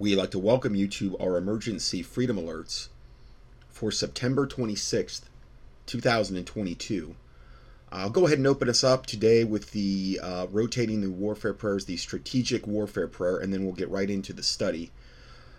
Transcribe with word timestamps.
we'd 0.00 0.16
like 0.16 0.30
to 0.30 0.38
welcome 0.38 0.74
you 0.74 0.88
to 0.88 1.14
our 1.18 1.36
emergency 1.36 2.00
freedom 2.00 2.38
alerts 2.38 2.88
for 3.68 3.92
September 3.92 4.46
26th, 4.46 5.24
2022. 5.84 7.14
I'll 7.92 8.08
go 8.08 8.24
ahead 8.24 8.38
and 8.38 8.46
open 8.46 8.70
us 8.70 8.82
up 8.82 9.04
today 9.04 9.44
with 9.44 9.72
the 9.72 10.18
uh, 10.22 10.46
rotating 10.50 11.02
the 11.02 11.10
warfare 11.10 11.52
prayers, 11.52 11.84
the 11.84 11.98
strategic 11.98 12.66
warfare 12.66 13.08
prayer, 13.08 13.36
and 13.36 13.52
then 13.52 13.62
we'll 13.62 13.74
get 13.74 13.90
right 13.90 14.08
into 14.08 14.32
the 14.32 14.42
study. 14.42 14.90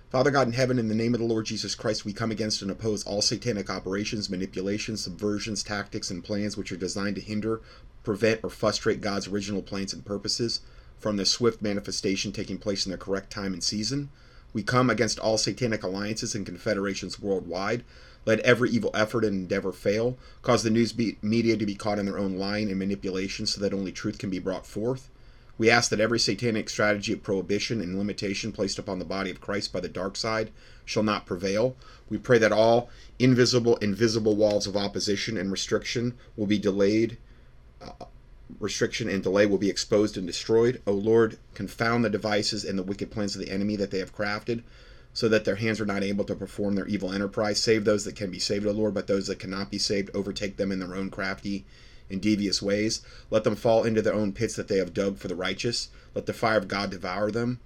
Father 0.10 0.32
God 0.32 0.48
in 0.48 0.54
heaven, 0.54 0.80
in 0.80 0.88
the 0.88 0.96
name 0.96 1.14
of 1.14 1.20
the 1.20 1.28
Lord 1.28 1.46
Jesus 1.46 1.76
Christ, 1.76 2.04
we 2.04 2.12
come 2.12 2.32
against 2.32 2.64
and 2.64 2.71
oppose 2.71 3.04
all 3.04 3.21
satanic 3.21 3.70
operations, 3.70 4.28
manipulations, 4.28 5.08
subversions, 5.08 5.64
tactics, 5.64 6.10
and 6.10 6.23
plans 6.23 6.58
which 6.58 6.71
are 6.71 6.78
designed 6.78 7.18
to 7.18 7.21
hinder, 7.21 7.62
prevent, 8.02 8.39
or 8.44 8.50
frustrate 8.50 9.02
God's 9.02 9.28
original 9.28 9.62
plans 9.62 9.94
and 9.94 10.04
purposes 10.04 10.62
from 10.98 11.18
the 11.18 11.28
swift 11.28 11.62
manifestation 11.62 12.32
taking 12.32 12.58
place 12.58 12.88
in 12.88 12.92
the 12.92 12.98
correct 12.98 13.30
time 13.30 13.54
and 13.54 13.64
season. 13.64 14.10
We 14.54 14.63
come 14.63 14.89
against 14.89 15.20
all 15.20 15.38
satanic 15.38 15.83
alliances 15.83 16.36
and 16.36 16.46
confederations 16.46 17.19
worldwide 17.19 17.83
let 18.25 18.39
every 18.42 18.69
evil 18.69 18.92
effort 18.93 19.25
and 19.25 19.33
endeavor 19.33 19.71
fail. 19.71 20.18
Cause 20.42 20.64
the 20.64 20.69
news 20.69 20.96
media 21.21 21.57
to 21.57 21.65
be 21.65 21.75
caught 21.75 22.00
in 22.00 22.05
their 22.05 22.19
own 22.19 22.37
lying 22.37 22.69
and 22.69 22.78
manipulation 22.78 23.45
so 23.45 23.59
that 23.61 23.73
only 23.73 23.92
truth 23.92 24.18
can 24.18 24.29
be 24.29 24.39
brought 24.39 24.68
forth. 24.68 25.09
We 25.57 25.69
ask 25.69 25.89
that 25.89 26.00
every 26.00 26.19
satanic 26.19 26.69
strategy 26.69 27.14
of 27.14 27.23
prohibition 27.23 27.82
and 27.82 27.97
limitation 27.97 28.51
placed 28.51 28.79
upon 28.79 29.00
the 29.00 29.06
body 29.06 29.29
of 29.29 29.42
Christ 29.42 29.71
by 29.71 29.79
the 29.79 29.89
dark 29.89 30.15
side 30.15 30.51
shall 30.86 31.04
not 31.04 31.25
prevail. 31.25 31.75
We 32.09 32.17
pray 32.17 32.38
that 32.39 32.52
all 32.52 32.89
invisible 33.20 33.78
invisible 33.78 34.36
walls 34.36 34.66
of 34.66 34.78
opposition 34.78 35.38
and 35.38 35.52
restriction 35.52 36.17
will 36.36 36.47
be 36.47 36.58
delayed. 36.58 37.17
Uh, 37.81 38.06
restriction 38.59 39.09
and 39.09 39.23
delay 39.23 39.45
will 39.45 39.58
be 39.58 39.69
exposed 39.69 40.17
and 40.17 40.28
destroyed. 40.28 40.81
O 40.86 40.92
Lord, 40.94 41.38
confound 41.53 42.03
the 42.03 42.09
devices 42.09 42.64
and 42.66 42.78
the 42.78 42.83
wicked 42.83 43.11
plans 43.11 43.36
of 43.36 43.42
the 43.42 43.52
enemy 43.52 43.75
that 43.78 43.92
they 43.92 44.00
have 44.00 44.16
crafted 44.16 44.64
so 45.14 45.28
that 45.28 45.45
their 45.45 45.55
hands 45.55 45.81
are 45.81 45.86
not 45.86 46.03
able 46.03 46.23
to 46.25 46.36
perform 46.36 46.75
their 46.75 46.88
evil 46.88 47.11
enterprise. 47.11 47.59
Save 47.59 47.86
those 47.86 48.06
that 48.06 48.16
can 48.16 48.31
be 48.31 48.39
saved, 48.39 48.66
O 48.66 48.72
Lord, 48.72 48.94
but 48.94 49.08
those 49.08 49.28
that 49.28 49.39
cannot 49.39 49.70
be 49.70 49.78
saved, 49.78 50.09
overtake 50.14 50.58
them 50.58 50.72
in 50.72 50.80
their 50.80 50.95
own 50.95 51.09
crafty 51.09 51.66
and 52.09 52.22
devious 52.22 52.61
ways. 52.61 53.02
Let 53.30 53.44
them 53.44 53.56
fall 53.56 53.84
into 53.84 54.02
their 54.02 54.14
own 54.14 54.34
pits 54.34 54.56
that 54.56 54.67
they 54.67 54.78
have 54.78 54.94
dug 54.94 55.17
for 55.17 55.28
the 55.28 55.36
righteous. 55.36 55.89
Let 56.16 56.26
the 56.26 56.33
fire 56.33 56.58
of 56.58 56.67
God 56.67 56.92
devour 56.92 57.31
them. 57.31 57.59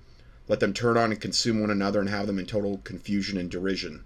Let 0.47 0.59
them 0.59 0.73
turn 0.73 0.97
on 0.97 1.11
and 1.11 1.21
consume 1.21 1.61
one 1.61 1.71
another 1.71 1.99
and 1.99 2.09
have 2.09 2.27
them 2.27 2.39
in 2.39 2.45
total 2.45 2.79
confusion 2.83 3.37
and 3.37 3.49
derision. 3.49 4.03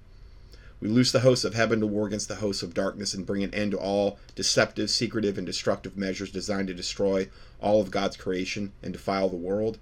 We 0.82 0.88
loose 0.88 1.12
the 1.12 1.20
hosts 1.20 1.44
of 1.44 1.56
heaven 1.56 1.82
to 1.82 1.88
war 1.88 2.08
against 2.08 2.30
the 2.30 2.36
hosts 2.36 2.64
of 2.64 2.74
darkness 2.74 3.14
and 3.14 3.26
bring 3.26 3.44
an 3.44 3.54
end 3.54 3.72
to 3.72 3.78
all 3.78 4.18
deceptive, 4.34 4.90
secretive, 4.90 5.38
and 5.38 5.46
destructive 5.46 5.98
measures 5.98 6.32
designed 6.32 6.70
to 6.70 6.74
destroy 6.74 7.30
all 7.60 7.82
of 7.82 7.92
God's 7.92 8.16
creation 8.16 8.72
and 8.82 8.94
defile 8.94 9.28
the 9.28 9.36
world. 9.36 9.78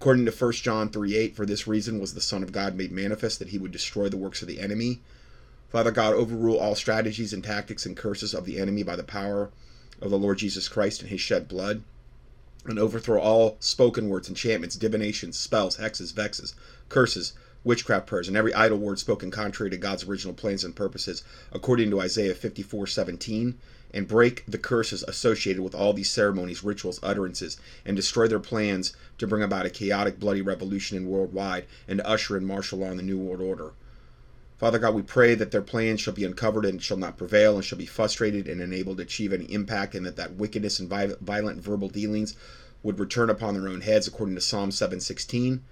According 0.00 0.24
to 0.26 0.32
1 0.32 0.52
John 0.52 0.88
3 0.90 1.16
8, 1.16 1.36
for 1.36 1.44
this 1.44 1.66
reason 1.66 1.98
was 1.98 2.14
the 2.14 2.20
Son 2.20 2.42
of 2.42 2.52
God 2.52 2.76
made 2.76 2.92
manifest 2.92 3.40
that 3.40 3.48
he 3.48 3.58
would 3.58 3.72
destroy 3.72 4.08
the 4.08 4.16
works 4.16 4.40
of 4.40 4.48
the 4.48 4.60
enemy. 4.60 5.00
Father 5.68 5.90
God, 5.90 6.14
overrule 6.14 6.58
all 6.58 6.74
strategies 6.74 7.32
and 7.34 7.44
tactics 7.44 7.84
and 7.84 7.96
curses 7.96 8.32
of 8.32 8.46
the 8.46 8.58
enemy 8.58 8.82
by 8.82 8.96
the 8.96 9.02
power 9.02 9.50
of 10.00 10.10
the 10.10 10.18
Lord 10.18 10.38
Jesus 10.38 10.68
Christ 10.68 11.02
and 11.02 11.10
his 11.10 11.20
shed 11.20 11.46
blood, 11.46 11.82
and 12.64 12.78
overthrow 12.78 13.20
all 13.20 13.56
spoken 13.60 14.08
words, 14.08 14.28
enchantments, 14.28 14.76
divinations, 14.76 15.36
spells, 15.36 15.76
hexes, 15.76 16.12
vexes, 16.14 16.54
curses, 16.88 17.34
witchcraft 17.64 18.06
prayers, 18.06 18.28
and 18.28 18.36
every 18.36 18.54
idle 18.54 18.78
word 18.78 18.98
spoken 18.98 19.30
contrary 19.30 19.70
to 19.70 19.76
God's 19.76 20.04
original 20.04 20.34
plans 20.34 20.64
and 20.64 20.76
purposes, 20.76 21.22
according 21.52 21.90
to 21.90 22.00
Isaiah 22.00 22.34
54 22.34 22.86
17 22.86 23.58
and 23.92 24.06
break 24.06 24.44
the 24.46 24.58
curses 24.58 25.02
associated 25.04 25.62
with 25.62 25.74
all 25.74 25.92
these 25.92 26.10
ceremonies, 26.10 26.62
rituals, 26.62 27.00
utterances, 27.02 27.56
and 27.84 27.96
destroy 27.96 28.28
their 28.28 28.38
plans 28.38 28.92
to 29.16 29.26
bring 29.26 29.42
about 29.42 29.66
a 29.66 29.70
chaotic, 29.70 30.20
bloody 30.20 30.42
revolution 30.42 30.96
in 30.96 31.08
worldwide 31.08 31.64
and 31.86 31.98
to 31.98 32.06
usher 32.06 32.36
in 32.36 32.44
martial 32.44 32.80
law 32.80 32.90
in 32.90 32.96
the 32.96 33.02
New 33.02 33.18
World 33.18 33.40
Order. 33.40 33.72
Father 34.58 34.78
God, 34.78 34.94
we 34.94 35.02
pray 35.02 35.34
that 35.36 35.52
their 35.52 35.62
plans 35.62 36.00
shall 36.00 36.14
be 36.14 36.24
uncovered 36.24 36.64
and 36.64 36.82
shall 36.82 36.96
not 36.96 37.16
prevail 37.16 37.54
and 37.54 37.64
shall 37.64 37.78
be 37.78 37.86
frustrated 37.86 38.48
and 38.48 38.60
unable 38.60 38.96
to 38.96 39.02
achieve 39.02 39.32
any 39.32 39.44
impact, 39.44 39.94
and 39.94 40.04
that 40.04 40.16
that 40.16 40.34
wickedness 40.34 40.80
and 40.80 40.90
violent 40.90 41.62
verbal 41.62 41.88
dealings 41.88 42.34
would 42.82 42.98
return 42.98 43.30
upon 43.30 43.54
their 43.54 43.68
own 43.68 43.82
heads, 43.82 44.08
according 44.08 44.34
to 44.34 44.40
Psalm 44.40 44.72
716. 44.72 45.62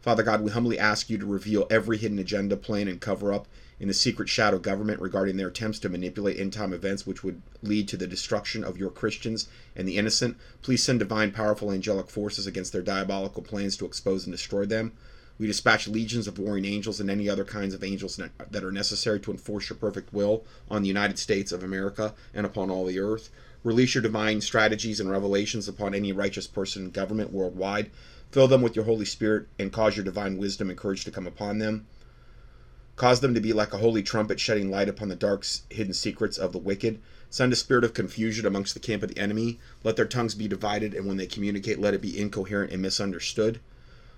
Father 0.00 0.22
God, 0.22 0.40
we 0.40 0.50
humbly 0.50 0.78
ask 0.78 1.10
you 1.10 1.18
to 1.18 1.26
reveal 1.26 1.66
every 1.70 1.98
hidden 1.98 2.18
agenda, 2.18 2.56
plan, 2.56 2.88
and 2.88 3.00
cover 3.00 3.32
up 3.32 3.46
in 3.78 3.88
the 3.88 3.94
secret 3.94 4.28
shadow 4.28 4.58
government 4.58 5.00
regarding 5.00 5.36
their 5.36 5.48
attempts 5.48 5.78
to 5.80 5.88
manipulate 5.90 6.38
end 6.38 6.54
time 6.54 6.72
events 6.72 7.06
which 7.06 7.22
would 7.22 7.42
lead 7.62 7.86
to 7.88 7.96
the 7.98 8.06
destruction 8.06 8.64
of 8.64 8.78
your 8.78 8.90
Christians 8.90 9.48
and 9.76 9.86
the 9.86 9.98
innocent. 9.98 10.36
Please 10.62 10.82
send 10.82 11.00
divine, 11.00 11.32
powerful 11.32 11.70
angelic 11.70 12.08
forces 12.08 12.46
against 12.46 12.72
their 12.72 12.82
diabolical 12.82 13.42
plans 13.42 13.76
to 13.76 13.84
expose 13.84 14.24
and 14.24 14.32
destroy 14.32 14.64
them. 14.64 14.92
We 15.38 15.46
dispatch 15.46 15.88
legions 15.88 16.26
of 16.26 16.38
warring 16.38 16.66
angels 16.66 17.00
and 17.00 17.10
any 17.10 17.28
other 17.28 17.44
kinds 17.44 17.72
of 17.74 17.82
angels 17.84 18.20
that 18.50 18.64
are 18.64 18.72
necessary 18.72 19.20
to 19.20 19.30
enforce 19.30 19.70
your 19.70 19.78
perfect 19.78 20.12
will 20.12 20.44
on 20.70 20.82
the 20.82 20.88
United 20.88 21.18
States 21.18 21.52
of 21.52 21.62
America 21.62 22.14
and 22.34 22.44
upon 22.44 22.70
all 22.70 22.84
the 22.84 23.00
earth. 23.00 23.30
Release 23.64 23.94
your 23.94 24.02
divine 24.02 24.40
strategies 24.40 25.00
and 25.00 25.10
revelations 25.10 25.68
upon 25.68 25.94
any 25.94 26.12
righteous 26.12 26.46
person 26.46 26.84
in 26.84 26.90
government 26.90 27.32
worldwide. 27.32 27.90
Fill 28.30 28.48
them 28.48 28.62
with 28.62 28.76
your 28.76 28.84
Holy 28.84 29.04
Spirit 29.04 29.48
and 29.58 29.72
cause 29.72 29.96
your 29.96 30.04
divine 30.04 30.38
wisdom 30.38 30.68
and 30.68 30.78
courage 30.78 31.04
to 31.04 31.10
come 31.10 31.26
upon 31.26 31.58
them. 31.58 31.86
Cause 32.94 33.20
them 33.20 33.34
to 33.34 33.40
be 33.40 33.52
like 33.52 33.72
a 33.72 33.78
holy 33.78 34.02
trumpet 34.02 34.38
shedding 34.38 34.70
light 34.70 34.88
upon 34.88 35.08
the 35.08 35.16
dark 35.16 35.44
hidden 35.70 35.94
secrets 35.94 36.38
of 36.38 36.52
the 36.52 36.58
wicked. 36.58 37.00
Send 37.30 37.52
a 37.52 37.56
spirit 37.56 37.82
of 37.82 37.94
confusion 37.94 38.46
amongst 38.46 38.74
the 38.74 38.80
camp 38.80 39.02
of 39.02 39.08
the 39.08 39.18
enemy. 39.18 39.58
Let 39.82 39.96
their 39.96 40.04
tongues 40.04 40.34
be 40.34 40.46
divided, 40.46 40.94
and 40.94 41.06
when 41.06 41.16
they 41.16 41.26
communicate, 41.26 41.80
let 41.80 41.94
it 41.94 42.02
be 42.02 42.18
incoherent 42.18 42.72
and 42.72 42.82
misunderstood. 42.82 43.58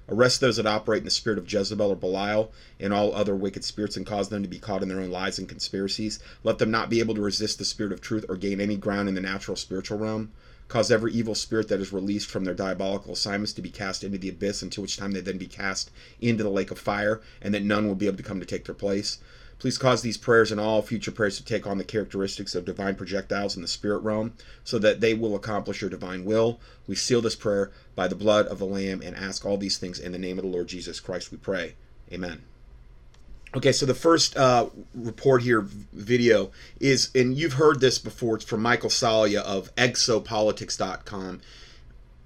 Arrest 0.09 0.41
those 0.41 0.56
that 0.56 0.67
operate 0.67 0.99
in 0.99 1.05
the 1.05 1.11
spirit 1.11 1.39
of 1.39 1.50
Jezebel 1.50 1.93
or 1.93 1.97
Belial 1.97 2.53
and 2.81 2.93
all 2.93 3.15
other 3.15 3.37
wicked 3.37 3.65
spirits 3.65 3.97
and 3.97 4.05
cause 4.05 4.29
them 4.29 4.43
to 4.43 4.49
be 4.49 4.59
caught 4.59 4.83
in 4.83 4.89
their 4.89 5.00
own 5.00 5.11
lies 5.11 5.39
and 5.39 5.49
conspiracies. 5.49 6.19
Let 6.43 6.59
them 6.59 6.71
not 6.71 6.91
be 6.91 6.99
able 6.99 7.15
to 7.15 7.23
resist 7.23 7.59
the 7.59 7.65
spirit 7.65 7.93
of 7.93 8.00
truth 8.00 8.27
or 8.29 8.37
gain 8.37 8.61
any 8.61 8.77
ground 8.77 9.09
in 9.09 9.15
the 9.15 9.21
natural 9.21 9.56
spiritual 9.56 9.99
realm. 9.99 10.33
Cause 10.72 10.91
every 10.91 11.12
evil 11.12 11.34
spirit 11.34 11.69
that 11.69 11.83
is 11.83 11.93
released 11.93 12.31
from 12.31 12.44
their 12.44 12.55
diabolical 12.55 13.12
assignments 13.12 13.53
to 13.53 13.60
be 13.60 13.69
cast 13.69 14.03
into 14.03 14.16
the 14.16 14.31
abyss, 14.31 14.62
until 14.62 14.81
which 14.81 14.97
time 14.97 15.12
they 15.12 15.21
then 15.21 15.37
be 15.37 15.47
cast 15.47 15.91
into 16.19 16.43
the 16.43 16.49
lake 16.49 16.71
of 16.71 16.78
fire, 16.78 17.21
and 17.43 17.53
that 17.53 17.62
none 17.62 17.87
will 17.87 17.94
be 17.94 18.06
able 18.06 18.16
to 18.16 18.22
come 18.22 18.41
to 18.41 18.47
take 18.47 18.65
their 18.65 18.75
place. 18.75 19.19
Please 19.59 19.77
cause 19.77 20.00
these 20.00 20.16
prayers 20.16 20.50
and 20.50 20.59
all 20.59 20.81
future 20.81 21.11
prayers 21.11 21.37
to 21.37 21.44
take 21.44 21.66
on 21.66 21.77
the 21.77 21.84
characteristics 21.84 22.55
of 22.55 22.65
divine 22.65 22.94
projectiles 22.94 23.55
in 23.55 23.61
the 23.61 23.69
spirit 23.69 23.99
realm, 23.99 24.32
so 24.65 24.78
that 24.78 25.03
they 25.03 25.12
will 25.12 25.37
accomplish 25.37 25.82
your 25.82 25.91
divine 25.91 26.25
will. 26.25 26.59
We 26.87 26.94
seal 26.94 27.21
this 27.21 27.37
prayer 27.37 27.71
by 27.94 28.09
the 28.09 28.15
blood 28.15 28.47
of 28.47 28.59
the 28.59 28.65
Lamb 28.65 29.03
and 29.05 29.15
ask 29.15 29.44
all 29.44 29.59
these 29.59 29.77
things 29.77 29.99
in 29.99 30.12
the 30.12 30.19
name 30.19 30.38
of 30.38 30.44
the 30.44 30.50
Lord 30.50 30.69
Jesus 30.69 31.00
Christ, 31.00 31.31
we 31.31 31.37
pray. 31.37 31.75
Amen. 32.11 32.44
Okay, 33.55 33.73
so 33.73 33.85
the 33.85 33.95
first 33.95 34.35
uh, 34.37 34.71
report 34.95 35.43
here, 35.43 35.61
video, 35.93 36.51
is, 36.81 37.11
and 37.15 37.37
you've 37.37 37.55
heard 37.55 37.81
this 37.81 37.99
before, 37.99 38.37
it's 38.37 38.45
from 38.45 38.63
Michael 38.63 38.89
Salla 38.89 39.41
of 39.41 39.75
exopolitics.com. 39.77 41.41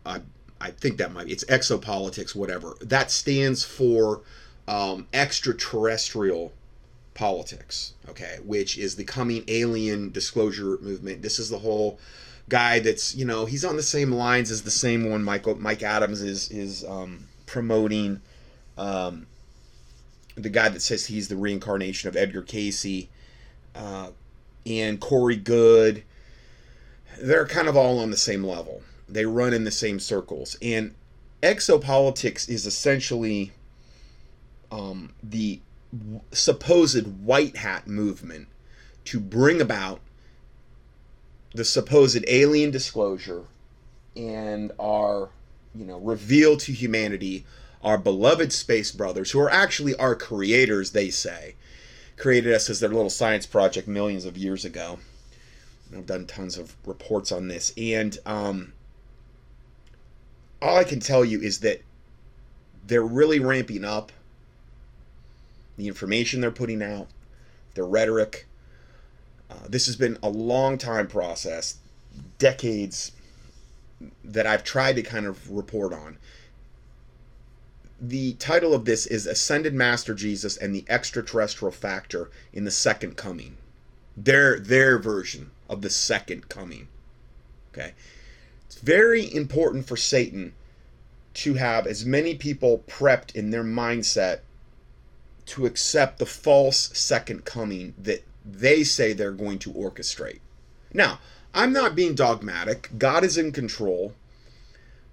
I, 0.05 0.21
I 0.61 0.71
think 0.71 0.99
that 0.99 1.13
might 1.13 1.27
be, 1.27 1.33
it's 1.33 1.45
exopolitics, 1.45 2.37
whatever. 2.37 2.77
That 2.81 3.11
stands 3.11 3.65
for 3.65 4.23
um, 4.69 5.09
extraterrestrial 5.13 6.53
politics, 7.15 7.95
okay, 8.09 8.39
which 8.45 8.79
is 8.79 8.95
the 8.95 9.05
coming 9.05 9.43
alien 9.49 10.13
disclosure 10.13 10.79
movement. 10.81 11.23
This 11.23 11.41
is 11.41 11.51
the 11.51 11.59
whole 11.59 11.99
guy 12.49 12.79
that's, 12.79 13.17
you 13.17 13.25
know, 13.25 13.47
he's 13.47 13.65
on 13.65 13.75
the 13.75 13.83
same 13.83 14.13
lines 14.13 14.53
as 14.53 14.63
the 14.63 14.71
same 14.71 15.11
one 15.11 15.25
Michael 15.25 15.57
Mike 15.57 15.83
Adams 15.83 16.23
is 16.23 16.51
is 16.51 16.85
um, 16.85 17.27
promoting. 17.47 18.21
Um, 18.79 19.27
the 20.37 20.51
guy 20.51 20.69
that 20.69 20.83
says 20.83 21.07
he's 21.07 21.29
the 21.29 21.37
reincarnation 21.37 22.09
of 22.09 22.17
Edgar 22.17 22.43
Cayce, 22.43 23.09
uh, 23.75 24.11
and 24.67 25.01
Corey 25.01 25.37
Goode. 25.37 26.03
They're 27.21 27.47
kind 27.47 27.69
of 27.69 27.77
all 27.77 27.99
on 27.99 28.11
the 28.11 28.17
same 28.17 28.45
level. 28.45 28.83
They 29.09 29.25
run 29.25 29.55
in 29.55 29.65
the 29.65 29.71
same 29.71 29.99
circles. 29.99 30.57
And 30.61 30.95
exopolitics 31.43 32.49
is 32.49 32.67
essentially 32.67 33.53
um, 34.71 35.15
the 35.23 35.61
supposed 36.33 37.07
white 37.25 37.57
hat 37.57 37.87
movement 37.87 38.49
to 39.05 39.21
bring 39.21 39.61
about 39.61 40.01
the 41.55 41.65
supposed 41.65 42.23
alien 42.27 42.71
disclosure 42.71 43.45
and 44.15 44.73
our, 44.79 45.31
you 45.75 45.85
know, 45.85 45.99
reveal 45.99 46.57
to 46.59 46.73
humanity 46.73 47.47
our 47.83 47.99
beloved 47.99 48.53
space 48.53 48.93
brothers, 48.93 49.31
who 49.31 49.41
are 49.41 49.51
actually 49.51 49.95
our 49.97 50.15
creators, 50.15 50.91
they 50.91 51.11
say, 51.11 51.55
created 52.17 52.53
us 52.53 52.71
as 52.71 52.81
their 52.81 52.89
little 52.91 53.11
science 53.11 53.47
project 53.47 53.87
millions 53.87 54.25
of 54.25 54.37
years 54.37 54.65
ago. 54.65 54.99
I've 55.95 56.07
done 56.07 56.27
tons 56.27 56.59
of 56.59 56.75
reports 56.85 57.31
on 57.31 57.49
this, 57.49 57.73
and 57.77 58.19
um, 58.27 58.73
all 60.61 60.77
I 60.77 60.85
can 60.85 61.01
tell 61.01 61.25
you 61.25 61.41
is 61.41 61.61
that 61.61 61.83
they're 62.87 63.03
really 63.03 63.39
ramping 63.39 63.85
up 63.85 64.13
the 65.77 65.89
information 65.89 66.41
they're 66.41 66.51
putting 66.51 66.83
out, 66.83 67.09
their 67.75 67.85
rhetoric. 67.85 68.47
Uh, 69.51 69.69
this 69.69 69.87
has 69.87 69.97
been 69.97 70.19
a 70.23 70.29
long 70.29 70.79
time 70.79 71.07
process, 71.07 71.77
decades 72.39 73.13
that 74.25 74.47
I've 74.47 74.65
tried 74.65 74.97
to 74.97 75.03
kind 75.03 75.27
of 75.27 75.51
report 75.51 75.93
on 75.93 76.19
the 78.01 78.35
title 78.35 78.75
of 78.75 78.85
this 78.85 79.07
is 79.07 79.27
Ascended 79.27 79.75
Master 79.75 80.15
Jesus 80.15 80.57
and 80.57 80.75
the 80.75 80.85
Extraterrestrial 80.89 81.73
Factor 81.73 82.31
in 82.53 82.65
the 82.65 82.71
Second 82.71 83.17
Coming. 83.17 83.57
Their 84.17 84.59
their 84.59 84.99
version 84.99 85.51
of 85.69 85.83
the 85.83 85.91
second 85.91 86.49
coming. 86.49 86.89
Okay. 87.73 87.93
It's 88.67 88.79
very 88.79 89.33
important 89.35 89.87
for 89.87 89.97
Satan 89.97 90.55
to 91.35 91.55
have 91.55 91.87
as 91.87 92.07
many 92.07 92.35
people 92.35 92.83
prepped 92.89 93.35
in 93.35 93.51
their 93.51 93.65
mindset 93.65 94.41
to 95.47 95.67
accept 95.67 96.19
the 96.19 96.27
false 96.27 96.91
second 96.95 97.45
coming 97.45 97.95
that 97.99 98.25
they 98.45 98.83
say 98.83 99.13
they're 99.13 99.33
going 99.33 99.59
to 99.59 99.73
orchestrate. 99.73 100.41
Now, 100.93 101.21
I'm 101.55 101.73
not 101.73 101.95
being 101.95 102.15
dogmatic. 102.15 102.91
God 102.99 103.23
is 103.25 103.37
in 103.37 103.53
control. 103.53 104.15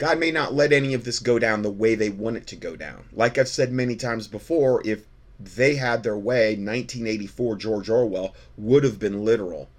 God 0.04 0.20
may 0.20 0.32
not 0.32 0.54
let 0.54 0.74
any 0.74 0.94
of 0.94 1.06
this 1.06 1.20
go 1.20 1.40
down 1.40 1.62
the 1.62 1.72
way 1.72 1.96
they 1.96 2.10
want 2.10 2.36
it 2.36 2.46
to 2.48 2.58
go 2.58 2.76
down. 2.76 3.06
Like 3.14 3.38
I've 3.38 3.48
said 3.48 3.72
many 3.72 3.96
times 3.96 4.28
before, 4.28 4.86
if 4.86 5.06
they 5.40 5.76
had 5.76 6.04
their 6.04 6.18
way, 6.18 6.58
1984 6.58 7.56
George 7.56 7.90
Orwell 7.90 8.36
would 8.58 8.84
have 8.84 9.00
been 9.00 9.24
literal. 9.24 9.70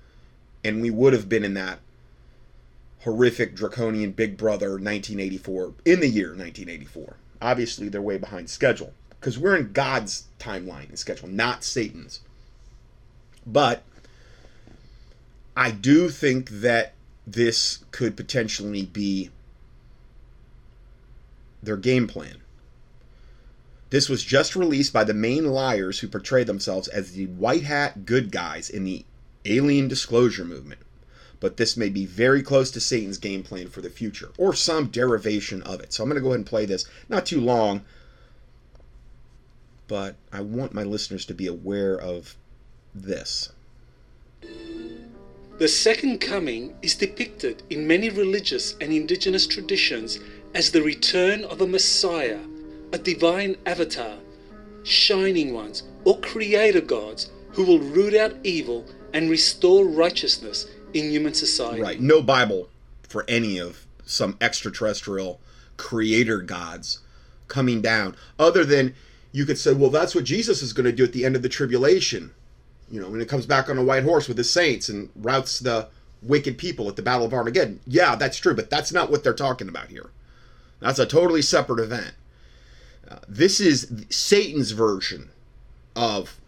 And 0.65 0.81
we 0.81 0.89
would 0.89 1.13
have 1.13 1.29
been 1.29 1.45
in 1.45 1.53
that 1.53 1.81
horrific 3.01 3.55
draconian 3.55 4.13
Big 4.13 4.39
Brother 4.39 4.71
1984 4.71 5.75
in 5.85 6.01
the 6.01 6.09
year 6.09 6.29
1984. 6.29 7.17
Obviously, 7.43 7.91
they're 7.91 8.01
way 8.01 8.17
behind 8.17 8.49
schedule 8.49 8.95
because 9.11 9.39
we're 9.39 9.57
in 9.57 9.73
God's 9.73 10.29
timeline 10.39 10.89
and 10.89 10.99
schedule, 10.99 11.29
not 11.29 11.65
Satan's. 11.65 12.21
But 13.47 13.83
I 15.55 15.71
do 15.71 16.09
think 16.09 16.49
that 16.49 16.95
this 17.27 17.85
could 17.91 18.17
potentially 18.17 18.87
be 18.87 19.29
their 21.65 21.77
game 21.77 22.07
plan. 22.07 22.43
This 23.91 24.09
was 24.09 24.25
just 24.25 24.57
released 24.57 24.93
by 24.93 25.05
the 25.05 25.15
main 25.15 25.47
liars 25.47 26.01
who 26.01 26.09
portray 26.09 26.43
themselves 26.43 26.89
as 26.89 27.13
the 27.13 27.27
white 27.27 27.63
hat 27.63 28.05
good 28.05 28.33
guys 28.33 28.69
in 28.69 28.85
the 28.85 29.05
alien 29.45 29.89
disclosure 29.89 30.45
movement. 30.45 30.81
But 31.39 31.59
this 31.59 31.77
may 31.77 31.91
be 31.91 32.07
very 32.07 32.43
close 32.43 32.71
to 32.73 32.81
Satan's 32.81 33.19
game 33.19 33.43
plan 33.43 33.69
for 33.69 33.83
the 33.83 33.91
future, 33.91 34.31
or 34.39 34.55
some 34.55 34.89
derivation 34.89 35.63
of 35.63 35.81
it. 35.81 35.93
So 35.93 36.03
I'm 36.03 36.09
going 36.09 36.17
to 36.17 36.23
go 36.23 36.29
ahead 36.29 36.41
and 36.41 36.47
play 36.47 36.65
this. 36.65 36.87
Not 37.09 37.27
too 37.27 37.41
long, 37.41 37.83
but 39.87 40.17
I 40.33 40.41
want 40.41 40.73
my 40.73 40.83
listeners 40.83 41.25
to 41.27 41.35
be 41.35 41.47
aware 41.47 41.97
of 41.97 42.37
this. 42.95 43.53
The 45.59 45.69
second 45.69 46.21
coming 46.21 46.75
is 46.83 46.97
depicted 46.97 47.63
in 47.71 47.87
many 47.87 48.11
religious 48.11 48.75
and 48.81 48.93
indigenous 48.93 49.47
traditions 49.47 50.19
as 50.55 50.71
the 50.71 50.83
return 50.83 51.45
of 51.45 51.61
a 51.61 51.67
Messiah, 51.67 52.41
a 52.93 52.99
divine 52.99 53.57
avatar, 53.67 54.19
shining 54.85 55.53
ones, 55.53 55.83
or 56.05 56.21
creator 56.21 56.81
gods 56.81 57.31
who 57.53 57.65
will 57.65 57.81
root 57.81 58.15
out 58.15 58.35
evil 58.45 58.85
and 59.13 59.31
restore 59.31 59.85
righteousness 59.85 60.67
in 60.93 61.11
human 61.11 61.35
society. 61.35 61.83
Right. 61.83 62.01
No 62.01 62.23
Bible 62.23 62.69
for 63.03 63.25
any 63.29 63.59
of 63.59 63.87
some 64.05 64.37
extraterrestrial 64.41 65.41
creator 65.77 66.41
gods 66.41 67.01
coming 67.49 67.81
down, 67.81 68.17
other 68.39 68.65
than 68.65 68.95
you 69.33 69.45
could 69.45 69.59
say, 69.59 69.73
well, 69.73 69.91
that's 69.91 70.15
what 70.15 70.25
Jesus 70.25 70.63
is 70.63 70.73
going 70.73 70.87
to 70.87 70.93
do 70.93 71.05
at 71.05 71.13
the 71.13 71.25
end 71.25 71.37
of 71.37 71.43
the 71.43 71.49
tribulation. 71.49 72.33
You 72.91 73.01
know, 73.01 73.09
when 73.09 73.21
it 73.21 73.29
comes 73.29 73.47
back 73.47 73.69
on 73.69 73.79
a 73.79 73.83
white 73.83 74.05
horse 74.05 74.29
with 74.29 74.37
the 74.37 74.45
saints 74.45 74.89
and 74.89 75.11
routs 75.17 75.59
the 75.59 75.89
wicked 76.23 76.59
people 76.59 76.89
at 76.89 76.97
the 76.97 77.03
Battle 77.03 77.27
of 77.27 77.35
Armageddon. 77.35 77.81
Yeah, 77.87 78.15
that's 78.15 78.39
true, 78.39 78.55
but 78.55 78.71
that's 78.71 78.93
not 78.93 79.11
what 79.11 79.25
they're 79.25 79.33
talking 79.35 79.69
about 79.69 79.89
here. 79.89 80.11
That's 80.85 80.99
a 80.99 81.07
totally 81.07 81.41
separate 81.41 81.81
event. 81.81 82.13
Uh, 83.11 83.17
this 83.27 83.59
is 83.59 84.05
Satan's 84.11 84.73
version 84.73 85.31
of 85.97 86.39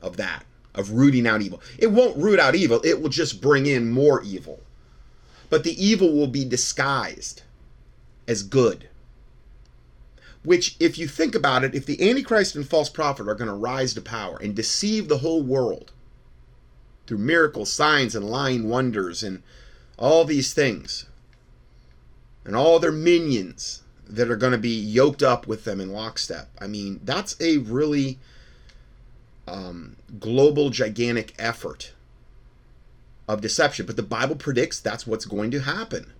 of 0.00 0.16
that, 0.16 0.44
of 0.76 0.92
rooting 0.92 1.26
out 1.26 1.42
evil. 1.42 1.60
It 1.76 1.88
won't 1.88 2.16
root 2.16 2.38
out 2.38 2.54
evil, 2.54 2.80
it 2.84 3.02
will 3.02 3.08
just 3.08 3.40
bring 3.40 3.66
in 3.66 3.90
more 3.90 4.22
evil. 4.22 4.60
But 5.50 5.64
the 5.64 5.84
evil 5.84 6.12
will 6.12 6.28
be 6.28 6.44
disguised 6.44 7.42
as 8.28 8.44
good. 8.44 8.88
Which, 10.44 10.76
if 10.78 10.96
you 10.96 11.08
think 11.08 11.34
about 11.34 11.64
it, 11.64 11.74
if 11.74 11.86
the 11.86 12.08
Antichrist 12.08 12.54
and 12.54 12.68
false 12.68 12.90
prophet 12.90 13.26
are 13.26 13.34
going 13.34 13.48
to 13.48 13.54
rise 13.54 13.94
to 13.94 14.02
power 14.02 14.38
and 14.40 14.54
deceive 14.54 15.08
the 15.08 15.18
whole 15.18 15.42
world 15.42 15.90
through 17.08 17.18
miracles, 17.18 17.72
signs, 17.72 18.14
and 18.14 18.30
lying 18.30 18.68
wonders, 18.68 19.24
and 19.24 19.42
all 19.98 20.24
these 20.24 20.54
things, 20.54 21.06
and 22.44 22.54
all 22.54 22.78
their 22.78 22.92
minions 22.92 23.82
that 24.06 24.30
are 24.30 24.36
going 24.36 24.52
to 24.52 24.58
be 24.58 24.78
yoked 24.78 25.22
up 25.22 25.46
with 25.46 25.64
them 25.64 25.80
in 25.80 25.92
lockstep. 25.92 26.48
I 26.60 26.66
mean, 26.66 27.00
that's 27.04 27.36
a 27.40 27.58
really 27.58 28.18
um, 29.48 29.96
global, 30.20 30.70
gigantic 30.70 31.34
effort 31.38 31.92
of 33.28 33.40
deception. 33.40 33.86
But 33.86 33.96
the 33.96 34.02
Bible 34.02 34.36
predicts 34.36 34.80
that's 34.80 35.06
what's 35.06 35.24
going 35.24 35.50
to 35.52 35.60
happen. 35.60 36.12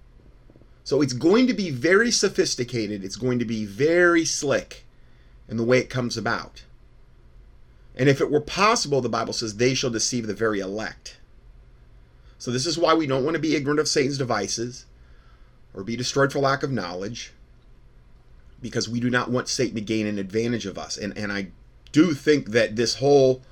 So 0.83 1.01
it's 1.01 1.13
going 1.13 1.47
to 1.47 1.55
be 1.55 1.71
very 1.71 2.11
sophisticated, 2.11 3.05
it's 3.05 3.17
going 3.17 3.39
to 3.39 3.45
be 3.45 3.65
very 3.65 4.25
slick 4.25 4.85
in 5.49 5.57
the 5.57 5.65
way 5.65 5.79
it 5.79 5.89
comes 5.89 6.17
about. 6.17 6.65
And 7.97 8.09
if 8.09 8.21
it 8.21 8.31
were 8.31 8.41
possible, 8.41 9.01
the 9.01 9.09
Bible 9.09 9.33
says, 9.33 9.57
they 9.57 9.73
shall 9.73 9.91
deceive 9.91 10.27
the 10.27 10.35
very 10.35 10.61
elect. 10.61 11.19
So 12.39 12.51
this 12.51 12.67
is 12.67 12.77
why 12.77 12.93
we 12.93 13.07
don't 13.07 13.25
want 13.25 13.35
to 13.35 13.41
be 13.41 13.55
ignorant 13.55 13.81
of 13.81 13.89
Satan's 13.89 14.19
devices 14.19 14.85
or 15.75 15.83
be 15.85 15.97
destroyed 15.97 16.33
for 16.33 16.39
lack 16.39 16.63
of 16.63 16.71
knowledge 16.71 17.33
because 18.63 18.89
we 18.89 19.01
do 19.01 19.11
not 19.11 19.31
want 19.31 19.49
Satan 19.49 19.75
to 19.75 19.81
gain 19.81 20.07
an 20.07 20.19
advantage 20.19 20.65
of 20.65 20.79
us. 20.79 20.97
And 20.97 21.17
and 21.19 21.31
I 21.33 21.49
do 21.93 22.15
think 22.15 22.51
that 22.51 22.77
this 22.77 22.97
whole 22.97 23.43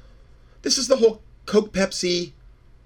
this 0.63 0.79
is 0.79 0.89
the 0.89 0.97
whole 0.97 1.21
Coke 1.45 1.73
Pepsi 1.73 2.33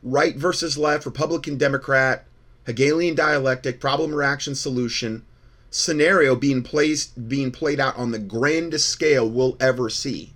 right 0.02 0.36
versus 0.36 0.78
left, 0.78 1.06
Republican 1.06 1.58
Democrat, 1.58 2.24
Hegelian 2.64 3.14
dialectic, 3.14 3.80
problem 3.80 4.14
reaction 4.14 4.54
solution 4.54 5.24
scenario 5.70 6.34
being 6.34 6.62
placed 6.62 7.28
being 7.28 7.50
played 7.50 7.78
out 7.78 7.96
on 7.96 8.10
the 8.10 8.18
grandest 8.18 8.88
scale 8.88 9.28
we'll 9.28 9.56
ever 9.60 9.90
see. 9.90 10.32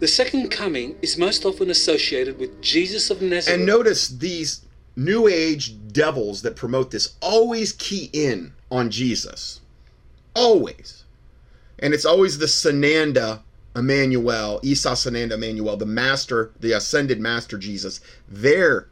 The 0.00 0.08
second 0.08 0.50
coming 0.50 0.96
is 1.00 1.16
most 1.16 1.44
often 1.44 1.70
associated 1.70 2.38
with 2.40 2.60
Jesus 2.60 3.08
of 3.10 3.22
Nazareth. 3.22 3.56
And 3.56 3.66
notice 3.66 4.08
these 4.08 4.62
new 4.96 5.26
age 5.26 5.74
devils 5.92 6.42
that 6.42 6.56
promote 6.56 6.90
this 6.90 7.16
always 7.20 7.72
key 7.72 8.10
in 8.12 8.52
on 8.70 8.90
Jesus. 8.90 9.60
Always. 10.34 11.04
And 11.78 11.94
it's 11.94 12.04
always 12.04 12.38
the 12.38 12.46
Sananda 12.46 13.40
Emmanuel, 13.74 14.60
Isa 14.62 14.90
Sananda 14.90 15.32
Emmanuel, 15.32 15.76
the 15.76 15.86
master, 15.86 16.50
the 16.60 16.72
ascended 16.72 17.20
master 17.20 17.58
Jesus, 17.58 18.00
their 18.28 18.88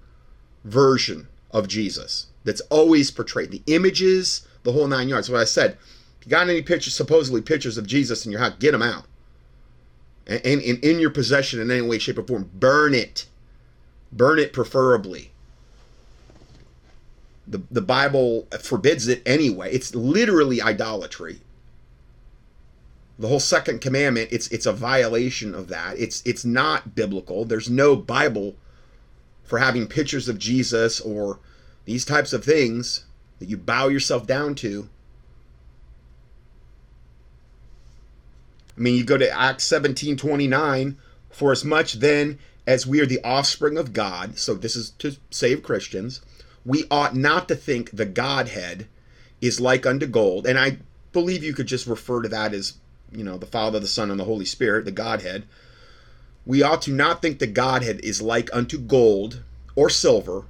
version 0.65 1.29
of 1.51 1.69
Jesus 1.69 2.27
that's 2.45 2.61
always 2.63 3.11
portrayed. 3.11 3.51
The 3.51 3.63
images, 3.67 4.47
the 4.63 4.73
whole 4.73 4.87
nine 4.87 5.09
yards. 5.09 5.31
What 5.31 5.41
I 5.41 5.45
said, 5.45 5.77
if 6.19 6.27
you 6.27 6.31
got 6.31 6.49
any 6.49 6.63
pictures, 6.63 6.95
supposedly 6.95 7.43
pictures 7.43 7.79
of 7.79 7.87
Jesus 7.87 8.25
in 8.25 8.33
your 8.33 8.41
house, 8.41 8.55
get 8.59 8.73
them 8.73 8.83
out. 8.83 9.05
And, 10.27 10.41
and, 10.45 10.63
and 10.63 10.85
in 10.85 10.99
your 10.99 11.11
possession 11.11 11.61
in 11.61 11.71
any 11.71 11.83
way, 11.83 11.99
shape, 11.99 12.19
or 12.19 12.23
form, 12.23 12.51
burn 12.55 12.95
it. 12.95 13.27
Burn 14.13 14.39
it 14.39 14.53
preferably 14.53 15.30
the, 17.51 17.63
the 17.71 17.83
Bible 17.83 18.47
forbids 18.61 19.09
it 19.09 19.23
anyway. 19.27 19.73
It's 19.73 19.95
literally 19.95 20.63
idolatry. 20.63 21.41
The 23.19 23.29
whole 23.29 23.41
second 23.41 23.81
commandment, 23.81 24.29
it's 24.33 24.49
it's 24.49 24.67
a 24.67 24.73
violation 24.73 25.55
of 25.55 25.69
that. 25.69 25.99
It's 25.99 26.23
it's 26.25 26.45
not 26.45 26.95
biblical. 26.95 27.45
There's 27.45 27.69
no 27.69 27.97
Bible 27.97 28.55
for 29.45 29.59
having 29.59 29.89
pictures 29.89 30.29
of 30.29 30.39
Jesus 30.39 31.01
or 31.01 31.41
these 31.85 32.05
types 32.05 32.33
of 32.33 32.45
things 32.45 33.05
that 33.41 33.49
you 33.49 33.57
bow 33.57 33.89
yourself 33.89 34.27
down 34.27 34.55
to. 34.57 34.89
I 38.77 38.81
mean, 38.81 38.95
you 38.95 39.05
go 39.05 39.19
to 39.19 39.31
Acts 39.31 39.65
17 39.65 40.17
29, 40.17 40.97
for 41.31 41.53
as 41.53 41.65
much 41.65 41.95
then 41.95 42.39
as 42.67 42.87
we 42.87 43.01
are 43.01 43.07
the 43.07 43.23
offspring 43.25 43.77
of 43.77 43.93
God, 43.93 44.39
so 44.39 44.55
this 44.55 44.77
is 44.77 44.91
to 44.99 45.17
save 45.31 45.63
Christians, 45.63 46.21
we 46.65 46.85
ought 46.91 47.15
not 47.15 47.49
to 47.49 47.55
think 47.55 47.91
the 47.91 48.07
Godhead 48.07 48.87
is 49.41 49.61
like 49.61 49.87
unto 49.87 50.07
gold. 50.07 50.47
And 50.47 50.59
I 50.59 50.79
believe 51.13 51.43
you 51.43 51.55
could 51.55 51.67
just 51.67 51.87
refer 51.87 52.23
to 52.23 52.29
that 52.29 52.53
as, 52.53 52.75
you 53.11 53.25
know, 53.25 53.39
the 53.39 53.47
Father, 53.47 53.81
the 53.81 53.87
Son, 53.87 54.11
and 54.11 54.21
the 54.21 54.25
Holy 54.25 54.45
Spirit, 54.45 54.85
the 54.85 54.91
Godhead. 54.91 55.45
We 56.45 56.63
ought 56.63 56.83
to 56.83 56.93
not 56.93 57.23
think 57.23 57.39
the 57.39 57.47
Godhead 57.47 58.01
is 58.03 58.23
like 58.23 58.51
unto 58.53 58.79
gold 58.79 59.43
or 59.77 59.89
silver 59.91 60.45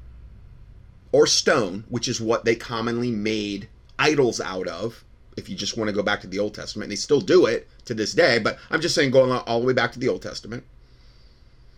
or 1.13 1.27
stone, 1.27 1.85
which 1.89 2.09
is 2.09 2.21
what 2.21 2.45
they 2.45 2.55
commonly 2.55 3.11
made 3.11 3.69
idols 3.99 4.41
out 4.41 4.67
of. 4.69 5.05
If 5.37 5.49
you 5.49 5.57
just 5.57 5.77
want 5.77 5.89
to 5.89 5.95
go 5.95 6.03
back 6.03 6.21
to 6.23 6.27
the 6.27 6.39
Old 6.39 6.55
Testament, 6.55 6.87
and 6.87 6.93
they 6.93 6.97
still 6.97 7.21
do 7.21 7.47
it 7.47 7.69
to 7.85 7.95
this 7.95 8.13
day, 8.13 8.39
but 8.39 8.59
I'm 8.71 8.81
just 8.81 8.95
saying 8.95 9.11
going 9.11 9.31
all 9.31 9.61
the 9.61 9.67
way 9.67 9.73
back 9.73 9.93
to 9.93 9.99
the 9.99 10.09
Old 10.09 10.23
Testament. 10.23 10.65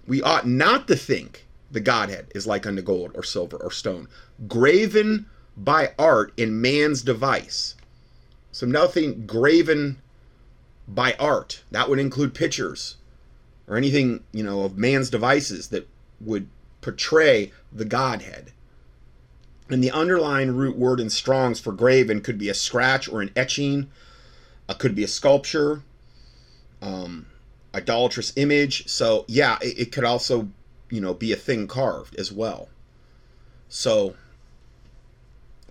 We 0.06 0.22
ought 0.22 0.46
not 0.46 0.88
to 0.88 0.96
think 0.96 1.46
the 1.72 1.80
Godhead 1.80 2.26
is 2.34 2.46
like 2.46 2.66
unto 2.66 2.82
gold 2.82 3.12
or 3.14 3.24
silver 3.24 3.56
or 3.56 3.70
stone, 3.70 4.06
graven 4.46 5.26
by 5.56 5.92
art 5.98 6.32
in 6.36 6.60
man's 6.60 7.02
device. 7.02 7.74
So 8.52 8.66
nothing 8.66 9.26
graven 9.26 10.00
by 10.86 11.14
art. 11.18 11.62
That 11.70 11.88
would 11.88 11.98
include 11.98 12.34
pictures 12.34 12.96
or 13.66 13.76
anything, 13.76 14.24
you 14.32 14.42
know, 14.42 14.62
of 14.64 14.76
man's 14.76 15.08
devices 15.10 15.68
that 15.68 15.88
would 16.20 16.48
portray 16.82 17.52
the 17.72 17.84
Godhead. 17.84 18.52
And 19.70 19.82
the 19.82 19.90
underlying 19.90 20.54
root 20.54 20.76
word 20.76 21.00
in 21.00 21.08
Strong's 21.08 21.60
for 21.60 21.72
graven 21.72 22.20
could 22.20 22.36
be 22.36 22.50
a 22.50 22.54
scratch 22.54 23.08
or 23.08 23.22
an 23.22 23.30
etching, 23.34 23.88
uh, 24.68 24.74
could 24.74 24.94
be 24.94 25.04
a 25.04 25.08
sculpture, 25.08 25.82
um, 26.82 27.26
idolatrous 27.74 28.32
image. 28.36 28.88
So 28.88 29.24
yeah, 29.28 29.56
it, 29.62 29.78
it 29.78 29.92
could 29.92 30.04
also, 30.04 30.48
you 30.92 31.00
know, 31.00 31.14
be 31.14 31.32
a 31.32 31.36
thing 31.36 31.66
carved 31.66 32.14
as 32.16 32.30
well. 32.30 32.68
So 33.70 34.14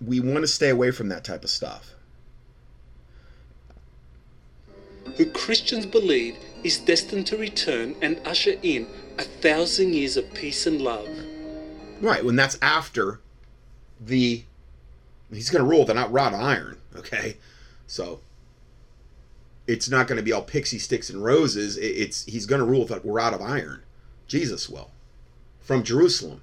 we 0.04 0.18
want 0.18 0.40
to 0.40 0.48
stay 0.48 0.68
away 0.68 0.90
from 0.90 1.08
that 1.10 1.22
type 1.22 1.44
of 1.44 1.50
stuff. 1.50 1.94
Who 5.16 5.26
Christians 5.26 5.86
believe 5.86 6.36
is 6.64 6.78
destined 6.78 7.28
to 7.28 7.36
return 7.36 7.94
and 8.02 8.20
usher 8.24 8.54
in 8.64 8.88
a 9.16 9.22
thousand 9.22 9.94
years 9.94 10.16
of 10.16 10.34
peace 10.34 10.66
and 10.66 10.82
love. 10.82 11.08
Right, 12.00 12.24
when 12.24 12.34
that's 12.34 12.58
after 12.60 13.20
the 14.00 14.42
he's 15.32 15.50
going 15.50 15.62
to 15.62 15.70
rule 15.70 15.86
with 15.86 15.96
a 15.96 16.08
rod 16.08 16.34
of 16.34 16.40
iron, 16.40 16.78
okay? 16.96 17.36
So 17.86 18.18
it's 19.68 19.88
not 19.88 20.08
going 20.08 20.16
to 20.16 20.24
be 20.24 20.32
all 20.32 20.42
pixie 20.42 20.80
sticks 20.80 21.10
and 21.10 21.22
roses. 21.22 21.76
It's 21.76 22.24
he's 22.24 22.46
going 22.46 22.58
to 22.58 22.66
rule 22.66 22.80
with 22.80 22.90
a 22.90 23.00
rod 23.04 23.34
of 23.34 23.40
iron. 23.40 23.84
Jesus 24.26 24.68
will 24.68 24.90
from 25.62 25.82
Jerusalem. 25.82 26.42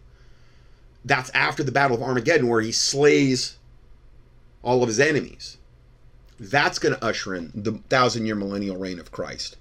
That's 1.05 1.29
after 1.31 1.63
the 1.63 1.71
Battle 1.71 1.97
of 1.97 2.03
Armageddon, 2.03 2.47
where 2.47 2.61
he 2.61 2.71
slays 2.71 3.57
all 4.63 4.81
of 4.81 4.87
his 4.87 4.99
enemies. 4.99 5.57
That's 6.39 6.79
going 6.79 6.95
to 6.95 7.03
usher 7.03 7.35
in 7.35 7.51
the 7.53 7.73
thousand 7.89 8.25
year 8.25 8.35
millennial 8.35 8.77
reign 8.77 8.99
of 8.99 9.11
Christ. 9.11 9.57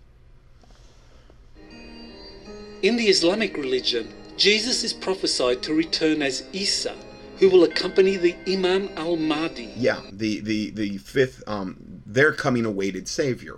In 2.83 2.97
the 2.97 3.09
Islamic 3.09 3.57
religion, 3.57 4.13
Jesus 4.37 4.85
is 4.85 4.93
prophesied 4.93 5.63
to 5.63 5.75
return 5.75 6.23
as 6.23 6.45
Isa, 6.53 6.95
who 7.39 7.51
will 7.51 7.65
accompany 7.65 8.17
the 8.17 8.37
Imam 8.47 8.89
al 8.97 9.17
Mahdi. 9.17 9.73
Yeah, 9.77 10.01
the, 10.13 10.41
the, 10.41 10.71
the 10.71 10.99
fifth, 10.99 11.43
um, 11.49 12.03
their 12.07 12.33
coming 12.33 12.65
awaited 12.65 13.09
Savior. 13.09 13.57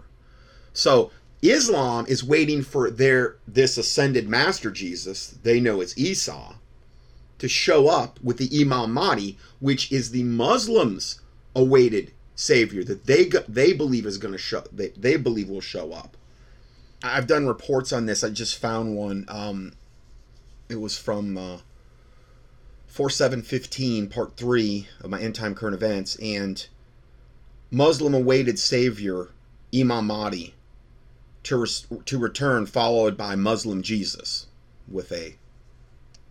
So 0.73 1.11
Islam 1.43 2.05
is 2.07 2.23
waiting 2.23 2.63
for 2.63 2.91
their 2.91 3.37
this 3.49 3.79
ascended 3.79 4.29
master 4.29 4.71
Jesus, 4.71 5.39
they 5.43 5.59
know 5.59 5.81
as 5.81 5.97
Esau, 5.97 6.55
to 7.39 7.49
show 7.49 7.89
up 7.89 8.21
with 8.23 8.37
the 8.37 8.61
Imam 8.61 8.93
Mahdi, 8.93 9.39
which 9.59 9.91
is 9.91 10.11
the 10.11 10.23
Muslims' 10.23 11.21
awaited 11.55 12.13
savior 12.35 12.85
that 12.85 13.07
they 13.07 13.31
they 13.49 13.73
believe 13.73 14.07
is 14.07 14.19
going 14.19 14.33
to 14.33 14.39
show 14.39 14.65
they, 14.73 14.89
they 14.89 15.17
believe 15.17 15.49
will 15.49 15.61
show 15.61 15.93
up. 15.93 16.17
I've 17.03 17.27
done 17.27 17.47
reports 17.47 17.93
on 17.93 18.05
this. 18.05 18.23
I 18.23 18.29
just 18.29 18.59
found 18.59 18.95
one. 18.95 19.25
Um, 19.29 19.73
it 20.69 20.81
was 20.81 20.99
from 20.99 21.39
uh, 21.39 21.59
4715 22.87 24.09
part 24.09 24.37
3 24.37 24.89
of 25.01 25.11
my 25.11 25.21
end 25.21 25.35
time 25.35 25.55
current 25.55 25.75
events 25.75 26.17
and 26.17 26.67
Muslim 27.71 28.15
awaited 28.15 28.59
savior 28.59 29.31
Imam 29.75 30.07
Mahdi 30.07 30.55
to 31.45 31.57
res- 31.57 31.87
to 32.05 32.19
return 32.19 32.67
followed 32.67 33.17
by 33.17 33.35
Muslim 33.35 33.83
Jesus 33.83 34.47
with 34.89 35.13
a 35.13 35.37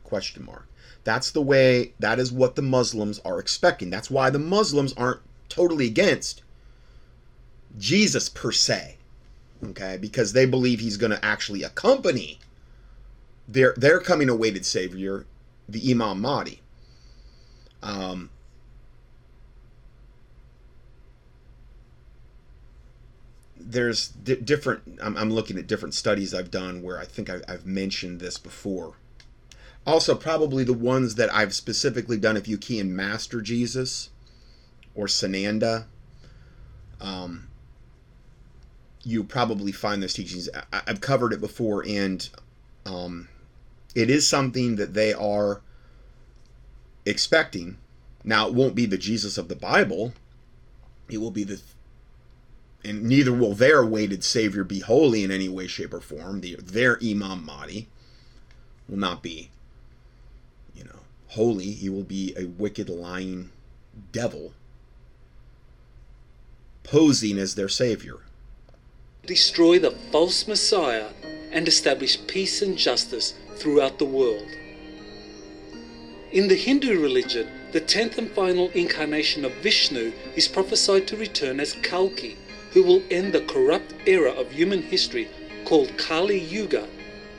question 0.03 0.45
mark. 0.45 0.67
That's 1.03 1.31
the 1.31 1.41
way 1.41 1.93
that 1.99 2.19
is 2.19 2.31
what 2.31 2.55
the 2.55 2.61
Muslims 2.61 3.19
are 3.19 3.39
expecting. 3.39 3.89
That's 3.89 4.11
why 4.11 4.29
the 4.29 4.39
Muslims 4.39 4.93
aren't 4.93 5.21
totally 5.47 5.87
against 5.87 6.43
Jesus 7.77 8.29
per 8.29 8.51
se. 8.51 8.97
Okay, 9.63 9.97
because 9.99 10.33
they 10.33 10.45
believe 10.45 10.79
he's 10.79 10.97
going 10.97 11.11
to 11.11 11.23
actually 11.23 11.63
accompany 11.63 12.39
their 13.47 13.73
their 13.75 13.99
coming 13.99 14.29
awaited 14.29 14.65
savior, 14.65 15.25
the 15.67 15.91
Imam 15.91 16.21
Mahdi. 16.21 16.61
Um, 17.81 18.29
there's 23.69 24.09
di- 24.09 24.35
different. 24.35 24.99
I'm, 25.01 25.15
I'm, 25.15 25.31
looking 25.31 25.57
at 25.57 25.67
different 25.67 25.93
studies 25.93 26.33
I've 26.33 26.51
done 26.51 26.81
where 26.81 26.99
I 26.99 27.05
think 27.05 27.29
I, 27.29 27.39
I've 27.47 27.65
mentioned 27.65 28.19
this 28.19 28.37
before. 28.37 28.93
Also, 29.85 30.15
probably 30.15 30.63
the 30.63 30.73
ones 30.73 31.15
that 31.15 31.33
I've 31.33 31.53
specifically 31.53 32.17
done. 32.17 32.35
If 32.35 32.47
you 32.47 32.57
key 32.57 32.79
in 32.79 32.95
Master 32.95 33.41
Jesus, 33.41 34.09
or 34.95 35.05
Sananda, 35.05 35.85
um, 36.99 37.47
you 39.03 39.23
probably 39.23 39.71
find 39.71 40.01
those 40.01 40.13
teachings. 40.13 40.49
I, 40.73 40.81
have 40.87 41.01
covered 41.01 41.31
it 41.31 41.39
before, 41.39 41.85
and 41.87 42.27
um, 42.85 43.29
it 43.95 44.09
is 44.09 44.27
something 44.27 44.75
that 44.77 44.93
they 44.93 45.13
are 45.13 45.61
expecting. 47.05 47.77
Now, 48.23 48.47
it 48.47 48.53
won't 48.53 48.75
be 48.75 48.85
the 48.85 48.97
Jesus 48.97 49.37
of 49.37 49.47
the 49.47 49.55
Bible. 49.55 50.13
It 51.09 51.19
will 51.19 51.31
be 51.31 51.43
the, 51.43 51.61
and 52.83 53.03
neither 53.03 53.33
will 53.33 53.53
their 53.53 53.79
awaited 53.79 54.23
Savior 54.23 54.63
be 54.63 54.79
holy 54.79 55.23
in 55.23 55.31
any 55.31 55.49
way, 55.49 55.67
shape, 55.67 55.93
or 55.93 55.99
form. 55.99 56.41
The, 56.41 56.55
their 56.55 56.97
Imam 57.03 57.45
Mahdi 57.45 57.87
will 58.87 58.97
not 58.97 59.21
be, 59.21 59.49
you 60.75 60.83
know, 60.85 60.99
holy. 61.29 61.71
He 61.71 61.89
will 61.89 62.03
be 62.03 62.33
a 62.37 62.45
wicked, 62.45 62.89
lying 62.89 63.49
devil 64.11 64.53
posing 66.83 67.37
as 67.37 67.55
their 67.55 67.69
savior. 67.69 68.17
Destroy 69.25 69.77
the 69.77 69.91
false 69.91 70.47
Messiah 70.47 71.09
and 71.51 71.67
establish 71.67 72.17
peace 72.27 72.61
and 72.61 72.77
justice 72.77 73.35
throughout 73.57 73.99
the 73.99 74.05
world. 74.05 74.47
In 76.31 76.47
the 76.47 76.55
Hindu 76.55 76.99
religion, 76.99 77.47
the 77.71 77.79
tenth 77.79 78.17
and 78.17 78.31
final 78.31 78.69
incarnation 78.69 79.45
of 79.45 79.53
Vishnu 79.55 80.13
is 80.35 80.47
prophesied 80.47 81.07
to 81.07 81.17
return 81.17 81.59
as 81.59 81.73
Kalki, 81.73 82.37
who 82.71 82.83
will 82.83 83.03
end 83.09 83.33
the 83.33 83.41
corrupt 83.41 83.93
era 84.05 84.31
of 84.31 84.51
human 84.51 84.81
history 84.81 85.29
called 85.65 85.97
Kali 85.97 86.39
Yuga 86.39 86.87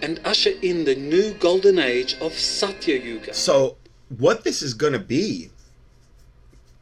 and 0.03 0.21
usher 0.25 0.53
in 0.63 0.85
the 0.85 0.95
new 0.95 1.35
golden 1.35 1.79
age 1.79 2.17
of 2.21 2.33
Satya 2.33 2.99
Yuga. 2.99 3.35
So, 3.35 3.77
what 4.19 4.45
this 4.45 4.63
is 4.63 4.75
going 4.75 4.95
to 4.95 4.99
be 4.99 5.51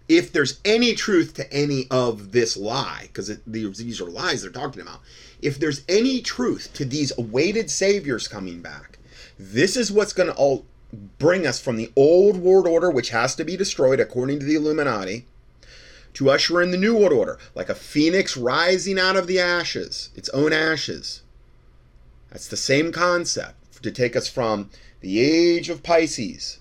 if 0.09 0.33
there's 0.33 0.59
any 0.65 0.95
truth 0.95 1.35
to 1.35 1.53
any 1.53 1.87
of 1.91 2.33
this 2.33 2.57
lie, 2.57 3.05
because 3.09 3.31
these 3.47 4.01
are 4.01 4.11
lies 4.11 4.43
they're 4.43 4.51
talking 4.51 4.81
about, 4.81 5.01
if 5.43 5.59
there's 5.59 5.85
any 5.89 6.23
truth 6.23 6.73
to 6.75 6.85
these 6.85 7.13
awaited 7.19 7.71
saviors 7.71 8.27
coming 8.27 8.63
back, 8.63 8.99
this 9.39 9.77
is 9.77 9.93
what's 9.93 10.15
going 10.15 10.29
to 10.29 10.35
all 10.35 10.65
bring 11.19 11.47
us 11.47 11.61
from 11.61 11.77
the 11.77 11.93
old 11.95 12.39
world 12.39 12.67
order, 12.67 12.91
which 12.91 13.11
has 13.11 13.35
to 13.37 13.45
be 13.45 13.57
destroyed 13.57 14.01
according 14.01 14.41
to 14.41 14.47
the 14.47 14.55
Illuminati, 14.55 15.27
to 16.15 16.31
usher 16.31 16.61
in 16.63 16.71
the 16.71 16.77
new 16.77 16.97
world 16.97 17.13
order, 17.13 17.39
like 17.55 17.69
a 17.69 17.75
phoenix 17.75 18.37
rising 18.37 18.99
out 18.99 19.17
of 19.17 19.27
the 19.27 19.39
ashes, 19.39 20.11
its 20.15 20.29
own 20.31 20.53
ashes. 20.53 21.23
That's 22.31 22.49
the 22.49 22.57
same 22.57 22.93
concept 22.93 23.83
to 23.83 23.91
take 23.91 24.17
us 24.17 24.29
from 24.29 24.71
the 25.01 25.21
age 25.21 25.69
of 25.69 25.83
Pisces 25.83 26.59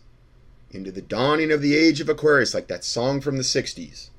into 0.72 0.92
the 0.92 1.02
dawning 1.02 1.52
of 1.52 1.62
the 1.62 1.76
age 1.76 2.02
of 2.02 2.10
Aquarius, 2.10 2.54
like 2.54 2.68
that 2.68 2.84
song 2.84 3.22
from 3.22 3.38
the 3.38 3.44
60s. 3.44 4.10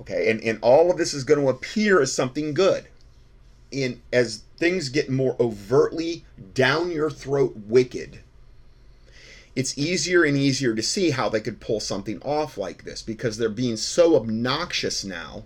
Okay, 0.00 0.30
and, 0.30 0.42
and 0.42 0.58
all 0.60 0.90
of 0.90 0.98
this 0.98 1.14
is 1.14 1.24
going 1.24 1.40
to 1.40 1.48
appear 1.48 2.00
as 2.00 2.12
something 2.12 2.52
good. 2.52 2.86
And 3.72 4.00
as 4.12 4.42
things 4.58 4.88
get 4.88 5.10
more 5.10 5.36
overtly 5.40 6.24
down 6.54 6.90
your 6.90 7.10
throat 7.10 7.54
wicked, 7.66 8.20
it's 9.56 9.76
easier 9.78 10.22
and 10.22 10.36
easier 10.36 10.74
to 10.74 10.82
see 10.82 11.10
how 11.10 11.30
they 11.30 11.40
could 11.40 11.60
pull 11.60 11.80
something 11.80 12.20
off 12.22 12.58
like 12.58 12.84
this 12.84 13.00
because 13.00 13.38
they're 13.38 13.48
being 13.48 13.78
so 13.78 14.14
obnoxious 14.14 15.02
now 15.02 15.44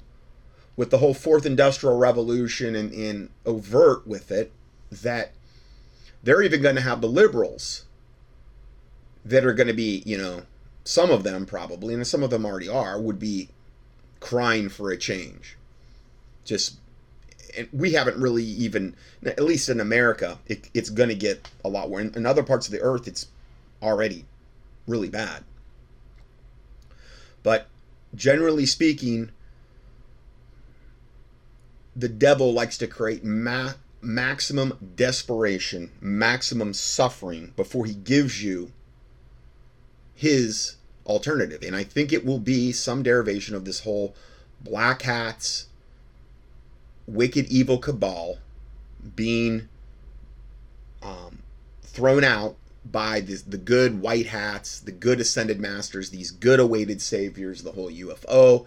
with 0.76 0.90
the 0.90 0.99
whole 0.99 1.14
fourth 1.14 1.47
industrial 1.47 1.97
revolution 1.97 2.75
and, 2.75 2.93
and 2.93 3.31
overt 3.47 4.07
with 4.07 4.33
it 4.33 4.50
that 4.90 5.33
they're 6.25 6.43
even 6.43 6.61
going 6.61 6.75
to 6.75 6.81
have 6.81 7.00
the 7.00 7.09
liberals 7.09 7.85
that 9.25 9.45
are 9.45 9.55
going 9.55 9.69
to 9.69 9.75
be, 9.75 10.02
you 10.05 10.19
know, 10.19 10.43
some 10.83 11.11
of 11.11 11.23
them 11.23 11.47
probably, 11.47 11.95
and 11.95 12.05
some 12.07 12.25
of 12.25 12.31
them 12.31 12.45
already 12.45 12.69
are, 12.69 13.00
would 13.00 13.19
be 13.19 13.49
crying 14.19 14.69
for 14.69 14.90
a 14.90 14.97
change. 14.97 15.57
Just, 16.45 16.79
and 17.57 17.69
we 17.73 17.93
haven't 17.93 18.17
really 18.17 18.43
even, 18.43 18.97
at 19.25 19.45
least 19.45 19.69
in 19.69 19.79
America, 19.79 20.38
it, 20.47 20.69
it's 20.75 20.90
going 20.90 21.11
to 21.11 21.14
get 21.14 21.49
a 21.64 21.69
lot 21.69 21.90
worse. 21.90 22.07
In, 22.07 22.14
in 22.14 22.26
other 22.26 22.43
parts 22.43 22.67
of 22.67 22.73
the 22.73 22.81
earth, 22.81 23.07
it's 23.07 23.29
already 23.82 24.26
really 24.87 25.08
bad. 25.08 25.44
But 27.42 27.68
generally 28.14 28.66
speaking, 28.66 29.30
the 31.96 32.08
devil 32.08 32.52
likes 32.52 32.78
to 32.78 32.87
create 32.87 33.25
ma- 33.25 33.75
maximum 34.00 34.92
desperation, 34.96 35.90
maximum 36.00 36.75
suffering 36.75 37.52
before 37.56 37.87
he 37.87 37.94
gives 37.94 38.42
you 38.42 38.72
his 40.14 40.76
alternative. 41.06 41.62
And 41.62 41.75
I 41.75 41.84
think 41.84 42.12
it 42.12 42.25
will 42.25 42.38
be 42.38 42.72
some 42.72 43.02
derivation 43.02 43.54
of 43.54 43.64
this 43.64 43.80
whole 43.80 44.14
black 44.60 45.02
hats, 45.02 45.66
wicked, 47.06 47.46
evil 47.46 47.78
cabal 47.78 48.38
being 49.16 49.68
um, 51.02 51.42
thrown 51.82 52.25
out 52.25 52.56
by 52.84 53.20
the, 53.20 53.34
the 53.46 53.58
good 53.58 54.00
white 54.00 54.26
hats, 54.26 54.80
the 54.80 54.92
good 54.92 55.20
ascended 55.20 55.60
masters, 55.60 56.10
these 56.10 56.30
good 56.30 56.60
awaited 56.60 57.02
saviors, 57.02 57.62
the 57.62 57.72
whole 57.72 57.90
UFO, 57.90 58.66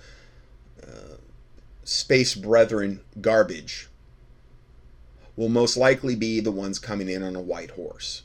uh, 0.81 1.17
space 1.83 2.35
brethren 2.35 3.01
garbage 3.21 3.89
will 5.35 5.49
most 5.49 5.75
likely 5.75 6.15
be 6.15 6.39
the 6.39 6.51
ones 6.51 6.77
coming 6.79 7.09
in 7.09 7.23
on 7.23 7.35
a 7.35 7.41
white 7.41 7.71
horse. 7.71 8.23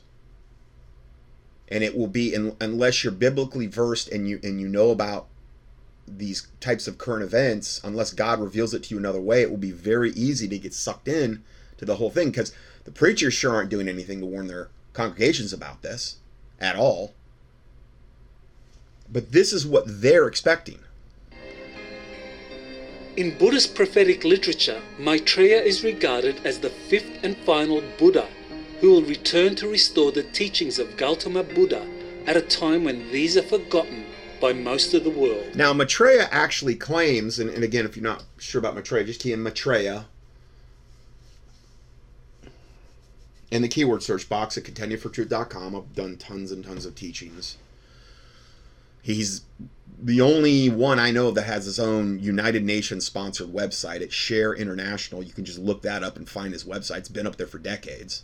And 1.67 1.83
it 1.83 1.95
will 1.97 2.07
be 2.07 2.33
in, 2.33 2.55
unless 2.61 3.03
you're 3.03 3.13
biblically 3.13 3.67
versed 3.67 4.09
and 4.09 4.27
you 4.27 4.39
and 4.43 4.59
you 4.59 4.67
know 4.67 4.91
about 4.91 5.27
these 6.07 6.47
types 6.59 6.87
of 6.87 6.97
current 6.97 7.23
events, 7.23 7.79
unless 7.83 8.13
God 8.13 8.39
reveals 8.39 8.73
it 8.73 8.83
to 8.83 8.95
you 8.95 8.99
another 8.99 9.21
way, 9.21 9.41
it 9.41 9.49
will 9.49 9.57
be 9.57 9.71
very 9.71 10.11
easy 10.11 10.47
to 10.47 10.57
get 10.57 10.73
sucked 10.73 11.07
in 11.07 11.43
to 11.77 11.85
the 11.85 11.95
whole 11.95 12.09
thing 12.09 12.29
because 12.29 12.53
the 12.85 12.91
preachers 12.91 13.33
sure 13.33 13.53
aren't 13.53 13.69
doing 13.69 13.87
anything 13.87 14.19
to 14.19 14.25
warn 14.25 14.47
their 14.47 14.69
congregations 14.99 15.53
about 15.53 15.81
this 15.81 16.17
at 16.59 16.75
all. 16.75 17.13
But 19.09 19.31
this 19.31 19.53
is 19.53 19.65
what 19.65 19.85
they're 19.87 20.27
expecting. 20.27 20.79
In 23.15 23.37
Buddhist 23.37 23.75
prophetic 23.75 24.25
literature, 24.25 24.81
Maitreya 24.97 25.61
is 25.61 25.85
regarded 25.85 26.45
as 26.45 26.59
the 26.59 26.69
fifth 26.69 27.23
and 27.23 27.37
final 27.37 27.81
Buddha 27.97 28.27
who 28.81 28.91
will 28.91 29.03
return 29.03 29.55
to 29.55 29.69
restore 29.69 30.11
the 30.11 30.23
teachings 30.23 30.79
of 30.79 30.97
Gautama 30.97 31.43
Buddha 31.43 31.87
at 32.27 32.35
a 32.35 32.41
time 32.41 32.83
when 32.83 33.09
these 33.11 33.37
are 33.37 33.43
forgotten 33.43 34.05
by 34.41 34.51
most 34.51 34.93
of 34.93 35.05
the 35.05 35.09
world. 35.09 35.55
Now, 35.55 35.71
Maitreya 35.71 36.27
actually 36.31 36.75
claims, 36.75 37.39
and, 37.39 37.49
and 37.49 37.63
again, 37.63 37.85
if 37.85 37.95
you're 37.95 38.03
not 38.03 38.23
sure 38.37 38.59
about 38.59 38.75
Maitreya, 38.75 39.05
just 39.05 39.21
key 39.21 39.31
in 39.31 39.43
Maitreya 39.43 40.07
in 43.51 43.61
the 43.61 43.67
keyword 43.67 44.03
search 44.03 44.29
box 44.29 44.57
at 44.57 44.63
contendingfortruth.com. 44.63 45.75
I've 45.75 45.95
done 45.95 46.17
tons 46.17 46.51
and 46.51 46.63
tons 46.63 46.85
of 46.85 46.95
teachings. 46.95 47.57
He's 49.01 49.41
the 50.01 50.21
only 50.21 50.69
one 50.69 50.99
I 50.99 51.11
know 51.11 51.29
of 51.29 51.35
that 51.35 51.43
has 51.43 51.65
his 51.65 51.79
own 51.79 52.19
United 52.19 52.63
Nations 52.63 53.05
sponsored 53.05 53.49
website 53.49 54.01
at 54.01 54.13
Share 54.13 54.53
International. 54.53 55.23
You 55.23 55.33
can 55.33 55.45
just 55.45 55.59
look 55.59 55.81
that 55.81 56.03
up 56.03 56.15
and 56.15 56.29
find 56.29 56.53
his 56.53 56.63
website. 56.63 56.99
It's 56.99 57.09
been 57.09 57.27
up 57.27 57.37
there 57.37 57.47
for 57.47 57.59
decades. 57.59 58.23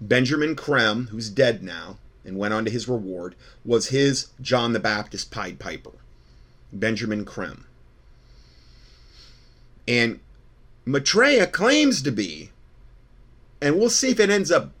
Benjamin 0.00 0.54
Creme, 0.54 1.08
who's 1.08 1.28
dead 1.28 1.62
now 1.62 1.98
and 2.24 2.38
went 2.38 2.54
on 2.54 2.64
to 2.64 2.70
his 2.70 2.88
reward, 2.88 3.34
was 3.64 3.88
his 3.88 4.28
John 4.40 4.72
the 4.72 4.80
Baptist 4.80 5.30
Pied 5.30 5.58
Piper. 5.58 5.92
Benjamin 6.72 7.24
Creme. 7.24 7.64
And 9.88 10.20
Maitreya 10.84 11.46
claims 11.48 12.00
to 12.02 12.12
be, 12.12 12.50
and 13.60 13.78
we'll 13.78 13.90
see 13.90 14.10
if 14.10 14.20
it 14.20 14.30
ends 14.30 14.50
up 14.50 14.72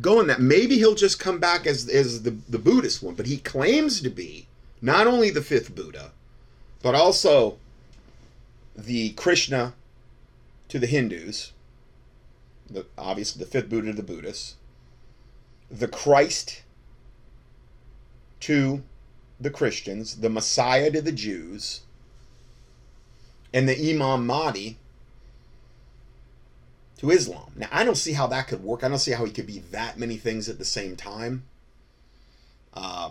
going 0.00 0.26
that. 0.26 0.40
Maybe 0.40 0.76
he'll 0.76 0.94
just 0.94 1.18
come 1.18 1.38
back 1.38 1.66
as, 1.66 1.88
as 1.88 2.22
the, 2.22 2.36
the 2.48 2.58
Buddhist 2.58 3.02
one, 3.02 3.14
but 3.14 3.26
he 3.26 3.38
claims 3.38 4.00
to 4.02 4.10
be 4.10 4.46
not 4.82 5.06
only 5.06 5.30
the 5.30 5.42
fifth 5.42 5.74
Buddha, 5.74 6.12
but 6.82 6.94
also 6.94 7.58
the 8.76 9.10
Krishna 9.10 9.74
to 10.68 10.78
the 10.78 10.86
Hindus, 10.86 11.52
the, 12.68 12.84
obviously 12.98 13.42
the 13.42 13.50
fifth 13.50 13.70
Buddha 13.70 13.88
to 13.88 13.96
the 13.96 14.02
Buddhists, 14.02 14.56
the 15.70 15.88
Christ 15.88 16.62
to 18.40 18.82
the 19.40 19.50
Christians, 19.50 20.16
the 20.16 20.30
Messiah 20.30 20.90
to 20.90 21.00
the 21.00 21.12
Jews, 21.12 21.80
and 23.52 23.68
the 23.68 23.90
Imam 23.90 24.26
Mahdi 24.26 24.78
to 26.98 27.10
Islam. 27.10 27.52
Now, 27.56 27.68
I 27.70 27.84
don't 27.84 27.96
see 27.96 28.12
how 28.12 28.26
that 28.28 28.48
could 28.48 28.62
work. 28.62 28.82
I 28.82 28.88
don't 28.88 28.98
see 28.98 29.12
how 29.12 29.24
he 29.24 29.32
could 29.32 29.46
be 29.46 29.58
that 29.70 29.98
many 29.98 30.16
things 30.16 30.48
at 30.48 30.58
the 30.58 30.64
same 30.64 30.96
time. 30.96 31.44
Uh, 32.72 33.10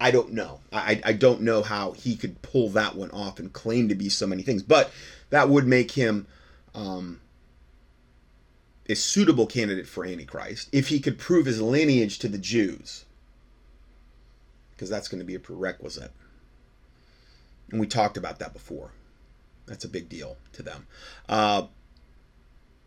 I 0.00 0.10
don't 0.10 0.32
know. 0.32 0.60
I, 0.72 1.00
I 1.04 1.12
don't 1.12 1.42
know 1.42 1.62
how 1.62 1.92
he 1.92 2.16
could 2.16 2.40
pull 2.42 2.70
that 2.70 2.96
one 2.96 3.10
off 3.10 3.38
and 3.38 3.52
claim 3.52 3.88
to 3.88 3.94
be 3.94 4.08
so 4.08 4.26
many 4.26 4.42
things. 4.42 4.62
But 4.62 4.90
that 5.28 5.48
would 5.48 5.66
make 5.66 5.92
him 5.92 6.26
um, 6.74 7.20
a 8.88 8.94
suitable 8.96 9.46
candidate 9.46 9.86
for 9.86 10.06
Antichrist 10.06 10.68
if 10.72 10.88
he 10.88 11.00
could 11.00 11.18
prove 11.18 11.46
his 11.46 11.60
lineage 11.60 12.18
to 12.20 12.28
the 12.28 12.38
Jews. 12.38 13.04
Because 14.72 14.88
that's 14.88 15.08
going 15.08 15.20
to 15.20 15.26
be 15.26 15.34
a 15.34 15.40
prerequisite. 15.40 16.12
And 17.70 17.78
we 17.78 17.86
talked 17.86 18.16
about 18.16 18.38
that 18.38 18.52
before. 18.52 18.92
That's 19.70 19.84
a 19.84 19.88
big 19.88 20.08
deal 20.08 20.36
to 20.54 20.64
them. 20.64 20.88
Uh, 21.28 21.62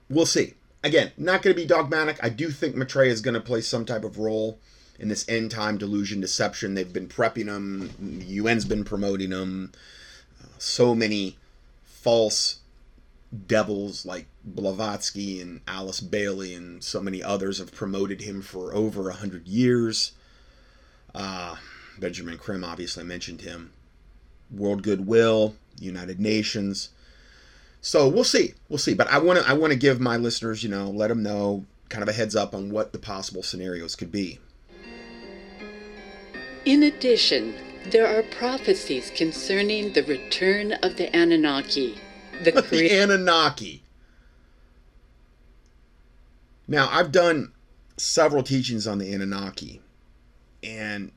we'll 0.10 0.26
see. 0.26 0.56
Again, 0.84 1.14
not 1.18 1.42
going 1.42 1.56
to 1.56 1.62
be 1.62 1.66
dogmatic. 1.66 2.20
I 2.22 2.28
do 2.28 2.50
think 2.52 2.76
Maitreya 2.76 3.10
is 3.10 3.22
going 3.22 3.36
to 3.36 3.40
play 3.40 3.62
some 3.62 3.86
type 3.86 4.04
of 4.04 4.20
role 4.20 4.60
in 5.00 5.08
this 5.08 5.28
end 5.30 5.50
time 5.50 5.78
delusion 5.78 6.20
deception. 6.20 6.74
They've 6.74 6.92
been 6.92 7.08
prepping 7.08 7.46
them. 7.46 7.90
The 8.20 8.40
UN's 8.40 8.66
been 8.66 8.84
promoting 8.84 9.30
them. 9.30 9.72
Uh, 10.42 10.48
so 10.58 10.94
many 10.94 11.38
false 11.86 12.60
devils 13.48 14.06
like 14.06 14.28
Blavatsky 14.44 15.40
and 15.40 15.62
Alice 15.66 16.02
Bailey 16.02 16.54
and 16.54 16.84
so 16.84 17.00
many 17.00 17.24
others 17.24 17.60
have 17.60 17.74
promoted 17.74 18.20
him 18.20 18.42
for 18.42 18.76
over 18.76 19.10
a 19.10 19.14
hundred 19.14 19.48
years. 19.48 20.12
Uh, 21.16 21.56
Benjamin 21.98 22.38
Creme 22.38 22.66
obviously 22.66 23.06
mentioned 23.06 23.40
him. 23.40 23.72
World 24.52 24.84
Goodwill, 24.84 25.56
United 25.80 26.20
Nations. 26.20 26.90
So 27.82 28.08
we'll 28.08 28.24
see, 28.24 28.54
we'll 28.70 28.80
see. 28.80 28.94
But 28.94 29.10
I 29.10 29.18
want 29.18 29.40
to 29.40 29.50
I 29.50 29.54
want 29.54 29.74
to 29.74 29.80
give 29.80 30.00
my 30.00 30.18
listeners, 30.18 30.64
you 30.64 30.70
know, 30.70 30.90
let 30.90 31.08
them 31.08 31.22
know 31.22 31.66
kind 31.90 32.02
of 32.02 32.10
a 32.10 32.14
heads 32.14 32.36
up 32.36 32.54
on 32.54 32.72
what 32.72 32.92
the 32.94 33.00
possible 33.00 33.44
scenarios 33.44 33.96
could 33.96 34.12
be. 34.12 34.40
In 36.66 36.82
addition, 36.84 37.54
there 37.92 38.08
are 38.08 38.24
prophecies 38.24 39.12
concerning 39.16 39.94
the 39.94 40.04
return 40.04 40.74
of 40.82 40.96
the 40.96 41.14
Anunnaki. 41.16 42.00
The, 42.44 42.52
the 42.72 42.90
Anunnaki. 42.90 43.84
Now, 46.68 46.90
I've 46.90 47.12
done 47.12 47.52
several 47.98 48.44
teachings 48.44 48.88
on 48.88 48.98
the 48.98 49.14
Anunnaki, 49.14 49.82
and 50.64 51.12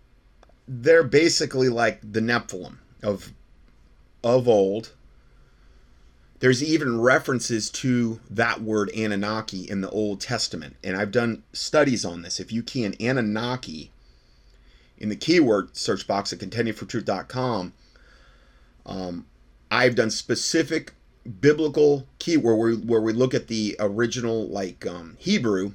they're 0.66 1.05
basically 1.05 1.69
like 1.69 2.01
the 2.03 2.21
Nephilim 2.21 2.79
of 3.03 3.33
of 4.22 4.48
old. 4.48 4.92
There's 6.40 6.62
even 6.62 7.00
references 7.00 7.70
to 7.70 8.20
that 8.29 8.61
word 8.61 8.90
Anunnaki 8.90 9.68
in 9.68 9.81
the 9.81 9.90
Old 9.90 10.20
Testament, 10.20 10.76
and 10.85 10.96
I've 10.96 11.11
done 11.11 11.42
studies 11.52 12.05
on 12.05 12.22
this. 12.22 12.38
If 12.38 12.52
you 12.52 12.62
key 12.62 12.85
in 12.85 12.94
Anunnaki 13.00 13.90
in 14.98 15.09
the 15.09 15.16
keyword 15.16 15.76
search 15.76 16.07
box 16.07 16.33
at 16.33 16.38
contendingfortruth.com, 16.38 17.72
um, 18.85 19.26
I've 19.70 19.94
done 19.94 20.11
specific 20.11 20.92
biblical 21.40 22.07
keyword 22.18 22.59
where 22.59 22.68
we, 22.68 22.76
where 22.76 23.00
we 23.00 23.12
look 23.12 23.35
at 23.35 23.48
the 23.48 23.76
original 23.81 24.46
like 24.48 24.87
um, 24.87 25.16
Hebrew 25.18 25.72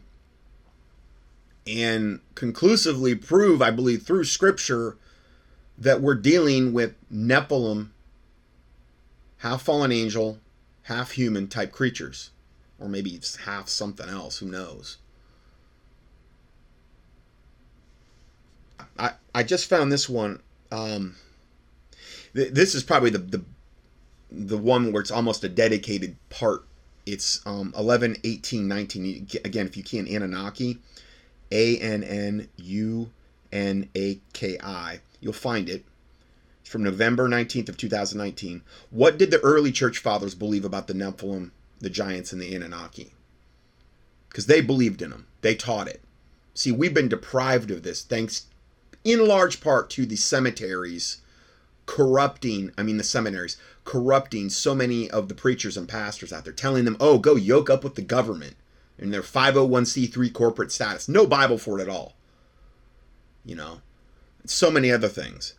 and 1.67 2.19
conclusively 2.35 3.15
prove, 3.15 3.61
I 3.61 3.71
believe, 3.71 4.03
through 4.03 4.25
Scripture 4.25 4.97
that 5.77 6.01
we're 6.01 6.15
dealing 6.15 6.73
with 6.73 6.95
Nephilim, 7.11 7.89
half 9.41 9.63
fallen 9.63 9.91
angel, 9.91 10.39
half 10.83 11.11
human 11.11 11.47
type 11.47 11.71
creatures, 11.71 12.29
or 12.79 12.87
maybe 12.87 13.11
it's 13.11 13.37
half 13.37 13.67
something 13.67 14.07
else. 14.07 14.37
Who 14.37 14.45
knows? 14.45 14.97
I, 18.97 19.13
I 19.33 19.43
just 19.43 19.67
found 19.67 19.91
this 19.91 20.07
one. 20.07 20.41
Um, 20.71 21.15
th- 22.35 22.53
this 22.53 22.75
is 22.75 22.83
probably 22.83 23.09
the, 23.09 23.17
the 23.17 23.43
the 24.31 24.57
one 24.57 24.93
where 24.93 25.01
it's 25.01 25.11
almost 25.11 25.43
a 25.43 25.49
dedicated 25.49 26.15
part. 26.29 26.65
It's 27.05 27.45
um, 27.45 27.73
11, 27.77 28.17
18, 28.23 28.67
19. 28.67 29.27
Again, 29.43 29.65
if 29.65 29.75
you 29.75 29.83
can, 29.83 30.07
Anunnaki, 30.07 30.77
A 31.51 31.77
N 31.79 32.03
N 32.03 32.47
U 32.57 33.09
N 33.51 33.89
A 33.95 34.19
K 34.33 34.57
I, 34.63 34.99
you'll 35.19 35.33
find 35.33 35.67
it. 35.67 35.83
From 36.71 36.83
November 36.83 37.27
19th 37.27 37.67
of 37.67 37.75
2019. 37.75 38.61
What 38.91 39.17
did 39.17 39.29
the 39.29 39.41
early 39.41 39.73
church 39.73 39.97
fathers 39.97 40.33
believe 40.33 40.63
about 40.63 40.87
the 40.87 40.93
Nephilim, 40.93 41.51
the 41.79 41.89
giants, 41.89 42.31
and 42.31 42.41
the 42.41 42.55
Anunnaki? 42.55 43.11
Because 44.29 44.45
they 44.45 44.61
believed 44.61 45.01
in 45.01 45.09
them. 45.09 45.27
They 45.41 45.53
taught 45.53 45.89
it. 45.89 46.01
See, 46.53 46.71
we've 46.71 46.93
been 46.93 47.09
deprived 47.09 47.71
of 47.71 47.83
this 47.83 48.03
thanks 48.03 48.45
in 49.03 49.27
large 49.27 49.59
part 49.59 49.89
to 49.89 50.05
the 50.05 50.15
cemeteries 50.15 51.17
corrupting, 51.87 52.71
I 52.77 52.83
mean, 52.83 52.95
the 52.95 53.03
seminaries, 53.03 53.57
corrupting 53.83 54.49
so 54.49 54.73
many 54.73 55.11
of 55.11 55.27
the 55.27 55.35
preachers 55.35 55.75
and 55.75 55.89
pastors 55.89 56.31
out 56.31 56.45
there, 56.45 56.53
telling 56.53 56.85
them, 56.85 56.95
oh, 57.01 57.17
go 57.17 57.35
yoke 57.35 57.69
up 57.69 57.83
with 57.83 57.95
the 57.95 58.01
government 58.01 58.55
and 58.97 59.13
their 59.13 59.21
501c3 59.21 60.31
corporate 60.31 60.71
status. 60.71 61.09
No 61.09 61.27
Bible 61.27 61.57
for 61.57 61.77
it 61.77 61.83
at 61.83 61.89
all. 61.89 62.15
You 63.43 63.55
know, 63.55 63.81
so 64.45 64.71
many 64.71 64.89
other 64.89 65.09
things. 65.09 65.55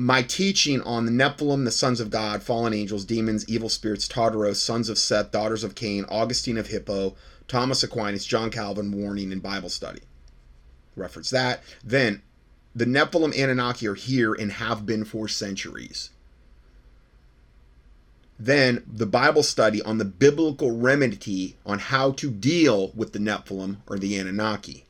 My 0.00 0.22
teaching 0.22 0.80
on 0.82 1.06
the 1.06 1.10
Nephilim, 1.10 1.64
the 1.64 1.72
sons 1.72 1.98
of 1.98 2.08
God, 2.08 2.40
fallen 2.40 2.72
angels, 2.72 3.04
demons, 3.04 3.46
evil 3.48 3.68
spirits, 3.68 4.06
Tartaros, 4.06 4.54
sons 4.54 4.88
of 4.88 4.96
Seth, 4.96 5.32
daughters 5.32 5.64
of 5.64 5.74
Cain, 5.74 6.04
Augustine 6.08 6.56
of 6.56 6.68
Hippo, 6.68 7.16
Thomas 7.48 7.82
Aquinas, 7.82 8.24
John 8.24 8.48
Calvin, 8.48 8.92
warning, 8.92 9.32
and 9.32 9.42
Bible 9.42 9.68
study. 9.68 10.02
Reference 10.94 11.30
that. 11.30 11.64
Then, 11.82 12.22
the 12.76 12.84
Nephilim 12.84 13.36
Anunnaki 13.36 13.88
are 13.88 13.94
here 13.94 14.32
and 14.32 14.52
have 14.52 14.86
been 14.86 15.04
for 15.04 15.26
centuries. 15.26 16.10
Then, 18.38 18.84
the 18.86 19.06
Bible 19.06 19.42
study 19.42 19.82
on 19.82 19.98
the 19.98 20.04
biblical 20.04 20.78
remedy 20.78 21.56
on 21.66 21.80
how 21.80 22.12
to 22.12 22.30
deal 22.30 22.92
with 22.94 23.14
the 23.14 23.18
Nephilim 23.18 23.78
or 23.88 23.98
the 23.98 24.16
Anunnaki. 24.16 24.84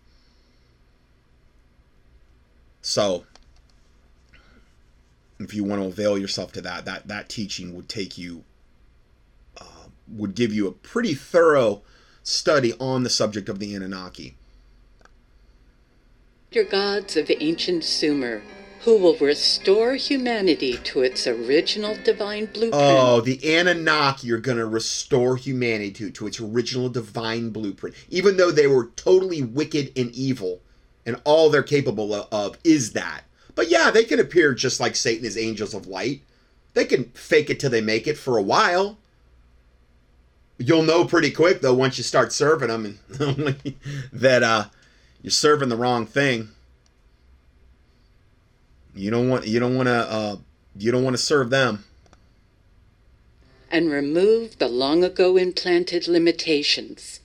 So, 2.83 3.25
if 5.39 5.55
you 5.55 5.65
want 5.65 5.83
to 5.83 5.89
avail 5.89 6.19
yourself 6.19 6.53
to 6.53 6.61
that, 6.63 6.85
that 6.85 7.09
that 7.09 7.29
teaching 7.29 7.75
would 7.75 7.89
take 7.89 8.19
you, 8.19 8.45
uh, 9.61 9.89
would 10.09 10.35
give 10.35 10.53
you 10.53 10.67
a 10.67 10.73
pretty 10.73 11.15
thorough 11.15 11.83
study 12.23 12.75
on 12.79 13.03
the 13.03 13.11
subject 13.11 13.49
of 13.49 13.59
the 13.59 13.75
Anunnaki. 13.75 14.37
Your 16.51 16.65
gods 16.65 17.17
of 17.17 17.31
ancient 17.41 17.85
Sumer, 17.85 18.43
who 18.83 18.97
will 18.97 19.17
restore 19.17 19.95
humanity 19.95 20.79
to 20.85 21.03
its 21.03 21.27
original 21.27 21.97
divine 22.05 22.47
blueprint. 22.47 22.75
Oh, 22.75 23.21
the 23.21 23.39
Anunnaki 23.55 24.33
are 24.33 24.39
going 24.39 24.59
to 24.59 24.67
restore 24.67 25.37
humanity 25.37 25.91
to, 25.93 26.11
to 26.11 26.27
its 26.27 26.41
original 26.41 26.89
divine 26.89 27.51
blueprint, 27.51 27.97
even 28.09 28.37
though 28.37 28.51
they 28.51 28.67
were 28.67 28.91
totally 28.97 29.43
wicked 29.43 29.93
and 29.97 30.11
evil, 30.13 30.63
and 31.05 31.21
all 31.25 31.51
they're 31.51 31.63
capable 31.63 32.15
of, 32.15 32.29
of 32.33 32.59
is 32.65 32.93
that. 32.93 33.25
But 33.59 33.71
yeah, 33.71 33.91
they 33.91 34.05
can 34.05 34.21
appear 34.21 34.55
just 34.55 34.79
like 34.79 34.95
Satan 34.95 35.27
is 35.27 35.37
angels 35.37 35.75
of 35.75 35.89
light. 35.89 36.23
They 36.75 36.85
can 36.85 37.07
fake 37.07 37.51
it 37.51 37.59
till 37.59 37.71
they 37.71 37.81
make 37.81 38.07
it 38.07 38.17
for 38.17 38.39
a 38.39 38.43
while. 38.43 38.99
You'll 40.59 40.85
know 40.85 41.05
pretty 41.05 41.33
quick 41.33 41.61
though 41.61 41.75
once 41.75 41.99
you 41.99 42.05
start 42.05 42.33
serving 42.33 42.69
them 42.69 43.01
that 44.13 44.45
uh, 44.45 44.67
you're 45.23 45.33
serving 45.33 45.71
the 45.71 45.77
wrong 45.77 46.07
thing. 46.07 46.51
You 48.95 49.11
don't 49.11 49.29
want 49.29 49.49
you 49.49 49.59
don't 49.59 49.75
want 49.75 49.89
to 49.89 50.09
uh, 50.09 50.37
you 50.77 50.93
don't 50.93 51.03
want 51.03 51.15
to 51.15 51.23
serve 51.23 51.51
them. 51.51 51.83
And 53.73 53.91
remove 53.91 54.59
the 54.59 54.69
long 54.69 55.03
ago 55.03 55.37
implanted 55.37 56.07
limitations. 56.07 57.19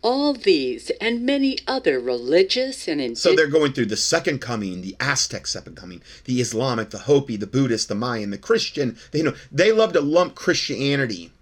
All 0.00 0.32
these 0.32 0.90
and 1.00 1.26
many 1.26 1.58
other 1.66 1.98
religious 1.98 2.86
and 2.86 3.18
So 3.18 3.34
they're 3.34 3.48
going 3.48 3.72
through 3.72 3.86
the 3.86 3.96
second 3.96 4.40
coming, 4.40 4.80
the 4.80 4.96
Aztec 5.00 5.46
second 5.46 5.76
coming, 5.76 6.02
the 6.24 6.40
Islamic, 6.40 6.90
the 6.90 7.00
Hopi, 7.00 7.36
the 7.36 7.48
Buddhist, 7.48 7.88
the 7.88 7.94
Mayan, 7.94 8.30
the 8.30 8.38
Christian. 8.38 8.96
They 9.10 9.18
you 9.18 9.24
know 9.24 9.34
they 9.50 9.72
love 9.72 9.92
to 9.94 10.00
lump 10.00 10.34
Christianity 10.34 11.32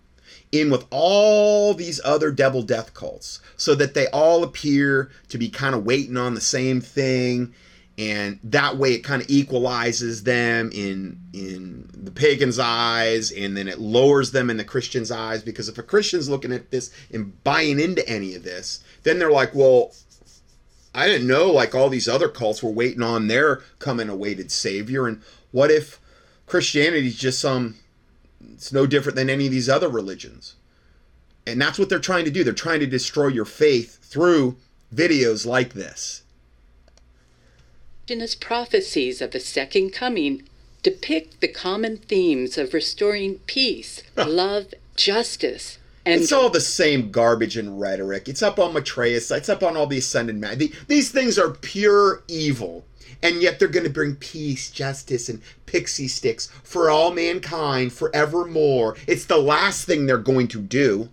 in 0.52 0.70
with 0.70 0.86
all 0.90 1.74
these 1.74 2.00
other 2.04 2.30
devil 2.30 2.62
death 2.62 2.94
cults 2.94 3.40
so 3.56 3.74
that 3.74 3.94
they 3.94 4.06
all 4.08 4.42
appear 4.42 5.10
to 5.28 5.38
be 5.38 5.48
kind 5.48 5.74
of 5.74 5.84
waiting 5.84 6.16
on 6.16 6.34
the 6.34 6.40
same 6.40 6.80
thing 6.80 7.52
and 7.98 8.38
that 8.44 8.76
way 8.76 8.92
it 8.92 9.04
kind 9.04 9.22
of 9.22 9.30
equalizes 9.30 10.22
them 10.24 10.70
in 10.72 11.18
in 11.32 11.88
the 11.92 12.10
pagan's 12.10 12.58
eyes 12.58 13.30
and 13.32 13.56
then 13.56 13.68
it 13.68 13.78
lowers 13.78 14.32
them 14.32 14.50
in 14.50 14.56
the 14.56 14.64
christian's 14.64 15.10
eyes 15.10 15.42
because 15.42 15.68
if 15.68 15.78
a 15.78 15.82
christian's 15.82 16.28
looking 16.28 16.52
at 16.52 16.70
this 16.70 16.92
and 17.12 17.42
buying 17.42 17.80
into 17.80 18.06
any 18.08 18.34
of 18.34 18.42
this 18.42 18.82
then 19.02 19.18
they're 19.18 19.30
like 19.30 19.54
well 19.54 19.94
i 20.94 21.06
didn't 21.06 21.26
know 21.26 21.50
like 21.50 21.74
all 21.74 21.88
these 21.88 22.08
other 22.08 22.28
cults 22.28 22.62
were 22.62 22.70
waiting 22.70 23.02
on 23.02 23.28
their 23.28 23.62
coming 23.78 24.08
awaited 24.08 24.50
savior 24.50 25.06
and 25.06 25.22
what 25.52 25.70
if 25.70 25.98
christianity 26.46 27.06
is 27.06 27.16
just 27.16 27.40
some 27.40 27.76
it's 28.52 28.72
no 28.72 28.86
different 28.86 29.16
than 29.16 29.30
any 29.30 29.46
of 29.46 29.52
these 29.52 29.68
other 29.68 29.88
religions? 29.88 30.56
And 31.46 31.60
that's 31.60 31.78
what 31.78 31.88
they're 31.88 31.98
trying 31.98 32.24
to 32.24 32.30
do. 32.30 32.42
They're 32.42 32.52
trying 32.52 32.80
to 32.80 32.86
destroy 32.86 33.28
your 33.28 33.44
faith 33.44 33.98
through 34.02 34.56
videos 34.94 35.46
like 35.46 35.72
this 35.74 36.22
indigenous 38.08 38.36
prophecies 38.36 39.20
of 39.20 39.32
the 39.32 39.40
second 39.40 39.90
coming 39.90 40.40
depict 40.84 41.40
the 41.40 41.48
common 41.48 41.96
themes 41.96 42.56
of 42.56 42.72
restoring 42.72 43.40
peace, 43.48 44.00
love, 44.16 44.72
justice, 44.94 45.78
and 46.04 46.22
it's 46.22 46.30
all 46.30 46.48
the 46.48 46.60
same 46.60 47.10
garbage 47.10 47.56
and 47.56 47.80
rhetoric. 47.80 48.28
It's 48.28 48.44
up 48.44 48.60
on 48.60 48.72
Maitreya. 48.72 49.16
It's 49.16 49.48
up 49.48 49.64
on 49.64 49.76
all 49.76 49.88
the 49.88 49.98
ascended 49.98 50.36
man. 50.36 50.60
These 50.86 51.10
things 51.10 51.36
are 51.36 51.50
pure 51.50 52.22
evil, 52.28 52.84
and 53.24 53.42
yet 53.42 53.58
they're 53.58 53.66
going 53.66 53.82
to 53.82 53.90
bring 53.90 54.14
peace, 54.14 54.70
justice, 54.70 55.28
and 55.28 55.42
pixie 55.66 56.06
sticks 56.06 56.46
for 56.62 56.88
all 56.88 57.12
mankind 57.12 57.92
forevermore. 57.92 58.96
It's 59.08 59.24
the 59.24 59.38
last 59.38 59.84
thing 59.84 60.06
they're 60.06 60.18
going 60.18 60.46
to 60.48 60.60
do 60.60 61.08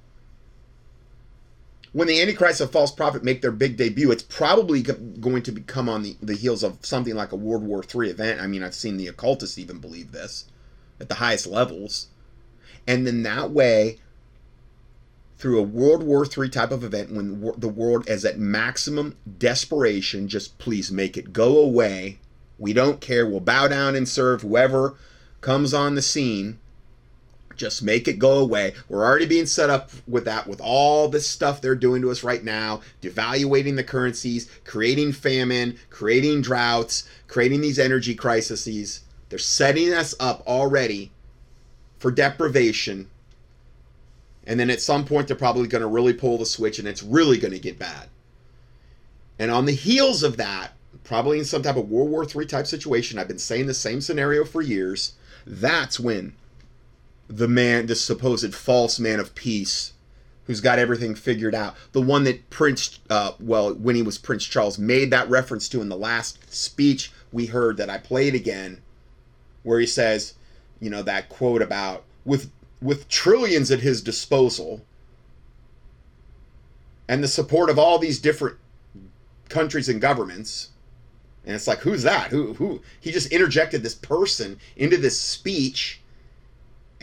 when 1.94 2.08
the 2.08 2.20
Antichrist 2.20 2.60
and 2.60 2.72
false 2.72 2.92
prophet 2.92 3.24
make 3.24 3.42
their 3.42 3.52
big 3.52 3.78
debut, 3.78 4.12
it's 4.12 4.24
probably 4.24 4.82
going 4.82 5.44
to 5.44 5.52
become 5.52 5.88
on 5.88 6.02
the, 6.02 6.18
the 6.22 6.34
heels 6.34 6.64
of 6.64 6.84
something 6.84 7.16
like 7.16 7.32
a 7.32 7.38
World 7.38 7.64
War 7.64 7.84
III 7.84 8.10
event. 8.10 8.42
I 8.42 8.48
mean, 8.48 8.64
I've 8.64 8.74
seen 8.74 8.98
the 8.98 9.08
occultists 9.08 9.60
even 9.60 9.78
believe 9.78 10.12
this 10.12 10.46
at 11.00 11.08
the 11.08 11.16
highest 11.16 11.46
levels. 11.46 12.08
And 12.88 13.06
then 13.06 13.22
that 13.24 13.52
way, 13.52 14.00
through 15.38 15.60
a 15.60 15.64
World 15.64 16.02
War 16.02 16.26
III 16.26 16.50
type 16.50 16.72
of 16.72 16.84
event, 16.84 17.12
when 17.12 17.54
the 17.58 17.70
world 17.70 18.10
is 18.10 18.26
at 18.26 18.40
maximum 18.40 19.16
desperation, 19.38 20.28
just 20.28 20.58
please 20.58 20.92
make 20.92 21.16
it 21.16 21.32
go 21.32 21.60
away. 21.60 22.20
We 22.58 22.74
don't 22.74 23.02
care. 23.02 23.28
We'll 23.28 23.40
bow 23.40 23.68
down 23.68 23.96
and 23.96 24.10
serve 24.10 24.42
whoever 24.42 24.96
comes 25.42 25.74
on 25.76 25.94
the 25.94 26.02
scene 26.02 26.60
just 27.56 27.84
make 27.84 28.08
it 28.08 28.20
go 28.20 28.40
away. 28.40 28.74
We're 28.90 29.06
already 29.06 29.26
being 29.26 29.46
set 29.46 29.70
up 29.70 29.92
with 30.08 30.26
that, 30.26 30.48
with 30.48 30.62
all 30.62 31.08
this 31.08 31.28
stuff 31.28 31.62
they're 31.62 31.76
doing 31.76 32.02
to 32.02 32.12
us 32.12 32.24
right 32.24 32.44
now, 32.44 32.82
devaluating 33.02 33.76
the 33.76 33.84
currencies, 33.84 34.50
creating 34.66 35.14
famine, 35.14 35.78
creating 35.90 36.42
droughts, 36.42 37.08
creating 37.28 37.62
these 37.62 37.80
energy 37.80 38.16
crises. 38.16 39.02
They're 39.30 39.40
setting 39.40 39.94
us 39.94 40.14
up 40.20 40.44
already 40.48 41.12
for 42.00 42.12
deprivation. 42.12 43.10
And 44.46 44.60
then 44.60 44.70
at 44.70 44.82
some 44.82 45.06
point, 45.06 45.28
they're 45.28 45.38
probably 45.38 45.68
going 45.68 45.82
to 45.82 45.88
really 45.88 46.14
pull 46.14 46.38
the 46.38 46.46
switch 46.46 46.80
and 46.80 46.88
it's 46.88 47.02
really 47.02 47.38
going 47.38 47.54
to 47.54 47.60
get 47.60 47.80
bad. 47.80 48.10
And 49.40 49.50
on 49.50 49.66
the 49.66 49.72
heels 49.72 50.22
of 50.22 50.38
that, 50.38 50.74
probably 51.04 51.40
in 51.40 51.46
some 51.46 51.64
type 51.64 51.76
of 51.76 51.90
World 51.90 52.10
War 52.10 52.24
III 52.24 52.46
type 52.46 52.68
situation, 52.68 53.18
I've 53.18 53.28
been 53.28 53.40
saying 53.40 53.68
the 53.68 53.74
same 53.74 54.02
scenario 54.02 54.46
for 54.46 54.62
years. 54.62 55.14
That's 55.46 56.00
when 56.00 56.34
the 57.28 57.48
man, 57.48 57.86
the 57.86 57.96
supposed 57.96 58.54
false 58.54 59.00
man 59.00 59.20
of 59.20 59.36
peace, 59.36 59.94
who's 60.46 60.62
got 60.62 60.80
everything 60.80 61.16
figured 61.16 61.56
out. 61.56 61.76
The 61.92 62.02
one 62.02 62.24
that 62.26 62.50
Prince, 62.50 63.00
uh, 63.10 63.34
well, 63.40 63.74
when 63.74 63.96
he 63.96 64.02
was 64.02 64.18
Prince 64.18 64.46
Charles, 64.46 64.78
made 64.78 65.12
that 65.12 65.30
reference 65.30 65.70
to 65.70 65.82
in 65.82 65.90
the 65.90 65.98
last 65.98 66.54
speech 66.54 67.12
we 67.32 67.48
heard 67.48 67.78
that 67.78 67.90
I 67.90 67.98
played 67.98 68.36
again, 68.36 68.82
where 69.64 69.80
he 69.80 69.88
says, 69.88 70.34
you 70.80 70.90
know, 70.90 71.02
that 71.04 71.30
quote 71.30 71.62
about 71.62 72.04
with 72.26 72.52
with 72.82 73.08
trillions 73.08 73.72
at 73.72 73.80
his 73.80 74.02
disposal 74.02 74.82
and 77.08 77.24
the 77.24 77.28
support 77.28 77.70
of 77.70 77.80
all 77.80 77.98
these 77.98 78.20
different 78.20 78.58
countries 79.48 79.88
and 79.88 80.02
governments. 80.02 80.70
And 81.46 81.56
it's 81.56 81.68
like, 81.68 81.80
who's 81.80 82.04
that? 82.04 82.28
Who 82.28 82.54
who 82.54 82.82
he 83.00 83.12
just 83.12 83.32
interjected 83.32 83.84
this 83.84 83.96
person 83.96 84.60
into 84.76 84.98
this 84.98 85.20
speech 85.20 86.02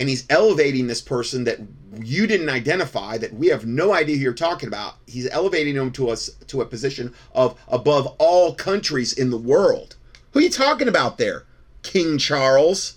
and 0.00 0.08
he's 0.08 0.24
elevating 0.30 0.86
this 0.86 1.02
person 1.02 1.44
that 1.44 1.58
you 2.02 2.26
didn't 2.26 2.48
identify 2.48 3.18
that 3.18 3.34
we 3.34 3.48
have 3.48 3.66
no 3.66 3.92
idea 3.92 4.16
who 4.16 4.22
you're 4.22 4.32
talking 4.32 4.66
about. 4.66 4.94
He's 5.06 5.28
elevating 5.28 5.76
him 5.76 5.92
to 5.92 6.08
us 6.08 6.30
to 6.46 6.62
a 6.62 6.66
position 6.66 7.12
of 7.34 7.60
above 7.68 8.06
all 8.18 8.54
countries 8.54 9.12
in 9.12 9.28
the 9.28 9.36
world. 9.36 9.96
Who 10.32 10.38
are 10.38 10.42
you 10.42 10.48
talking 10.50 10.88
about 10.88 11.18
there? 11.18 11.44
King 11.82 12.16
charles. 12.16 12.96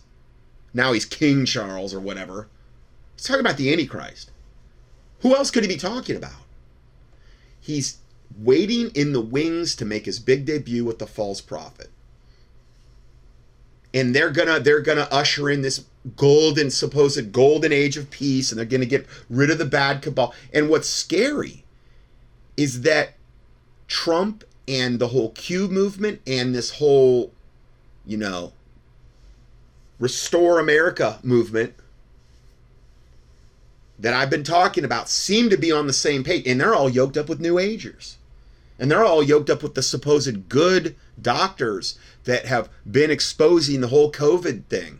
Now 0.73 0.93
he's 0.93 1.03
king 1.03 1.45
charles 1.45 1.93
or 1.93 1.99
whatever. 1.99 2.47
He's 3.17 3.25
talking 3.25 3.41
about 3.41 3.57
the 3.57 3.71
antichrist. 3.73 4.31
Who 5.19 5.35
else 5.35 5.51
could 5.51 5.63
he 5.63 5.69
be 5.69 5.75
talking 5.75 6.15
about? 6.15 6.31
He's 7.59 7.97
waiting 8.39 8.91
in 8.95 9.11
the 9.11 9.21
wings 9.21 9.75
to 9.75 9.85
make 9.85 10.05
his 10.05 10.19
big 10.19 10.45
debut 10.45 10.85
with 10.85 10.99
the 10.99 11.07
false 11.07 11.41
prophet. 11.41 11.89
And 13.93 14.15
they're 14.15 14.31
gonna 14.31 14.61
they're 14.61 14.81
gonna 14.81 15.07
usher 15.11 15.49
in 15.49 15.61
this 15.61 15.83
golden 16.15 16.69
supposed 16.69 17.31
golden 17.31 17.71
age 17.71 17.97
of 17.97 18.09
peace 18.09 18.51
and 18.51 18.59
they're 18.59 18.65
gonna 18.65 18.85
get 18.85 19.05
rid 19.29 19.49
of 19.49 19.57
the 19.57 19.65
bad 19.65 20.01
cabal. 20.01 20.33
And 20.53 20.69
what's 20.69 20.89
scary 20.89 21.63
is 22.57 22.81
that 22.81 23.13
trump 23.87 24.43
and 24.67 24.99
the 24.99 25.09
whole 25.09 25.29
q 25.31 25.67
movement 25.67 26.21
and 26.25 26.55
this 26.55 26.71
whole 26.71 27.31
you 28.05 28.17
know 28.17 28.53
restore 29.99 30.59
america 30.59 31.19
movement 31.21 31.73
that 33.99 34.13
i've 34.13 34.29
been 34.29 34.43
talking 34.43 34.83
about 34.85 35.09
seem 35.09 35.49
to 35.49 35.57
be 35.57 35.71
on 35.71 35.87
the 35.87 35.93
same 35.93 36.23
page. 36.23 36.45
And 36.47 36.59
they're 36.59 36.75
all 36.75 36.89
yoked 36.89 37.17
up 37.17 37.29
with 37.29 37.39
new 37.39 37.59
agers. 37.59 38.17
And 38.79 38.89
they're 38.89 39.05
all 39.05 39.23
yoked 39.23 39.49
up 39.49 39.63
with 39.63 39.75
the 39.75 39.83
supposed 39.83 40.49
good 40.49 40.95
doctors 41.21 41.97
that 42.25 42.45
have 42.45 42.69
been 42.89 43.11
exposing 43.11 43.81
the 43.81 43.87
whole 43.87 44.11
COVID 44.11 44.65
thing. 44.65 44.99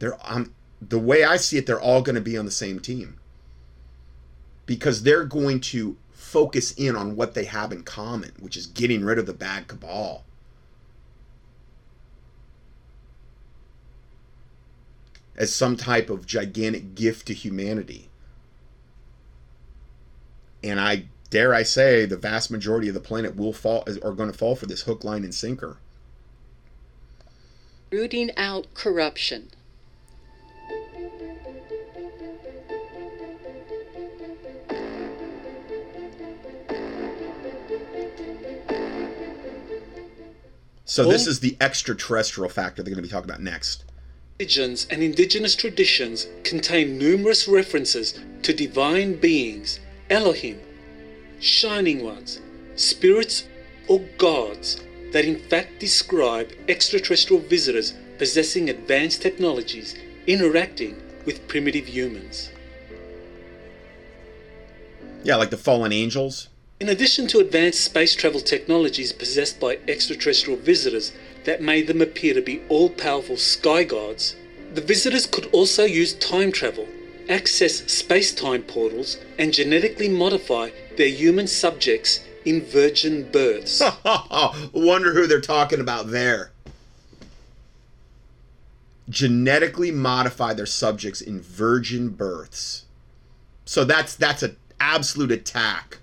They're 0.00 0.18
um, 0.24 0.52
the 0.82 0.98
way 0.98 1.22
I 1.22 1.36
see 1.36 1.58
it, 1.58 1.66
they're 1.66 1.80
all 1.80 2.02
going 2.02 2.16
to 2.16 2.20
be 2.20 2.36
on 2.36 2.46
the 2.46 2.50
same 2.50 2.80
team 2.80 3.18
because 4.66 5.02
they're 5.02 5.24
going 5.24 5.60
to 5.60 5.96
focus 6.12 6.72
in 6.72 6.96
on 6.96 7.16
what 7.16 7.34
they 7.34 7.44
have 7.44 7.70
in 7.72 7.82
common, 7.82 8.32
which 8.40 8.56
is 8.56 8.66
getting 8.66 9.04
rid 9.04 9.18
of 9.18 9.26
the 9.26 9.32
bad 9.32 9.68
cabal. 9.68 10.24
As 15.36 15.54
some 15.54 15.76
type 15.76 16.10
of 16.10 16.26
gigantic 16.26 16.94
gift 16.94 17.26
to 17.26 17.34
humanity. 17.34 18.08
And 20.62 20.80
I 20.80 21.06
dare 21.30 21.54
I 21.54 21.62
say 21.62 22.04
the 22.04 22.16
vast 22.16 22.50
majority 22.50 22.88
of 22.88 22.94
the 22.94 23.00
planet 23.00 23.36
will 23.36 23.52
fall 23.52 23.84
are 24.02 24.12
going 24.12 24.30
to 24.30 24.36
fall 24.36 24.54
for 24.56 24.66
this 24.66 24.82
hook, 24.82 25.04
line, 25.04 25.24
and 25.24 25.34
sinker. 25.34 25.78
Rooting 27.90 28.30
out 28.36 28.72
corruption. 28.74 29.50
So 40.90 41.04
this 41.04 41.28
is 41.28 41.38
the 41.38 41.56
extraterrestrial 41.60 42.50
factor 42.50 42.82
they're 42.82 42.92
going 42.92 43.00
to 43.00 43.08
be 43.08 43.12
talking 43.12 43.30
about 43.30 43.40
next. 43.40 43.84
Religions 44.40 44.88
and 44.90 45.04
indigenous 45.04 45.54
traditions 45.54 46.26
contain 46.42 46.98
numerous 46.98 47.46
references 47.46 48.18
to 48.42 48.52
divine 48.52 49.14
beings, 49.14 49.78
Elohim, 50.10 50.58
shining 51.38 52.02
ones, 52.02 52.40
spirits, 52.74 53.44
or 53.86 54.00
gods 54.18 54.82
that 55.12 55.24
in 55.24 55.38
fact 55.38 55.78
describe 55.78 56.50
extraterrestrial 56.68 57.40
visitors 57.40 57.94
possessing 58.18 58.68
advanced 58.68 59.22
technologies 59.22 59.94
interacting 60.26 61.00
with 61.24 61.46
primitive 61.46 61.86
humans. 61.86 62.50
Yeah, 65.22 65.36
like 65.36 65.50
the 65.50 65.56
fallen 65.56 65.92
angels. 65.92 66.49
In 66.80 66.88
addition 66.88 67.26
to 67.26 67.40
advanced 67.40 67.84
space 67.84 68.14
travel 68.14 68.40
technologies 68.40 69.12
possessed 69.12 69.60
by 69.60 69.78
extraterrestrial 69.86 70.58
visitors 70.58 71.12
that 71.44 71.60
made 71.60 71.86
them 71.86 72.00
appear 72.00 72.32
to 72.32 72.40
be 72.40 72.62
all 72.70 72.88
powerful 72.88 73.36
sky 73.36 73.84
gods, 73.84 74.34
the 74.72 74.80
visitors 74.80 75.26
could 75.26 75.44
also 75.52 75.84
use 75.84 76.14
time 76.14 76.50
travel, 76.50 76.88
access 77.28 77.80
space 77.92 78.34
time 78.34 78.62
portals, 78.62 79.18
and 79.38 79.52
genetically 79.52 80.08
modify 80.08 80.70
their 80.96 81.10
human 81.10 81.46
subjects 81.46 82.20
in 82.46 82.64
virgin 82.64 83.30
births. 83.30 83.82
Wonder 84.72 85.12
who 85.12 85.26
they're 85.26 85.42
talking 85.42 85.80
about 85.80 86.10
there. 86.10 86.50
Genetically 89.10 89.90
modify 89.90 90.54
their 90.54 90.64
subjects 90.64 91.20
in 91.20 91.42
virgin 91.42 92.08
births. 92.08 92.86
So 93.66 93.84
that's 93.84 94.16
that's 94.16 94.42
an 94.42 94.56
absolute 94.80 95.30
attack 95.30 95.99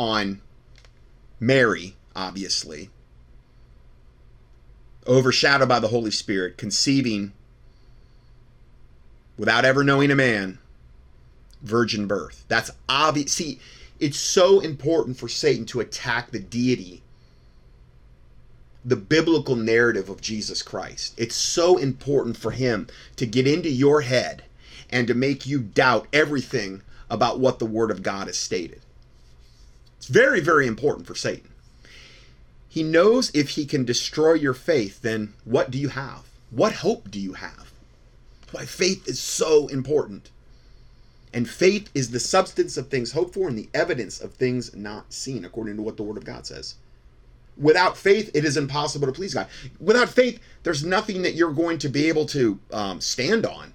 on 0.00 0.40
Mary, 1.38 1.94
obviously, 2.16 2.88
overshadowed 5.06 5.68
by 5.68 5.78
the 5.78 5.88
Holy 5.88 6.10
Spirit, 6.10 6.56
conceiving 6.56 7.34
without 9.36 9.66
ever 9.66 9.84
knowing 9.84 10.10
a 10.10 10.16
man, 10.16 10.58
virgin 11.60 12.06
birth. 12.06 12.46
That's 12.48 12.70
obvious. 12.88 13.34
See, 13.34 13.60
it's 13.98 14.18
so 14.18 14.60
important 14.60 15.18
for 15.18 15.28
Satan 15.28 15.66
to 15.66 15.80
attack 15.80 16.30
the 16.30 16.38
deity, 16.38 17.02
the 18.82 18.96
biblical 18.96 19.54
narrative 19.54 20.08
of 20.08 20.22
Jesus 20.22 20.62
Christ. 20.62 21.12
It's 21.18 21.36
so 21.36 21.76
important 21.76 22.38
for 22.38 22.52
him 22.52 22.86
to 23.16 23.26
get 23.26 23.46
into 23.46 23.68
your 23.68 24.00
head 24.00 24.44
and 24.88 25.06
to 25.08 25.12
make 25.12 25.46
you 25.46 25.60
doubt 25.60 26.08
everything 26.10 26.80
about 27.10 27.38
what 27.38 27.58
the 27.58 27.66
Word 27.66 27.90
of 27.90 28.02
God 28.02 28.28
has 28.28 28.38
stated. 28.38 28.80
Very, 30.10 30.40
very 30.40 30.66
important 30.66 31.06
for 31.06 31.14
Satan. 31.14 31.50
He 32.68 32.82
knows 32.82 33.30
if 33.32 33.50
he 33.50 33.64
can 33.64 33.84
destroy 33.84 34.34
your 34.34 34.54
faith, 34.54 35.02
then 35.02 35.34
what 35.44 35.70
do 35.70 35.78
you 35.78 35.88
have? 35.88 36.24
What 36.50 36.72
hope 36.74 37.10
do 37.10 37.20
you 37.20 37.34
have? 37.34 37.72
Why 38.50 38.64
faith 38.64 39.06
is 39.06 39.20
so 39.20 39.68
important. 39.68 40.30
And 41.32 41.48
faith 41.48 41.90
is 41.94 42.10
the 42.10 42.18
substance 42.18 42.76
of 42.76 42.88
things 42.88 43.12
hoped 43.12 43.34
for 43.34 43.46
and 43.46 43.56
the 43.56 43.68
evidence 43.72 44.20
of 44.20 44.34
things 44.34 44.74
not 44.74 45.12
seen, 45.12 45.44
according 45.44 45.76
to 45.76 45.82
what 45.82 45.96
the 45.96 46.02
Word 46.02 46.16
of 46.16 46.24
God 46.24 46.44
says. 46.44 46.74
Without 47.56 47.96
faith, 47.96 48.32
it 48.34 48.44
is 48.44 48.56
impossible 48.56 49.06
to 49.06 49.12
please 49.12 49.34
God. 49.34 49.46
Without 49.78 50.08
faith, 50.08 50.40
there's 50.64 50.84
nothing 50.84 51.22
that 51.22 51.34
you're 51.34 51.52
going 51.52 51.78
to 51.78 51.88
be 51.88 52.08
able 52.08 52.26
to 52.26 52.58
um, 52.72 53.00
stand 53.00 53.46
on. 53.46 53.74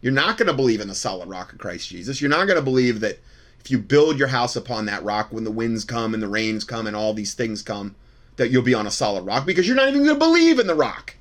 You're 0.00 0.12
not 0.12 0.38
going 0.38 0.46
to 0.46 0.54
believe 0.54 0.80
in 0.80 0.88
the 0.88 0.94
solid 0.94 1.28
rock 1.28 1.52
of 1.52 1.58
Christ 1.58 1.88
Jesus. 1.88 2.20
You're 2.20 2.30
not 2.30 2.46
going 2.46 2.58
to 2.58 2.62
believe 2.62 3.00
that 3.00 3.18
if 3.64 3.70
you 3.70 3.78
build 3.78 4.18
your 4.18 4.28
house 4.28 4.56
upon 4.56 4.86
that 4.86 5.04
rock 5.04 5.28
when 5.30 5.44
the 5.44 5.50
winds 5.50 5.84
come 5.84 6.14
and 6.14 6.22
the 6.22 6.28
rains 6.28 6.64
come 6.64 6.86
and 6.86 6.96
all 6.96 7.14
these 7.14 7.34
things 7.34 7.62
come, 7.62 7.94
that 8.36 8.50
you'll 8.50 8.62
be 8.62 8.74
on 8.74 8.88
a 8.88 8.90
solid 8.90 9.22
rock 9.22 9.46
because 9.46 9.66
you're 9.68 9.76
not 9.76 9.88
even 9.88 10.04
going 10.04 10.14
to 10.14 10.18
believe 10.18 10.58
in 10.58 10.66
the 10.66 10.74
rock. 10.74 11.14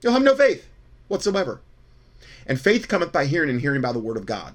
You'll 0.00 0.12
have 0.12 0.22
no 0.22 0.36
faith 0.36 0.68
whatsoever. 1.08 1.60
And 2.46 2.60
faith 2.60 2.86
cometh 2.86 3.10
by 3.10 3.26
hearing, 3.26 3.50
and 3.50 3.60
hearing 3.60 3.80
by 3.80 3.92
the 3.92 3.98
word 3.98 4.16
of 4.16 4.26
God. 4.26 4.54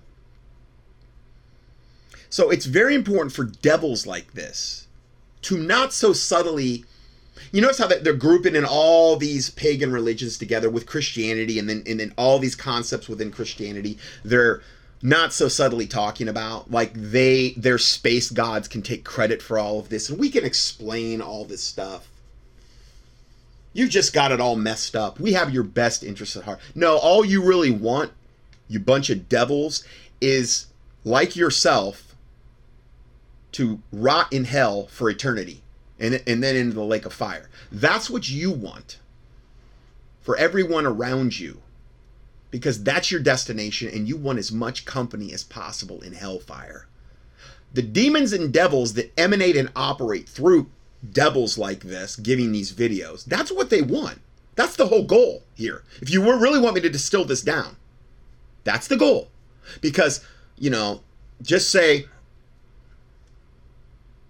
So 2.30 2.50
it's 2.50 2.66
very 2.66 2.96
important 2.96 3.34
for 3.34 3.44
devils 3.44 4.08
like 4.08 4.34
this 4.34 4.88
to 5.42 5.58
not 5.58 5.92
so 5.92 6.14
subtly. 6.14 6.86
You 7.52 7.60
notice 7.60 7.80
how 7.80 7.88
they're 7.88 8.14
grouping 8.14 8.56
in 8.56 8.64
all 8.64 9.18
these 9.18 9.50
pagan 9.50 9.92
religions 9.92 10.38
together 10.38 10.70
with 10.70 10.86
Christianity, 10.86 11.60
and 11.60 11.68
then 11.68 11.84
and 11.86 12.00
then 12.00 12.14
all 12.18 12.40
these 12.40 12.56
concepts 12.56 13.10
within 13.10 13.32
Christianity. 13.32 13.98
They're 14.24 14.62
not 15.02 15.34
so 15.34 15.48
subtly 15.48 15.88
talking 15.88 16.28
about 16.28 16.70
like 16.70 16.94
they 16.94 17.52
their 17.52 17.78
space 17.78 18.30
gods 18.30 18.68
can 18.68 18.82
take 18.82 19.04
credit 19.04 19.42
for 19.42 19.58
all 19.58 19.80
of 19.80 19.90
this 19.90 20.10
and 20.10 20.20
we 20.20 20.30
can 20.30 20.46
explain 20.46 21.22
all 21.22 21.46
this 21.46 21.64
stuff. 21.64 22.08
You 23.74 23.88
just 23.88 24.14
got 24.14 24.32
it 24.32 24.42
all 24.42 24.56
messed 24.56 24.96
up. 24.96 25.20
We 25.20 25.34
have 25.34 25.54
your 25.54 25.64
best 25.64 26.04
interests 26.04 26.36
at 26.36 26.44
heart. 26.44 26.60
No 26.76 26.98
all 26.98 27.26
you 27.26 27.44
really 27.44 27.72
want 27.72 28.12
you 28.68 28.80
bunch 28.80 29.10
of 29.10 29.28
devils 29.28 29.84
is 30.20 30.68
like 31.04 31.36
yourself 31.36 32.16
to 33.54 33.82
rot 33.92 34.32
in 34.32 34.46
hell 34.46 34.88
for 34.88 35.10
eternity 35.10 35.62
and, 36.00 36.22
and 36.26 36.44
then 36.44 36.56
into 36.56 36.76
the 36.76 36.84
lake 36.84 37.06
of 37.06 37.14
fire. 37.14 37.50
That's 37.72 38.10
what 38.10 38.30
you 38.30 38.52
want 38.52 39.00
for 40.22 40.38
everyone 40.38 40.86
around 40.86 41.40
you 41.40 41.62
because 42.52 42.84
that's 42.84 43.10
your 43.10 43.22
destination 43.22 43.88
and 43.90 44.08
you 44.08 44.18
want 44.18 44.38
as 44.38 44.52
much 44.52 44.86
company 44.86 45.34
as 45.34 45.44
possible 45.44 46.02
in 46.02 46.14
hellfire. 46.14 46.86
The 47.74 47.82
demons 47.82 48.34
and 48.34 48.52
devils 48.52 48.94
that 48.94 49.18
emanate 49.18 49.56
and 49.56 49.72
operate 49.76 50.28
through 50.28 50.70
devils 51.10 51.58
like 51.58 51.80
this 51.80 52.18
giving 52.18 52.52
these 52.52 52.74
videos, 52.74 53.24
that's 53.24 53.52
what 53.52 53.70
they 53.70 53.82
want. 53.82 54.20
That's 54.56 54.76
the 54.76 54.88
whole 54.88 55.04
goal 55.06 55.44
here. 55.56 55.84
If 56.02 56.12
you 56.12 56.22
really 56.22 56.60
want 56.60 56.76
me 56.76 56.82
to 56.82 56.90
distill 56.90 57.24
this 57.24 57.42
down, 57.42 57.78
that's 58.66 58.88
the 58.88 58.98
goal. 58.98 59.30
Because, 59.80 60.24
you 60.58 60.70
know, 60.70 61.02
just 61.42 61.72
say 61.72 62.08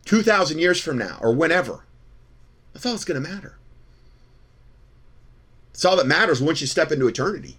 2,000 0.05 0.60
years 0.60 0.79
from 0.79 0.99
now 0.99 1.17
or 1.19 1.34
whenever, 1.34 1.84
that's 2.71 2.86
all 2.86 2.91
that's 2.91 3.03
going 3.03 3.21
to 3.21 3.29
matter. 3.29 3.57
It's 5.71 5.84
all 5.84 5.97
that 5.97 6.05
matters 6.05 6.41
once 6.41 6.62
you 6.62 6.67
step 6.67 6.91
into 6.91 7.07
eternity 7.07 7.57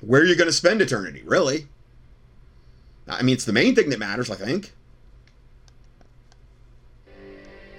where 0.00 0.22
are 0.22 0.24
you 0.24 0.36
going 0.36 0.48
to 0.48 0.52
spend 0.52 0.80
eternity, 0.80 1.22
really? 1.24 1.66
I 3.08 3.22
mean, 3.22 3.34
it's 3.34 3.44
the 3.44 3.52
main 3.52 3.74
thing 3.74 3.90
that 3.90 3.98
matters, 3.98 4.30
I 4.30 4.36
think. 4.36 4.72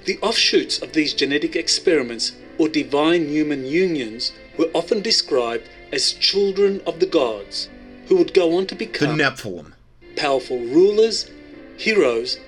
The 0.06 0.18
offshoots 0.20 0.82
of 0.82 0.94
these 0.94 1.14
genetic 1.14 1.56
experiments 1.56 2.34
or 2.58 2.68
divine 2.68 3.28
human 3.28 3.66
unions 3.66 4.32
were 4.58 4.70
often 4.74 5.02
described 5.02 5.70
as 5.92 6.14
children 6.14 6.82
of 6.86 7.00
the 7.00 7.06
gods, 7.06 7.70
who 8.08 8.18
would 8.18 8.34
go 8.34 8.58
on 8.58 8.66
to 8.68 8.76
become 8.76 9.18
the 9.18 9.24
Nephilim, 9.24 9.74
powerful 10.16 10.60
rulers, 10.60 11.30
heroes, 11.78 12.40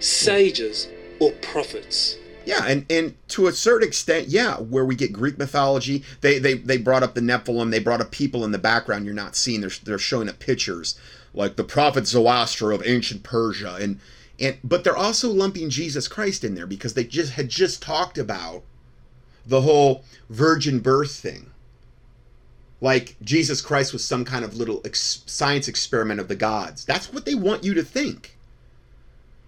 sages, 0.00 0.88
or 1.18 1.32
prophets. 1.32 2.16
Yeah, 2.48 2.64
and, 2.66 2.86
and 2.90 3.16
to 3.30 3.48
a 3.48 3.52
certain 3.52 3.88
extent, 3.88 4.28
yeah, 4.28 4.56
where 4.56 4.84
we 4.86 4.96
get 4.96 5.12
Greek 5.12 5.38
mythology, 5.38 6.04
they, 6.22 6.40
they 6.40 6.54
they 6.54 6.78
brought 6.78 7.04
up 7.04 7.14
the 7.14 7.22
Nephilim, 7.22 7.70
they 7.72 7.80
brought 7.80 8.02
up 8.02 8.12
people 8.12 8.44
in 8.44 8.52
the 8.52 8.58
background 8.58 9.06
you're 9.06 9.14
not 9.14 9.36
seeing. 9.36 9.62
They're 9.62 9.70
they're 9.84 9.98
showing 9.98 10.30
up 10.30 10.40
pictures 10.40 10.98
like 11.34 11.56
the 11.56 11.64
prophet 11.64 12.08
Zoroaster 12.08 12.72
of 12.72 12.82
ancient 12.86 13.24
Persia, 13.24 13.76
and 13.80 14.00
and 14.40 14.58
but 14.64 14.84
they're 14.84 14.96
also 14.96 15.30
lumping 15.30 15.70
Jesus 15.70 16.08
Christ 16.08 16.44
in 16.44 16.56
there 16.56 16.66
because 16.66 16.94
they 16.94 17.04
just 17.04 17.34
had 17.34 17.50
just 17.50 17.82
talked 17.82 18.18
about 18.18 18.64
the 19.46 19.62
whole 19.62 20.04
virgin 20.30 20.80
birth 20.80 21.12
thing. 21.16 21.52
like 22.80 23.16
Jesus 23.22 23.60
Christ 23.62 23.92
was 23.92 24.04
some 24.04 24.24
kind 24.24 24.44
of 24.44 24.56
little 24.56 24.82
ex- 24.84 25.24
science 25.26 25.68
experiment 25.68 26.20
of 26.20 26.28
the 26.28 26.36
gods. 26.36 26.84
That's 26.84 27.12
what 27.12 27.26
they 27.26 27.34
want 27.36 27.64
you 27.64 27.74
to 27.74 27.84
think. 27.84 28.38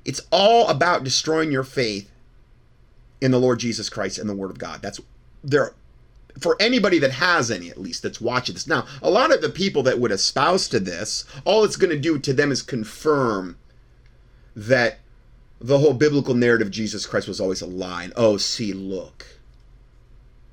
It's 0.04 0.22
all 0.32 0.68
about 0.68 1.04
destroying 1.04 1.52
your 1.52 1.64
faith 1.64 2.10
in 3.20 3.30
the 3.30 3.40
Lord 3.40 3.58
Jesus 3.58 3.88
Christ 3.88 4.18
and 4.18 4.28
the 4.28 4.34
Word 4.34 4.50
of 4.50 4.58
God. 4.58 4.82
That's 4.82 5.00
there 5.42 5.74
for 6.38 6.56
anybody 6.60 6.98
that 6.98 7.12
has 7.12 7.50
any, 7.50 7.70
at 7.70 7.80
least, 7.80 8.02
that's 8.02 8.20
watching 8.20 8.54
this. 8.54 8.66
Now, 8.66 8.86
a 9.02 9.10
lot 9.10 9.32
of 9.32 9.40
the 9.40 9.50
people 9.50 9.82
that 9.84 9.98
would 9.98 10.12
espouse 10.12 10.68
to 10.68 10.80
this, 10.80 11.24
all 11.44 11.64
it's 11.64 11.76
going 11.76 11.90
to 11.90 11.98
do 11.98 12.18
to 12.18 12.32
them 12.32 12.52
is 12.52 12.62
confirm 12.62 13.58
that 14.54 14.98
the 15.60 15.78
whole 15.78 15.92
biblical 15.92 16.34
narrative 16.34 16.68
of 16.68 16.72
Jesus 16.72 17.06
Christ 17.06 17.28
was 17.28 17.40
always 17.40 17.60
a 17.60 17.66
lie. 17.66 18.04
And, 18.04 18.12
oh, 18.16 18.36
see, 18.36 18.72
look. 18.72 19.26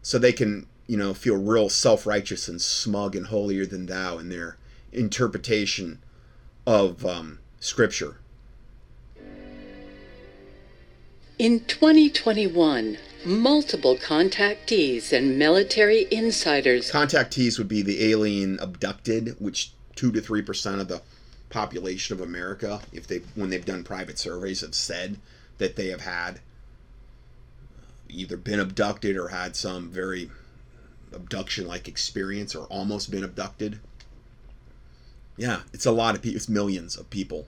So 0.01 0.17
they 0.17 0.33
can, 0.33 0.67
you 0.87 0.97
know, 0.97 1.13
feel 1.13 1.37
real 1.37 1.69
self 1.69 2.05
righteous 2.05 2.47
and 2.47 2.61
smug 2.61 3.15
and 3.15 3.27
holier 3.27 3.65
than 3.65 3.85
thou 3.85 4.17
in 4.17 4.29
their 4.29 4.57
interpretation 4.91 5.99
of 6.65 7.05
um, 7.05 7.39
Scripture. 7.59 8.17
In 11.39 11.65
2021, 11.65 12.97
multiple 13.23 13.95
contactees 13.95 15.13
and 15.13 15.37
military 15.37 16.07
insiders. 16.09 16.91
Contactees 16.91 17.59
would 17.59 17.67
be 17.67 17.83
the 17.83 18.09
alien 18.09 18.57
abducted, 18.59 19.35
which 19.37 19.71
2 19.97 20.11
to 20.13 20.21
3% 20.21 20.81
of 20.81 20.87
the 20.87 21.03
population 21.51 22.15
of 22.15 22.21
America, 22.21 22.81
if 22.91 23.05
they 23.05 23.19
when 23.35 23.51
they've 23.51 23.63
done 23.63 23.83
private 23.83 24.17
surveys, 24.17 24.61
have 24.61 24.73
said 24.73 25.17
that 25.59 25.75
they 25.75 25.89
have 25.89 26.01
had 26.01 26.37
uh, 26.37 27.81
either 28.09 28.35
been 28.35 28.59
abducted 28.59 29.15
or 29.15 29.27
had 29.27 29.55
some 29.55 29.91
very 29.91 30.31
abduction 31.13 31.67
like 31.67 31.87
experience 31.87 32.55
or 32.55 32.65
almost 32.65 33.11
been 33.11 33.23
abducted. 33.23 33.79
Yeah, 35.37 35.61
it's 35.71 35.85
a 35.85 35.91
lot 35.91 36.15
of 36.15 36.23
people, 36.23 36.37
it's 36.37 36.49
millions 36.49 36.97
of 36.97 37.11
people 37.11 37.45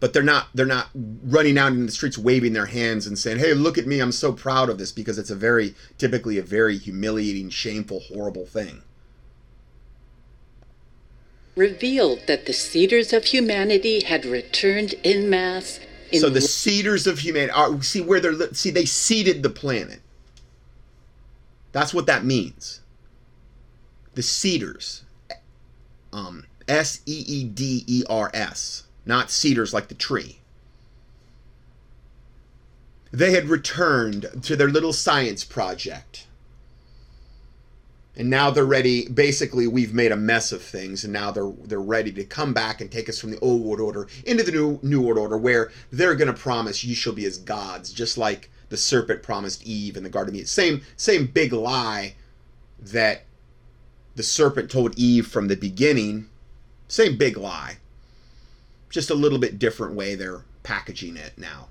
but 0.00 0.12
they're 0.12 0.22
not 0.22 0.48
they're 0.54 0.66
not 0.66 0.88
running 0.94 1.58
out 1.58 1.72
in 1.72 1.86
the 1.86 1.92
streets 1.92 2.18
waving 2.18 2.52
their 2.52 2.66
hands 2.66 3.06
and 3.06 3.18
saying 3.18 3.38
hey 3.38 3.54
look 3.54 3.78
at 3.78 3.86
me 3.86 4.00
i'm 4.00 4.12
so 4.12 4.32
proud 4.32 4.68
of 4.68 4.78
this 4.78 4.92
because 4.92 5.18
it's 5.18 5.30
a 5.30 5.36
very 5.36 5.74
typically 5.96 6.38
a 6.38 6.42
very 6.42 6.78
humiliating 6.78 7.50
shameful 7.50 8.00
horrible 8.00 8.46
thing. 8.46 8.82
Revealed 11.56 12.20
that 12.28 12.46
the 12.46 12.52
seeders 12.52 13.12
of 13.12 13.24
humanity 13.24 14.04
had 14.04 14.24
returned 14.24 14.94
in 15.02 15.28
mass 15.28 15.80
in 16.12 16.20
so 16.20 16.30
the 16.30 16.40
seeders 16.40 17.06
of 17.06 17.18
humanity 17.18 17.52
are 17.52 17.82
see 17.82 18.00
where 18.00 18.20
they're 18.20 18.54
see 18.54 18.70
they 18.70 18.84
seeded 18.84 19.42
the 19.42 19.50
planet. 19.50 20.00
That's 21.72 21.92
what 21.92 22.06
that 22.06 22.24
means. 22.24 22.80
The 24.14 24.22
seeders 24.22 25.04
um 26.12 26.46
s-e-e-d-e-r-s 26.68 27.48
not 29.08 29.30
cedars 29.30 29.72
like 29.72 29.88
the 29.88 29.94
tree. 29.94 30.38
They 33.10 33.32
had 33.32 33.48
returned 33.48 34.26
to 34.42 34.54
their 34.54 34.68
little 34.68 34.92
science 34.92 35.42
project. 35.42 36.26
And 38.14 38.28
now 38.28 38.50
they're 38.50 38.66
ready. 38.66 39.08
Basically, 39.08 39.66
we've 39.66 39.94
made 39.94 40.12
a 40.12 40.16
mess 40.16 40.52
of 40.52 40.60
things, 40.60 41.04
and 41.04 41.12
now 41.12 41.30
they're 41.30 41.52
they're 41.64 41.80
ready 41.80 42.12
to 42.12 42.24
come 42.24 42.52
back 42.52 42.80
and 42.80 42.90
take 42.90 43.08
us 43.08 43.18
from 43.18 43.30
the 43.30 43.38
old 43.38 43.62
world 43.62 43.80
order 43.80 44.08
into 44.26 44.42
the 44.42 44.52
new 44.52 44.78
new 44.82 45.00
world 45.00 45.18
order, 45.18 45.38
where 45.38 45.70
they're 45.90 46.16
going 46.16 46.32
to 46.32 46.38
promise 46.38 46.84
you 46.84 46.94
shall 46.94 47.12
be 47.12 47.24
as 47.24 47.38
gods, 47.38 47.92
just 47.92 48.18
like 48.18 48.50
the 48.68 48.76
serpent 48.76 49.22
promised 49.22 49.64
Eve 49.64 49.96
in 49.96 50.02
the 50.02 50.10
Garden 50.10 50.34
of 50.34 50.36
Eden. 50.36 50.46
Same 50.46 50.82
same 50.96 51.26
big 51.26 51.52
lie 51.52 52.16
that 52.80 53.22
the 54.16 54.24
serpent 54.24 54.68
told 54.68 54.98
Eve 54.98 55.26
from 55.28 55.46
the 55.46 55.56
beginning. 55.56 56.28
Same 56.88 57.16
big 57.16 57.36
lie 57.36 57.78
just 58.90 59.10
a 59.10 59.14
little 59.14 59.38
bit 59.38 59.58
different 59.58 59.94
way 59.94 60.14
they're 60.14 60.44
packaging 60.62 61.16
it 61.16 61.36
now. 61.36 61.68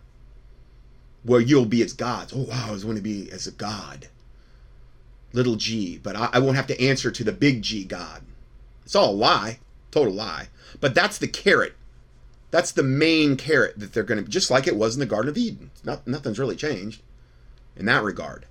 Where 1.24 1.42
you'll 1.42 1.66
be 1.66 1.82
as 1.82 1.94
gods. 1.94 2.34
Oh, 2.36 2.44
wow, 2.44 2.68
I 2.70 2.72
was 2.72 2.84
going 2.84 2.96
to 2.96 3.02
be 3.02 3.30
as 3.32 3.48
a 3.48 3.52
god. 3.52 4.08
Little 5.34 5.56
g, 5.56 5.98
but 5.98 6.16
I, 6.16 6.30
I 6.34 6.40
won't 6.40 6.56
have 6.56 6.68
to 6.68 6.82
answer 6.82 7.12
to 7.12 7.24
the 7.24 7.32
big 7.32 7.62
G 7.62 7.84
God. 7.84 8.24
It's 8.86 8.96
all 8.96 9.12
a 9.12 9.14
lie, 9.14 9.60
total 9.92 10.14
lie. 10.14 10.48
But 10.80 10.96
that's 10.96 11.18
the 11.18 11.28
carrot. 11.28 11.76
That's 12.50 12.72
the 12.72 12.84
main 12.84 13.36
carrot 13.36 13.78
that 13.78 13.94
they're 13.94 14.04
going 14.04 14.24
to, 14.24 14.30
just 14.30 14.50
like 14.50 14.68
it 14.68 14.78
was 14.78 14.96
in 14.96 15.02
the 15.02 15.06
Garden 15.06 15.30
of 15.30 15.38
Eden. 15.38 15.72
Not, 15.84 16.08
nothing's 16.08 16.40
really 16.40 16.56
changed 16.56 17.02
in 17.76 17.86
that 17.88 18.04
regard. 18.04 18.46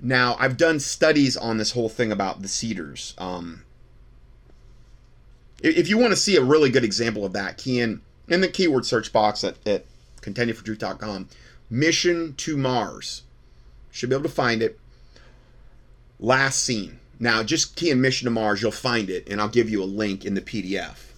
Now, 0.00 0.36
I've 0.38 0.56
done 0.56 0.80
studies 0.80 1.36
on 1.36 1.58
this 1.58 1.72
whole 1.72 1.90
thing 1.90 2.10
about 2.10 2.40
the 2.40 2.48
seeders. 2.48 3.14
Um, 3.18 3.64
if 5.60 5.88
you 5.88 5.98
want 5.98 6.12
to 6.12 6.16
see 6.16 6.36
a 6.36 6.42
really 6.42 6.70
good 6.70 6.84
example 6.84 7.24
of 7.24 7.32
that, 7.32 7.58
key 7.58 7.80
in 7.80 8.00
in 8.28 8.40
the 8.40 8.48
keyword 8.48 8.86
search 8.86 9.12
box 9.12 9.44
at, 9.44 9.56
at 9.66 9.84
contendingfortruth.com, 10.22 11.28
mission 11.68 12.34
to 12.36 12.56
Mars. 12.56 13.22
Should 13.90 14.10
be 14.10 14.14
able 14.14 14.24
to 14.24 14.34
find 14.34 14.62
it. 14.62 14.78
Last 16.18 16.62
seen. 16.62 17.00
Now, 17.18 17.42
just 17.42 17.76
key 17.76 17.90
in 17.90 18.00
mission 18.00 18.26
to 18.26 18.30
Mars, 18.30 18.62
you'll 18.62 18.72
find 18.72 19.10
it, 19.10 19.28
and 19.28 19.40
I'll 19.40 19.48
give 19.48 19.68
you 19.68 19.82
a 19.82 19.84
link 19.84 20.24
in 20.24 20.34
the 20.34 20.40
PDF. 20.40 21.10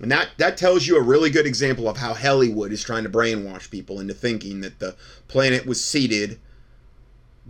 And 0.00 0.10
that, 0.10 0.28
that 0.38 0.56
tells 0.56 0.86
you 0.86 0.96
a 0.96 1.02
really 1.02 1.30
good 1.30 1.46
example 1.46 1.88
of 1.88 1.96
how 1.96 2.14
Hollywood 2.14 2.72
is 2.72 2.82
trying 2.82 3.02
to 3.02 3.10
brainwash 3.10 3.70
people 3.70 4.00
into 4.00 4.14
thinking 4.14 4.60
that 4.60 4.78
the 4.78 4.96
planet 5.26 5.66
was 5.66 5.84
seeded 5.84 6.38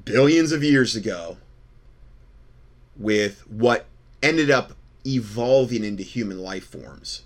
billions 0.05 0.53
of 0.53 0.65
years 0.65 0.97
ago 0.97 1.37
with 2.97 3.41
what 3.49 3.87
ended 4.23 4.51
up 4.51 4.73
evolving 5.07 5.85
into 5.85 6.03
human 6.03 6.39
life 6.39 6.67
forms. 6.67 7.23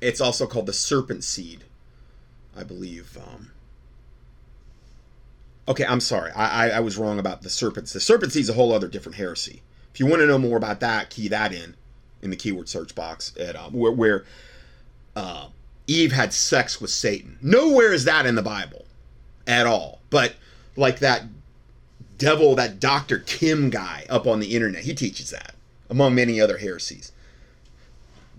It's 0.00 0.20
also 0.20 0.46
called 0.46 0.66
the 0.66 0.72
serpent 0.72 1.24
seed, 1.24 1.64
I 2.56 2.62
believe. 2.62 3.16
Um, 3.16 3.50
okay, 5.66 5.84
I'm 5.84 6.00
sorry. 6.00 6.30
I, 6.32 6.68
I, 6.68 6.70
I 6.76 6.80
was 6.80 6.96
wrong 6.96 7.18
about 7.18 7.42
the 7.42 7.50
serpents. 7.50 7.92
The 7.92 8.00
serpent 8.00 8.32
seed 8.32 8.42
is 8.42 8.48
a 8.48 8.54
whole 8.54 8.72
other 8.72 8.88
different 8.88 9.16
heresy. 9.16 9.62
If 9.92 10.00
you 10.00 10.06
want 10.06 10.20
to 10.20 10.26
know 10.26 10.38
more 10.38 10.56
about 10.56 10.80
that, 10.80 11.10
key 11.10 11.28
that 11.28 11.52
in 11.52 11.74
in 12.22 12.30
the 12.30 12.36
keyword 12.36 12.68
search 12.68 12.94
box 12.94 13.32
at 13.38 13.56
um, 13.56 13.72
where, 13.72 13.92
where 13.92 14.24
uh, 15.16 15.48
Eve 15.86 16.12
had 16.12 16.32
sex 16.32 16.80
with 16.80 16.90
Satan. 16.90 17.38
Nowhere 17.42 17.92
is 17.92 18.04
that 18.04 18.26
in 18.26 18.34
the 18.34 18.42
Bible 18.42 18.84
at 19.46 19.66
all. 19.66 20.00
But 20.10 20.34
like 20.76 21.00
that 21.00 21.22
devil, 22.18 22.54
that 22.56 22.80
Dr. 22.80 23.18
Kim 23.20 23.70
guy 23.70 24.04
up 24.10 24.26
on 24.26 24.40
the 24.40 24.54
internet. 24.54 24.84
He 24.84 24.94
teaches 24.94 25.30
that, 25.30 25.54
among 25.88 26.14
many 26.14 26.40
other 26.40 26.58
heresies. 26.58 27.12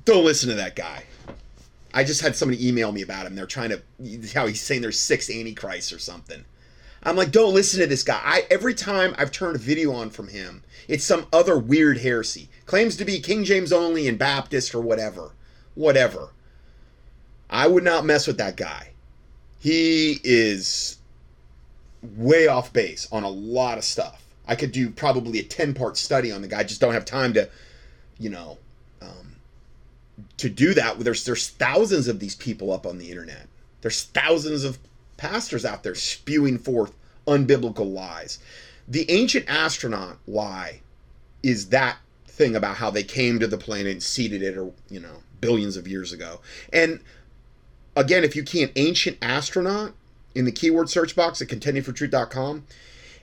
Don't 0.06 0.26
listen 0.26 0.50
to 0.50 0.56
that 0.56 0.76
guy. 0.76 1.04
I 1.94 2.04
just 2.04 2.22
had 2.22 2.36
somebody 2.36 2.68
email 2.68 2.92
me 2.92 3.02
about 3.02 3.26
him. 3.26 3.36
They're 3.36 3.48
trying 3.48 3.70
to, 3.70 3.82
how 4.34 4.46
he's 4.48 4.62
saying 4.62 4.82
there's 4.82 5.00
six 5.00 5.30
antichrists 5.30 5.92
or 5.92 6.00
something. 6.00 6.46
I'm 7.02 7.16
like, 7.16 7.32
don't 7.32 7.54
listen 7.54 7.80
to 7.80 7.88
this 7.88 8.04
guy. 8.04 8.20
I 8.24 8.46
every 8.52 8.74
time 8.74 9.16
I've 9.18 9.32
turned 9.32 9.56
a 9.56 9.60
video 9.60 9.94
on 9.94 10.10
from 10.10 10.28
him, 10.28 10.64
it's 10.88 11.06
some 11.06 11.28
other 11.32 11.58
weird 11.58 12.00
heresy. 12.00 12.50
Claims 12.66 12.98
to 12.98 13.06
be 13.06 13.22
King 13.22 13.46
James 13.46 13.72
only 13.72 14.08
and 14.08 14.20
Baptist 14.20 14.76
or 14.76 14.82
whatever. 14.82 15.32
Whatever. 15.76 16.30
I 17.50 17.68
would 17.68 17.84
not 17.84 18.06
mess 18.06 18.28
with 18.28 18.38
that 18.38 18.58
guy. 18.58 18.90
He 19.60 20.20
is 20.24 20.99
way 22.02 22.48
off 22.48 22.72
base 22.72 23.08
on 23.12 23.24
a 23.24 23.30
lot 23.30 23.78
of 23.78 23.84
stuff. 23.84 24.24
I 24.48 24.56
could 24.56 24.72
do 24.72 24.90
probably 24.90 25.40
a 25.40 25.44
10 25.44 25.74
part 25.74 25.98
study 25.98 26.32
on 26.32 26.42
the 26.42 26.48
guy. 26.48 26.60
I 26.60 26.64
just 26.64 26.82
don't 26.82 26.94
have 26.94 27.06
time 27.06 27.34
to, 27.34 27.50
you 28.18 28.30
know, 28.30 28.58
um, 29.02 29.36
to 30.38 30.50
do 30.50 30.74
that. 30.74 31.00
There's, 31.00 31.26
there's 31.26 31.50
thousands 31.50 32.08
of 32.08 32.20
these 32.20 32.36
people 32.36 32.72
up 32.72 32.86
on 32.86 32.98
the 32.98 33.10
internet. 33.12 33.48
There's 33.82 34.04
thousands 34.04 34.64
of 34.64 34.80
pastors 35.18 35.66
out 35.66 35.84
there 35.84 35.96
spewing 35.96 36.58
forth 36.58 36.96
unbiblical 37.28 37.94
lies. 37.94 38.40
The 38.88 39.10
ancient 39.12 39.46
astronaut 39.48 40.18
lie 40.28 40.82
is 41.44 41.70
that 41.70 41.98
thing 42.28 42.56
about 42.56 42.78
how 42.78 42.90
they 42.90 43.04
came 43.04 43.40
to 43.40 43.48
the 43.48 43.58
planet 43.58 43.92
and 43.92 44.04
seeded 44.04 44.42
it 44.42 44.58
or, 44.58 44.72
you 44.90 45.00
know, 45.00 45.22
billions 45.42 45.78
of 45.78 45.88
years 45.88 46.12
ago. 46.12 46.42
And 46.74 47.02
again, 47.96 48.24
if 48.24 48.36
you 48.36 48.44
can't 48.44 48.72
ancient 48.76 49.18
astronaut, 49.22 49.94
in 50.36 50.46
the 50.46 50.52
keyword 50.52 50.90
search 50.90 51.16
box 51.16 51.42
at 51.42 51.48
contendingfortruth.com. 51.48 52.66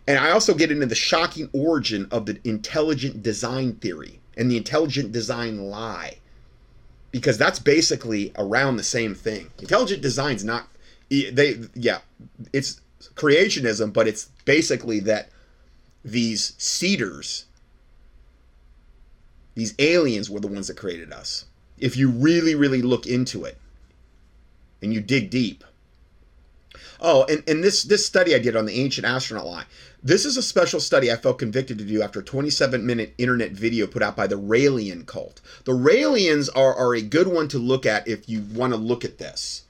And 0.07 0.19
I 0.19 0.31
also 0.31 0.55
get 0.55 0.71
into 0.71 0.87
the 0.87 0.95
shocking 0.95 1.49
origin 1.53 2.07
of 2.11 2.27
the 2.27 2.39
intelligent 2.45 3.23
design 3.23 3.75
theory 3.75 4.21
and 4.37 4.51
the 4.51 4.57
intelligent 4.57 5.13
design 5.13 5.59
lie. 5.71 6.19
Because 7.11 7.39
that's 7.39 7.59
basically 7.59 8.33
around 8.37 8.77
the 8.77 8.83
same 8.83 9.15
thing. 9.15 9.51
Intelligent 9.59 10.03
design's 10.03 10.45
not 10.45 10.69
they 11.09 11.61
yeah, 11.75 11.99
it's 12.53 12.81
creationism, 13.15 13.93
but 13.93 14.09
it's 14.09 14.31
basically 14.45 15.01
that 15.01 15.31
these 16.05 16.55
seeders, 16.59 17.47
these 19.55 19.75
aliens 19.79 20.29
were 20.29 20.41
the 20.41 20.49
ones 20.49 20.69
that 20.69 20.77
created 20.77 21.13
us. 21.13 21.47
If 21.79 21.97
you 21.97 22.11
really 22.11 22.55
really 22.55 22.83
look 22.83 23.07
into 23.07 23.45
it 23.45 23.59
and 24.83 24.93
you 24.93 25.01
dig 25.01 25.31
deep, 25.31 25.65
Oh, 27.01 27.25
and, 27.25 27.43
and 27.49 27.63
this 27.63 27.83
this 27.83 28.07
study 28.07 28.35
I 28.35 28.39
did 28.39 28.57
on 28.57 28.67
the 28.67 28.81
ancient 28.81 29.07
astronaut 29.07 29.47
lie. 29.47 29.65
This 30.03 30.25
is 30.25 30.37
a 30.37 30.43
special 30.43 30.81
study 30.81 31.11
I 31.11 31.17
felt 31.17 31.39
convicted 31.39 31.79
to 31.79 31.85
do 31.85 32.03
after 32.03 32.21
a 32.21 32.25
27 32.25 32.85
minute 32.87 33.15
internet 33.19 33.53
video 33.53 33.87
put 33.87 34.03
out 34.03 34.17
by 34.17 34.27
the 34.27 34.39
Raelian 34.39 35.05
cult. 35.05 35.41
The 35.65 35.73
Raelians 35.73 36.49
are, 36.55 36.75
are 36.75 36.95
a 36.95 37.03
good 37.03 37.27
one 37.29 37.49
to 37.49 37.59
look 37.59 37.87
at 37.87 38.07
if 38.07 38.29
you 38.29 38.43
want 38.53 38.73
to 38.73 38.79
look 38.79 39.05
at 39.05 39.19
this. 39.19 39.63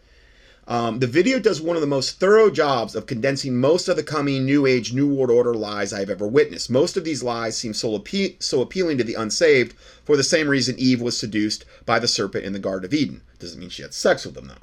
Um, 0.68 0.98
the 0.98 1.06
video 1.06 1.38
does 1.38 1.60
one 1.60 1.76
of 1.76 1.80
the 1.80 1.86
most 1.86 2.18
thorough 2.18 2.50
jobs 2.50 2.96
of 2.96 3.06
condensing 3.06 3.56
most 3.56 3.88
of 3.88 3.94
the 3.94 4.02
coming 4.02 4.44
New 4.44 4.66
Age, 4.66 4.92
New 4.92 5.06
World 5.06 5.30
Order 5.30 5.54
lies 5.54 5.92
I've 5.92 6.10
ever 6.10 6.26
witnessed. 6.26 6.68
Most 6.68 6.96
of 6.96 7.04
these 7.04 7.22
lies 7.22 7.56
seem 7.56 7.72
so, 7.72 7.96
appe- 7.96 8.42
so 8.42 8.60
appealing 8.60 8.98
to 8.98 9.04
the 9.04 9.14
unsaved 9.14 9.74
for 10.04 10.16
the 10.16 10.24
same 10.24 10.48
reason 10.48 10.74
Eve 10.76 11.00
was 11.00 11.16
seduced 11.16 11.64
by 11.84 12.00
the 12.00 12.08
serpent 12.08 12.44
in 12.44 12.52
the 12.52 12.58
Garden 12.58 12.84
of 12.84 12.92
Eden. 12.92 13.22
Doesn't 13.38 13.60
mean 13.60 13.70
she 13.70 13.82
had 13.82 13.94
sex 13.94 14.26
with 14.26 14.36
him, 14.36 14.48
though. 14.48 14.54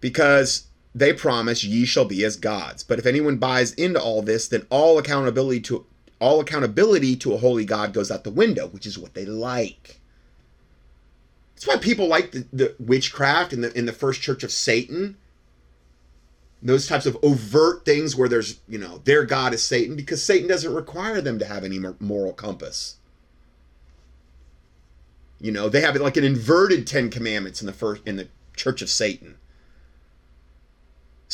Because 0.00 0.64
they 0.94 1.12
promise 1.12 1.64
ye 1.64 1.84
shall 1.84 2.04
be 2.04 2.24
as 2.24 2.36
gods. 2.36 2.84
But 2.84 2.98
if 2.98 3.06
anyone 3.06 3.36
buys 3.36 3.72
into 3.74 4.00
all 4.00 4.22
this, 4.22 4.46
then 4.46 4.66
all 4.70 4.98
accountability 4.98 5.60
to 5.62 5.86
all 6.20 6.40
accountability 6.40 7.16
to 7.16 7.34
a 7.34 7.38
holy 7.38 7.64
God 7.64 7.92
goes 7.92 8.10
out 8.10 8.24
the 8.24 8.30
window, 8.30 8.68
which 8.68 8.86
is 8.86 8.98
what 8.98 9.14
they 9.14 9.26
like. 9.26 10.00
That's 11.54 11.66
why 11.66 11.76
people 11.76 12.06
like 12.06 12.32
the, 12.32 12.46
the 12.52 12.74
witchcraft 12.78 13.52
in 13.52 13.60
the 13.60 13.76
in 13.76 13.86
the 13.86 13.92
first 13.92 14.22
church 14.22 14.44
of 14.44 14.52
Satan. 14.52 15.16
Those 16.62 16.86
types 16.86 17.04
of 17.04 17.18
overt 17.22 17.84
things 17.84 18.16
where 18.16 18.28
there's, 18.28 18.60
you 18.66 18.78
know, 18.78 18.98
their 19.04 19.24
God 19.26 19.52
is 19.52 19.62
Satan 19.62 19.96
because 19.96 20.22
Satan 20.22 20.48
doesn't 20.48 20.72
require 20.72 21.20
them 21.20 21.38
to 21.38 21.44
have 21.44 21.62
any 21.62 21.78
moral 22.00 22.32
compass. 22.32 22.96
You 25.40 25.52
know, 25.52 25.68
they 25.68 25.82
have 25.82 25.94
like 25.96 26.16
an 26.16 26.24
inverted 26.24 26.86
Ten 26.86 27.10
Commandments 27.10 27.60
in 27.60 27.66
the 27.66 27.72
first 27.72 28.00
in 28.06 28.16
the 28.16 28.28
Church 28.56 28.80
of 28.80 28.88
Satan. 28.88 29.36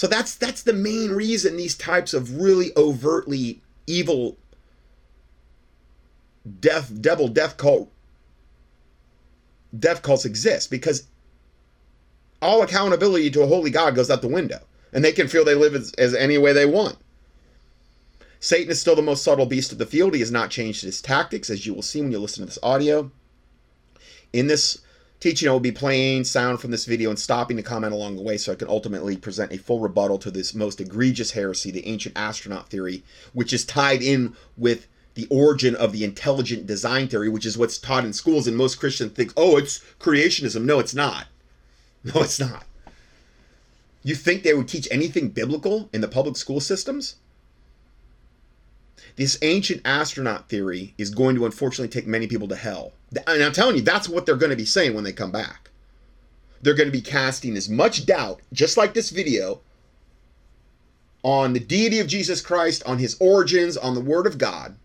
So 0.00 0.06
that's 0.06 0.34
that's 0.34 0.62
the 0.62 0.72
main 0.72 1.10
reason 1.10 1.58
these 1.58 1.76
types 1.76 2.14
of 2.14 2.40
really 2.40 2.72
overtly 2.74 3.60
evil 3.86 4.38
death 6.58 6.90
devil 7.02 7.28
death 7.28 7.58
cult 7.58 7.92
death 9.78 10.00
cults 10.00 10.24
exist 10.24 10.70
because 10.70 11.06
all 12.40 12.62
accountability 12.62 13.30
to 13.32 13.42
a 13.42 13.46
holy 13.46 13.68
God 13.70 13.94
goes 13.94 14.10
out 14.10 14.22
the 14.22 14.28
window 14.28 14.60
and 14.94 15.04
they 15.04 15.12
can 15.12 15.28
feel 15.28 15.44
they 15.44 15.54
live 15.54 15.74
as, 15.74 15.92
as 15.98 16.14
any 16.14 16.38
way 16.38 16.54
they 16.54 16.64
want. 16.64 16.96
Satan 18.38 18.70
is 18.70 18.80
still 18.80 18.96
the 18.96 19.02
most 19.02 19.22
subtle 19.22 19.44
beast 19.44 19.70
of 19.70 19.76
the 19.76 19.84
field. 19.84 20.14
He 20.14 20.20
has 20.20 20.32
not 20.32 20.48
changed 20.48 20.80
his 20.80 21.02
tactics, 21.02 21.50
as 21.50 21.66
you 21.66 21.74
will 21.74 21.82
see 21.82 22.00
when 22.00 22.10
you 22.10 22.20
listen 22.20 22.40
to 22.40 22.46
this 22.46 22.58
audio. 22.62 23.12
In 24.32 24.46
this 24.46 24.78
teaching, 25.20 25.48
I 25.48 25.52
will 25.52 25.60
be 25.60 25.70
playing 25.70 26.24
sound 26.24 26.60
from 26.60 26.70
this 26.70 26.86
video 26.86 27.10
and 27.10 27.18
stopping 27.18 27.56
to 27.58 27.62
comment 27.62 27.92
along 27.92 28.16
the 28.16 28.22
way 28.22 28.38
so 28.38 28.52
I 28.52 28.56
can 28.56 28.68
ultimately 28.68 29.16
present 29.16 29.52
a 29.52 29.58
full 29.58 29.78
rebuttal 29.78 30.18
to 30.18 30.30
this 30.30 30.54
most 30.54 30.80
egregious 30.80 31.32
heresy, 31.32 31.70
the 31.70 31.86
ancient 31.86 32.16
astronaut 32.16 32.68
theory, 32.70 33.04
which 33.32 33.52
is 33.52 33.64
tied 33.64 34.02
in 34.02 34.34
with 34.56 34.88
the 35.14 35.26
origin 35.26 35.76
of 35.76 35.92
the 35.92 36.04
intelligent 36.04 36.66
design 36.66 37.06
theory, 37.06 37.28
which 37.28 37.44
is 37.44 37.58
what's 37.58 37.78
taught 37.78 38.04
in 38.04 38.12
schools. 38.12 38.46
And 38.46 38.56
most 38.56 38.80
Christians 38.80 39.12
think, 39.12 39.32
oh, 39.36 39.58
it's 39.58 39.80
creationism. 40.00 40.64
No, 40.64 40.78
it's 40.78 40.94
not. 40.94 41.26
No, 42.02 42.22
it's 42.22 42.40
not. 42.40 42.64
You 44.02 44.14
think 44.14 44.42
they 44.42 44.54
would 44.54 44.68
teach 44.68 44.88
anything 44.90 45.28
biblical 45.28 45.90
in 45.92 46.00
the 46.00 46.08
public 46.08 46.38
school 46.38 46.58
systems? 46.58 47.16
This 49.16 49.36
ancient 49.42 49.82
astronaut 49.84 50.48
theory 50.48 50.94
is 50.96 51.10
going 51.10 51.36
to 51.36 51.44
unfortunately 51.44 51.88
take 51.88 52.06
many 52.06 52.26
people 52.26 52.48
to 52.48 52.56
hell. 52.56 52.94
And 53.26 53.42
I'm 53.42 53.52
telling 53.52 53.76
you, 53.76 53.82
that's 53.82 54.08
what 54.08 54.26
they're 54.26 54.36
going 54.36 54.50
to 54.50 54.56
be 54.56 54.64
saying 54.64 54.94
when 54.94 55.04
they 55.04 55.12
come 55.12 55.32
back. 55.32 55.70
They're 56.62 56.74
going 56.74 56.88
to 56.88 56.92
be 56.92 57.00
casting 57.00 57.56
as 57.56 57.68
much 57.68 58.06
doubt, 58.06 58.40
just 58.52 58.76
like 58.76 58.94
this 58.94 59.10
video, 59.10 59.60
on 61.22 61.52
the 61.52 61.60
deity 61.60 61.98
of 61.98 62.06
Jesus 62.06 62.40
Christ, 62.40 62.82
on 62.84 62.98
his 62.98 63.16
origins, 63.20 63.76
on 63.76 63.94
the 63.94 64.00
Word 64.00 64.26
of 64.26 64.38
God. 64.38 64.76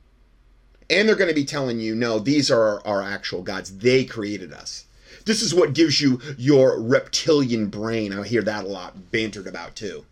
And 0.90 1.08
they're 1.08 1.16
going 1.16 1.30
to 1.30 1.36
be 1.36 1.46
telling 1.46 1.80
you, 1.80 1.96
no, 1.96 2.20
these 2.20 2.50
are 2.50 2.86
our 2.86 3.02
actual 3.02 3.42
gods. 3.42 3.78
They 3.78 4.06
created 4.06 4.54
us. 4.54 4.86
This 5.26 5.42
is 5.42 5.56
what 5.56 5.74
gives 5.74 6.00
you 6.00 6.22
your 6.38 6.80
reptilian 6.80 7.68
brain. 7.68 8.14
I 8.14 8.26
hear 8.28 8.44
that 8.44 8.66
a 8.66 8.68
lot 8.68 9.12
bantered 9.12 9.48
about 9.48 9.76
too. 9.76 10.06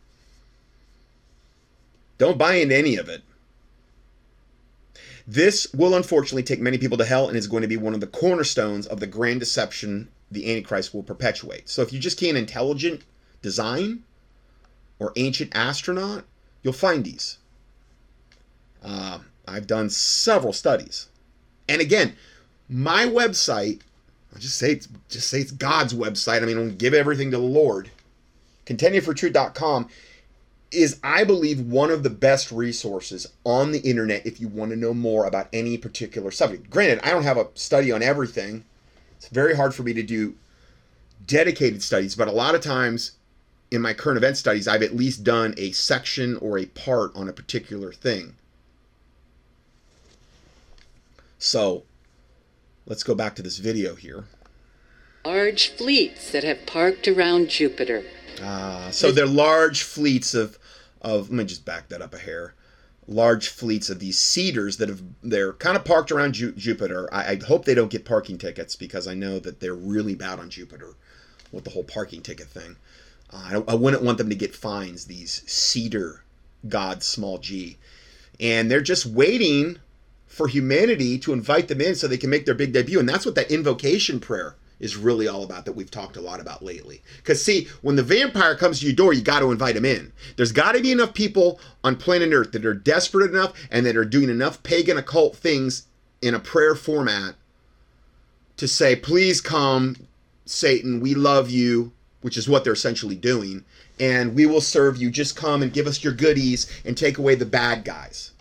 Don't 2.18 2.38
buy 2.38 2.56
into 2.56 2.76
any 2.76 2.96
of 2.96 3.10
it. 3.10 3.22
This 5.26 5.72
will 5.74 5.96
unfortunately 5.96 6.44
take 6.44 6.60
many 6.60 6.78
people 6.78 6.98
to 6.98 7.06
hell 7.06 7.28
and 7.28 7.38
is 7.38 7.48
going 7.48 7.62
to 7.62 7.68
be 7.68 7.78
one 7.78 7.94
of 7.94 8.02
the 8.02 8.08
cornerstones 8.08 8.86
of 8.88 9.00
the 9.00 9.08
grand 9.08 9.40
deception 9.40 10.10
the 10.30 10.50
Antichrist 10.50 10.94
will 10.94 11.04
perpetuate. 11.04 11.70
So 11.70 11.82
if 11.82 11.94
you 11.94 12.00
just 12.00 12.22
in 12.22 12.36
intelligent 12.36 13.04
design 13.42 14.04
or 15.00 15.14
ancient 15.16 15.56
astronaut, 15.56 16.26
you'll 16.62 16.74
find 16.74 17.06
these. 17.06 17.38
Uh, 18.84 19.20
I've 19.48 19.68
done 19.68 19.90
several 19.90 20.54
studies. 20.54 21.08
And 21.70 21.82
again, 21.82 22.16
my 22.68 23.06
website, 23.06 23.82
I 24.36 24.40
just 24.40 24.58
say 24.58 24.72
it's 24.72 24.88
just 25.10 25.30
say 25.30 25.40
it's 25.40 25.52
God's 25.52 25.94
website. 25.94 26.42
I 26.42 26.46
mean, 26.46 26.58
I'll 26.58 26.70
give 26.70 26.94
everything 26.94 27.32
to 27.32 27.38
the 27.38 27.44
Lord. 27.44 27.92
Contendingfortruth.com 28.66 29.90
is, 30.74 31.00
I 31.04 31.24
believe, 31.24 31.60
one 31.60 31.92
of 31.92 32.04
the 32.04 32.10
best 32.10 32.52
resources 32.52 33.28
on 33.44 33.72
the 33.72 33.80
internet 33.80 34.26
if 34.26 34.40
you 34.40 34.48
want 34.48 34.72
to 34.72 34.78
know 34.78 34.94
more 34.94 35.26
about 35.26 35.48
any 35.54 35.78
particular 35.78 36.32
subject. 36.32 36.70
Granted, 36.70 37.00
I 37.04 37.12
don't 37.12 37.24
have 37.24 37.38
a 37.38 37.48
study 37.56 37.92
on 37.92 38.02
everything. 38.02 38.66
It's 39.18 39.28
very 39.28 39.56
hard 39.56 39.74
for 39.74 39.84
me 39.84 39.94
to 39.94 40.04
do 40.04 40.36
dedicated 41.26 41.82
studies, 41.82 42.16
but 42.16 42.28
a 42.28 42.32
lot 42.32 42.56
of 42.56 42.62
times 42.62 43.14
in 43.72 43.82
my 43.82 43.94
current 43.94 44.18
event 44.18 44.38
studies, 44.38 44.68
I've 44.68 44.84
at 44.84 44.96
least 44.96 45.24
done 45.24 45.56
a 45.58 45.72
section 45.72 46.38
or 46.38 46.58
a 46.58 46.66
part 46.66 47.16
on 47.16 47.28
a 47.28 47.34
particular 47.34 47.92
thing. 47.92 48.36
So 51.40 51.84
let's 52.86 53.04
go 53.04 53.16
back 53.16 53.36
to 53.36 53.42
this 53.42 53.58
video 53.58 53.96
here. 53.96 54.26
Large 55.26 55.70
fleets 55.70 56.32
that 56.32 56.44
have 56.44 56.66
parked 56.66 57.08
around 57.08 57.50
Jupiter. 57.50 58.04
Ah, 58.42 58.90
so 58.92 59.12
they're 59.12 59.26
large 59.26 59.84
fleets 59.84 60.34
of 60.34 60.58
of 61.04 61.30
let 61.30 61.38
me 61.38 61.46
just 61.46 61.66
back 61.66 61.90
that 61.90 62.02
up 62.02 62.14
a 62.14 62.20
hair. 62.20 62.54
Large 63.08 63.50
fleets 63.50 63.90
of 63.90 64.00
these 64.00 64.18
seeders 64.18 64.78
that 64.78 64.88
have 64.90 65.02
they're 65.22 65.54
kind 65.54 65.76
of 65.76 65.84
parked 65.84 66.12
around 66.12 66.34
Ju- 66.34 66.54
Jupiter. 66.54 67.14
I, 67.14 67.32
I 67.32 67.40
hope 67.46 67.66
they 67.66 67.76
don't 67.76 67.92
get 67.92 68.06
parking 68.06 68.38
tickets 68.38 68.76
because 68.76 69.08
I 69.08 69.14
know 69.14 69.40
that 69.40 69.60
they're 69.60 69.74
really 69.74 70.16
bad 70.16 70.40
on 70.40 70.50
Jupiter 70.50 70.96
with 71.52 71.66
the 71.66 71.72
whole 71.72 71.84
parking 71.84 72.22
ticket 72.22 72.48
thing. 72.48 72.78
Uh, 73.32 73.62
I, 73.68 73.74
I 73.74 73.76
wouldn't 73.76 74.04
want 74.04 74.18
them 74.18 74.30
to 74.30 74.36
get 74.36 74.56
fines. 74.56 75.06
These 75.06 75.44
seeder 75.46 76.24
gods, 76.68 77.06
small 77.06 77.40
g, 77.40 77.78
and 78.40 78.72
they're 78.72 78.82
just 78.82 79.06
waiting 79.06 79.80
for 80.28 80.48
humanity 80.48 81.20
to 81.20 81.34
invite 81.34 81.68
them 81.68 81.82
in 81.82 81.94
so 81.96 82.08
they 82.08 82.18
can 82.18 82.30
make 82.30 82.46
their 82.46 82.56
big 82.56 82.74
debut. 82.74 83.00
And 83.00 83.08
that's 83.08 83.26
what 83.26 83.36
that 83.36 83.52
invocation 83.52 84.20
prayer 84.20 84.56
is 84.84 84.98
really 84.98 85.30
all 85.30 85.44
about 85.44 85.64
that 85.64 85.78
we've 85.78 85.90
talked 85.90 86.18
a 86.18 86.22
lot 86.22 86.42
about 86.42 86.62
lately. 86.62 87.02
Because, 87.16 87.42
see, 87.42 87.70
when 87.82 87.96
the 87.96 88.04
vampire 88.04 88.54
comes 88.54 88.82
to 88.82 88.86
your 88.86 88.94
door, 88.94 89.14
you 89.14 89.22
got 89.22 89.40
to 89.40 89.50
invite 89.50 89.78
him 89.78 89.86
in. 89.86 90.12
There's 90.36 90.52
got 90.52 90.74
to 90.74 90.82
be 90.82 90.92
enough 90.92 91.14
people 91.14 91.58
on 91.86 91.96
planet 91.96 92.34
Earth 92.34 92.52
that 92.52 92.66
are 92.66 92.74
desperate 92.74 93.32
enough 93.32 93.54
and 93.72 93.86
that 93.86 93.96
are 93.96 94.04
doing 94.04 94.30
enough 94.30 94.62
pagan 94.62 94.98
occult 94.98 95.38
things 95.38 95.88
in 96.22 96.36
a 96.36 96.40
prayer 96.40 96.76
format 96.76 97.36
to 98.58 98.68
say, 98.68 98.94
please 98.94 99.40
come, 99.40 99.96
Satan, 100.46 101.00
we 101.00 101.16
love 101.16 101.50
you, 101.50 101.94
which 102.20 102.36
is 102.36 102.50
what 102.50 102.66
they're 102.66 102.74
essentially 102.74 103.16
doing, 103.16 103.64
and 104.02 104.36
we 104.36 104.46
will 104.46 104.60
serve 104.60 104.98
you. 104.98 105.10
Just 105.10 105.38
come 105.38 105.64
and 105.64 105.72
give 105.72 105.88
us 105.88 106.04
your 106.04 106.14
goodies 106.14 106.70
and 106.84 106.98
take 106.98 107.18
away 107.18 107.36
the 107.36 107.46
bad 107.46 107.86
guys 107.86 108.33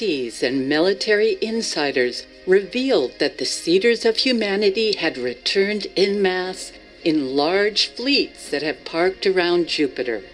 and 0.00 0.68
military 0.68 1.38
insiders 1.40 2.26
revealed 2.48 3.12
that 3.20 3.38
the 3.38 3.44
Seeders 3.44 4.04
of 4.04 4.16
Humanity 4.18 4.96
had 4.96 5.16
returned 5.16 5.86
in 5.94 6.20
mass 6.20 6.72
in 7.04 7.36
large 7.36 7.94
fleets 7.94 8.50
that 8.50 8.62
have 8.62 8.84
parked 8.84 9.24
around 9.24 9.68
Jupiter. 9.68 10.24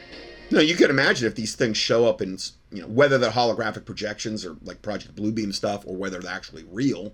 No, 0.50 0.60
you 0.60 0.74
can 0.74 0.88
imagine 0.88 1.26
if 1.26 1.34
these 1.34 1.54
things 1.54 1.76
show 1.76 2.06
up 2.06 2.22
in, 2.22 2.38
you 2.72 2.80
know, 2.80 2.88
whether 2.88 3.18
they're 3.18 3.30
holographic 3.30 3.84
projections 3.84 4.46
or 4.46 4.56
like 4.62 4.80
Project 4.80 5.14
Bluebeam 5.14 5.52
stuff 5.52 5.84
or 5.86 5.94
whether 5.94 6.18
they're 6.20 6.32
actually 6.32 6.64
real. 6.70 7.12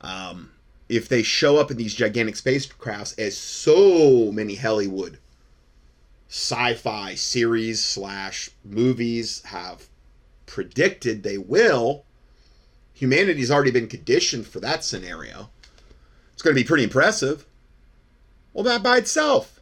Um, 0.00 0.52
if 0.88 1.08
they 1.08 1.22
show 1.22 1.58
up 1.58 1.70
in 1.70 1.76
these 1.76 1.94
gigantic 1.94 2.36
spacecrafts 2.36 3.18
as 3.18 3.36
so 3.36 4.32
many 4.32 4.54
Hollywood 4.54 5.18
sci-fi 6.28 7.14
series 7.14 7.84
slash 7.84 8.50
movies 8.64 9.42
have 9.44 9.86
predicted 10.46 11.22
they 11.22 11.38
will, 11.38 12.04
humanity's 12.92 13.50
already 13.50 13.70
been 13.70 13.88
conditioned 13.88 14.46
for 14.46 14.60
that 14.60 14.84
scenario. 14.84 15.50
It's 16.32 16.42
going 16.42 16.54
to 16.54 16.62
be 16.62 16.66
pretty 16.66 16.84
impressive. 16.84 17.46
Well, 18.52 18.64
that 18.64 18.82
by 18.82 18.98
itself, 18.98 19.60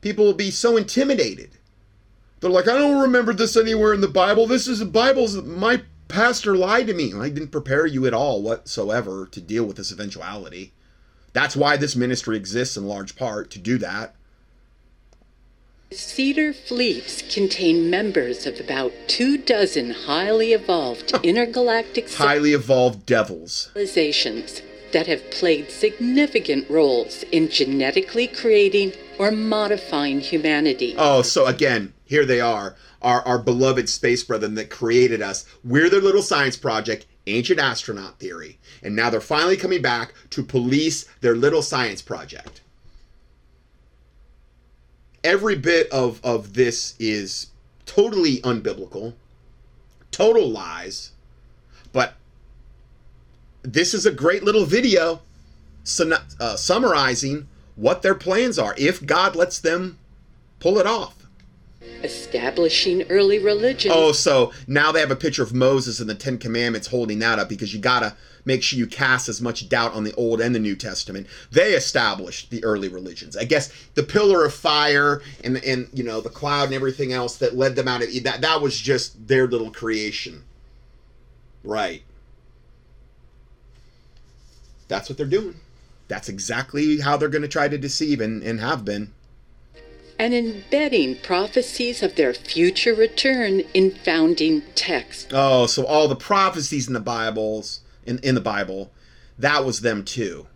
people 0.00 0.24
will 0.24 0.34
be 0.34 0.50
so 0.50 0.76
intimidated. 0.76 1.52
They're 2.40 2.50
like, 2.50 2.68
I 2.68 2.78
don't 2.78 3.00
remember 3.00 3.32
this 3.32 3.56
anywhere 3.56 3.94
in 3.94 4.00
the 4.00 4.08
Bible. 4.08 4.46
This 4.46 4.68
is 4.68 4.78
the 4.78 4.84
Bible's. 4.86 5.36
My 5.36 5.82
pastor 6.08 6.56
lied 6.56 6.86
to 6.86 6.94
me. 6.94 7.12
I 7.14 7.28
didn't 7.28 7.50
prepare 7.50 7.86
you 7.86 8.06
at 8.06 8.14
all 8.14 8.42
whatsoever 8.42 9.26
to 9.26 9.40
deal 9.40 9.64
with 9.64 9.76
this 9.76 9.92
eventuality. 9.92 10.72
That's 11.32 11.56
why 11.56 11.76
this 11.76 11.96
ministry 11.96 12.36
exists 12.36 12.76
in 12.76 12.86
large 12.86 13.16
part 13.16 13.50
to 13.52 13.58
do 13.58 13.78
that. 13.78 14.14
Seeder 15.90 16.52
fleets 16.52 17.22
contain 17.34 17.88
members 17.88 18.44
of 18.44 18.60
about 18.60 18.92
two 19.06 19.38
dozen 19.38 19.90
highly 19.90 20.52
evolved 20.52 21.18
intergalactic 21.24 22.12
Highly 22.12 22.52
evolved 22.52 23.06
devils. 23.06 23.70
civilizations 23.72 24.60
that 24.92 25.06
have 25.06 25.30
played 25.30 25.70
significant 25.70 26.68
roles 26.68 27.22
in 27.32 27.48
genetically 27.48 28.26
creating 28.26 28.92
or 29.18 29.30
modifying 29.30 30.20
humanity. 30.20 30.94
Oh, 30.98 31.22
so 31.22 31.46
again, 31.46 31.94
here 32.04 32.26
they 32.26 32.40
are, 32.40 32.76
our, 33.00 33.22
our 33.22 33.38
beloved 33.38 33.88
space 33.88 34.22
brethren 34.22 34.56
that 34.56 34.68
created 34.68 35.22
us. 35.22 35.46
We're 35.64 35.88
their 35.88 36.02
little 36.02 36.22
science 36.22 36.58
project, 36.58 37.06
ancient 37.26 37.60
astronaut 37.60 38.18
theory. 38.18 38.58
And 38.82 38.94
now 38.94 39.08
they're 39.08 39.22
finally 39.22 39.56
coming 39.56 39.80
back 39.80 40.12
to 40.30 40.42
police 40.42 41.06
their 41.22 41.34
little 41.34 41.62
science 41.62 42.02
project. 42.02 42.60
Every 45.28 45.56
bit 45.56 45.90
of, 45.90 46.24
of 46.24 46.54
this 46.54 46.94
is 46.98 47.48
totally 47.84 48.38
unbiblical, 48.38 49.12
total 50.10 50.48
lies, 50.48 51.12
but 51.92 52.14
this 53.60 53.92
is 53.92 54.06
a 54.06 54.10
great 54.10 54.42
little 54.42 54.64
video 54.64 55.20
uh, 56.40 56.56
summarizing 56.56 57.46
what 57.76 58.00
their 58.00 58.14
plans 58.14 58.58
are 58.58 58.74
if 58.78 59.04
God 59.04 59.36
lets 59.36 59.58
them 59.60 59.98
pull 60.60 60.78
it 60.78 60.86
off. 60.86 61.26
establishing 62.02 63.02
early 63.10 63.38
religion. 63.38 63.92
Oh, 63.94 64.12
so 64.12 64.52
now 64.66 64.92
they 64.92 65.00
have 65.00 65.10
a 65.10 65.16
picture 65.16 65.42
of 65.42 65.52
Moses 65.52 66.00
and 66.00 66.08
the 66.08 66.14
Ten 66.14 66.38
Commandments 66.38 66.86
holding 66.86 67.18
that 67.18 67.38
up 67.38 67.50
because 67.50 67.74
you 67.74 67.80
gotta 67.80 68.16
make 68.48 68.62
sure 68.62 68.78
you 68.78 68.86
cast 68.86 69.28
as 69.28 69.42
much 69.42 69.68
doubt 69.68 69.92
on 69.92 70.02
the 70.02 70.14
Old 70.14 70.40
and 70.40 70.54
the 70.54 70.58
New 70.58 70.74
Testament. 70.74 71.26
They 71.52 71.74
established 71.74 72.50
the 72.50 72.64
early 72.64 72.88
religions. 72.88 73.36
I 73.36 73.44
guess 73.44 73.70
the 73.94 74.02
pillar 74.02 74.44
of 74.44 74.54
fire 74.54 75.20
and 75.44 75.58
and 75.58 75.88
you 75.92 76.02
know 76.02 76.20
the 76.20 76.30
cloud 76.30 76.64
and 76.64 76.74
everything 76.74 77.12
else 77.12 77.36
that 77.36 77.56
led 77.56 77.76
them 77.76 77.86
out 77.86 78.02
of 78.02 78.08
that 78.24 78.40
that 78.40 78.60
was 78.62 78.80
just 78.80 79.28
their 79.28 79.46
little 79.46 79.70
creation. 79.70 80.44
Right. 81.62 82.02
That's 84.88 85.10
what 85.10 85.18
they're 85.18 85.26
doing. 85.26 85.56
That's 86.08 86.30
exactly 86.30 87.00
how 87.00 87.18
they're 87.18 87.28
going 87.28 87.42
to 87.42 87.48
try 87.48 87.68
to 87.68 87.76
deceive 87.76 88.22
and, 88.22 88.42
and 88.42 88.60
have 88.60 88.82
been. 88.82 89.12
and 90.18 90.32
embedding 90.32 91.16
prophecies 91.16 92.02
of 92.02 92.16
their 92.16 92.32
future 92.32 92.94
return 92.94 93.60
in 93.74 93.90
founding 93.90 94.62
text. 94.74 95.28
Oh, 95.32 95.66
so 95.66 95.84
all 95.84 96.08
the 96.08 96.16
prophecies 96.16 96.88
in 96.88 96.94
the 96.94 97.00
Bibles 97.00 97.80
in, 98.08 98.18
in 98.20 98.34
the 98.34 98.40
Bible, 98.40 98.90
that 99.38 99.64
was 99.64 99.82
them 99.82 100.02
too. 100.04 100.46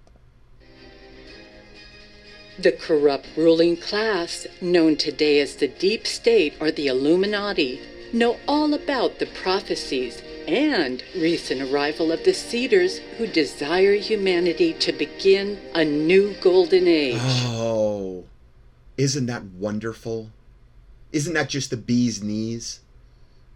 The 2.58 2.72
corrupt 2.72 3.28
ruling 3.36 3.76
class, 3.76 4.46
known 4.60 4.96
today 4.96 5.40
as 5.40 5.56
the 5.56 5.68
Deep 5.68 6.06
State 6.06 6.54
or 6.60 6.70
the 6.70 6.86
Illuminati, 6.86 7.80
know 8.12 8.38
all 8.48 8.74
about 8.74 9.18
the 9.18 9.26
prophecies 9.26 10.22
and 10.46 11.02
recent 11.16 11.62
arrival 11.62 12.10
of 12.10 12.24
the 12.24 12.34
Seeders 12.34 12.98
who 13.16 13.26
desire 13.26 13.94
humanity 13.94 14.72
to 14.74 14.92
begin 14.92 15.58
a 15.74 15.84
new 15.84 16.34
golden 16.40 16.88
age. 16.88 17.20
Oh, 17.20 18.24
isn't 18.96 19.26
that 19.26 19.44
wonderful? 19.44 20.30
Isn't 21.12 21.34
that 21.34 21.48
just 21.48 21.70
the 21.70 21.76
bee's 21.76 22.22
knees? 22.22 22.80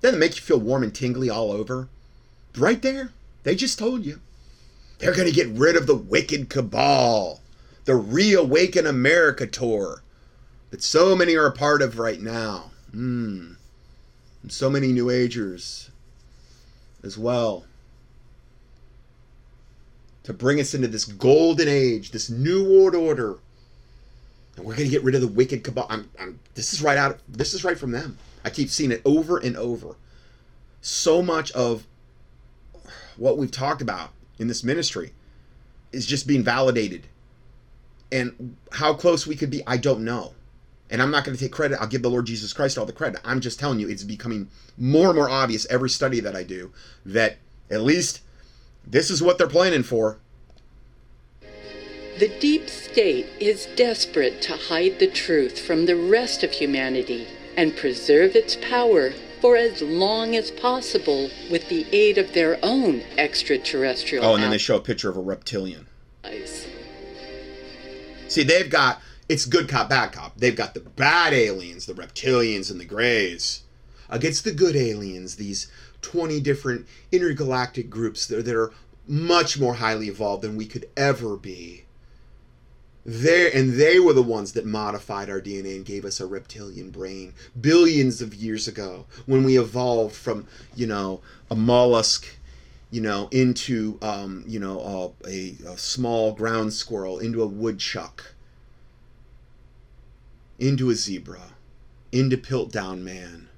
Doesn't 0.00 0.16
it 0.16 0.20
make 0.20 0.36
you 0.36 0.42
feel 0.42 0.60
warm 0.60 0.82
and 0.82 0.94
tingly 0.94 1.28
all 1.28 1.50
over? 1.50 1.88
Right 2.56 2.80
there, 2.80 3.10
they 3.46 3.54
just 3.54 3.78
told 3.78 4.04
you. 4.04 4.18
They're 4.98 5.14
going 5.14 5.28
to 5.28 5.32
get 5.32 5.46
rid 5.46 5.76
of 5.76 5.86
the 5.86 5.94
wicked 5.94 6.50
cabal, 6.50 7.40
the 7.84 7.94
Reawaken 7.94 8.88
America 8.88 9.46
tour 9.46 10.02
that 10.70 10.82
so 10.82 11.14
many 11.14 11.36
are 11.36 11.46
a 11.46 11.52
part 11.52 11.80
of 11.80 12.00
right 12.00 12.20
now. 12.20 12.72
Hmm. 12.90 13.52
And 14.42 14.50
so 14.50 14.68
many 14.68 14.88
New 14.88 15.10
Agers 15.10 15.92
as 17.04 17.16
well. 17.16 17.66
To 20.24 20.32
bring 20.32 20.58
us 20.58 20.74
into 20.74 20.88
this 20.88 21.04
golden 21.04 21.68
age, 21.68 22.10
this 22.10 22.28
new 22.28 22.64
world 22.68 22.96
order. 22.96 23.38
And 24.56 24.64
we're 24.66 24.74
going 24.74 24.88
to 24.88 24.92
get 24.92 25.04
rid 25.04 25.14
of 25.14 25.20
the 25.20 25.28
wicked 25.28 25.62
cabal. 25.62 25.86
I'm, 25.88 26.10
I'm, 26.18 26.40
this 26.54 26.72
is 26.72 26.82
right 26.82 26.98
out. 26.98 27.20
This 27.28 27.54
is 27.54 27.62
right 27.62 27.78
from 27.78 27.92
them. 27.92 28.18
I 28.44 28.50
keep 28.50 28.70
seeing 28.70 28.90
it 28.90 29.02
over 29.04 29.38
and 29.38 29.56
over. 29.56 29.94
So 30.80 31.22
much 31.22 31.52
of 31.52 31.86
what 33.16 33.38
we've 33.38 33.50
talked 33.50 33.82
about 33.82 34.10
in 34.38 34.48
this 34.48 34.62
ministry 34.62 35.12
is 35.92 36.06
just 36.06 36.26
being 36.26 36.42
validated. 36.42 37.06
And 38.12 38.56
how 38.72 38.94
close 38.94 39.26
we 39.26 39.36
could 39.36 39.50
be, 39.50 39.62
I 39.66 39.76
don't 39.76 40.04
know. 40.04 40.34
And 40.90 41.02
I'm 41.02 41.10
not 41.10 41.24
going 41.24 41.36
to 41.36 41.42
take 41.42 41.52
credit. 41.52 41.80
I'll 41.80 41.88
give 41.88 42.02
the 42.02 42.10
Lord 42.10 42.26
Jesus 42.26 42.52
Christ 42.52 42.78
all 42.78 42.86
the 42.86 42.92
credit. 42.92 43.20
I'm 43.24 43.40
just 43.40 43.58
telling 43.58 43.80
you, 43.80 43.88
it's 43.88 44.04
becoming 44.04 44.48
more 44.78 45.08
and 45.08 45.16
more 45.16 45.28
obvious 45.28 45.66
every 45.66 45.90
study 45.90 46.20
that 46.20 46.36
I 46.36 46.44
do 46.44 46.72
that 47.04 47.38
at 47.70 47.80
least 47.80 48.20
this 48.86 49.10
is 49.10 49.22
what 49.22 49.38
they're 49.38 49.48
planning 49.48 49.82
for. 49.82 50.18
The 52.18 52.28
deep 52.38 52.68
state 52.68 53.26
is 53.40 53.66
desperate 53.76 54.40
to 54.42 54.56
hide 54.56 55.00
the 55.00 55.10
truth 55.10 55.58
from 55.58 55.86
the 55.86 55.96
rest 55.96 56.44
of 56.44 56.52
humanity 56.52 57.26
and 57.56 57.76
preserve 57.76 58.36
its 58.36 58.56
power 58.56 59.12
for 59.46 59.56
as 59.56 59.80
long 59.80 60.34
as 60.34 60.50
possible 60.50 61.30
with 61.52 61.68
the 61.68 61.86
aid 61.92 62.18
of 62.18 62.32
their 62.32 62.58
own 62.64 63.00
extraterrestrial 63.16 64.24
Oh, 64.24 64.34
and 64.34 64.42
then 64.42 64.50
they 64.50 64.58
show 64.58 64.74
a 64.74 64.80
picture 64.80 65.08
of 65.08 65.16
a 65.16 65.20
reptilian. 65.20 65.86
allies. 66.24 66.66
See, 68.26 68.42
they've 68.42 68.68
got 68.68 69.00
it's 69.28 69.46
good 69.46 69.68
cop, 69.68 69.88
bad 69.88 70.10
cop. 70.10 70.36
They've 70.36 70.56
got 70.56 70.74
the 70.74 70.80
bad 70.80 71.32
aliens, 71.32 71.86
the 71.86 71.92
reptilians 71.94 72.72
and 72.72 72.80
the 72.80 72.84
greys, 72.84 73.62
against 74.10 74.42
the 74.42 74.50
good 74.50 74.74
aliens, 74.74 75.36
these 75.36 75.70
20 76.02 76.40
different 76.40 76.88
intergalactic 77.12 77.88
groups 77.88 78.26
that, 78.26 78.46
that 78.46 78.56
are 78.56 78.72
much 79.06 79.60
more 79.60 79.74
highly 79.74 80.08
evolved 80.08 80.42
than 80.42 80.56
we 80.56 80.66
could 80.66 80.88
ever 80.96 81.36
be. 81.36 81.85
They 83.08 83.52
and 83.52 83.74
they 83.74 84.00
were 84.00 84.12
the 84.12 84.22
ones 84.22 84.52
that 84.52 84.66
modified 84.66 85.30
our 85.30 85.40
DNA 85.40 85.76
and 85.76 85.84
gave 85.84 86.04
us 86.04 86.18
a 86.18 86.26
reptilian 86.26 86.90
brain 86.90 87.34
billions 87.58 88.20
of 88.20 88.34
years 88.34 88.66
ago 88.66 89.06
when 89.26 89.44
we 89.44 89.58
evolved 89.58 90.16
from, 90.16 90.46
you 90.74 90.88
know, 90.88 91.20
a 91.48 91.54
mollusk 91.54 92.26
you 92.90 93.00
know, 93.00 93.28
into 93.30 93.98
um, 94.00 94.44
you 94.46 94.58
know 94.58 95.14
a, 95.26 95.56
a 95.66 95.76
small 95.76 96.32
ground 96.32 96.72
squirrel, 96.72 97.18
into 97.18 97.42
a 97.42 97.46
woodchuck, 97.46 98.34
into 100.58 100.90
a 100.90 100.94
zebra, 100.94 101.54
into 102.12 102.36
Piltdown 102.36 103.02
man, 103.02 103.48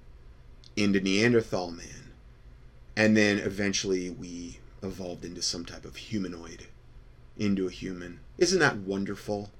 into 0.76 1.00
Neanderthal 1.00 1.70
man, 1.70 2.12
and 2.96 3.16
then 3.16 3.38
eventually 3.38 4.08
we 4.10 4.58
evolved 4.82 5.24
into 5.24 5.42
some 5.42 5.64
type 5.64 5.84
of 5.84 5.96
humanoid, 5.96 6.66
into 7.38 7.66
a 7.66 7.70
human. 7.70 8.20
Isn't 8.38 8.60
that 8.60 8.78
wonderful? 8.78 9.50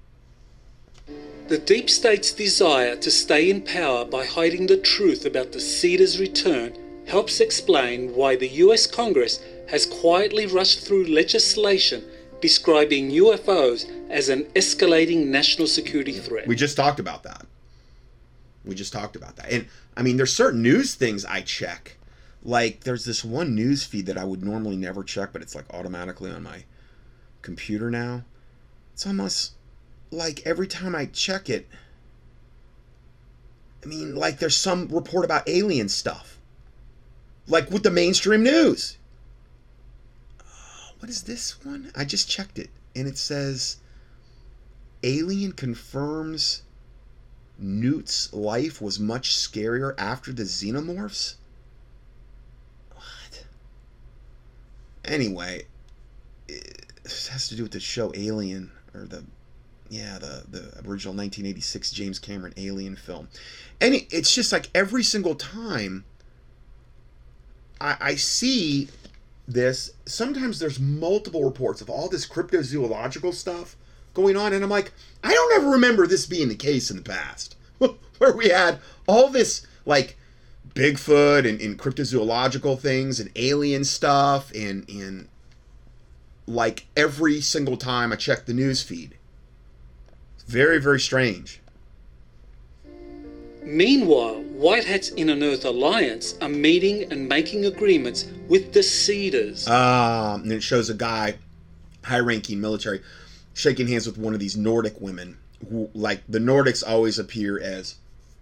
The 1.49 1.59
deep 1.59 1.89
state's 1.89 2.33
desire 2.33 2.97
to 2.97 3.11
stay 3.11 3.49
in 3.49 3.63
power 3.63 4.05
by 4.05 4.27
hiding 4.27 4.67
the 4.67 4.77
truth 4.77 5.25
about 5.25 5.53
the 5.53 5.61
Seeders' 5.61 6.21
return 6.21 6.77
helps 7.07 7.41
explain 7.41 8.15
why 8.15 8.37
the 8.37 8.49
US 8.49 8.87
Congress 8.87 9.41
has 9.69 9.87
quietly 9.87 10.47
rushed 10.47 10.81
through 10.81 11.07
legislation 11.07 12.05
describing 12.41 13.11
UFOs 13.11 13.91
as 14.11 14.29
an 14.29 14.45
escalating 14.55 15.27
national 15.27 15.67
security 15.67 16.13
threat. 16.13 16.47
We 16.47 16.57
just 16.57 16.77
talked 16.77 17.01
about 17.01 17.23
that. 17.25 17.47
We 18.65 18.75
just 18.75 18.93
talked 18.93 19.17
about 19.17 19.37
that. 19.37 19.51
And 19.51 19.67
I 19.97 20.03
mean, 20.03 20.17
there's 20.17 20.33
certain 20.33 20.63
news 20.63 20.95
things 20.95 21.25
I 21.25 21.41
check. 21.41 21.97
Like 22.43 22.85
there's 22.85 23.05
this 23.05 23.25
one 23.25 23.55
news 23.55 23.85
feed 23.85 24.07
that 24.07 24.19
I 24.19 24.25
would 24.25 24.45
normally 24.45 24.77
never 24.77 25.03
check, 25.03 25.33
but 25.33 25.43
it's 25.43 25.55
like 25.55 25.65
automatically 25.73 26.31
on 26.31 26.43
my 26.43 26.65
computer 27.43 27.91
now. 27.91 28.25
It's 28.93 29.07
almost 29.07 29.53
like 30.11 30.47
every 30.47 30.67
time 30.67 30.95
I 30.95 31.07
check 31.07 31.49
it, 31.49 31.69
I 33.83 33.87
mean, 33.87 34.15
like 34.15 34.39
there's 34.39 34.57
some 34.57 34.89
report 34.89 35.25
about 35.25 35.49
alien 35.49 35.89
stuff. 35.89 36.39
Like 37.47 37.71
with 37.71 37.83
the 37.83 37.91
mainstream 37.91 38.43
news. 38.43 38.99
Uh, 40.41 40.45
What 40.99 41.09
is 41.09 41.23
this 41.23 41.65
one? 41.65 41.93
I 41.97 42.05
just 42.05 42.29
checked 42.29 42.59
it 42.59 42.71
and 42.95 43.07
it 43.07 43.17
says 43.17 43.77
Alien 45.03 45.53
confirms 45.53 46.63
Newt's 47.59 48.33
life 48.33 48.81
was 48.81 48.99
much 48.99 49.35
scarier 49.35 49.95
after 49.99 50.33
the 50.33 50.43
xenomorphs? 50.45 51.35
What? 52.93 53.45
Anyway, 55.05 55.67
it 56.49 56.88
has 57.29 57.49
to 57.49 57.57
do 57.57 57.63
with 57.63 57.73
the 57.73 57.81
show 57.81 58.13
Alien, 58.15 58.71
or 58.95 59.07
the, 59.07 59.25
yeah, 59.89 60.19
the, 60.19 60.45
the 60.49 60.61
original 60.89 61.15
1986 61.15 61.91
James 61.93 62.19
Cameron 62.19 62.55
Alien 62.57 62.97
film. 62.97 63.29
And 63.81 63.95
it, 63.95 64.13
it's 64.13 64.35
just 64.35 64.53
like 64.53 64.71
every 64.75 65.03
single 65.03 65.35
time 65.35 66.05
I, 67.81 67.97
I 68.01 68.15
see 68.17 68.89
this, 69.47 69.93
sometimes 70.05 70.59
there's 70.59 70.79
multiple 70.79 71.45
reports 71.45 71.81
of 71.81 71.89
all 71.89 72.09
this 72.09 72.29
cryptozoological 72.29 73.33
stuff 73.35 73.77
going 74.15 74.37
on, 74.37 74.53
and 74.53 74.63
I'm 74.63 74.71
like, 74.71 74.93
I 75.23 75.33
don't 75.33 75.55
ever 75.55 75.71
remember 75.71 76.07
this 76.07 76.27
being 76.27 76.49
the 76.49 76.55
case 76.55 76.91
in 76.91 76.97
the 76.97 77.03
past. 77.03 77.57
where 78.19 78.33
we 78.33 78.49
had 78.49 78.81
all 79.07 79.29
this 79.29 79.67
like 79.87 80.17
Bigfoot 80.75 81.49
and, 81.49 81.61
and 81.61 81.79
cryptozoological 81.79 82.79
things 82.79 83.21
and 83.21 83.31
alien 83.37 83.85
stuff 83.85 84.53
and 84.55 84.89
and 84.89 85.29
like 86.49 86.87
every 86.97 87.41
single 87.41 87.77
time 87.77 88.13
I 88.13 88.17
check 88.17 88.47
the 88.47 88.55
news 88.55 88.83
feed. 88.83 89.15
Very, 90.47 90.81
very 90.81 90.99
strange. 90.99 91.61
Meanwhile, 93.63 94.41
White 94.45 94.87
Hats 94.87 95.11
in 95.11 95.29
an 95.29 95.43
Earth 95.43 95.67
Alliance 95.67 96.37
are 96.41 96.49
meeting 96.49 97.13
and 97.13 97.29
making 97.29 97.67
agreements 97.67 98.27
with 98.49 98.73
the 98.73 98.83
Seeders. 98.83 99.69
Um, 99.69 100.45
and 100.45 100.53
it 100.53 100.63
shows 100.63 100.89
a 100.89 100.95
guy, 100.95 101.37
high 102.03 102.21
ranking 102.21 102.63
military, 102.63 103.03
shaking 103.53 103.87
hands 103.87 104.07
with 104.07 104.17
one 104.17 104.33
of 104.33 104.41
these 104.41 104.57
Nordic 104.57 104.99
women 105.03 105.37
who, 105.69 105.91
like, 105.93 106.23
the 106.27 106.39
Nordics 106.39 106.83
always 106.87 107.19
appear 107.19 107.61
as 107.61 107.97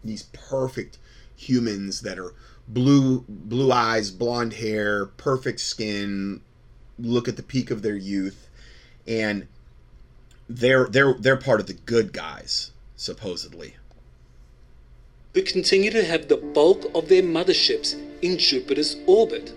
these 0.05 0.23
perfect 0.33 0.99
humans 1.35 2.03
that 2.03 2.21
are 2.21 2.35
blue 2.69 3.25
blue 3.29 3.73
eyes, 3.73 4.13
blonde 4.13 4.53
hair, 4.53 5.07
perfect 5.07 5.59
skin, 5.59 6.41
look 6.99 7.29
at 7.29 7.37
the 7.37 7.43
peak 7.43 7.71
of 7.71 7.83
their 7.83 7.97
youth, 7.97 8.49
and 9.07 9.47
they're 10.49 10.87
they're 10.87 11.15
they're 11.15 11.37
part 11.37 11.61
of 11.61 11.67
the 11.67 11.75
good 11.75 12.13
guys 12.13 12.71
supposedly. 12.97 13.77
Who 15.35 15.43
continue 15.43 15.91
to 15.91 16.05
have 16.05 16.29
the 16.29 16.37
bulk 16.37 16.87
of 16.95 17.09
their 17.09 17.23
motherships 17.23 17.95
in 18.23 18.39
Jupiter's 18.39 18.97
orbit. 19.07 19.53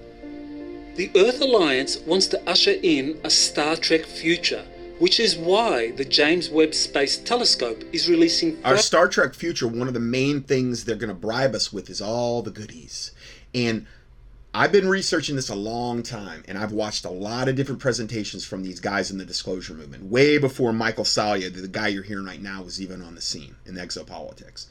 The 0.95 1.09
Earth 1.15 1.39
Alliance 1.39 1.97
wants 1.99 2.27
to 2.27 2.49
usher 2.49 2.75
in 2.83 3.21
a 3.23 3.29
Star 3.29 3.77
Trek 3.77 4.03
future, 4.03 4.65
which 4.99 5.21
is 5.21 5.37
why 5.37 5.91
the 5.91 6.03
James 6.03 6.49
Webb 6.49 6.73
Space 6.73 7.17
Telescope 7.17 7.83
is 7.93 8.09
releasing. 8.09 8.57
Our 8.65 8.77
Star 8.77 9.07
Trek 9.07 9.33
future, 9.33 9.67
one 9.67 9.87
of 9.87 9.93
the 9.93 10.01
main 10.01 10.41
things 10.41 10.83
they're 10.83 10.97
going 10.97 11.07
to 11.07 11.15
bribe 11.15 11.55
us 11.55 11.71
with 11.71 11.89
is 11.89 12.01
all 12.01 12.41
the 12.41 12.51
goodies. 12.51 13.13
And 13.53 13.85
I've 14.53 14.71
been 14.71 14.89
researching 14.89 15.35
this 15.35 15.49
a 15.49 15.55
long 15.55 16.01
time, 16.01 16.43
and 16.47 16.57
I've 16.57 16.71
watched 16.71 17.05
a 17.05 17.09
lot 17.11 17.47
of 17.47 17.55
different 17.55 17.81
presentations 17.81 18.43
from 18.43 18.63
these 18.63 18.79
guys 18.79 19.11
in 19.11 19.19
the 19.19 19.25
disclosure 19.25 19.75
movement, 19.75 20.05
way 20.05 20.39
before 20.39 20.73
Michael 20.73 21.05
Salla, 21.05 21.49
the 21.49 21.67
guy 21.67 21.89
you're 21.89 22.01
hearing 22.01 22.25
right 22.25 22.41
now, 22.41 22.63
was 22.63 22.81
even 22.81 23.03
on 23.03 23.13
the 23.13 23.21
scene 23.21 23.55
in 23.67 23.75
exopolitics. 23.75 24.65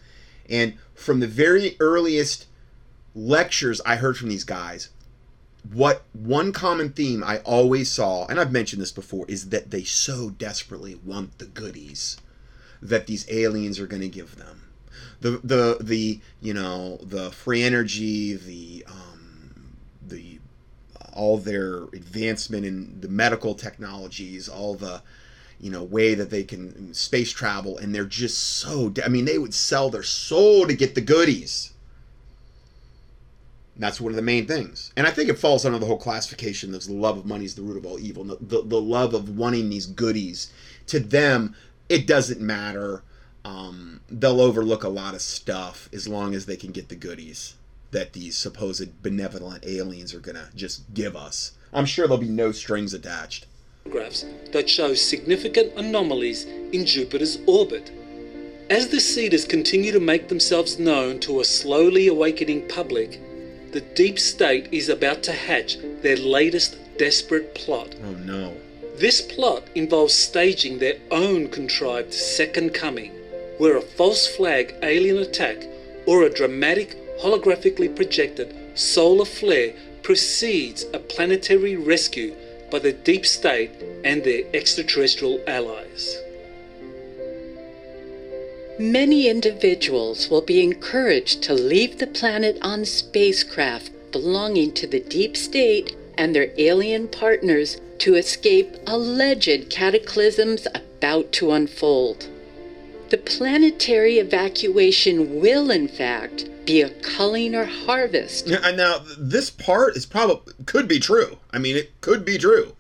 And 0.50 0.74
from 0.94 1.20
the 1.20 1.28
very 1.28 1.76
earliest 1.78 2.46
lectures 3.14 3.80
I 3.86 3.96
heard 3.96 4.16
from 4.16 4.30
these 4.30 4.44
guys, 4.44 4.88
what 5.72 6.02
one 6.12 6.52
common 6.52 6.90
theme 6.90 7.22
I 7.22 7.38
always 7.38 7.90
saw, 7.90 8.26
and 8.26 8.40
I've 8.40 8.52
mentioned 8.52 8.82
this 8.82 8.92
before, 8.92 9.26
is 9.28 9.50
that 9.50 9.70
they 9.70 9.84
so 9.84 10.30
desperately 10.30 10.98
want 11.04 11.38
the 11.38 11.46
goodies 11.46 12.16
that 12.82 13.06
these 13.06 13.30
aliens 13.30 13.78
are 13.78 13.86
going 13.86 14.02
to 14.02 14.08
give 14.08 14.36
them. 14.36 14.64
The 15.20 15.40
the 15.42 15.78
the 15.80 16.20
you 16.40 16.54
know 16.54 16.98
the 17.02 17.30
free 17.32 17.62
energy, 17.62 18.34
the 18.34 18.84
um, 18.88 19.17
the 20.08 20.38
all 21.12 21.38
their 21.38 21.84
advancement 21.84 22.64
in 22.64 23.00
the 23.00 23.08
medical 23.08 23.54
technologies, 23.54 24.48
all 24.48 24.74
the 24.74 25.02
you 25.60 25.70
know 25.70 25.82
way 25.82 26.14
that 26.14 26.30
they 26.30 26.44
can 26.44 26.94
space 26.94 27.32
travel 27.32 27.76
and 27.78 27.92
they're 27.92 28.04
just 28.04 28.38
so 28.38 28.94
i 29.04 29.08
mean 29.08 29.24
they 29.24 29.38
would 29.38 29.52
sell 29.52 29.90
their 29.90 30.04
soul 30.04 30.66
to 30.66 30.74
get 30.74 30.94
the 30.94 31.00
goodies. 31.00 31.72
That's 33.76 34.00
one 34.00 34.10
of 34.10 34.16
the 34.16 34.22
main 34.22 34.46
things. 34.46 34.92
And 34.96 35.06
i 35.06 35.10
think 35.10 35.28
it 35.28 35.38
falls 35.38 35.64
under 35.64 35.78
the 35.78 35.86
whole 35.86 35.98
classification 35.98 36.74
of 36.74 36.84
the 36.84 36.92
love 36.92 37.18
of 37.18 37.26
money 37.26 37.44
is 37.44 37.56
the 37.56 37.62
root 37.62 37.76
of 37.76 37.86
all 37.86 37.98
evil. 37.98 38.24
The, 38.24 38.36
the, 38.40 38.62
the 38.62 38.80
love 38.80 39.14
of 39.14 39.36
wanting 39.36 39.68
these 39.68 39.86
goodies 39.86 40.52
to 40.86 41.00
them 41.00 41.56
it 41.88 42.06
doesn't 42.06 42.40
matter. 42.40 43.02
Um, 43.44 44.02
they'll 44.10 44.42
overlook 44.42 44.84
a 44.84 44.90
lot 44.90 45.14
of 45.14 45.22
stuff 45.22 45.88
as 45.92 46.06
long 46.06 46.34
as 46.34 46.44
they 46.44 46.56
can 46.56 46.70
get 46.70 46.88
the 46.88 46.96
goodies 46.96 47.54
that 47.90 48.12
these 48.12 48.36
supposed 48.36 49.02
benevolent 49.02 49.64
aliens 49.66 50.14
are 50.14 50.20
gonna 50.20 50.48
just 50.54 50.92
give 50.94 51.16
us 51.16 51.52
i'm 51.72 51.86
sure 51.86 52.06
there'll 52.06 52.20
be 52.20 52.28
no 52.28 52.52
strings 52.52 52.94
attached 52.94 53.46
photographs 53.88 54.26
that 54.52 54.68
show 54.68 54.92
significant 54.92 55.72
anomalies 55.76 56.44
in 56.44 56.84
Jupiter's 56.84 57.38
orbit. 57.46 57.90
As 58.68 58.88
the 58.88 59.00
Seeders 59.00 59.48
continue 59.48 59.92
to 59.92 60.00
make 60.00 60.28
themselves 60.28 60.78
known 60.78 61.20
to 61.20 61.40
a 61.40 61.44
slowly 61.44 62.06
awakening 62.06 62.68
public, 62.68 63.18
the 63.72 63.80
deep 63.80 64.18
state 64.18 64.68
is 64.72 64.90
about 64.90 65.22
to 65.22 65.32
hatch 65.32 65.78
their 66.02 66.16
latest 66.16 66.76
desperate 66.98 67.54
plot. 67.54 67.94
Oh 68.04 68.12
no. 68.12 68.54
This 68.96 69.22
plot 69.22 69.62
involves 69.74 70.12
staging 70.12 70.78
their 70.78 70.98
own 71.10 71.48
contrived 71.48 72.12
second 72.12 72.74
coming, 72.74 73.12
where 73.56 73.78
a 73.78 73.80
false 73.80 74.26
flag 74.26 74.74
alien 74.82 75.16
attack 75.18 75.64
or 76.06 76.24
a 76.24 76.34
dramatic 76.34 76.97
holographically 77.22 77.94
projected 77.94 78.54
solar 78.74 79.24
flare 79.24 79.74
precedes 80.02 80.84
a 80.92 80.98
planetary 80.98 81.76
rescue 81.76 82.34
by 82.70 82.78
the 82.78 82.92
deep 82.92 83.26
state 83.26 83.70
and 84.04 84.24
their 84.24 84.44
extraterrestrial 84.54 85.40
allies. 85.46 86.16
Many 88.78 89.28
individuals 89.28 90.30
will 90.30 90.42
be 90.42 90.62
encouraged 90.62 91.42
to 91.42 91.54
leave 91.54 91.98
the 91.98 92.06
planet 92.06 92.58
on 92.62 92.84
spacecraft 92.84 93.90
belonging 94.12 94.72
to 94.74 94.86
the 94.86 95.00
deep 95.00 95.36
state 95.36 95.96
and 96.16 96.34
their 96.34 96.50
alien 96.56 97.08
partners 97.08 97.80
to 97.98 98.14
escape 98.14 98.76
alleged 98.86 99.68
cataclysms 99.68 100.66
about 100.74 101.32
to 101.32 101.50
unfold. 101.50 102.28
The 103.10 103.18
planetary 103.18 104.18
evacuation 104.18 105.40
will, 105.40 105.70
in 105.70 105.88
fact, 105.88 106.48
be 106.68 106.82
a 106.82 106.90
culling 106.90 107.54
or 107.54 107.64
harvest. 107.64 108.46
And 108.46 108.76
now 108.76 108.98
this 109.18 109.48
part 109.48 109.96
is 109.96 110.04
probably 110.04 110.52
could 110.66 110.86
be 110.86 111.00
true. 111.00 111.38
I 111.50 111.58
mean, 111.58 111.76
it 111.76 111.98
could 112.02 112.26
be 112.26 112.36
true. 112.36 112.76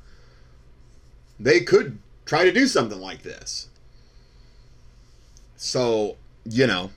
They 1.40 1.60
could 1.60 1.98
try 2.26 2.44
to 2.44 2.52
do 2.52 2.66
something 2.66 3.00
like 3.00 3.22
this. 3.22 3.68
So, 5.56 6.16
you 6.44 6.66
know, 6.66 6.90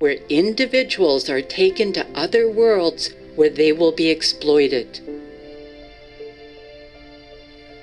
where 0.00 0.18
individuals 0.28 1.30
are 1.30 1.42
taken 1.42 1.94
to 1.94 2.06
other 2.14 2.50
worlds 2.50 3.10
where 3.36 3.50
they 3.50 3.72
will 3.72 3.92
be 3.92 4.10
exploited. 4.10 5.00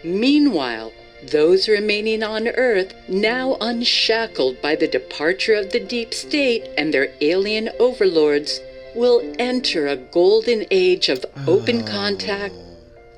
Meanwhile, 0.04 0.92
those 1.24 1.68
remaining 1.68 2.24
on 2.24 2.48
Earth, 2.48 2.94
now 3.08 3.58
unshackled 3.60 4.62
by 4.62 4.76
the 4.76 4.88
departure 4.88 5.56
of 5.56 5.72
the 5.72 5.80
deep 5.80 6.14
state 6.14 6.70
and 6.78 6.94
their 6.94 7.12
alien 7.22 7.70
overlords, 7.80 8.60
will 8.96 9.22
enter 9.38 9.88
a 9.88 9.96
golden 9.96 10.66
age 10.72 11.10
of 11.10 11.26
open 11.48 11.84
oh. 11.84 11.86
contact, 11.86 12.56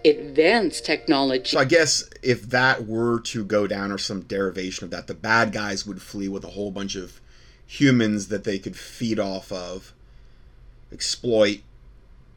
advanced 0.03 0.85
technology. 0.85 1.51
So 1.51 1.59
I 1.59 1.65
guess 1.65 2.09
if 2.21 2.43
that 2.49 2.85
were 2.85 3.19
to 3.21 3.43
go 3.45 3.67
down 3.67 3.91
or 3.91 3.97
some 3.97 4.21
derivation 4.21 4.85
of 4.85 4.91
that, 4.91 5.07
the 5.07 5.13
bad 5.13 5.51
guys 5.51 5.85
would 5.85 6.01
flee 6.01 6.27
with 6.27 6.43
a 6.43 6.49
whole 6.49 6.71
bunch 6.71 6.95
of 6.95 7.21
humans 7.65 8.27
that 8.27 8.43
they 8.43 8.59
could 8.59 8.75
feed 8.75 9.19
off 9.19 9.51
of, 9.51 9.93
exploit, 10.91 11.59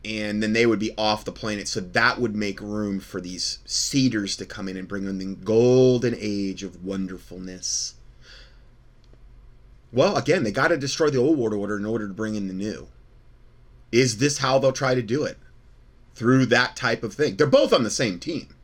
and 0.04 0.42
then 0.42 0.52
they 0.52 0.66
would 0.66 0.78
be 0.78 0.94
off 0.98 1.24
the 1.24 1.32
planet. 1.32 1.68
So 1.68 1.80
that 1.80 2.18
would 2.18 2.34
make 2.34 2.60
room 2.60 2.98
for 2.98 3.20
these 3.20 3.58
seeders 3.64 4.36
to 4.36 4.46
come 4.46 4.68
in 4.68 4.76
and 4.76 4.88
bring 4.88 5.06
in 5.06 5.18
the 5.18 5.36
golden 5.36 6.14
age 6.18 6.62
of 6.62 6.84
wonderfulness. 6.84 7.94
Well, 9.92 10.16
again, 10.16 10.42
they 10.42 10.52
got 10.52 10.68
to 10.68 10.76
destroy 10.76 11.10
the 11.10 11.18
old 11.18 11.38
world 11.38 11.54
order 11.54 11.76
in 11.76 11.84
order 11.84 12.08
to 12.08 12.14
bring 12.14 12.34
in 12.34 12.48
the 12.48 12.54
new. 12.54 12.88
Is 13.92 14.18
this 14.18 14.38
how 14.38 14.58
they'll 14.58 14.72
try 14.72 14.94
to 14.94 15.02
do 15.02 15.24
it? 15.24 15.38
Through 16.14 16.46
that 16.46 16.76
type 16.76 17.02
of 17.02 17.14
thing. 17.14 17.36
They're 17.36 17.46
both 17.46 17.72
on 17.72 17.84
the 17.84 17.90
same 17.90 18.18
team. 18.18 18.54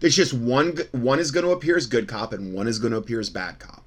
There's 0.00 0.16
just 0.16 0.34
one 0.34 0.76
one 0.92 1.18
is 1.18 1.30
going 1.30 1.46
to 1.46 1.52
appear 1.52 1.76
as 1.76 1.86
good 1.86 2.08
cop 2.08 2.32
and 2.32 2.52
one 2.52 2.66
is 2.66 2.78
going 2.78 2.92
to 2.92 2.98
appear 2.98 3.20
as 3.20 3.30
bad 3.30 3.58
cop. 3.58 3.82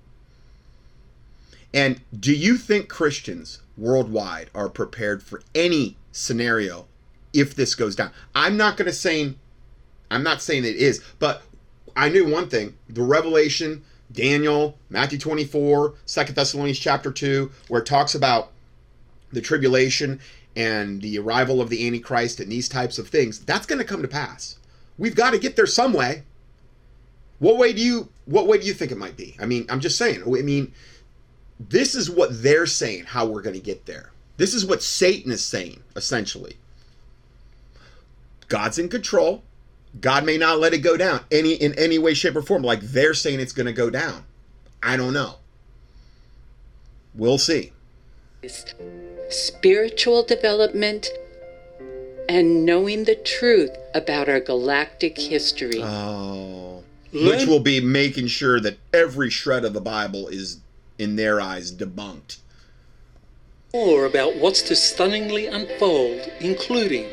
And 1.74 2.02
do 2.18 2.34
you 2.34 2.58
think 2.58 2.90
Christians 2.90 3.60
worldwide 3.78 4.50
are 4.56 4.70
prepared 4.70 5.22
for 5.22 5.42
any 5.54 5.98
scenario 6.12 6.87
if 7.34 7.56
this 7.56 7.76
goes 7.76 7.96
down. 7.96 8.12
I'm 8.34 8.58
not 8.58 8.78
going 8.78 8.88
to 8.88 8.94
say 8.94 9.36
I'm 10.10 10.24
not 10.24 10.42
saying 10.42 10.66
it 10.66 10.76
is, 10.76 11.04
but 11.20 11.44
I 11.96 12.10
knew 12.10 12.28
one 12.28 12.50
thing, 12.50 12.76
the 12.90 13.02
revelation, 13.02 13.84
Daniel, 14.12 14.78
Matthew 14.90 15.20
24, 15.20 15.96
2 16.06 16.24
Thessalonians 16.34 16.80
chapter 16.80 17.12
2, 17.12 17.52
where 17.68 17.82
it 17.82 17.86
talks 17.86 18.16
about 18.16 18.52
the 19.32 19.42
tribulation 19.42 20.20
and 20.56 21.02
the 21.02 21.20
arrival 21.20 21.62
of 21.62 21.70
the 21.70 21.86
antichrist 21.86 22.40
and 22.40 22.52
these 22.52 22.70
types 22.70 22.98
of 22.98 23.10
things, 23.10 23.40
that's 23.40 23.66
going 23.66 23.80
to 23.80 23.86
come 23.86 24.02
to 24.02 24.08
pass. 24.08 24.58
We've 24.98 25.16
got 25.16 25.32
to 25.32 25.40
get 25.40 25.56
there 25.56 25.68
some 25.68 25.94
way. 25.94 26.24
What 27.40 27.58
way 27.58 27.74
do 27.74 27.82
you 27.82 28.10
what 28.26 28.48
way 28.48 28.58
do 28.58 28.66
you 28.66 28.74
think 28.74 28.92
it 28.92 28.98
might 28.98 29.16
be? 29.16 29.38
I 29.40 29.46
mean, 29.46 29.66
I'm 29.70 29.80
just 29.80 29.98
saying. 29.98 30.24
I 30.24 30.42
mean, 30.42 30.74
this 31.60 31.94
is 31.96 32.10
what 32.10 32.42
they're 32.42 32.66
saying 32.66 33.06
how 33.06 33.26
we're 33.26 33.44
going 33.44 33.56
to 33.56 33.62
get 33.62 33.86
there. 33.86 34.12
This 34.38 34.54
is 34.54 34.66
what 34.66 34.82
Satan 34.82 35.32
is 35.32 35.46
saying 35.46 35.84
essentially. 35.96 36.58
God's 38.48 38.78
in 38.78 38.90
control. 38.90 39.44
God 40.00 40.26
may 40.26 40.38
not 40.38 40.60
let 40.60 40.74
it 40.74 40.80
go 40.80 40.98
down 40.98 41.22
any 41.32 41.54
in 41.54 41.74
any 41.78 41.98
way, 41.98 42.14
shape, 42.14 42.36
or 42.36 42.42
form. 42.42 42.64
Like 42.64 42.82
they're 42.82 43.14
saying 43.14 43.40
it's 43.40 43.54
going 43.54 43.66
to 43.66 43.74
go 43.74 43.90
down. 43.90 44.26
I 44.84 44.96
don't 44.98 45.14
know. 45.14 45.36
We'll 47.16 47.40
see. 47.40 47.72
Spiritual 49.30 50.24
development 50.24 51.10
and 52.30 52.66
knowing 52.66 53.06
the 53.06 53.16
truth 53.16 53.72
about 53.96 54.30
our 54.30 54.40
galactic 54.40 55.18
history. 55.18 55.82
Oh. 55.82 56.84
Which 57.12 57.48
will 57.48 57.62
be 57.62 57.80
making 57.80 58.28
sure 58.28 58.60
that 58.60 58.78
every 58.94 59.30
shred 59.30 59.66
of 59.66 59.74
the 59.74 59.82
Bible 59.82 60.28
is, 60.28 60.60
in 61.00 61.16
their 61.16 61.40
eyes, 61.42 61.72
debunked. 61.72 62.38
more 63.74 64.06
about 64.06 64.36
what's 64.36 64.62
to 64.64 64.76
stunningly 64.76 65.48
unfold, 65.48 66.20
including 66.40 67.08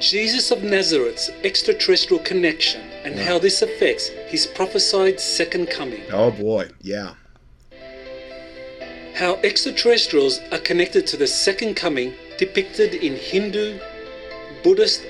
Jesus 0.00 0.50
of 0.50 0.62
Nazareth's 0.62 1.30
extraterrestrial 1.42 2.22
connection 2.22 2.82
and 3.04 3.18
how 3.18 3.38
this 3.38 3.62
affects 3.62 4.08
his 4.08 4.46
prophesied 4.46 5.20
second 5.20 5.70
coming. 5.70 6.02
Oh 6.12 6.30
boy, 6.30 6.68
yeah. 6.80 7.14
How 9.14 9.36
extraterrestrials 9.44 10.40
are 10.50 10.58
connected 10.58 11.06
to 11.08 11.16
the 11.16 11.26
second 11.26 11.74
coming 11.74 12.14
depicted 12.38 12.94
in 12.94 13.16
Hindu, 13.16 13.78
Buddhist, 14.62 15.04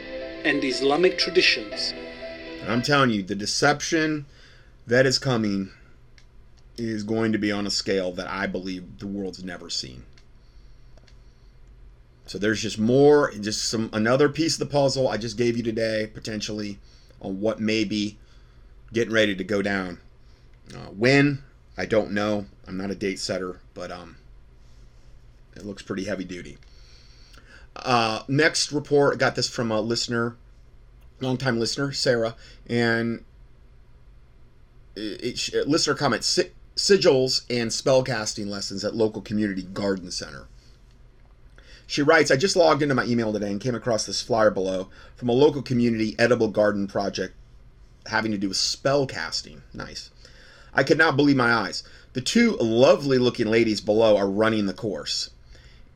and 0.45 0.63
Islamic 0.63 1.17
traditions. 1.17 1.95
I'm 2.69 2.83
telling 2.83 3.11
you, 3.11 3.23
the 3.23 3.35
deception 3.35 4.27
that 4.87 5.07
is 5.07 5.19
coming 5.19 5.71
is 6.77 7.03
going 7.03 7.33
to 7.33 7.39
be 7.39 7.51
on 7.51 7.67
a 7.67 7.71
scale 7.71 8.13
that 8.13 8.29
I 8.29 8.47
believe 8.47 8.99
the 8.99 9.07
world's 9.07 9.43
never 9.43 9.71
seen. 9.71 10.03
So 12.27 12.39
there's 12.39 12.63
just 12.63 12.79
more, 12.79 13.33
just 13.33 13.65
some 13.69 13.91
another 13.93 14.29
piece 14.29 14.55
of 14.55 14.61
the 14.61 14.73
puzzle 14.73 15.09
I 15.09 15.17
just 15.17 15.37
gave 15.37 15.57
you 15.57 15.63
today, 15.63 16.11
potentially, 16.13 16.79
on 17.21 17.41
what 17.41 17.61
may 17.61 17.85
be 17.85 18.19
getting 18.93 19.13
ready 19.13 19.35
to 19.35 19.45
go 19.45 19.61
down. 19.61 20.01
Uh, 20.75 20.87
when 20.87 21.43
I 21.77 21.87
don't 21.87 22.13
know. 22.13 22.47
I'm 22.67 22.77
not 22.77 22.91
a 22.91 22.95
date 22.95 23.19
setter, 23.19 23.61
but 23.75 23.91
um, 23.91 24.17
it 25.57 25.65
looks 25.65 25.83
pretty 25.83 26.05
heavy 26.05 26.25
duty. 26.25 26.59
Uh, 27.77 28.23
next 28.29 28.71
report, 28.73 29.15
I 29.15 29.17
got 29.17 29.35
this 29.35 29.49
from 29.49 29.73
a 29.73 29.81
listener, 29.81 30.37
longtime 31.21 31.59
listener, 31.59 31.93
Sarah, 31.93 32.37
and 32.69 33.25
it, 34.95 35.53
it, 35.53 35.69
listener 35.69 35.95
comment 35.95 36.23
sigils 36.23 37.45
and 37.51 37.71
spellcasting 37.71 38.47
lessons 38.47 38.85
at 38.85 38.95
local 38.95 39.21
community 39.21 39.63
garden 39.63 40.13
center. 40.13 40.47
She 41.87 42.03
writes, 42.03 42.31
I 42.31 42.37
just 42.37 42.57
logged 42.57 42.83
into 42.83 42.95
my 42.95 43.05
email 43.05 43.33
today 43.33 43.51
and 43.51 43.61
came 43.61 43.75
across 43.75 44.07
this 44.07 44.23
flyer 44.23 44.51
below 44.51 44.89
from 45.17 45.29
a 45.29 45.33
local 45.33 45.63
community 45.63 46.15
edible 46.19 46.49
garden 46.49 46.87
project 46.87 47.35
having 48.07 48.33
to 48.33 48.39
do 48.39 48.49
with 48.49 48.57
spell 48.57 49.07
casting. 49.07 49.63
Nice. 49.73 50.11
I 50.73 50.83
could 50.83 50.99
not 50.99 51.17
believe 51.17 51.37
my 51.37 51.53
eyes. 51.53 51.85
The 52.15 52.21
two 52.21 52.57
lovely 52.61 53.19
looking 53.19 53.47
ladies 53.47 53.81
below 53.81 54.17
are 54.17 54.29
running 54.29 54.67
the 54.67 54.75
course. 54.75 55.31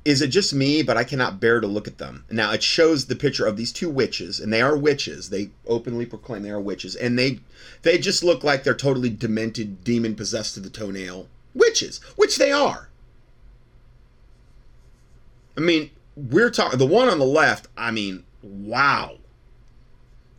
Is 0.05 0.23
it 0.23 0.29
just 0.29 0.55
me, 0.55 0.83
but 0.83 0.97
I 0.97 1.05
cannot 1.05 1.41
bear 1.41 1.61
to 1.61 1.67
look 1.67 1.87
at 1.87 1.99
them? 1.99 2.25
Now, 2.31 2.53
it 2.53 2.63
shows 2.63 3.07
the 3.07 3.17
picture 3.17 3.45
of 3.45 3.57
these 3.57 3.73
two 3.73 3.91
witches, 3.91 4.41
and 4.41 4.53
they 4.53 4.63
are 4.63 4.77
witches. 4.77 5.29
They 5.29 5.51
openly 5.67 6.07
proclaim 6.07 6.43
they 6.43 6.51
are 6.51 6.61
witches, 6.61 6.97
and 6.97 7.19
they 7.19 7.41
they 7.83 7.99
just 7.99 8.25
look 8.25 8.43
like 8.43 8.65
they're 8.65 8.75
totally 8.75 9.11
demented, 9.11 9.85
demon 9.85 10.15
possessed 10.15 10.55
to 10.55 10.61
the 10.61 10.71
toenail 10.71 11.29
witches, 11.55 11.99
which 12.17 12.37
they 12.37 12.53
are. 12.53 12.88
I 15.59 15.61
mean, 15.61 15.91
we're 16.15 16.51
talking 16.51 16.79
the 16.79 16.87
one 16.87 17.09
on 17.09 17.19
the 17.19 17.25
left. 17.25 17.67
I 17.77 17.91
mean, 17.91 18.23
wow, 18.43 19.17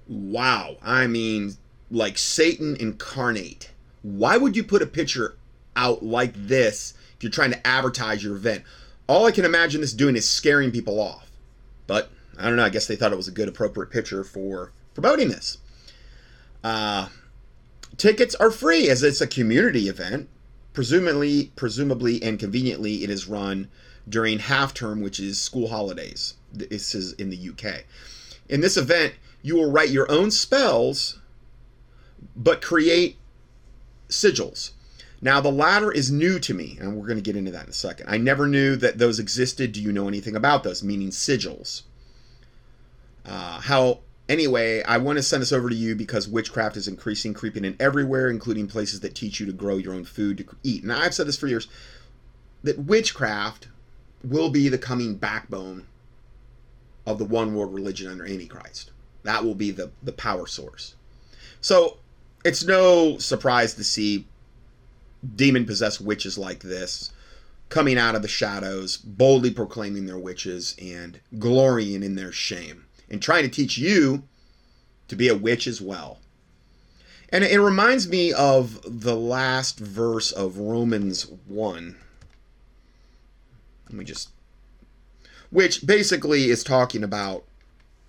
wow. 0.08 0.78
I 0.82 1.08
mean, 1.08 1.58
like 1.92 2.18
Satan 2.18 2.78
incarnate. 2.78 3.72
Why 4.02 4.38
would 4.38 4.56
you 4.56 4.64
put 4.64 4.82
a 4.82 4.86
picture 4.88 5.36
out 5.76 6.04
like 6.04 6.32
this 6.36 6.94
if 7.18 7.24
you're 7.24 7.34
trying 7.34 7.52
to 7.52 7.68
advertise 7.68 8.24
your 8.24 8.38
event? 8.38 8.64
All 9.08 9.26
I 9.26 9.32
can 9.32 9.44
imagine 9.44 9.82
this 9.82 9.92
doing 9.92 10.16
is 10.16 10.26
scaring 10.26 10.72
people 10.72 11.02
off. 11.02 11.30
But 11.86 12.10
I 12.38 12.46
don't 12.46 12.56
know. 12.56 12.64
I 12.64 12.70
guess 12.70 12.88
they 12.88 12.96
thought 12.96 13.12
it 13.12 13.18
was 13.18 13.28
a 13.28 13.32
good, 13.32 13.50
appropriate 13.50 13.92
picture 13.92 14.24
for 14.24 14.72
promoting 14.94 15.28
this. 15.28 15.58
Uh, 16.64 17.10
tickets 17.98 18.36
are 18.36 18.52
free 18.52 18.88
as 18.90 19.04
it's 19.04 19.20
a 19.20 19.28
community 19.28 19.90
event. 19.90 20.30
Presumably, 20.72 21.52
presumably, 21.58 22.24
and 22.24 22.40
conveniently, 22.40 23.04
it 23.04 23.10
is 23.10 23.28
run 23.28 23.68
during 24.10 24.40
half 24.40 24.74
term, 24.74 25.02
which 25.02 25.20
is 25.20 25.40
school 25.40 25.70
holidays. 25.70 26.34
This 26.52 26.96
is 26.96 27.14
in 27.14 27.30
the 27.30 27.50
UK. 27.50 27.84
In 28.50 28.62
this 28.62 28.78
event, 28.78 29.14
you 29.42 29.56
will 29.56 29.72
write 29.72 29.90
your 29.90 30.12
own 30.12 30.32
spells, 30.32 31.20
but 32.36 32.62
create 32.62 33.18
sigils. 34.10 34.72
Now, 35.22 35.42
the 35.42 35.52
latter 35.52 35.92
is 35.92 36.12
new 36.12 36.40
to 36.40 36.54
me, 36.54 36.78
and 36.80 36.96
we're 36.96 37.06
going 37.06 37.18
to 37.18 37.24
get 37.24 37.36
into 37.36 37.52
that 37.52 37.66
in 37.66 37.70
a 37.70 37.74
second. 37.74 38.08
I 38.10 38.18
never 38.18 38.48
knew 38.48 38.76
that 38.78 38.98
those 38.98 39.20
existed. 39.20 39.74
Do 39.74 39.82
you 39.82 39.92
know 39.92 40.08
anything 40.08 40.36
about 40.36 40.64
those? 40.64 40.82
Meaning 40.82 41.10
sigils. 41.10 41.84
Uh, 43.26 43.60
how, 43.60 44.00
anyway, 44.30 44.82
I 44.84 44.98
want 44.98 45.18
to 45.18 45.24
send 45.24 45.42
this 45.42 45.52
over 45.52 45.70
to 45.70 45.76
you 45.76 45.94
because 45.94 46.28
witchcraft 46.28 46.78
is 46.78 46.88
increasing, 46.88 47.34
creeping 47.34 47.66
in 47.66 47.76
everywhere, 47.82 48.30
including 48.30 48.68
places 48.68 49.02
that 49.02 49.14
teach 49.14 49.42
you 49.42 49.46
to 49.46 49.52
grow 49.52 49.76
your 49.76 49.94
own 49.94 50.06
food 50.06 50.38
to 50.38 50.46
eat. 50.64 50.86
Now, 50.86 51.00
I've 51.00 51.14
said 51.14 51.28
this 51.28 51.38
for 51.38 51.48
years 51.48 51.68
that 52.64 52.80
witchcraft 52.80 53.68
will 54.24 54.50
be 54.50 54.70
the 54.70 54.78
coming 54.78 55.16
backbone 55.16 55.86
of 57.06 57.18
the 57.18 57.26
one 57.26 57.56
world 57.56 57.74
religion 57.74 58.12
under 58.12 58.26
Antichrist. 58.26 58.92
That 59.24 59.44
will 59.44 59.56
be 59.56 59.72
the, 59.72 59.92
the 60.04 60.12
power 60.12 60.48
source. 60.48 60.96
So 61.62 61.98
it's 62.46 62.64
no 62.64 63.18
surprise 63.18 63.74
to 63.76 63.84
see 63.84 64.28
demon 65.36 65.66
possessed 65.66 66.00
witches 66.02 66.38
like 66.38 66.62
this 66.62 67.12
coming 67.68 67.98
out 67.98 68.16
of 68.16 68.22
the 68.22 68.28
shadows, 68.28 68.98
boldly 68.98 69.52
proclaiming 69.52 70.06
their 70.06 70.18
witches 70.18 70.76
and 70.82 71.20
glorying 71.38 72.02
in 72.02 72.16
their 72.16 72.32
shame 72.32 72.86
and 73.10 73.22
trying 73.22 73.44
to 73.44 73.50
teach 73.50 73.78
you 73.78 74.24
to 75.08 75.16
be 75.16 75.28
a 75.28 75.36
witch 75.36 75.68
as 75.68 75.82
well. 75.82 76.20
And 77.32 77.44
it 77.44 77.60
reminds 77.60 78.08
me 78.08 78.34
of 78.34 78.80
the 78.84 79.16
last 79.16 79.80
verse 79.80 80.32
of 80.32 80.58
Romans 80.58 81.30
1. 81.46 81.96
Let 83.90 83.98
me 83.98 84.06
just. 84.06 84.30
Which 85.50 85.86
basically 85.86 86.50
is 86.50 86.64
talking 86.64 87.04
about 87.04 87.44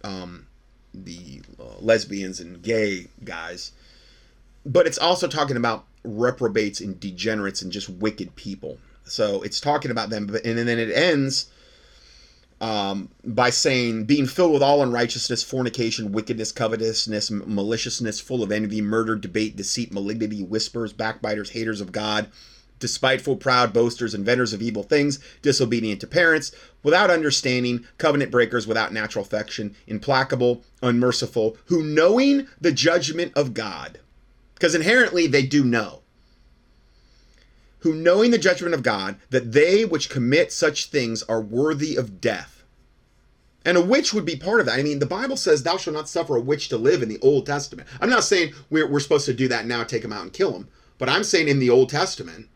um, 0.05 0.47
the 0.93 1.43
uh, 1.59 1.79
lesbians 1.81 2.41
and 2.41 2.63
gay 2.63 3.07
guys. 3.25 3.73
But 4.67 4.87
it's 4.87 4.99
also 4.99 5.27
talking 5.27 5.57
about 5.57 5.87
reprobates 6.05 6.81
and 6.81 7.01
degenerates 7.01 7.63
and 7.63 7.73
just 7.73 7.89
wicked 7.89 8.37
people. 8.37 8.79
So 9.05 9.43
it's 9.43 9.61
talking 9.61 9.91
about 9.91 10.11
them, 10.11 10.29
and 10.45 10.59
then 10.59 10.79
it 10.79 10.91
ends 10.93 11.51
um, 12.61 13.09
by 13.25 13.51
saying, 13.51 14.05
being 14.05 14.27
filled 14.27 14.53
with 14.53 14.63
all 14.63 14.83
unrighteousness, 14.83 15.43
fornication, 15.43 16.13
wickedness, 16.13 16.53
covetousness, 16.53 17.31
maliciousness, 17.31 18.21
full 18.21 18.43
of 18.43 18.53
envy, 18.53 18.83
murder, 18.83 19.17
debate, 19.17 19.57
deceit, 19.57 19.93
malignity, 19.93 20.43
whispers, 20.43 20.93
backbiters, 20.93 21.51
haters 21.51 21.81
of 21.81 21.91
God, 21.91 22.29
despiteful, 22.81 23.37
proud, 23.37 23.73
boasters, 23.73 24.15
inventors 24.15 24.53
of 24.53 24.61
evil 24.61 24.83
things, 24.83 25.21
disobedient 25.43 26.01
to 26.01 26.07
parents, 26.07 26.51
without 26.83 27.11
understanding, 27.11 27.87
covenant 27.99 28.31
breakers, 28.31 28.67
without 28.67 28.93
natural 28.93 29.25
affection, 29.25 29.77
implacable, 29.87 30.65
unmerciful, 30.83 31.57
who 31.67 31.85
knowing 31.85 32.49
the 32.61 32.73
judgment 32.73 33.33
of 33.37 33.55
God, 33.55 34.01
because 34.55 34.75
inherently 34.75 35.27
they 35.27 35.43
do 35.43 35.63
know 35.63 36.01
who 37.81 37.95
knowing 37.95 38.31
the 38.31 38.39
judgment 38.39 38.75
of 38.75 38.83
God, 38.83 39.17
that 39.31 39.53
they 39.53 39.85
which 39.85 40.11
commit 40.11 40.53
such 40.53 40.87
things 40.87 41.23
are 41.25 41.41
worthy 41.41 41.97
of 41.97 42.21
death. 42.21 42.63
And 43.65 43.77
a 43.77 43.83
witch 43.83 44.15
would 44.15 44.25
be 44.25 44.37
part 44.37 44.61
of 44.61 44.67
that. 44.67 44.79
I 44.79 44.83
mean, 44.83 45.01
the 45.01 45.07
Bible 45.07 45.37
says, 45.37 45.63
Thou 45.63 45.77
shalt 45.77 45.97
not 45.97 46.09
suffer 46.09 46.37
a 46.37 46.41
witch 46.41 46.69
to 46.71 46.79
live 46.79 47.03
in 47.03 47.09
the 47.09 47.19
Old 47.21 47.47
Testament. 47.47 47.89
I'm 48.01 48.09
not 48.09 48.25
saying 48.25 48.55
we're, 48.71 48.87
we're 48.87 49.01
supposed 49.01 49.27
to 49.27 49.35
do 49.35 49.49
that 49.49 49.67
now, 49.67 49.85
take 49.85 50.03
them 50.03 50.13
out 50.13 50.23
and 50.23 50.33
kill 50.33 50.53
them. 50.53 50.69
But 50.99 51.09
I'm 51.09 51.25
saying 51.25 51.49
in 51.49 51.59
the 51.59 51.71
Old 51.71 51.91
Testament, 51.91 52.49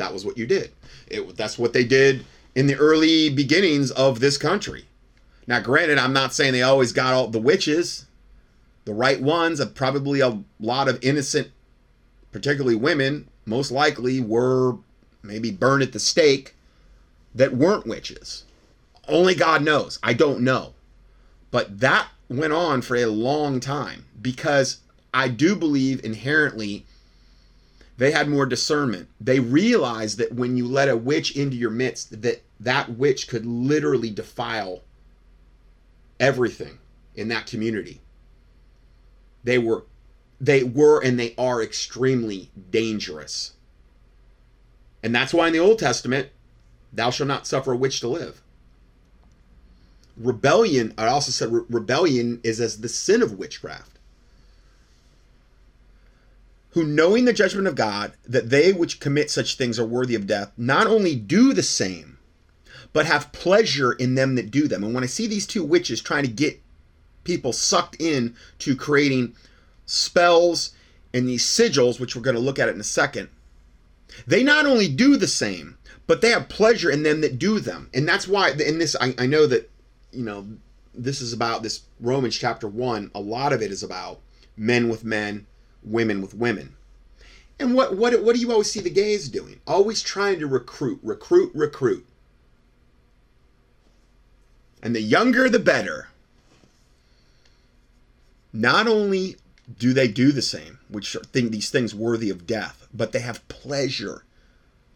that 0.00 0.12
was 0.12 0.24
what 0.24 0.38
you 0.38 0.46
did. 0.46 0.72
It, 1.06 1.36
that's 1.36 1.58
what 1.58 1.72
they 1.72 1.84
did 1.84 2.24
in 2.54 2.66
the 2.66 2.76
early 2.76 3.28
beginnings 3.28 3.90
of 3.92 4.20
this 4.20 4.36
country. 4.36 4.86
Now, 5.46 5.60
granted, 5.60 5.98
I'm 5.98 6.12
not 6.12 6.34
saying 6.34 6.52
they 6.52 6.62
always 6.62 6.92
got 6.92 7.14
all 7.14 7.28
the 7.28 7.38
witches, 7.38 8.06
the 8.84 8.94
right 8.94 9.20
ones, 9.20 9.64
probably 9.74 10.20
a 10.20 10.42
lot 10.58 10.88
of 10.88 10.98
innocent, 11.02 11.50
particularly 12.32 12.76
women, 12.76 13.28
most 13.46 13.70
likely 13.70 14.20
were 14.20 14.76
maybe 15.22 15.50
burned 15.50 15.82
at 15.82 15.92
the 15.92 15.98
stake 15.98 16.54
that 17.34 17.54
weren't 17.54 17.86
witches. 17.86 18.44
Only 19.08 19.34
God 19.34 19.62
knows. 19.62 19.98
I 20.02 20.12
don't 20.12 20.40
know. 20.40 20.74
But 21.50 21.80
that 21.80 22.08
went 22.28 22.52
on 22.52 22.80
for 22.80 22.96
a 22.96 23.06
long 23.06 23.60
time 23.60 24.06
because 24.22 24.78
I 25.12 25.28
do 25.28 25.56
believe 25.56 26.04
inherently 26.04 26.86
they 28.00 28.12
had 28.12 28.30
more 28.30 28.46
discernment. 28.46 29.10
They 29.20 29.40
realized 29.40 30.16
that 30.16 30.32
when 30.32 30.56
you 30.56 30.66
let 30.66 30.88
a 30.88 30.96
witch 30.96 31.36
into 31.36 31.58
your 31.58 31.68
midst, 31.68 32.22
that 32.22 32.42
that 32.58 32.96
witch 32.96 33.28
could 33.28 33.44
literally 33.44 34.08
defile 34.08 34.80
everything 36.18 36.78
in 37.14 37.28
that 37.28 37.46
community. 37.46 38.00
They 39.44 39.58
were 39.58 39.84
they 40.40 40.62
were 40.62 41.04
and 41.04 41.20
they 41.20 41.34
are 41.36 41.62
extremely 41.62 42.48
dangerous. 42.70 43.52
And 45.02 45.14
that's 45.14 45.34
why 45.34 45.48
in 45.48 45.52
the 45.52 45.58
Old 45.58 45.78
Testament, 45.78 46.30
Thou 46.94 47.10
shalt 47.10 47.28
not 47.28 47.46
suffer 47.46 47.72
a 47.72 47.76
witch 47.76 48.00
to 48.00 48.08
live. 48.08 48.40
Rebellion, 50.16 50.94
I 50.96 51.06
also 51.08 51.32
said 51.32 51.52
re- 51.52 51.64
rebellion 51.68 52.40
is 52.42 52.62
as 52.62 52.80
the 52.80 52.88
sin 52.88 53.20
of 53.20 53.38
witchcraft. 53.38 53.98
Who, 56.70 56.84
knowing 56.84 57.24
the 57.24 57.32
judgment 57.32 57.66
of 57.66 57.74
God, 57.74 58.12
that 58.24 58.50
they 58.50 58.72
which 58.72 59.00
commit 59.00 59.30
such 59.30 59.56
things 59.56 59.78
are 59.78 59.84
worthy 59.84 60.14
of 60.14 60.26
death, 60.26 60.52
not 60.56 60.86
only 60.86 61.16
do 61.16 61.52
the 61.52 61.62
same, 61.62 62.18
but 62.92 63.06
have 63.06 63.32
pleasure 63.32 63.92
in 63.92 64.14
them 64.14 64.34
that 64.36 64.50
do 64.50 64.68
them. 64.68 64.84
And 64.84 64.94
when 64.94 65.04
I 65.04 65.08
see 65.08 65.26
these 65.26 65.46
two 65.46 65.64
witches 65.64 66.00
trying 66.00 66.24
to 66.24 66.30
get 66.30 66.60
people 67.24 67.52
sucked 67.52 67.96
in 68.00 68.34
to 68.60 68.76
creating 68.76 69.34
spells 69.86 70.72
and 71.12 71.28
these 71.28 71.44
sigils, 71.44 72.00
which 72.00 72.14
we're 72.14 72.22
going 72.22 72.36
to 72.36 72.42
look 72.42 72.58
at 72.58 72.68
it 72.68 72.74
in 72.74 72.80
a 72.80 72.84
second, 72.84 73.28
they 74.26 74.42
not 74.42 74.66
only 74.66 74.88
do 74.88 75.16
the 75.16 75.28
same, 75.28 75.78
but 76.06 76.20
they 76.20 76.30
have 76.30 76.48
pleasure 76.48 76.90
in 76.90 77.02
them 77.02 77.20
that 77.20 77.38
do 77.38 77.60
them. 77.60 77.88
And 77.94 78.08
that's 78.08 78.26
why, 78.26 78.50
in 78.50 78.78
this, 78.78 78.96
I, 79.00 79.14
I 79.18 79.26
know 79.26 79.46
that, 79.46 79.70
you 80.12 80.24
know, 80.24 80.46
this 80.94 81.20
is 81.20 81.32
about 81.32 81.62
this 81.62 81.82
Romans 82.00 82.36
chapter 82.36 82.66
1, 82.66 83.12
a 83.14 83.20
lot 83.20 83.52
of 83.52 83.62
it 83.62 83.70
is 83.70 83.82
about 83.82 84.20
men 84.56 84.88
with 84.88 85.04
men, 85.04 85.46
women 85.82 86.20
with 86.20 86.34
women. 86.34 86.76
And 87.58 87.74
what, 87.74 87.96
what, 87.96 88.22
what 88.22 88.34
do 88.34 88.40
you 88.40 88.50
always 88.50 88.70
see 88.70 88.80
the 88.80 88.90
gays 88.90 89.28
doing? 89.28 89.60
Always 89.66 90.02
trying 90.02 90.38
to 90.40 90.46
recruit, 90.46 90.98
recruit, 91.02 91.52
recruit. 91.54 92.06
And 94.82 94.94
the 94.94 95.02
younger, 95.02 95.48
the 95.50 95.58
better. 95.58 96.08
Not 98.52 98.88
only 98.88 99.36
do 99.78 99.92
they 99.92 100.08
do 100.08 100.32
the 100.32 100.42
same, 100.42 100.78
which 100.88 101.16
think 101.32 101.50
these 101.50 101.70
things 101.70 101.94
worthy 101.94 102.30
of 102.30 102.46
death, 102.46 102.88
but 102.92 103.12
they 103.12 103.20
have 103.20 103.46
pleasure 103.48 104.24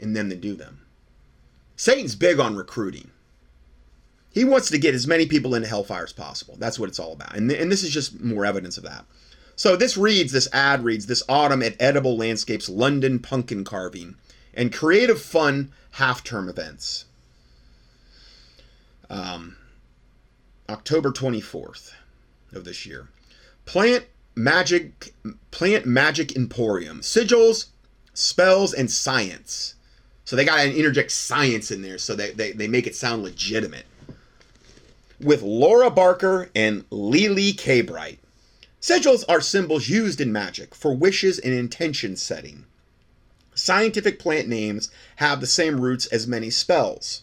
in 0.01 0.15
them 0.15 0.29
that 0.31 0.41
do 0.41 0.55
them. 0.55 0.81
Satan's 1.77 2.15
big 2.15 2.41
on 2.41 2.57
recruiting. 2.57 3.11
He 4.33 4.45
wants 4.45 4.69
to 4.71 4.79
get 4.79 4.95
as 4.95 5.07
many 5.07 5.27
people 5.27 5.55
into 5.55 5.69
hellfire 5.69 6.05
as 6.05 6.13
possible. 6.13 6.57
That's 6.59 6.79
what 6.79 6.89
it's 6.89 6.99
all 6.99 7.13
about. 7.13 7.37
And, 7.37 7.51
and 7.53 7.71
this 7.71 7.85
is 7.85 7.91
just 7.91 8.21
more 8.21 8.45
evidence 8.45 8.77
of 8.77 8.85
that. 8.85 9.05
So 9.57 9.77
this 9.77 9.97
reads, 9.97 10.33
this 10.33 10.49
ad 10.53 10.85
reads, 10.85 11.07
this 11.07 11.23
autumn 11.29 11.63
at 11.63 11.81
Edible 11.81 12.17
Landscapes 12.17 12.69
London 12.69 13.19
Pumpkin 13.19 13.65
Carving 13.65 14.17
and 14.53 14.73
Creative 14.73 15.21
Fun 15.21 15.73
Half-Term 15.93 16.49
Events. 16.49 17.05
Um, 19.09 19.57
October 20.69 21.11
24th 21.11 21.93
of 22.53 22.65
this 22.65 22.85
year. 22.87 23.09
Plant 23.65 24.07
Magic 24.35 25.15
Plant 25.51 25.87
Magic 25.87 26.35
Emporium. 26.37 27.01
Sigils, 27.01 27.67
spells, 28.13 28.75
and 28.75 28.91
science. 28.91 29.75
So 30.25 30.37
they 30.37 30.45
got 30.45 30.63
to 30.63 30.77
interject 30.77 31.11
science 31.13 31.71
in 31.71 31.83
there 31.83 31.99
so 31.99 32.15
they, 32.15 32.31
they, 32.31 32.53
they 32.53 32.67
make 32.67 32.87
it 32.87 32.97
sound 32.97 33.23
legitimate. 33.23 33.87
With 35.21 35.43
Laura 35.43 35.91
Barker 35.91 36.51
and 36.57 36.85
Lily 36.91 37.53
K. 37.53 37.83
Bright. 37.83 38.19
Sigils 38.87 39.25
are 39.31 39.41
symbols 39.41 39.89
used 39.89 40.21
in 40.21 40.31
magic 40.31 40.75
for 40.75 40.95
wishes 40.95 41.39
and 41.39 41.55
intention 41.55 42.17
setting. 42.17 42.67
Scientific 43.55 44.19
plant 44.19 44.47
names 44.47 44.91
have 45.17 45.41
the 45.41 45.47
same 45.47 45.81
roots 45.81 46.05
as 46.09 46.27
many 46.27 46.51
spells. 46.51 47.23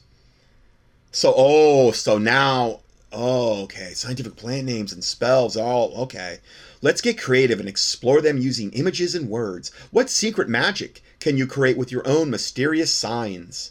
So, 1.12 1.32
oh, 1.38 1.92
so 1.92 2.18
now, 2.18 2.80
oh, 3.12 3.62
okay, 3.62 3.94
scientific 3.94 4.36
plant 4.38 4.66
names 4.66 4.92
and 4.92 5.04
spells, 5.04 5.56
all 5.56 5.94
okay. 5.98 6.40
Let's 6.82 7.00
get 7.00 7.22
creative 7.22 7.60
and 7.60 7.70
explore 7.70 8.22
them 8.22 8.40
using 8.40 8.72
images 8.72 9.14
and 9.14 9.30
words. 9.30 9.70
What 9.92 10.10
secret 10.10 10.50
magic 10.50 11.04
can 11.20 11.38
you 11.38 11.46
create 11.46 11.78
with 11.78 11.92
your 11.92 12.08
own 12.08 12.32
mysterious 12.32 12.92
signs? 12.92 13.70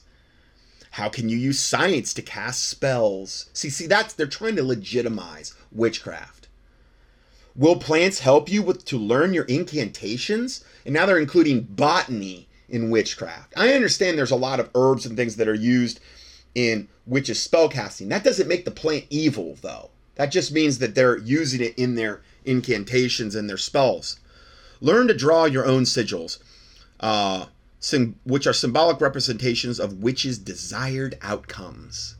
How 0.93 1.09
can 1.09 1.28
you 1.28 1.36
use 1.36 1.59
science 1.59 2.14
to 2.14 2.22
cast 2.22 2.68
spells? 2.68 3.51
See, 3.53 3.68
see, 3.68 3.88
that's 3.88 4.14
they're 4.14 4.28
trying 4.28 4.55
to 4.55 4.62
legitimize 4.62 5.55
witchcraft. 5.72 6.39
Will 7.61 7.76
plants 7.76 8.20
help 8.20 8.50
you 8.50 8.62
with 8.62 8.86
to 8.86 8.96
learn 8.96 9.34
your 9.34 9.44
incantations? 9.44 10.64
And 10.86 10.94
now 10.94 11.04
they're 11.04 11.18
including 11.18 11.64
botany 11.64 12.48
in 12.70 12.88
witchcraft. 12.88 13.52
I 13.54 13.74
understand 13.74 14.16
there's 14.16 14.30
a 14.30 14.36
lot 14.36 14.61
of 14.61 14.70
herbs 14.74 15.04
and 15.04 15.14
things 15.14 15.36
that 15.36 15.46
are 15.46 15.52
used 15.52 16.00
in 16.54 16.88
witches 17.04 17.46
spellcasting. 17.46 18.08
That 18.08 18.24
doesn't 18.24 18.48
make 18.48 18.64
the 18.64 18.70
plant 18.70 19.04
evil 19.11 19.58
though. 19.61 19.90
That 20.14 20.32
just 20.32 20.52
means 20.52 20.78
that 20.78 20.94
they're 20.94 21.18
using 21.18 21.61
it 21.61 21.78
in 21.78 21.96
their 21.96 22.22
incantations 22.46 23.34
and 23.34 23.46
their 23.46 23.58
spells. 23.58 24.18
Learn 24.80 25.06
to 25.08 25.14
draw 25.14 25.44
your 25.44 25.66
own 25.66 25.82
sigils, 25.82 26.38
uh, 27.00 27.44
sim- 27.78 28.18
which 28.24 28.46
are 28.46 28.54
symbolic 28.54 29.02
representations 29.02 29.78
of 29.78 30.02
witches' 30.02 30.38
desired 30.38 31.18
outcomes. 31.20 32.16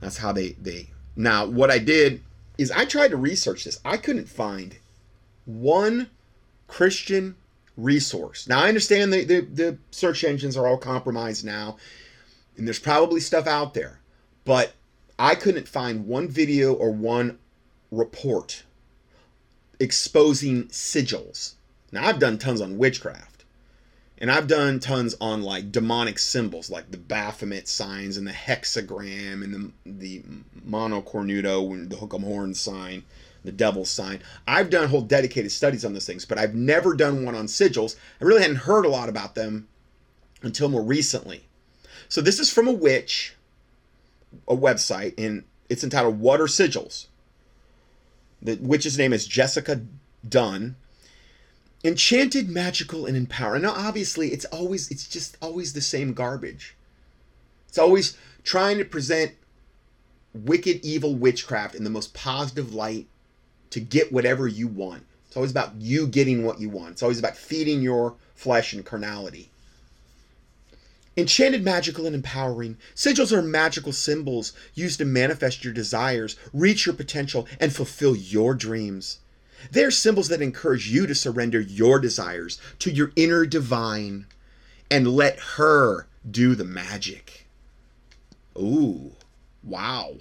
That's 0.00 0.16
how 0.16 0.32
they 0.32 0.56
they. 0.60 0.90
Now, 1.14 1.46
what 1.46 1.70
I 1.70 1.78
did 1.78 2.22
is 2.58 2.70
I 2.70 2.84
tried 2.84 3.08
to 3.08 3.16
research 3.16 3.64
this. 3.64 3.80
I 3.84 3.96
couldn't 3.96 4.28
find 4.28 4.76
one 5.44 6.10
Christian 6.68 7.36
resource. 7.76 8.48
Now, 8.48 8.60
I 8.60 8.68
understand 8.68 9.12
the, 9.12 9.24
the, 9.24 9.40
the 9.40 9.78
search 9.90 10.24
engines 10.24 10.56
are 10.56 10.66
all 10.66 10.76
compromised 10.76 11.44
now, 11.44 11.76
and 12.56 12.66
there's 12.66 12.78
probably 12.78 13.20
stuff 13.20 13.46
out 13.46 13.74
there, 13.74 14.00
but 14.44 14.74
I 15.18 15.34
couldn't 15.34 15.68
find 15.68 16.06
one 16.06 16.28
video 16.28 16.72
or 16.74 16.90
one 16.90 17.38
report 17.90 18.64
exposing 19.80 20.64
sigils. 20.68 21.54
Now, 21.90 22.06
I've 22.06 22.18
done 22.18 22.38
tons 22.38 22.60
on 22.60 22.78
witchcraft, 22.78 23.31
and 24.22 24.30
I've 24.30 24.46
done 24.46 24.78
tons 24.78 25.16
on 25.20 25.42
like 25.42 25.72
demonic 25.72 26.16
symbols, 26.16 26.70
like 26.70 26.92
the 26.92 26.96
Baphomet 26.96 27.66
signs 27.66 28.16
and 28.16 28.24
the 28.24 28.30
hexagram 28.30 29.42
and 29.42 29.52
the 29.52 29.72
the 29.84 30.22
monocornuto 30.64 31.72
and 31.72 31.90
the 31.90 31.96
hook'em 31.96 32.22
horn 32.22 32.54
sign, 32.54 33.02
the 33.44 33.50
devil's 33.50 33.90
sign. 33.90 34.22
I've 34.46 34.70
done 34.70 34.88
whole 34.88 35.02
dedicated 35.02 35.50
studies 35.50 35.84
on 35.84 35.92
those 35.92 36.06
things, 36.06 36.24
but 36.24 36.38
I've 36.38 36.54
never 36.54 36.94
done 36.94 37.24
one 37.24 37.34
on 37.34 37.46
sigils. 37.46 37.96
I 38.20 38.24
really 38.24 38.42
hadn't 38.42 38.58
heard 38.58 38.86
a 38.86 38.90
lot 38.90 39.08
about 39.08 39.34
them 39.34 39.66
until 40.40 40.68
more 40.68 40.82
recently. 40.82 41.44
So 42.08 42.20
this 42.20 42.38
is 42.38 42.48
from 42.48 42.68
a 42.68 42.72
witch, 42.72 43.34
a 44.46 44.54
website, 44.54 45.14
and 45.18 45.42
it's 45.68 45.82
entitled 45.82 46.20
"What 46.20 46.40
Are 46.40 46.46
Sigils." 46.46 47.06
The 48.40 48.54
witch's 48.60 48.96
name 48.96 49.12
is 49.12 49.26
Jessica 49.26 49.80
Dunn. 50.28 50.76
Enchanted, 51.84 52.48
magical, 52.48 53.06
and 53.06 53.16
empowering. 53.16 53.62
Now, 53.62 53.72
obviously, 53.72 54.28
it's 54.28 54.44
always 54.46 54.90
it's 54.90 55.08
just 55.08 55.36
always 55.42 55.72
the 55.72 55.80
same 55.80 56.12
garbage. 56.12 56.76
It's 57.68 57.78
always 57.78 58.16
trying 58.44 58.78
to 58.78 58.84
present 58.84 59.32
wicked, 60.32 60.84
evil 60.84 61.14
witchcraft 61.14 61.74
in 61.74 61.84
the 61.84 61.90
most 61.90 62.14
positive 62.14 62.72
light 62.72 63.08
to 63.70 63.80
get 63.80 64.12
whatever 64.12 64.46
you 64.46 64.68
want. 64.68 65.04
It's 65.26 65.36
always 65.36 65.50
about 65.50 65.74
you 65.76 66.06
getting 66.06 66.44
what 66.44 66.60
you 66.60 66.68
want. 66.68 66.92
It's 66.92 67.02
always 67.02 67.18
about 67.18 67.36
feeding 67.36 67.82
your 67.82 68.14
flesh 68.34 68.72
and 68.72 68.84
carnality. 68.84 69.50
Enchanted, 71.16 71.62
magical, 71.62 72.06
and 72.06 72.14
empowering. 72.14 72.78
Sigils 72.94 73.32
are 73.32 73.42
magical 73.42 73.92
symbols 73.92 74.52
used 74.74 74.98
to 74.98 75.04
manifest 75.04 75.64
your 75.64 75.72
desires, 75.72 76.36
reach 76.52 76.86
your 76.86 76.94
potential, 76.94 77.46
and 77.58 77.74
fulfill 77.74 78.14
your 78.14 78.54
dreams. 78.54 79.18
They're 79.70 79.90
symbols 79.90 80.28
that 80.28 80.42
encourage 80.42 80.88
you 80.88 81.06
to 81.06 81.14
surrender 81.14 81.60
your 81.60 81.98
desires 81.98 82.58
to 82.80 82.90
your 82.90 83.12
inner 83.16 83.46
divine 83.46 84.26
and 84.90 85.08
let 85.08 85.38
her 85.56 86.06
do 86.28 86.54
the 86.54 86.64
magic. 86.64 87.46
Ooh, 88.56 89.12
wow. 89.62 90.16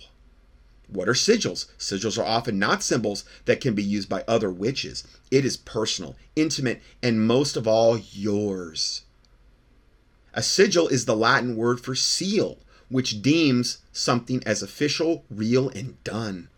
What 0.88 1.08
are 1.08 1.14
sigils? 1.14 1.68
Sigils 1.78 2.18
are 2.18 2.26
often 2.26 2.60
not 2.60 2.84
symbols 2.84 3.24
that 3.46 3.62
can 3.62 3.74
be 3.74 3.84
used 3.84 4.10
by 4.10 4.24
other 4.28 4.52
witches. 4.52 5.06
It 5.30 5.46
is 5.46 5.58
personal, 5.58 6.16
intimate, 6.36 6.82
and 7.02 7.26
most 7.26 7.56
of 7.56 7.68
all, 7.68 7.98
yours. 7.98 9.04
A 10.34 10.44
sigil 10.44 10.88
is 10.88 11.06
the 11.06 11.16
Latin 11.16 11.56
word 11.56 11.80
for 11.82 11.96
seal, 11.96 12.60
which 12.90 13.22
deems 13.22 13.80
something 13.92 14.44
as 14.46 14.62
official, 14.62 15.26
real, 15.30 15.70
and 15.70 16.02
done. 16.04 16.50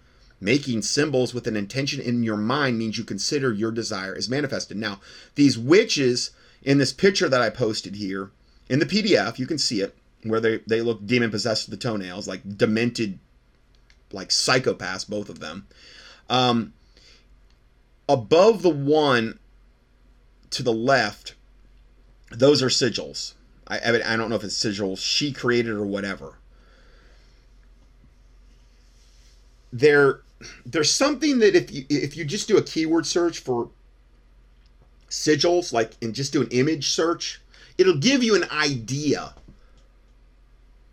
Making 0.44 0.82
symbols 0.82 1.34
with 1.34 1.48
an 1.48 1.56
intention 1.56 2.02
in 2.02 2.22
your 2.22 2.36
mind 2.36 2.78
means 2.78 2.98
you 2.98 3.06
consider 3.06 3.54
your 3.54 3.72
desire 3.72 4.14
as 4.14 4.28
manifested. 4.28 4.76
Now, 4.76 5.00
these 5.36 5.58
witches 5.58 6.32
in 6.62 6.80
this 6.80 6.92
picture 6.92 7.30
that 7.30 7.42
I 7.42 7.50
posted 7.50 7.96
here 7.96 8.30
in 8.68 8.80
the 8.80 8.86
PDF, 8.86 9.40
you 9.40 9.48
can 9.48 9.58
see 9.58 9.80
it 9.80 9.96
where 10.24 10.42
they, 10.42 10.58
they 10.68 10.82
look 10.82 11.06
demon 11.06 11.32
possessed 11.32 11.70
the 11.70 11.78
toenails, 11.78 12.28
like 12.28 12.58
demented, 12.58 13.20
like 14.12 14.30
psychopaths, 14.30 15.08
both 15.08 15.30
of 15.30 15.40
them. 15.40 15.66
Um, 16.30 16.74
above 18.10 18.64
the 18.64 18.70
one 18.70 19.40
to 20.50 20.62
the 20.62 20.74
left, 20.74 21.36
those 22.32 22.62
are 22.62 22.68
sigils. 22.68 23.34
I, 23.66 23.80
I 24.06 24.18
don't 24.18 24.30
know 24.30 24.36
if 24.36 24.44
it's 24.44 24.62
sigils 24.62 25.00
she 25.00 25.32
created 25.32 25.72
or 25.72 25.86
whatever. 25.86 26.38
There, 29.72 30.20
there's 30.66 30.92
something 30.92 31.40
that 31.40 31.56
if 31.56 31.72
you 31.72 31.86
if 31.90 32.18
you 32.18 32.26
just 32.26 32.48
do 32.48 32.58
a 32.58 32.62
keyword 32.62 33.06
search 33.06 33.40
for 33.40 33.70
sigils, 35.10 35.74
like 35.74 35.94
and 36.02 36.14
just 36.14 36.34
do 36.34 36.42
an 36.42 36.50
image 36.52 36.90
search, 36.90 37.42
it'll 37.78 37.98
give 37.98 38.24
you 38.24 38.36
an 38.36 38.46
idea 38.52 39.34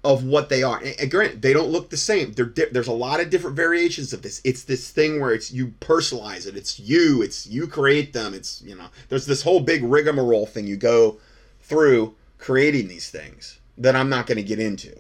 of 0.03 0.25
what 0.25 0.49
they 0.49 0.63
are. 0.63 0.79
And, 0.79 1.43
they 1.43 1.53
don't 1.53 1.69
look 1.69 1.91
the 1.91 1.97
same. 1.97 2.33
Di- 2.33 2.67
there's 2.73 2.89
a 2.89 2.93
lot 2.93 3.21
of 3.21 3.31
different 3.31 3.57
variations 3.57 4.13
of 4.13 4.23
this. 4.23 4.41
It's 4.45 4.65
this 4.65 4.91
thing 4.91 5.21
where 5.21 5.35
it's 5.35 5.53
you 5.53 5.75
personalize 5.81 6.47
it. 6.47 6.57
It's 6.57 6.81
you. 6.81 7.23
It's 7.23 7.47
you 7.47 7.67
create 7.67 8.13
them. 8.13 8.35
It's 8.35 8.63
you 8.63 8.75
know. 8.75 8.87
There's 9.09 9.27
this 9.27 9.43
whole 9.43 9.61
big 9.61 9.83
rigmarole 9.85 10.47
thing 10.47 10.67
you 10.67 10.77
go 10.77 11.19
through 11.61 12.15
creating 12.39 12.89
these 12.89 13.11
things 13.11 13.61
that 13.77 13.95
I'm 13.95 14.09
not 14.09 14.27
going 14.27 14.37
to 14.37 14.43
get 14.43 14.59
into. 14.59 14.99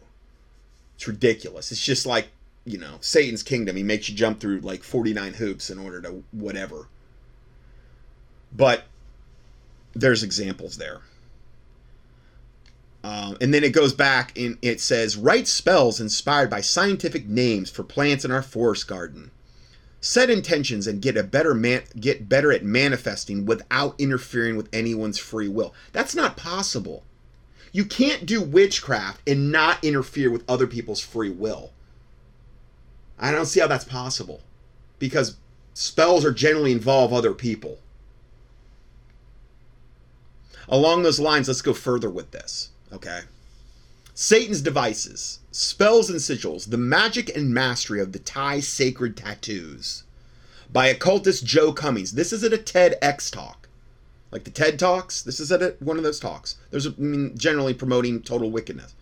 It's 0.94 1.09
ridiculous. 1.09 1.72
It's 1.72 1.84
just 1.84 2.05
like 2.05 2.28
you 2.64 2.78
know 2.78 2.98
Satan's 3.00 3.42
kingdom. 3.42 3.76
He 3.76 3.82
makes 3.82 4.08
you 4.08 4.14
jump 4.14 4.40
through 4.40 4.61
like 4.61 4.82
49 4.82 5.34
hoops 5.34 5.70
in 5.70 5.78
order 5.78 6.00
to 6.02 6.22
whatever. 6.32 6.88
But 8.52 8.84
there's 9.94 10.22
examples 10.22 10.76
there. 10.76 11.00
Um, 13.02 13.38
and 13.40 13.54
then 13.54 13.64
it 13.64 13.72
goes 13.72 13.94
back 13.94 14.36
and 14.38 14.58
it 14.61 14.80
says, 14.80 15.16
write 15.16 15.48
spells 15.48 16.00
inspired 16.00 16.50
by 16.50 16.61
scientific 16.61 17.26
names 17.26 17.70
for 17.70 17.82
plants 17.82 18.24
in 18.24 18.30
our 18.30 18.42
forest 18.42 18.86
garden. 18.86 19.30
Set 20.02 20.28
intentions 20.28 20.86
and 20.86 21.00
get 21.00 21.16
a 21.16 21.22
better 21.22 21.54
man- 21.54 21.84
get 21.98 22.28
better 22.28 22.52
at 22.52 22.64
manifesting 22.64 23.46
without 23.46 23.94
interfering 23.98 24.56
with 24.56 24.68
anyone's 24.72 25.18
free 25.18 25.48
will. 25.48 25.74
That's 25.92 26.14
not 26.14 26.36
possible. 26.36 27.04
You 27.72 27.84
can't 27.84 28.26
do 28.26 28.40
witchcraft 28.40 29.26
and 29.26 29.52
not 29.52 29.82
interfere 29.84 30.30
with 30.30 30.48
other 30.48 30.66
people's 30.66 31.00
free 31.00 31.30
will. 31.30 31.72
I 33.20 33.30
don't 33.30 33.46
see 33.46 33.60
how 33.60 33.68
that's 33.68 33.84
possible. 33.84 34.40
Because 34.98 35.36
spells 35.74 36.24
are 36.24 36.32
generally 36.32 36.72
involve 36.72 37.12
other 37.12 37.32
people. 37.32 37.78
Along 40.68 41.02
those 41.02 41.20
lines, 41.20 41.48
let's 41.48 41.62
go 41.62 41.74
further 41.74 42.10
with 42.10 42.32
this. 42.32 42.70
Okay. 42.92 43.20
Satan's 44.14 44.60
devices, 44.60 45.38
spells 45.50 46.10
and 46.10 46.18
sigils, 46.18 46.70
the 46.70 46.76
magic 46.76 47.34
and 47.34 47.54
mastery 47.54 48.00
of 48.00 48.12
the 48.12 48.18
Thai 48.18 48.60
sacred 48.60 49.16
tattoos. 49.16 50.04
By 50.72 50.88
occultist 50.88 51.44
Joe 51.44 51.72
Cummings. 51.72 52.12
This 52.12 52.32
is 52.32 52.44
at 52.44 52.52
a 52.52 52.58
TEDx 52.58 53.30
talk. 53.30 53.68
Like 54.30 54.44
the 54.44 54.50
TED 54.50 54.78
Talks, 54.78 55.22
this 55.22 55.40
is 55.40 55.50
at 55.50 55.82
one 55.82 55.96
of 55.96 56.04
those 56.04 56.20
talks. 56.20 56.56
There's 56.70 56.86
a, 56.86 56.90
I 56.90 57.00
mean, 57.00 57.36
generally 57.36 57.74
promoting 57.74 58.22
total 58.22 58.50
wickedness. 58.50 58.94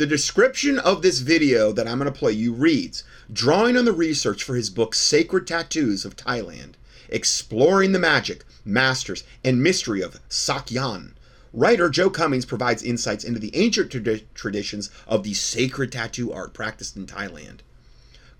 The 0.00 0.06
description 0.06 0.78
of 0.78 1.02
this 1.02 1.18
video 1.18 1.72
that 1.72 1.86
I'm 1.86 1.98
going 1.98 2.10
to 2.10 2.18
play 2.18 2.32
you 2.32 2.54
reads 2.54 3.04
Drawing 3.30 3.76
on 3.76 3.84
the 3.84 3.92
research 3.92 4.42
for 4.42 4.54
his 4.54 4.70
book 4.70 4.94
Sacred 4.94 5.46
Tattoos 5.46 6.06
of 6.06 6.16
Thailand, 6.16 6.72
exploring 7.10 7.92
the 7.92 7.98
magic, 7.98 8.46
masters, 8.64 9.24
and 9.44 9.62
mystery 9.62 10.00
of 10.00 10.18
Sak 10.30 10.68
Yant, 10.68 11.12
Writer 11.52 11.90
Joe 11.90 12.08
Cummings 12.08 12.46
provides 12.46 12.82
insights 12.82 13.24
into 13.24 13.38
the 13.38 13.54
ancient 13.54 13.90
trad- 13.90 14.24
traditions 14.32 14.88
of 15.06 15.22
the 15.22 15.34
sacred 15.34 15.92
tattoo 15.92 16.32
art 16.32 16.54
practiced 16.54 16.96
in 16.96 17.04
Thailand, 17.04 17.58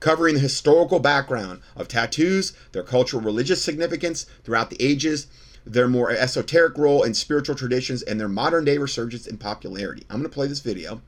covering 0.00 0.36
the 0.36 0.40
historical 0.40 0.98
background 0.98 1.60
of 1.76 1.88
tattoos, 1.88 2.54
their 2.72 2.82
cultural 2.82 3.22
religious 3.22 3.62
significance 3.62 4.24
throughout 4.44 4.70
the 4.70 4.82
ages, 4.82 5.26
their 5.66 5.88
more 5.88 6.10
esoteric 6.10 6.78
role 6.78 7.02
in 7.02 7.12
spiritual 7.12 7.54
traditions, 7.54 8.00
and 8.00 8.18
their 8.18 8.28
modern 8.28 8.64
day 8.64 8.78
resurgence 8.78 9.26
in 9.26 9.36
popularity. 9.36 10.06
I'm 10.08 10.20
going 10.20 10.30
to 10.30 10.34
play 10.34 10.46
this 10.46 10.60
video. 10.60 11.02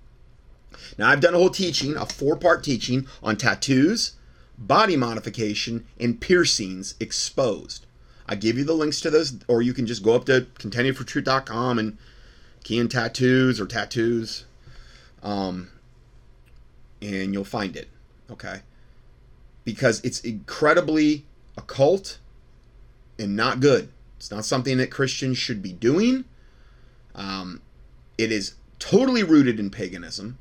Now, 0.98 1.08
I've 1.10 1.20
done 1.20 1.34
a 1.34 1.38
whole 1.38 1.50
teaching, 1.50 1.96
a 1.96 2.06
four 2.06 2.36
part 2.36 2.62
teaching 2.62 3.06
on 3.22 3.36
tattoos, 3.36 4.12
body 4.58 4.96
modification, 4.96 5.86
and 5.98 6.20
piercings 6.20 6.94
exposed. 7.00 7.86
I 8.26 8.34
give 8.34 8.56
you 8.56 8.64
the 8.64 8.74
links 8.74 9.00
to 9.02 9.10
those, 9.10 9.38
or 9.48 9.62
you 9.62 9.72
can 9.72 9.86
just 9.86 10.02
go 10.02 10.14
up 10.14 10.24
to 10.26 10.46
contendingfortruth.com 10.58 11.78
and 11.78 11.98
key 12.62 12.78
in 12.78 12.88
tattoos 12.88 13.60
or 13.60 13.66
tattoos, 13.66 14.44
um, 15.22 15.68
and 17.00 17.32
you'll 17.34 17.44
find 17.44 17.76
it. 17.76 17.88
Okay, 18.30 18.60
because 19.64 20.00
it's 20.00 20.20
incredibly 20.20 21.24
occult 21.56 22.18
and 23.18 23.36
not 23.36 23.60
good. 23.60 23.90
It's 24.16 24.30
not 24.30 24.44
something 24.44 24.78
that 24.78 24.90
Christians 24.90 25.36
should 25.36 25.62
be 25.62 25.72
doing. 25.72 26.24
Um, 27.14 27.60
it 28.16 28.32
is 28.32 28.54
totally 28.78 29.22
rooted 29.22 29.60
in 29.60 29.70
paganism, 29.70 30.38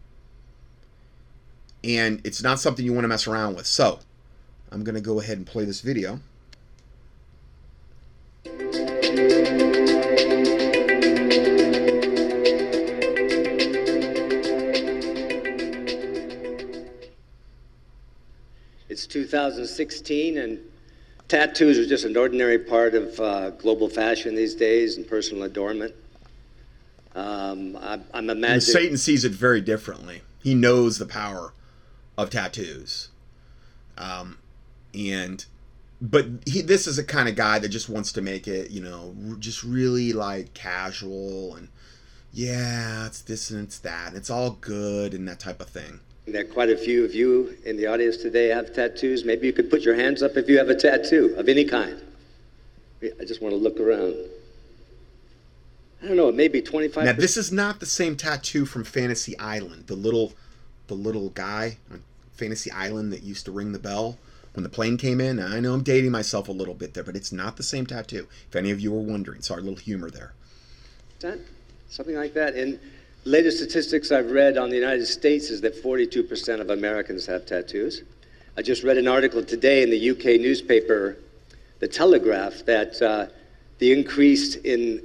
and 1.84 2.22
it's 2.24 2.44
not 2.44 2.60
something 2.60 2.86
you 2.86 2.94
want 2.94 3.04
to 3.04 3.10
mess 3.10 3.28
around 3.28 3.56
with. 3.56 3.66
So, 3.66 4.00
I'm 4.72 4.84
going 4.84 4.96
to 4.96 5.02
go 5.02 5.20
ahead 5.20 5.38
and 5.38 5.46
play 5.46 5.66
this 5.66 5.82
video. 5.82 6.20
It's 18.90 19.08
2016, 19.08 20.38
and 20.38 20.60
tattoos 21.28 21.80
are 21.80 21.86
just 21.86 22.06
an 22.06 22.18
ordinary 22.18 22.60
part 22.60 22.94
of 22.94 23.20
uh, 23.20 23.50
global 23.52 23.90
fashion 23.90 24.36
these 24.36 24.54
days 24.54 24.98
and 24.98 25.08
personal 25.08 25.44
adornment. 25.44 25.96
Um, 27.16 27.78
I, 27.78 27.94
am 28.14 28.30
imagining. 28.30 28.52
And 28.52 28.64
Satan 28.64 28.98
sees 28.98 29.26
it 29.26 29.32
very 29.32 29.62
differently. 29.62 30.22
He 30.44 30.56
knows 30.56 30.98
the 30.98 31.06
power 31.06 31.54
of 32.22 32.30
tattoos. 32.30 33.10
Um, 33.98 34.38
and 34.94 35.46
but 36.02 36.26
he 36.46 36.62
this 36.62 36.88
is 36.88 36.98
a 36.98 37.04
kind 37.04 37.30
of 37.30 37.36
guy 37.36 37.60
that 37.60 37.70
just 37.70 37.88
wants 37.88 38.12
to 38.14 38.22
make 38.22 38.48
it 38.48 38.72
you 38.72 38.82
know 38.82 39.16
just 39.40 39.64
really 39.64 40.14
like 40.14 40.54
casual 40.54 41.56
and 41.56 41.70
yeah 42.34 43.06
it's 43.06 43.22
this 43.22 43.52
and 43.52 43.64
it's 43.64 43.78
that 43.80 44.10
and 44.10 44.18
it's 44.18 44.30
all 44.30 44.52
good 44.62 45.14
and 45.14 45.28
that 45.28 45.40
type 45.40 45.62
of 45.62 45.70
thing. 45.70 46.00
There 46.26 46.42
are 46.42 46.46
quite 46.46 46.70
a 46.70 46.78
few 46.78 47.04
of 47.04 47.14
you 47.14 47.58
in 47.66 47.78
the 47.78 47.88
audience 47.88 48.18
today 48.18 48.48
have 48.50 48.74
tattoos. 48.74 49.26
Maybe 49.26 49.48
you 49.48 49.54
could 49.54 49.70
put 49.70 49.82
your 49.82 49.96
hands 49.96 50.22
up 50.22 50.38
if 50.38 50.48
you 50.48 50.58
have 50.58 50.70
a 50.70 50.76
tattoo 50.76 51.34
of 51.38 51.50
any 51.50 51.66
kind. 51.66 52.00
I 53.04 53.26
just 53.26 53.42
want 53.42 53.54
to 53.54 53.58
look 53.58 53.80
around. 53.80 54.16
I 56.02 56.08
don't 56.08 56.18
know 56.18 56.32
maybe 56.32 56.64
25 56.64 57.06
now 57.06 57.14
this 57.14 57.38
is 57.38 57.52
not 57.52 57.80
the 57.80 57.86
same 57.86 58.16
tattoo 58.16 58.66
from 58.66 58.84
fantasy 58.84 59.38
island 59.38 59.86
the 59.86 59.96
little 59.96 60.34
the 60.88 60.96
little 60.96 61.30
guy 61.30 61.78
on 61.92 62.02
fantasy 62.42 62.72
island 62.72 63.14
that 63.14 63.22
used 63.22 63.46
to 63.46 63.52
ring 63.52 63.72
the 63.72 63.80
bell 63.80 64.18
when 64.54 64.64
the 64.64 64.70
plane 64.70 64.98
came 64.98 65.22
in. 65.22 65.40
I 65.40 65.60
know 65.60 65.74
I'm 65.74 65.84
dating 65.84 66.12
myself 66.12 66.50
a 66.50 66.52
little 66.52 66.74
bit 66.74 66.96
there, 66.96 67.04
but 67.04 67.16
it's 67.16 67.32
not 67.32 67.56
the 67.56 67.64
same 67.64 67.86
tattoo. 67.86 68.28
If 68.50 68.56
any 68.56 68.72
of 68.72 68.80
you 68.80 68.92
were 68.92 69.00
wondering, 69.02 69.42
sorry, 69.42 69.62
a 69.62 69.64
little 69.64 69.78
humor 69.78 70.10
there. 70.10 70.34
Something 71.90 72.16
like 72.16 72.34
that. 72.34 72.56
And 72.56 72.80
latest 73.26 73.58
statistics 73.58 74.12
I've 74.12 74.32
read 74.32 74.58
on 74.58 74.72
the 74.72 74.76
United 74.76 75.06
States 75.06 75.52
is 75.52 75.62
that 75.62 75.82
42% 75.84 76.60
of 76.60 76.72
Americans 76.72 77.28
have 77.28 77.46
tattoos. 77.46 78.02
I 78.58 78.64
just 78.64 78.84
read 78.84 78.98
an 78.98 79.08
article 79.08 79.44
today 79.44 79.84
in 79.84 79.92
the 79.92 80.10
UK 80.10 80.42
newspaper, 80.42 81.18
The 81.80 81.88
Telegraph, 81.88 82.66
that 82.66 83.00
uh, 83.04 83.28
the 83.78 83.94
increase 83.94 84.56
in 84.56 85.04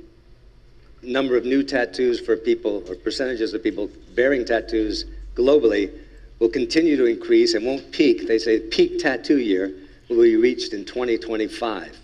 number 1.02 1.36
of 1.36 1.44
new 1.44 1.62
tattoos 1.62 2.18
for 2.18 2.36
people, 2.36 2.82
or 2.88 2.94
percentages 2.94 3.52
of 3.52 3.62
people 3.62 3.90
bearing 4.14 4.44
tattoos 4.44 5.04
globally, 5.34 5.92
will 6.38 6.48
continue 6.48 6.96
to 6.96 7.06
increase 7.06 7.54
and 7.54 7.64
won't 7.64 7.92
peak. 7.92 8.26
They 8.26 8.38
say 8.38 8.60
peak 8.60 8.98
tattoo 8.98 9.38
year 9.38 9.74
will 10.08 10.22
be 10.22 10.36
reached 10.36 10.72
in 10.72 10.84
2025. 10.84 11.98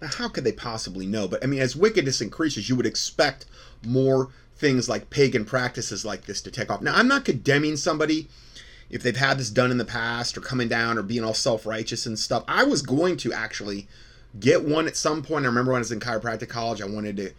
Now, 0.00 0.08
how 0.08 0.28
could 0.28 0.44
they 0.44 0.52
possibly 0.52 1.06
know? 1.06 1.26
But 1.28 1.42
I 1.42 1.46
mean, 1.46 1.60
as 1.60 1.76
wickedness 1.76 2.20
increases, 2.20 2.68
you 2.68 2.76
would 2.76 2.86
expect 2.86 3.46
more 3.84 4.28
things 4.56 4.88
like 4.88 5.10
pagan 5.10 5.44
practices 5.44 6.04
like 6.04 6.26
this 6.26 6.40
to 6.42 6.50
take 6.50 6.70
off. 6.70 6.82
Now, 6.82 6.94
I'm 6.94 7.08
not 7.08 7.24
condemning 7.24 7.76
somebody 7.76 8.28
if 8.90 9.02
they've 9.02 9.16
had 9.16 9.38
this 9.38 9.50
done 9.50 9.70
in 9.70 9.78
the 9.78 9.84
past 9.84 10.36
or 10.36 10.40
coming 10.40 10.68
down 10.68 10.98
or 10.98 11.02
being 11.02 11.24
all 11.24 11.34
self 11.34 11.66
righteous 11.66 12.06
and 12.06 12.18
stuff. 12.18 12.44
I 12.48 12.64
was 12.64 12.82
going 12.82 13.16
to 13.18 13.32
actually 13.32 13.88
get 14.38 14.64
one 14.64 14.86
at 14.86 14.96
some 14.96 15.22
point. 15.22 15.44
I 15.44 15.48
remember 15.48 15.72
when 15.72 15.78
I 15.78 15.80
was 15.80 15.92
in 15.92 16.00
chiropractic 16.00 16.48
college, 16.48 16.82
I 16.82 16.86
wanted 16.86 17.16
to 17.16 17.32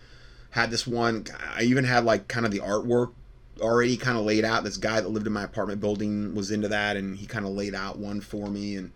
had 0.51 0.71
this 0.71 0.87
one. 0.87 1.25
I 1.55 1.63
even 1.63 1.83
had 1.83 2.05
like 2.05 2.27
kind 2.27 2.45
of 2.45 2.51
the 2.51 2.59
artwork 2.59 3.11
already 3.59 3.97
kind 3.97 4.17
of 4.17 4.25
laid 4.25 4.45
out. 4.45 4.63
This 4.63 4.77
guy 4.77 5.01
that 5.01 5.09
lived 5.09 5.27
in 5.27 5.33
my 5.33 5.43
apartment 5.43 5.81
building 5.81 6.35
was 6.35 6.51
into 6.51 6.67
that, 6.69 6.97
and 6.97 7.17
he 7.17 7.25
kind 7.25 7.45
of 7.45 7.51
laid 7.51 7.75
out 7.75 7.97
one 7.97 8.21
for 8.21 8.47
me. 8.47 8.75
And 8.75 8.91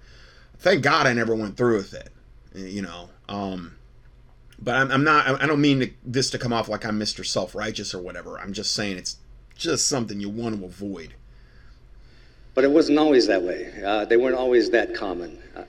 thank 0.60 0.84
God 0.84 1.08
I 1.08 1.14
never 1.14 1.36
went 1.36 1.58
through 1.58 1.78
with 1.78 1.94
it, 1.94 2.10
you 2.56 2.82
know. 2.82 3.10
Um, 3.30 3.76
but 4.60 4.76
I'm, 4.76 4.92
I'm 4.92 5.04
not. 5.04 5.42
I 5.42 5.46
don't 5.46 5.62
mean 5.62 5.80
to, 5.82 5.92
this 6.06 6.30
to 6.32 6.38
come 6.38 6.54
off 6.54 6.70
like 6.70 6.86
I'm 6.86 7.00
Mr. 7.00 7.26
Self 7.26 7.56
Righteous 7.56 7.94
or 7.94 8.02
whatever. 8.02 8.40
I'm 8.40 8.54
just 8.54 8.74
saying 8.74 8.98
it's 8.98 9.18
just 9.56 9.88
something 9.88 10.20
you 10.20 10.30
want 10.30 10.58
to 10.60 10.66
avoid. 10.66 11.14
But 12.54 12.64
it 12.64 12.72
wasn't 12.72 13.00
always 13.00 13.28
that 13.28 13.42
way. 13.42 13.74
Uh, 13.84 14.06
they 14.06 14.18
weren't 14.18 14.36
always 14.36 14.70
that 14.72 14.94
common, 14.94 15.40
uh, 15.56 15.64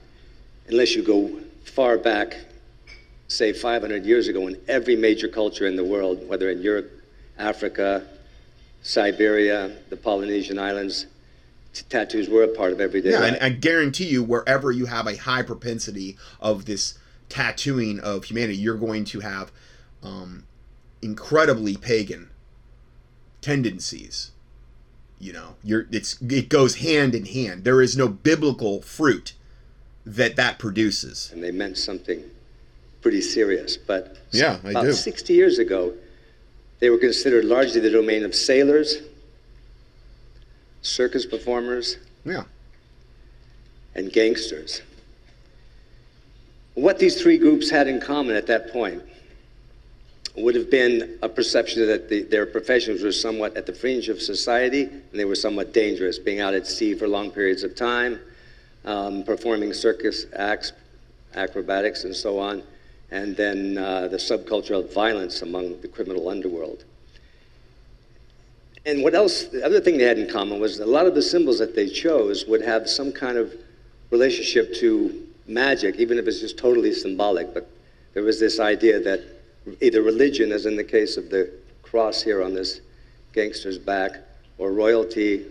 unless 0.67 0.95
you 0.95 1.03
go 1.03 1.39
far 1.63 1.97
back, 1.97 2.37
say 3.27 3.53
500 3.53 4.05
years 4.05 4.27
ago, 4.27 4.47
in 4.47 4.61
every 4.67 4.95
major 4.95 5.27
culture 5.27 5.65
in 5.65 5.75
the 5.75 5.83
world, 5.83 6.27
whether 6.27 6.49
in 6.51 6.61
Europe, 6.61 6.91
Africa, 7.39 8.05
Siberia, 8.85 9.75
the 9.89 9.97
Polynesian 9.97 10.59
islands, 10.59 11.07
tattoos 11.89 12.29
were 12.29 12.43
a 12.43 12.47
part 12.47 12.71
of 12.71 12.79
everyday 12.79 13.09
yeah, 13.09 13.19
life. 13.19 13.33
and 13.33 13.43
I 13.43 13.49
guarantee 13.49 14.05
you, 14.05 14.21
wherever 14.21 14.71
you 14.71 14.85
have 14.85 15.07
a 15.07 15.17
high 15.17 15.41
propensity 15.41 16.17
of 16.39 16.65
this 16.65 16.99
tattooing 17.27 17.99
of 17.99 18.25
humanity, 18.25 18.57
you're 18.57 18.77
going 18.77 19.03
to 19.05 19.21
have 19.21 19.51
um, 20.03 20.43
incredibly 21.01 21.75
pagan 21.75 22.29
tendencies. 23.41 24.31
You 25.17 25.33
know, 25.33 25.55
you're 25.63 25.87
it's 25.91 26.21
it 26.21 26.49
goes 26.49 26.75
hand 26.75 27.15
in 27.15 27.25
hand. 27.25 27.63
There 27.63 27.81
is 27.81 27.97
no 27.97 28.07
biblical 28.07 28.83
fruit 28.83 29.33
that 30.05 30.35
that 30.35 30.59
produces. 30.59 31.31
And 31.33 31.43
they 31.43 31.51
meant 31.51 31.79
something 31.79 32.23
pretty 33.01 33.21
serious. 33.21 33.77
But 33.77 34.17
Yeah, 34.29 34.59
I 34.63 34.69
about 34.69 34.83
do. 34.83 34.93
60 34.93 35.33
years 35.33 35.57
ago, 35.57 35.93
they 36.79 36.89
were 36.89 36.97
considered 36.97 37.45
largely 37.45 37.79
the 37.79 37.89
domain 37.89 38.23
of 38.23 38.35
sailors, 38.35 38.97
circus 40.81 41.25
performers, 41.25 41.97
Yeah. 42.25 42.43
and 43.95 44.11
gangsters. 44.11 44.81
What 46.73 46.99
these 46.99 47.21
three 47.21 47.37
groups 47.37 47.69
had 47.69 47.87
in 47.87 48.01
common 48.01 48.35
at 48.35 48.47
that 48.47 48.71
point 48.71 49.01
would 50.35 50.55
have 50.55 50.69
been 50.69 51.17
a 51.21 51.29
perception 51.29 51.87
that 51.87 52.09
the, 52.09 52.23
their 52.23 52.45
professions 52.45 53.01
were 53.01 53.13
somewhat 53.13 53.55
at 53.55 53.65
the 53.65 53.73
fringe 53.73 54.09
of 54.09 54.21
society 54.21 54.83
and 54.83 55.01
they 55.13 55.23
were 55.23 55.35
somewhat 55.35 55.73
dangerous, 55.73 56.19
being 56.19 56.41
out 56.41 56.53
at 56.53 56.67
sea 56.67 56.93
for 56.93 57.07
long 57.07 57.31
periods 57.31 57.63
of 57.63 57.73
time, 57.73 58.19
um, 58.83 59.23
performing 59.23 59.73
circus 59.73 60.25
acts, 60.35 60.73
acrobatics, 61.35 62.03
and 62.03 62.13
so 62.13 62.37
on, 62.37 62.61
and 63.15 63.37
then 63.37 63.77
uh, 63.77 64.09
the 64.09 64.17
subculture 64.17 64.77
of 64.77 64.93
violence 64.93 65.41
among 65.41 65.79
the 65.79 65.87
criminal 65.87 66.27
underworld. 66.27 66.83
And 68.85 69.01
what 69.03 69.15
else, 69.15 69.45
the 69.45 69.65
other 69.65 69.79
thing 69.79 69.97
they 69.97 70.03
had 70.03 70.19
in 70.19 70.29
common 70.29 70.59
was 70.59 70.79
a 70.79 70.85
lot 70.85 71.07
of 71.07 71.15
the 71.15 71.21
symbols 71.21 71.57
that 71.59 71.75
they 71.75 71.87
chose 71.87 72.45
would 72.45 72.61
have 72.61 72.89
some 72.89 73.13
kind 73.13 73.37
of 73.37 73.53
relationship 74.11 74.75
to 74.75 75.27
magic, 75.47 75.95
even 75.95 76.19
if 76.19 76.27
it's 76.27 76.41
just 76.41 76.57
totally 76.57 76.91
symbolic. 76.91 77.53
But 77.53 77.69
there 78.13 78.23
was 78.23 78.37
this 78.37 78.59
idea 78.59 78.99
that 78.99 79.21
either 79.81 80.01
religion, 80.01 80.51
as 80.51 80.65
in 80.65 80.75
the 80.75 80.83
case 80.83 81.15
of 81.15 81.29
the 81.29 81.49
cross 81.83 82.21
here 82.21 82.43
on 82.43 82.53
this 82.53 82.81
gangster's 83.31 83.77
back, 83.77 84.11
or 84.57 84.73
royalty, 84.73 85.45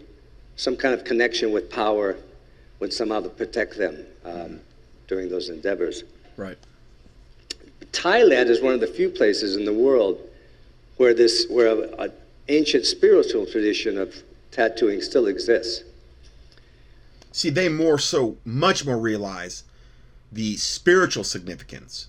some 0.57 0.77
kind 0.77 0.93
of 0.93 1.03
connection 1.05 1.51
with 1.51 1.71
power 1.71 2.17
would 2.79 2.93
somehow 2.93 3.23
protect 3.23 3.79
them 3.79 4.05
um, 4.25 4.61
during 5.09 5.31
those 5.31 5.49
endeavors. 5.49 6.05
Right. 6.37 6.59
Thailand 7.93 8.49
is 8.49 8.61
one 8.61 8.75
of 8.75 8.81
the 8.81 8.87
few 8.87 9.11
places 9.11 9.57
in 9.57 9.65
the 9.65 9.73
world 9.73 10.19
where 10.97 11.15
this, 11.15 11.47
where 11.49 11.83
an 11.99 12.13
ancient 12.49 12.87
spiritual 12.87 13.47
tradition 13.47 13.99
of 13.99 14.15
tattooing 14.51 15.01
still 15.01 15.27
exists. 15.27 15.85
See, 17.33 17.51
they 17.51 17.69
more 17.69 17.99
so, 17.99 18.37
much 18.45 18.87
more 18.87 18.99
realize 18.99 19.65
the 20.31 20.57
spiritual 20.57 21.25
significance 21.25 22.09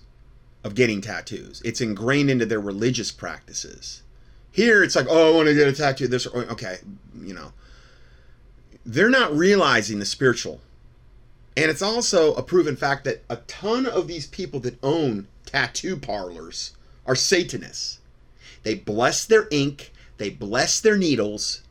of 0.62 0.74
getting 0.74 1.00
tattoos. 1.00 1.62
It's 1.64 1.80
ingrained 1.80 2.30
into 2.30 2.46
their 2.46 2.60
religious 2.60 3.10
practices. 3.10 4.02
Here, 4.52 4.82
it's 4.82 4.96
like, 4.96 5.06
oh, 5.08 5.32
I 5.32 5.36
want 5.36 5.48
to 5.48 5.54
get 5.54 5.68
a 5.68 5.72
tattoo. 5.72 6.08
This, 6.08 6.26
okay, 6.26 6.78
you 7.20 7.34
know, 7.34 7.52
they're 8.84 9.10
not 9.10 9.36
realizing 9.36 9.98
the 9.98 10.04
spiritual. 10.04 10.60
And 11.56 11.70
it's 11.70 11.82
also 11.82 12.34
a 12.34 12.42
proven 12.42 12.76
fact 12.76 13.04
that 13.04 13.22
a 13.28 13.36
ton 13.48 13.86
of 13.86 14.08
these 14.08 14.26
people 14.26 14.60
that 14.60 14.78
own 14.82 15.26
tattoo 15.56 15.96
parlors 15.96 16.72
are 17.06 17.14
Satanists. 17.14 17.98
They 18.62 18.74
bless 18.74 19.24
their 19.24 19.48
ink, 19.50 19.90
they 20.18 20.28
bless 20.28 20.80
their 20.80 20.98
needles 20.98 21.62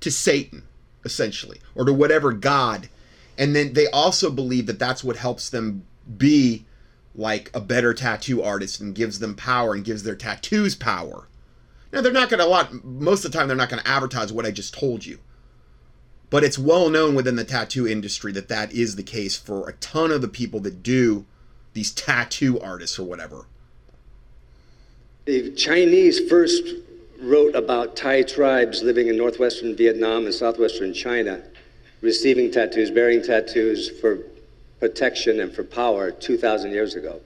to 0.00 0.10
Satan, 0.10 0.62
essentially, 1.04 1.60
or 1.74 1.84
to 1.84 1.92
whatever 1.92 2.32
God. 2.32 2.88
And 3.36 3.54
then 3.54 3.74
they 3.74 3.86
also 3.88 4.30
believe 4.30 4.64
that 4.64 4.78
that's 4.78 5.04
what 5.04 5.16
helps 5.16 5.50
them 5.50 5.84
be 6.16 6.64
like 7.14 7.50
a 7.52 7.60
better 7.60 7.92
tattoo 7.92 8.42
artist 8.42 8.80
and 8.80 8.94
gives 8.94 9.18
them 9.18 9.34
power 9.34 9.74
and 9.74 9.84
gives 9.84 10.04
their 10.04 10.16
tattoos 10.16 10.74
power. 10.74 11.28
Now, 11.92 12.00
they're 12.00 12.12
not 12.12 12.30
going 12.30 12.40
to, 12.40 12.46
a 12.46 12.48
lot, 12.48 12.82
most 12.82 13.26
of 13.26 13.32
the 13.32 13.36
time, 13.36 13.46
they're 13.46 13.56
not 13.58 13.68
going 13.68 13.82
to 13.82 13.88
advertise 13.88 14.32
what 14.32 14.46
I 14.46 14.52
just 14.52 14.72
told 14.72 15.04
you. 15.04 15.18
But 16.30 16.44
it's 16.44 16.58
well 16.58 16.88
known 16.88 17.14
within 17.14 17.36
the 17.36 17.44
tattoo 17.44 17.86
industry 17.86 18.32
that 18.32 18.48
that 18.48 18.72
is 18.72 18.96
the 18.96 19.02
case 19.02 19.36
for 19.36 19.68
a 19.68 19.74
ton 19.74 20.10
of 20.10 20.22
the 20.22 20.28
people 20.28 20.60
that 20.60 20.82
do 20.82 21.26
these 21.74 21.92
tattoo 21.92 22.58
artists 22.60 22.98
or 22.98 23.04
whatever. 23.04 23.46
The 25.26 25.52
Chinese 25.52 26.28
first 26.28 26.62
wrote 27.20 27.54
about 27.54 27.96
Thai 27.96 28.22
tribes 28.22 28.82
living 28.82 29.08
in 29.08 29.16
northwestern 29.16 29.76
Vietnam 29.76 30.24
and 30.24 30.34
southwestern 30.34 30.92
China 30.92 31.42
receiving 32.00 32.50
tattoos, 32.50 32.90
bearing 32.90 33.22
tattoos 33.22 33.88
for 34.00 34.18
protection 34.78 35.40
and 35.40 35.52
for 35.52 35.64
power 35.64 36.10
2,000 36.10 36.70
years 36.70 36.94
ago. 36.94 37.20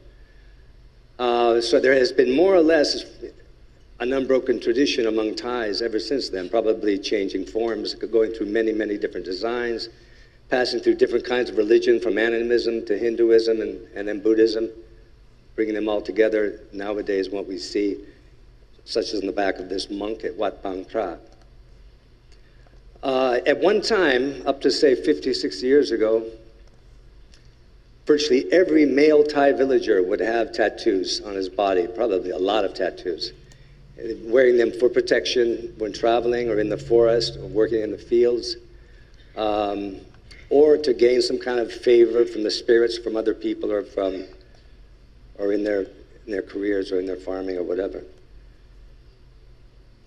Uh, 1.18 1.60
so 1.60 1.80
there 1.80 1.94
has 1.94 2.12
been 2.12 2.34
more 2.34 2.54
or 2.54 2.60
less 2.60 3.04
an 3.98 4.12
unbroken 4.12 4.60
tradition 4.60 5.08
among 5.08 5.34
Thais 5.34 5.82
ever 5.82 5.98
since 5.98 6.28
then, 6.28 6.48
probably 6.48 6.96
changing 6.96 7.44
forms, 7.44 7.94
going 7.94 8.32
through 8.32 8.46
many, 8.46 8.70
many 8.70 8.96
different 8.96 9.26
designs, 9.26 9.88
passing 10.50 10.80
through 10.80 10.94
different 10.94 11.24
kinds 11.24 11.50
of 11.50 11.56
religion 11.56 12.00
from 12.00 12.16
animism 12.18 12.84
to 12.86 12.96
Hinduism 12.96 13.60
and, 13.60 13.86
and 13.94 14.08
then 14.08 14.20
Buddhism, 14.20 14.70
bringing 15.54 15.74
them 15.74 15.88
all 15.88 16.00
together 16.00 16.60
nowadays, 16.72 17.28
what 17.28 17.46
we 17.46 17.58
see, 17.58 17.98
such 18.84 19.12
as 19.12 19.20
in 19.20 19.26
the 19.26 19.32
back 19.32 19.58
of 19.58 19.68
this 19.68 19.90
monk 19.90 20.24
at 20.24 20.34
Wat 20.36 20.62
Bang 20.62 20.84
Phra. 20.84 21.18
Uh, 23.02 23.38
at 23.46 23.58
one 23.60 23.80
time, 23.80 24.42
up 24.46 24.60
to 24.62 24.70
say 24.70 24.94
50, 24.94 25.34
60 25.34 25.66
years 25.66 25.90
ago, 25.90 26.24
virtually 28.06 28.50
every 28.50 28.86
male 28.86 29.22
Thai 29.22 29.52
villager 29.52 30.02
would 30.02 30.20
have 30.20 30.52
tattoos 30.52 31.20
on 31.20 31.34
his 31.34 31.48
body, 31.48 31.86
probably 31.86 32.30
a 32.30 32.38
lot 32.38 32.64
of 32.64 32.74
tattoos, 32.74 33.32
wearing 34.24 34.56
them 34.56 34.72
for 34.72 34.88
protection 34.88 35.74
when 35.76 35.92
traveling 35.92 36.48
or 36.48 36.58
in 36.58 36.68
the 36.68 36.78
forest 36.78 37.36
or 37.36 37.46
working 37.46 37.82
in 37.82 37.90
the 37.90 37.98
fields, 37.98 38.56
um, 39.36 40.00
or 40.50 40.76
to 40.78 40.94
gain 40.94 41.20
some 41.20 41.38
kind 41.38 41.60
of 41.60 41.72
favor 41.72 42.24
from 42.24 42.42
the 42.42 42.50
spirits 42.50 42.98
from 42.98 43.16
other 43.16 43.34
people 43.34 43.70
or 43.70 43.82
from, 43.82 44.24
or 45.38 45.52
in 45.52 45.62
their, 45.62 45.82
in 46.26 46.32
their 46.32 46.42
careers 46.42 46.90
or 46.90 46.98
in 46.98 47.06
their 47.06 47.16
farming 47.16 47.56
or 47.56 47.62
whatever. 47.62 48.02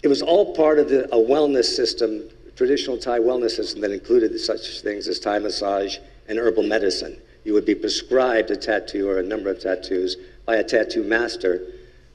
It 0.03 0.07
was 0.07 0.21
all 0.21 0.55
part 0.55 0.79
of 0.79 0.89
the, 0.89 1.05
a 1.13 1.17
wellness 1.17 1.65
system, 1.65 2.23
traditional 2.55 2.97
Thai 2.97 3.19
wellness 3.19 3.51
system 3.51 3.81
that 3.81 3.91
included 3.91 4.37
such 4.39 4.81
things 4.81 5.07
as 5.07 5.19
Thai 5.19 5.39
massage 5.39 5.97
and 6.27 6.39
herbal 6.39 6.63
medicine. 6.63 7.21
You 7.43 7.53
would 7.53 7.65
be 7.65 7.75
prescribed 7.75 8.49
a 8.51 8.55
tattoo 8.55 9.09
or 9.09 9.19
a 9.19 9.23
number 9.23 9.49
of 9.49 9.59
tattoos 9.59 10.15
by 10.45 10.55
a 10.55 10.63
tattoo 10.63 11.03
master 11.03 11.61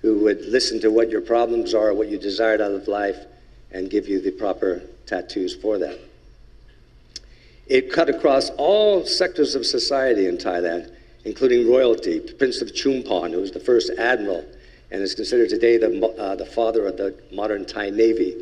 who 0.03 0.19
would 0.21 0.45
listen 0.47 0.81
to 0.81 0.91
what 0.91 1.11
your 1.11 1.21
problems 1.21 1.75
are, 1.75 1.95
what 1.95 2.09
you 2.09 2.19
desired 2.19 2.61
out 2.61 2.73
of 2.73 2.89
life, 2.89 3.19
and 3.71 3.91
give 3.91 4.09
you 4.09 4.21
the 4.21 4.31
proper 4.31 4.83
tattoos 5.07 5.55
for 5.55 5.79
that. 5.79 5.99
It 7.67 7.93
cut 7.93 8.09
across 8.09 8.51
all 8.51 9.05
sectors 9.05 9.55
of 9.55 9.67
society 9.67 10.27
in 10.27 10.39
Thailand, 10.39 10.93
including 11.25 11.69
royalty. 11.69 12.21
Prince 12.21 12.63
of 12.63 12.69
Chumphon, 12.69 13.33
who 13.33 13.41
was 13.41 13.51
the 13.51 13.61
first 13.61 13.91
admiral 13.99 14.45
and 14.91 15.03
is 15.03 15.15
considered 15.15 15.49
today 15.49 15.77
the, 15.77 16.07
uh, 16.19 16.37
the 16.37 16.47
father 16.47 16.87
of 16.87 16.97
the 16.97 17.19
modern 17.33 17.67
Thai 17.67 17.91
Navy, 17.91 18.37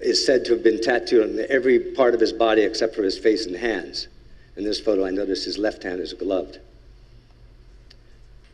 is 0.00 0.24
said 0.24 0.46
to 0.46 0.52
have 0.52 0.62
been 0.62 0.80
tattooed 0.80 1.38
on 1.38 1.46
every 1.50 1.78
part 1.78 2.14
of 2.14 2.20
his 2.20 2.32
body 2.32 2.62
except 2.62 2.94
for 2.94 3.02
his 3.02 3.18
face 3.18 3.44
and 3.44 3.54
hands. 3.54 4.08
In 4.56 4.64
this 4.64 4.80
photo, 4.80 5.04
I 5.04 5.10
notice 5.10 5.44
his 5.44 5.58
left 5.58 5.82
hand 5.82 6.00
is 6.00 6.14
gloved. 6.14 6.58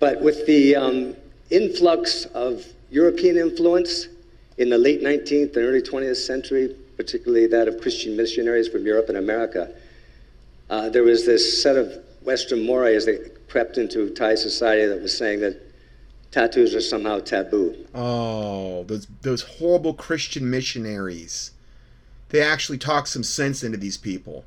But 0.00 0.20
with 0.20 0.46
the 0.46 0.74
um, 0.74 1.16
influx 1.50 2.24
of 2.26 2.64
European 2.90 3.36
influence 3.36 4.08
in 4.58 4.68
the 4.68 4.78
late 4.78 5.02
19th 5.02 5.56
and 5.56 5.64
early 5.64 5.82
20th 5.82 6.16
century, 6.16 6.74
particularly 6.96 7.46
that 7.48 7.68
of 7.68 7.80
Christian 7.80 8.16
missionaries 8.16 8.68
from 8.68 8.84
Europe 8.84 9.08
and 9.08 9.18
America, 9.18 9.72
uh, 10.70 10.88
there 10.88 11.02
was 11.02 11.26
this 11.26 11.62
set 11.62 11.76
of 11.76 11.92
Western 12.22 12.64
mores 12.64 13.06
that 13.06 13.48
crept 13.48 13.78
into 13.78 14.10
Thai 14.10 14.34
society 14.34 14.86
that 14.86 15.00
was 15.00 15.16
saying 15.16 15.40
that 15.40 15.60
tattoos 16.30 16.74
are 16.74 16.80
somehow 16.80 17.20
taboo. 17.20 17.86
Oh, 17.94 18.84
those 18.84 19.06
those 19.22 19.42
horrible 19.42 19.94
Christian 19.94 20.50
missionaries. 20.50 21.52
They 22.30 22.42
actually 22.42 22.78
talked 22.78 23.08
some 23.08 23.22
sense 23.22 23.62
into 23.62 23.78
these 23.78 23.96
people. 23.96 24.44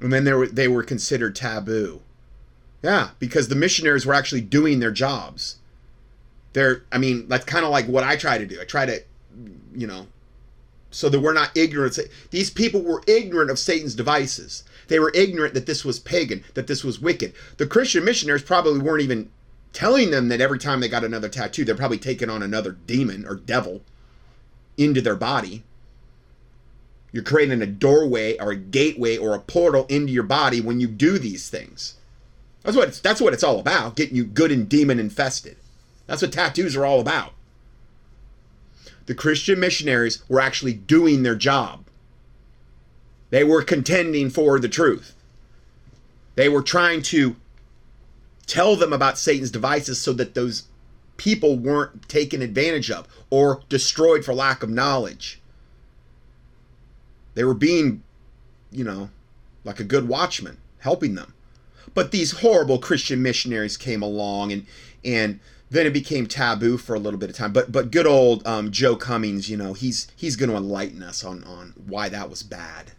And 0.00 0.12
then 0.12 0.24
they 0.24 0.32
were 0.34 0.46
they 0.48 0.68
were 0.68 0.82
considered 0.82 1.36
taboo. 1.36 2.02
Yeah, 2.82 3.10
because 3.18 3.48
the 3.48 3.54
missionaries 3.54 4.04
were 4.04 4.14
actually 4.14 4.42
doing 4.42 4.80
their 4.80 4.90
jobs. 4.90 5.56
They're 6.52 6.82
I 6.92 6.98
mean, 6.98 7.28
that's 7.28 7.44
kind 7.44 7.64
of 7.64 7.70
like 7.70 7.86
what 7.86 8.04
I 8.04 8.16
try 8.16 8.38
to 8.38 8.46
do. 8.46 8.60
I 8.60 8.64
try 8.64 8.86
to 8.86 9.00
you 9.74 9.86
know, 9.86 10.06
so 10.96 11.10
that 11.10 11.20
we're 11.20 11.34
not 11.34 11.54
ignorant. 11.54 11.98
These 12.30 12.48
people 12.48 12.80
were 12.80 13.02
ignorant 13.06 13.50
of 13.50 13.58
Satan's 13.58 13.94
devices. 13.94 14.64
They 14.88 14.98
were 14.98 15.12
ignorant 15.14 15.52
that 15.52 15.66
this 15.66 15.84
was 15.84 15.98
pagan, 15.98 16.42
that 16.54 16.68
this 16.68 16.82
was 16.82 16.98
wicked. 16.98 17.34
The 17.58 17.66
Christian 17.66 18.02
missionaries 18.02 18.42
probably 18.42 18.80
weren't 18.80 19.02
even 19.02 19.28
telling 19.74 20.10
them 20.10 20.28
that 20.28 20.40
every 20.40 20.58
time 20.58 20.80
they 20.80 20.88
got 20.88 21.04
another 21.04 21.28
tattoo, 21.28 21.66
they're 21.66 21.74
probably 21.74 21.98
taking 21.98 22.30
on 22.30 22.42
another 22.42 22.72
demon 22.72 23.26
or 23.26 23.34
devil 23.34 23.82
into 24.78 25.02
their 25.02 25.16
body. 25.16 25.64
You're 27.12 27.22
creating 27.22 27.60
a 27.60 27.66
doorway 27.66 28.38
or 28.38 28.52
a 28.52 28.56
gateway 28.56 29.18
or 29.18 29.34
a 29.34 29.40
portal 29.40 29.84
into 29.90 30.14
your 30.14 30.22
body 30.22 30.62
when 30.62 30.80
you 30.80 30.88
do 30.88 31.18
these 31.18 31.50
things. 31.50 31.96
That's 32.62 32.74
what 32.74 32.88
it's, 32.88 33.00
that's 33.00 33.20
what 33.20 33.34
it's 33.34 33.44
all 33.44 33.60
about, 33.60 33.96
getting 33.96 34.16
you 34.16 34.24
good 34.24 34.50
and 34.50 34.66
demon 34.66 34.98
infested. 34.98 35.58
That's 36.06 36.22
what 36.22 36.32
tattoos 36.32 36.74
are 36.74 36.86
all 36.86 37.00
about. 37.00 37.34
The 39.06 39.14
Christian 39.14 39.60
missionaries 39.60 40.22
were 40.28 40.40
actually 40.40 40.74
doing 40.74 41.22
their 41.22 41.34
job. 41.36 41.84
They 43.30 43.44
were 43.44 43.62
contending 43.62 44.30
for 44.30 44.58
the 44.58 44.68
truth. 44.68 45.14
They 46.34 46.48
were 46.48 46.62
trying 46.62 47.02
to 47.02 47.36
tell 48.46 48.76
them 48.76 48.92
about 48.92 49.18
Satan's 49.18 49.50
devices 49.50 50.00
so 50.00 50.12
that 50.14 50.34
those 50.34 50.64
people 51.16 51.58
weren't 51.58 52.08
taken 52.08 52.42
advantage 52.42 52.90
of 52.90 53.08
or 53.30 53.62
destroyed 53.68 54.24
for 54.24 54.34
lack 54.34 54.62
of 54.62 54.70
knowledge. 54.70 55.40
They 57.34 57.44
were 57.44 57.54
being, 57.54 58.02
you 58.70 58.84
know, 58.84 59.10
like 59.64 59.80
a 59.80 59.84
good 59.84 60.08
watchman, 60.08 60.58
helping 60.78 61.14
them. 61.14 61.34
But 61.94 62.10
these 62.10 62.40
horrible 62.40 62.78
Christian 62.78 63.22
missionaries 63.22 63.76
came 63.76 64.02
along 64.02 64.52
and 64.52 64.66
and 65.04 65.40
then 65.70 65.86
it 65.86 65.92
became 65.92 66.26
taboo 66.26 66.78
for 66.78 66.94
a 66.94 66.98
little 66.98 67.18
bit 67.18 67.30
of 67.30 67.36
time. 67.36 67.52
But 67.52 67.72
but 67.72 67.90
good 67.90 68.06
old 68.06 68.46
um, 68.46 68.70
Joe 68.70 68.96
Cummings, 68.96 69.50
you 69.50 69.56
know, 69.56 69.72
he's 69.72 70.08
he's 70.16 70.36
going 70.36 70.50
to 70.50 70.56
enlighten 70.56 71.02
us 71.02 71.24
on 71.24 71.44
on 71.44 71.74
why 71.86 72.08
that 72.08 72.30
was 72.30 72.42
bad. 72.42 72.92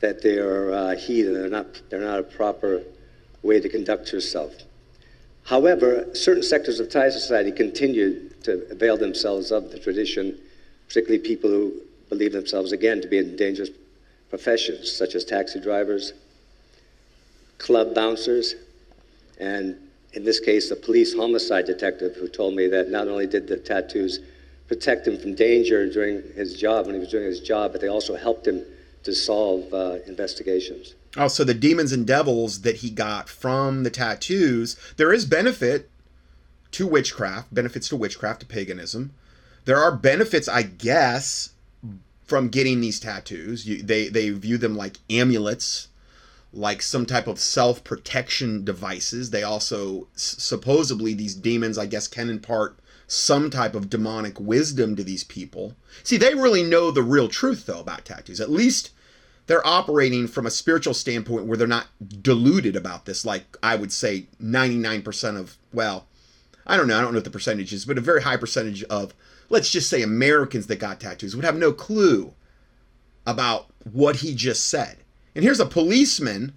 That 0.00 0.22
they 0.22 0.38
are 0.38 0.72
uh, 0.72 0.96
heathen. 0.96 1.34
They're 1.34 1.48
not. 1.48 1.66
They're 1.90 2.00
not 2.00 2.20
a 2.20 2.22
proper 2.22 2.82
way 3.42 3.60
to 3.60 3.68
conduct 3.68 4.12
yourself. 4.12 4.54
However, 5.44 6.06
certain 6.14 6.42
sectors 6.42 6.78
of 6.78 6.90
Thai 6.90 7.08
society 7.08 7.52
continued 7.52 8.44
to 8.44 8.70
avail 8.70 8.96
themselves 8.96 9.50
of 9.50 9.70
the 9.70 9.78
tradition, 9.78 10.38
particularly 10.88 11.18
people 11.26 11.50
who 11.50 11.72
believe 12.08 12.32
themselves 12.32 12.72
again 12.72 13.00
to 13.00 13.08
be 13.08 13.18
in 13.18 13.36
dangerous 13.36 13.70
professions, 14.28 14.92
such 14.92 15.14
as 15.14 15.24
taxi 15.24 15.60
drivers, 15.60 16.12
club 17.56 17.94
bouncers, 17.94 18.54
and 19.40 19.76
in 20.12 20.24
this 20.24 20.40
case, 20.40 20.70
a 20.70 20.76
police 20.76 21.14
homicide 21.14 21.66
detective 21.66 22.16
who 22.16 22.28
told 22.28 22.54
me 22.54 22.66
that 22.68 22.90
not 22.90 23.08
only 23.08 23.26
did 23.26 23.46
the 23.46 23.56
tattoos 23.56 24.20
protect 24.66 25.06
him 25.06 25.18
from 25.18 25.34
danger 25.34 25.90
during 25.90 26.22
his 26.34 26.54
job 26.54 26.86
when 26.86 26.94
he 26.94 27.00
was 27.00 27.10
doing 27.10 27.24
his 27.24 27.40
job, 27.40 27.72
but 27.72 27.80
they 27.80 27.88
also 27.88 28.16
helped 28.16 28.46
him 28.46 28.64
to 29.02 29.14
solve 29.14 29.72
uh, 29.72 29.96
investigations. 30.06 30.94
Oh, 31.16 31.28
so 31.28 31.44
the 31.44 31.54
demons 31.54 31.92
and 31.92 32.06
devils 32.06 32.62
that 32.62 32.76
he 32.76 32.90
got 32.90 33.28
from 33.28 33.82
the 33.82 33.90
tattoos, 33.90 34.76
there 34.96 35.12
is 35.12 35.24
benefit 35.24 35.90
to 36.72 36.86
witchcraft, 36.86 37.52
benefits 37.52 37.88
to 37.88 37.96
witchcraft, 37.96 38.40
to 38.40 38.46
paganism. 38.46 39.12
There 39.64 39.78
are 39.78 39.92
benefits, 39.92 40.48
I 40.48 40.62
guess, 40.62 41.50
from 42.24 42.48
getting 42.48 42.80
these 42.80 43.00
tattoos. 43.00 43.66
You, 43.66 43.82
they 43.82 44.08
they 44.08 44.30
view 44.30 44.58
them 44.58 44.76
like 44.76 44.98
amulets 45.08 45.87
like 46.58 46.82
some 46.82 47.06
type 47.06 47.26
of 47.26 47.38
self 47.38 47.84
protection 47.84 48.64
devices. 48.64 49.30
They 49.30 49.42
also 49.42 50.08
supposedly 50.14 51.14
these 51.14 51.34
demons, 51.34 51.78
I 51.78 51.86
guess, 51.86 52.08
can 52.08 52.28
impart 52.28 52.78
some 53.06 53.48
type 53.48 53.74
of 53.74 53.88
demonic 53.88 54.38
wisdom 54.38 54.96
to 54.96 55.04
these 55.04 55.24
people. 55.24 55.76
See, 56.02 56.16
they 56.16 56.34
really 56.34 56.62
know 56.62 56.90
the 56.90 57.02
real 57.02 57.28
truth 57.28 57.66
though 57.66 57.80
about 57.80 58.04
tattoos. 58.04 58.40
At 58.40 58.50
least 58.50 58.90
they're 59.46 59.66
operating 59.66 60.26
from 60.26 60.46
a 60.46 60.50
spiritual 60.50 60.94
standpoint 60.94 61.46
where 61.46 61.56
they're 61.56 61.66
not 61.66 61.86
deluded 62.22 62.76
about 62.76 63.06
this 63.06 63.24
like 63.24 63.56
I 63.62 63.76
would 63.76 63.92
say 63.92 64.26
99% 64.42 65.38
of 65.38 65.56
well, 65.72 66.06
I 66.66 66.76
don't 66.76 66.88
know, 66.88 66.98
I 66.98 67.00
don't 67.00 67.12
know 67.12 67.18
what 67.18 67.24
the 67.24 67.30
percentage 67.30 67.72
is, 67.72 67.84
but 67.84 67.98
a 67.98 68.02
very 68.02 68.22
high 68.22 68.36
percentage 68.36 68.82
of 68.84 69.14
let's 69.48 69.70
just 69.70 69.88
say 69.88 70.02
Americans 70.02 70.66
that 70.66 70.80
got 70.80 71.00
tattoos 71.00 71.36
would 71.36 71.44
have 71.44 71.56
no 71.56 71.72
clue 71.72 72.34
about 73.26 73.66
what 73.90 74.16
he 74.16 74.34
just 74.34 74.68
said. 74.68 74.98
And 75.34 75.44
here's 75.44 75.60
a 75.60 75.66
policeman 75.66 76.54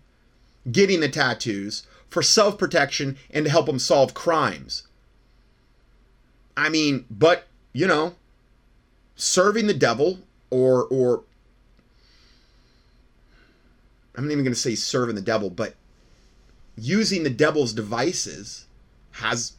getting 0.72 1.00
the 1.00 1.10
tattoos 1.10 1.84
for 2.10 2.22
self 2.22 2.58
protection 2.58 3.18
and 3.32 3.46
to 3.46 3.52
help 3.52 3.68
him 3.68 3.80
solve 3.80 4.14
crimes. 4.14 4.88
I 6.56 6.70
mean, 6.70 7.06
but, 7.10 7.48
you 7.74 7.88
know, 7.88 8.16
serving 9.16 9.68
the 9.68 9.74
devil 9.74 10.20
or, 10.50 10.84
or, 10.86 11.24
I'm 14.16 14.26
not 14.26 14.32
even 14.32 14.44
going 14.44 14.54
to 14.54 14.60
say 14.60 14.76
serving 14.76 15.16
the 15.16 15.22
devil, 15.22 15.50
but 15.50 15.76
using 16.78 17.24
the 17.24 17.30
devil's 17.30 17.74
devices 17.74 18.66
has, 19.12 19.54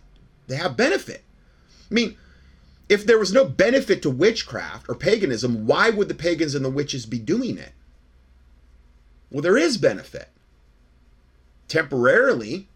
they 0.47 0.57
have 0.57 0.77
benefit. 0.77 1.25
I 1.91 1.95
mean, 1.95 2.17
if 2.89 3.07
there 3.07 3.19
was 3.19 3.33
no 3.33 3.47
benefit 3.47 4.03
to 4.03 4.11
witchcraft 4.11 4.87
or 4.89 4.95
paganism, 4.95 5.67
why 5.67 5.89
would 5.89 6.09
the 6.09 6.15
pagans 6.15 6.55
and 6.55 6.65
the 6.65 6.71
witches 6.71 7.07
be 7.07 7.19
doing 7.19 7.57
it? 7.57 7.73
Well, 9.33 9.41
there 9.41 9.57
is 9.57 9.79
benefit 9.79 10.29
temporarily, 11.67 12.69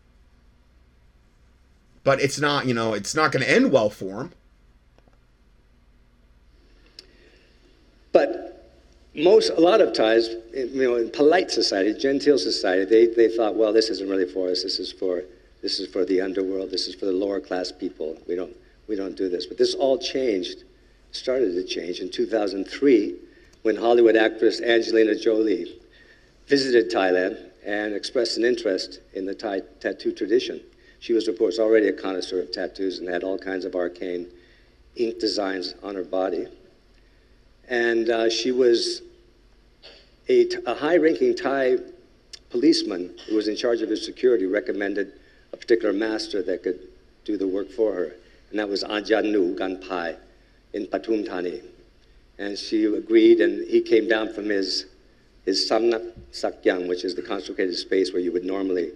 but 2.02 2.18
it's 2.18 2.40
not, 2.40 2.66
you 2.66 2.72
know, 2.72 2.94
it's 2.94 3.14
not 3.14 3.30
going 3.30 3.44
to 3.44 3.50
end 3.50 3.70
well 3.70 3.90
for 3.90 4.16
them. 4.16 4.32
But 8.12 8.72
most, 9.14 9.50
a 9.50 9.60
lot 9.60 9.82
of 9.82 9.92
times, 9.92 10.30
you 10.54 10.82
know, 10.82 10.96
in 10.96 11.10
polite 11.10 11.50
society, 11.50 11.92
genteel 11.92 12.38
society, 12.38 12.86
they, 12.86 13.06
they 13.14 13.36
thought, 13.36 13.54
well, 13.54 13.74
this 13.74 13.90
isn't 13.90 14.08
really 14.08 14.24
for 14.24 14.48
us. 14.48 14.62
This 14.62 14.78
is 14.78 14.90
for, 14.90 15.24
this 15.60 15.78
is 15.78 15.86
for 15.88 16.06
the 16.06 16.22
underworld. 16.22 16.70
This 16.70 16.86
is 16.86 16.94
for 16.94 17.04
the 17.04 17.12
lower 17.12 17.38
class 17.38 17.70
people. 17.70 18.16
We 18.26 18.34
don't, 18.34 18.56
we 18.88 18.96
don't 18.96 19.14
do 19.14 19.28
this. 19.28 19.44
But 19.44 19.58
this 19.58 19.74
all 19.74 19.98
changed, 19.98 20.64
started 21.12 21.52
to 21.52 21.64
change 21.64 22.00
in 22.00 22.10
2003 22.10 23.14
when 23.60 23.76
Hollywood 23.76 24.16
actress 24.16 24.62
Angelina 24.62 25.14
Jolie 25.14 25.75
visited 26.46 26.90
Thailand 26.90 27.50
and 27.64 27.94
expressed 27.94 28.38
an 28.38 28.44
interest 28.44 29.00
in 29.14 29.26
the 29.26 29.34
Thai 29.34 29.60
tattoo 29.80 30.12
tradition. 30.12 30.60
She 31.00 31.12
was, 31.12 31.28
of 31.28 31.38
course, 31.38 31.58
already 31.58 31.88
a 31.88 31.92
connoisseur 31.92 32.40
of 32.40 32.52
tattoos 32.52 32.98
and 32.98 33.08
had 33.08 33.24
all 33.24 33.38
kinds 33.38 33.64
of 33.64 33.74
arcane 33.74 34.28
ink 34.94 35.18
designs 35.18 35.74
on 35.82 35.94
her 35.94 36.04
body. 36.04 36.46
And 37.68 38.08
uh, 38.08 38.30
she 38.30 38.52
was 38.52 39.02
a, 40.28 40.48
a 40.66 40.74
high 40.74 40.96
ranking 40.96 41.36
Thai 41.36 41.76
policeman 42.50 43.16
who 43.28 43.36
was 43.36 43.48
in 43.48 43.56
charge 43.56 43.82
of 43.82 43.90
his 43.90 44.04
security 44.04 44.46
recommended 44.46 45.12
a 45.52 45.56
particular 45.56 45.92
master 45.92 46.42
that 46.42 46.62
could 46.62 46.78
do 47.24 47.36
the 47.36 47.46
work 47.46 47.70
for 47.70 47.92
her. 47.92 48.12
And 48.50 48.58
that 48.58 48.68
was 48.68 48.84
Ajahn 48.84 49.32
Nu 49.32 49.56
Ganpai 49.56 50.16
in 50.72 50.86
Pathum 50.86 51.26
Thani. 51.26 51.60
And 52.38 52.56
she 52.56 52.84
agreed, 52.84 53.40
and 53.40 53.66
he 53.66 53.80
came 53.80 54.08
down 54.08 54.32
from 54.32 54.48
his 54.48 54.86
is 55.46 55.70
Samnak 55.70 56.12
Sakyang, 56.32 56.88
which 56.88 57.04
is 57.04 57.14
the 57.14 57.22
consecrated 57.22 57.76
space 57.76 58.12
where 58.12 58.20
you 58.20 58.32
would 58.32 58.44
normally 58.44 58.90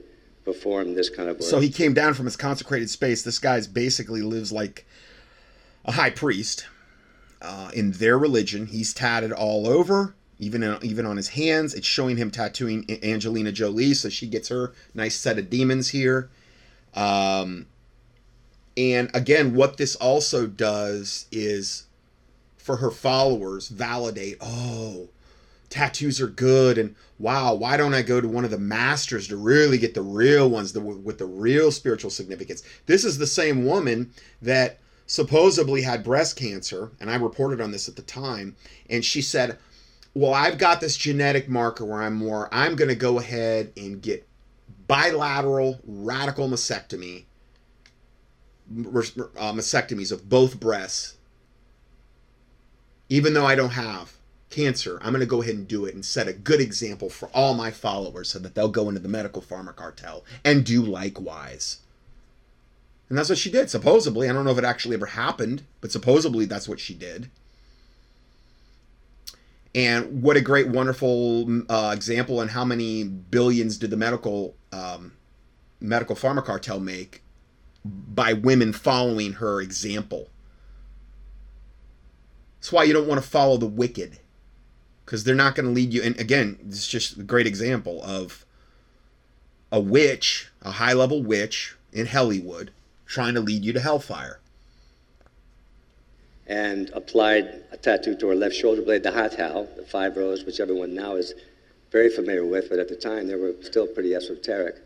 perform 0.44 0.94
this 0.94 1.09
kind 1.09 1.28
of 1.28 1.36
work. 1.39 1.48
So 1.48 1.60
he 1.60 1.70
came 1.70 1.94
down 1.94 2.14
from 2.14 2.24
his 2.27 2.36
consecrated 2.36 2.90
space. 2.90 3.22
This 3.22 3.39
guy's 3.39 3.66
basically 3.66 4.22
lives 4.22 4.52
like 4.52 4.85
a 5.85 5.93
high 5.93 6.10
priest. 6.10 6.66
Uh, 7.43 7.70
in 7.72 7.93
their 7.93 8.18
religion, 8.18 8.66
he's 8.66 8.93
tatted 8.93 9.32
all 9.32 9.66
over, 9.66 10.14
even 10.39 10.62
in, 10.62 10.77
even 10.82 11.06
on 11.06 11.16
his 11.16 11.28
hands. 11.28 11.72
It's 11.72 11.86
showing 11.86 12.18
him 12.18 12.31
tattooing 12.31 12.85
Angelina 13.02 13.51
Jolie, 13.51 13.94
so 13.94 14.10
she 14.10 14.27
gets 14.27 14.48
her 14.48 14.72
nice 14.93 15.16
set 15.16 15.39
of 15.39 15.48
demons 15.48 15.89
here. 15.89 16.28
Um, 16.94 17.66
and 18.77 19.10
again, 19.14 19.55
what 19.55 19.78
this 19.78 19.97
also 19.97 20.47
does 20.47 21.27
is 21.32 21.86
for 22.59 22.77
her 22.77 22.90
followers 22.90 23.68
validate. 23.68 24.36
Oh, 24.40 25.09
tattoos 25.70 26.20
are 26.20 26.26
good 26.26 26.76
and 26.76 26.94
wow 27.18 27.55
why 27.55 27.76
don't 27.76 27.94
i 27.94 28.02
go 28.02 28.20
to 28.20 28.28
one 28.28 28.44
of 28.44 28.51
the 28.51 28.59
masters 28.59 29.28
to 29.28 29.36
really 29.36 29.78
get 29.78 29.94
the 29.94 30.02
real 30.02 30.51
ones 30.51 30.72
the, 30.72 30.80
with 30.80 31.16
the 31.18 31.26
real 31.26 31.70
spiritual 31.70 32.10
significance? 32.10 32.62
This 32.86 33.05
is 33.05 33.16
the 33.16 33.26
same 33.26 33.64
woman 33.64 34.12
that 34.42 34.80
supposedly 35.06 35.82
had 35.82 36.05
breast 36.05 36.36
cancer 36.36 36.92
and 37.01 37.10
i 37.10 37.16
reported 37.16 37.60
on 37.60 37.72
this 37.72 37.88
at 37.88 37.97
the 37.97 38.02
time 38.02 38.55
and 38.88 39.05
she 39.05 39.20
said 39.20 39.59
well 40.14 40.32
i've 40.32 40.56
got 40.56 40.80
this 40.80 40.97
genetic 40.97 41.48
marker 41.48 41.84
where 41.84 42.01
i'm 42.01 42.14
more 42.14 42.48
i'm 42.52 42.76
going 42.76 42.88
to 42.88 42.94
go 42.94 43.18
ahead 43.18 43.72
and 43.76 44.02
get 44.02 44.24
bilateral 44.86 45.80
radical 45.84 46.48
mastectomy 46.48 47.24
uh, 48.70 49.52
mastectomies 49.52 50.12
of 50.12 50.28
both 50.28 50.60
breasts 50.60 51.16
even 53.09 53.34
though 53.34 53.47
i 53.47 53.56
don't 53.56 53.70
have 53.70 54.16
cancer, 54.51 54.98
I'm 55.01 55.12
going 55.12 55.20
to 55.20 55.27
go 55.27 55.43
ahead 55.43 55.55
and 55.55 55.66
do 55.66 55.85
it 55.86 55.94
and 55.94 56.05
set 56.05 56.28
a 56.28 56.32
good 56.32 56.60
example 56.60 57.09
for 57.09 57.28
all 57.32 57.55
my 57.55 57.70
followers 57.70 58.28
so 58.28 58.39
that 58.40 58.55
they'll 58.55 58.68
go 58.68 58.89
into 58.89 59.01
the 59.01 59.09
medical 59.09 59.40
pharma 59.40 59.74
cartel 59.74 60.24
and 60.44 60.64
do 60.64 60.82
likewise. 60.82 61.78
And 63.09 63.18
that's 63.18 63.28
what 63.28 63.39
she 63.39 63.51
did, 63.51 63.70
supposedly. 63.70 64.28
I 64.28 64.32
don't 64.32 64.44
know 64.44 64.52
if 64.52 64.59
it 64.59 64.64
actually 64.64 64.94
ever 64.94 65.06
happened, 65.06 65.64
but 65.81 65.90
supposedly 65.90 66.44
that's 66.44 66.68
what 66.68 66.78
she 66.78 66.94
did. 66.94 67.31
And 69.74 70.22
what 70.22 70.36
a 70.36 70.40
great, 70.40 70.68
wonderful 70.68 71.62
uh, 71.68 71.93
example, 71.94 72.40
and 72.40 72.51
how 72.51 72.64
many 72.64 73.05
billions 73.05 73.78
did 73.78 73.90
the 73.90 73.97
medical 73.97 74.55
um, 74.72 75.12
medical 75.81 76.16
pharma 76.16 76.44
cartel 76.44 76.81
make 76.81 77.22
by 77.85 78.32
women 78.32 78.72
following 78.72 79.35
her 79.35 79.60
example? 79.60 80.28
That's 82.59 82.70
why 82.70 82.85
you 82.85 82.93
don't 82.93 83.09
want 83.09 83.22
to 83.22 83.28
follow 83.28 83.56
the 83.56 83.66
wicked 83.66 84.19
because 85.11 85.24
they're 85.24 85.35
not 85.35 85.57
going 85.57 85.66
to 85.66 85.73
lead 85.73 85.93
you. 85.93 86.05
And 86.05 86.16
again, 86.20 86.57
it's 86.69 86.87
just 86.87 87.19
a 87.19 87.24
great 87.24 87.49
example 87.49 88.01
of 88.05 88.47
a 89.73 89.81
witch, 89.81 90.49
a 90.62 90.70
high 90.70 90.93
level 90.93 91.20
witch 91.20 91.74
in 91.93 92.07
Hollywood, 92.07 92.70
trying 93.07 93.35
to 93.35 93.41
lead 93.41 93.65
you 93.65 93.73
to 93.73 93.81
hellfire. 93.81 94.39
And 96.47 96.91
applied 96.91 97.65
a 97.73 97.77
tattoo 97.77 98.15
to 98.19 98.28
her 98.28 98.37
left 98.37 98.55
shoulder 98.55 98.82
blade, 98.82 99.03
the 99.03 99.11
hatau, 99.11 99.66
the 99.74 99.82
five 99.82 100.16
rows, 100.16 100.45
which 100.45 100.61
everyone 100.61 100.95
now 100.95 101.16
is 101.16 101.35
very 101.91 102.09
familiar 102.09 102.47
with, 102.47 102.70
but 102.70 102.78
at 102.78 102.89
the 102.89 102.95
time 102.95 103.27
they 103.27 103.35
were 103.35 103.55
still 103.62 103.89
pretty 103.89 104.15
esoteric. 104.15 104.77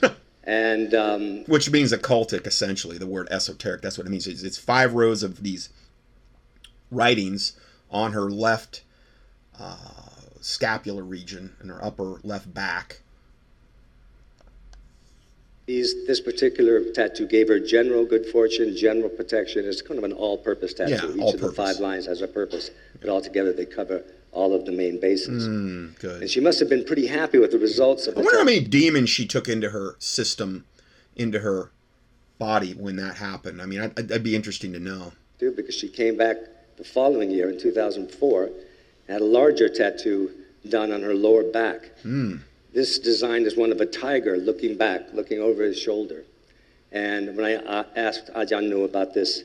and 0.44 0.94
um, 0.94 1.44
which 1.46 1.72
means 1.72 1.92
occultic, 1.92 2.46
essentially. 2.46 2.98
The 2.98 3.06
word 3.08 3.26
esoteric. 3.32 3.82
That's 3.82 3.98
what 3.98 4.06
it 4.06 4.10
means. 4.10 4.28
It's, 4.28 4.44
it's 4.44 4.58
five 4.58 4.94
rows 4.94 5.24
of 5.24 5.42
these 5.42 5.70
writings 6.92 7.54
on 7.90 8.12
her 8.12 8.30
left 8.30 8.82
uh, 9.58 9.76
scapular 10.40 11.02
region 11.02 11.54
in 11.62 11.68
her 11.68 11.84
upper 11.84 12.20
left 12.22 12.52
back. 12.52 13.00
These, 15.66 16.06
this 16.06 16.20
particular 16.20 16.80
tattoo 16.92 17.26
gave 17.26 17.48
her 17.48 17.58
general 17.58 18.04
good 18.04 18.26
fortune, 18.26 18.76
general 18.76 19.08
protection. 19.08 19.64
It's 19.64 19.82
kind 19.82 19.98
of 19.98 20.04
an 20.04 20.12
all-purpose 20.12 20.74
tattoo. 20.74 20.92
Yeah, 20.92 21.14
Each 21.14 21.20
all 21.20 21.34
of 21.34 21.40
the 21.40 21.52
five 21.52 21.78
lines 21.80 22.06
has 22.06 22.22
a 22.22 22.28
purpose, 22.28 22.70
but 23.00 23.10
altogether 23.10 23.52
they 23.52 23.66
cover 23.66 24.04
all 24.30 24.54
of 24.54 24.64
the 24.64 24.70
main 24.70 25.00
bases. 25.00 25.48
Mm, 25.48 25.98
good. 25.98 26.22
And 26.22 26.30
she 26.30 26.40
must 26.40 26.60
have 26.60 26.68
been 26.68 26.84
pretty 26.84 27.08
happy 27.08 27.38
with 27.38 27.50
the 27.50 27.58
results 27.58 28.06
of 28.06 28.16
I 28.16 28.20
wonder 28.20 28.38
how 28.38 28.44
many 28.44 28.60
demons 28.60 29.10
she 29.10 29.26
took 29.26 29.48
into 29.48 29.70
her 29.70 29.96
system, 29.98 30.66
into 31.16 31.40
her 31.40 31.72
body 32.38 32.72
when 32.72 32.94
that 32.96 33.16
happened. 33.16 33.60
I 33.60 33.66
mean, 33.66 33.80
I'd, 33.80 33.96
that'd 33.96 34.22
be 34.22 34.36
interesting 34.36 34.72
to 34.72 34.78
know. 34.78 35.14
tattoo 35.38 35.56
because 35.56 35.74
she 35.74 35.88
came 35.88 36.16
back 36.16 36.36
the 36.76 36.84
following 36.84 37.30
year 37.30 37.48
in 37.48 37.58
2004 37.58 38.44
and 38.44 38.54
had 39.08 39.20
a 39.20 39.24
larger 39.24 39.68
tattoo 39.68 40.30
done 40.68 40.92
on 40.92 41.02
her 41.02 41.14
lower 41.14 41.44
back. 41.44 41.90
Hmm. 42.02 42.36
This 42.72 42.98
design 42.98 43.42
is 43.42 43.56
one 43.56 43.72
of 43.72 43.80
a 43.80 43.86
tiger 43.86 44.36
looking 44.36 44.76
back, 44.76 45.12
looking 45.14 45.40
over 45.40 45.62
his 45.62 45.78
shoulder. 45.78 46.24
And 46.92 47.36
when 47.36 47.44
I 47.44 47.54
uh, 47.56 47.84
asked 47.96 48.30
Ajahn 48.34 48.68
Nu 48.68 48.84
about 48.84 49.14
this, 49.14 49.42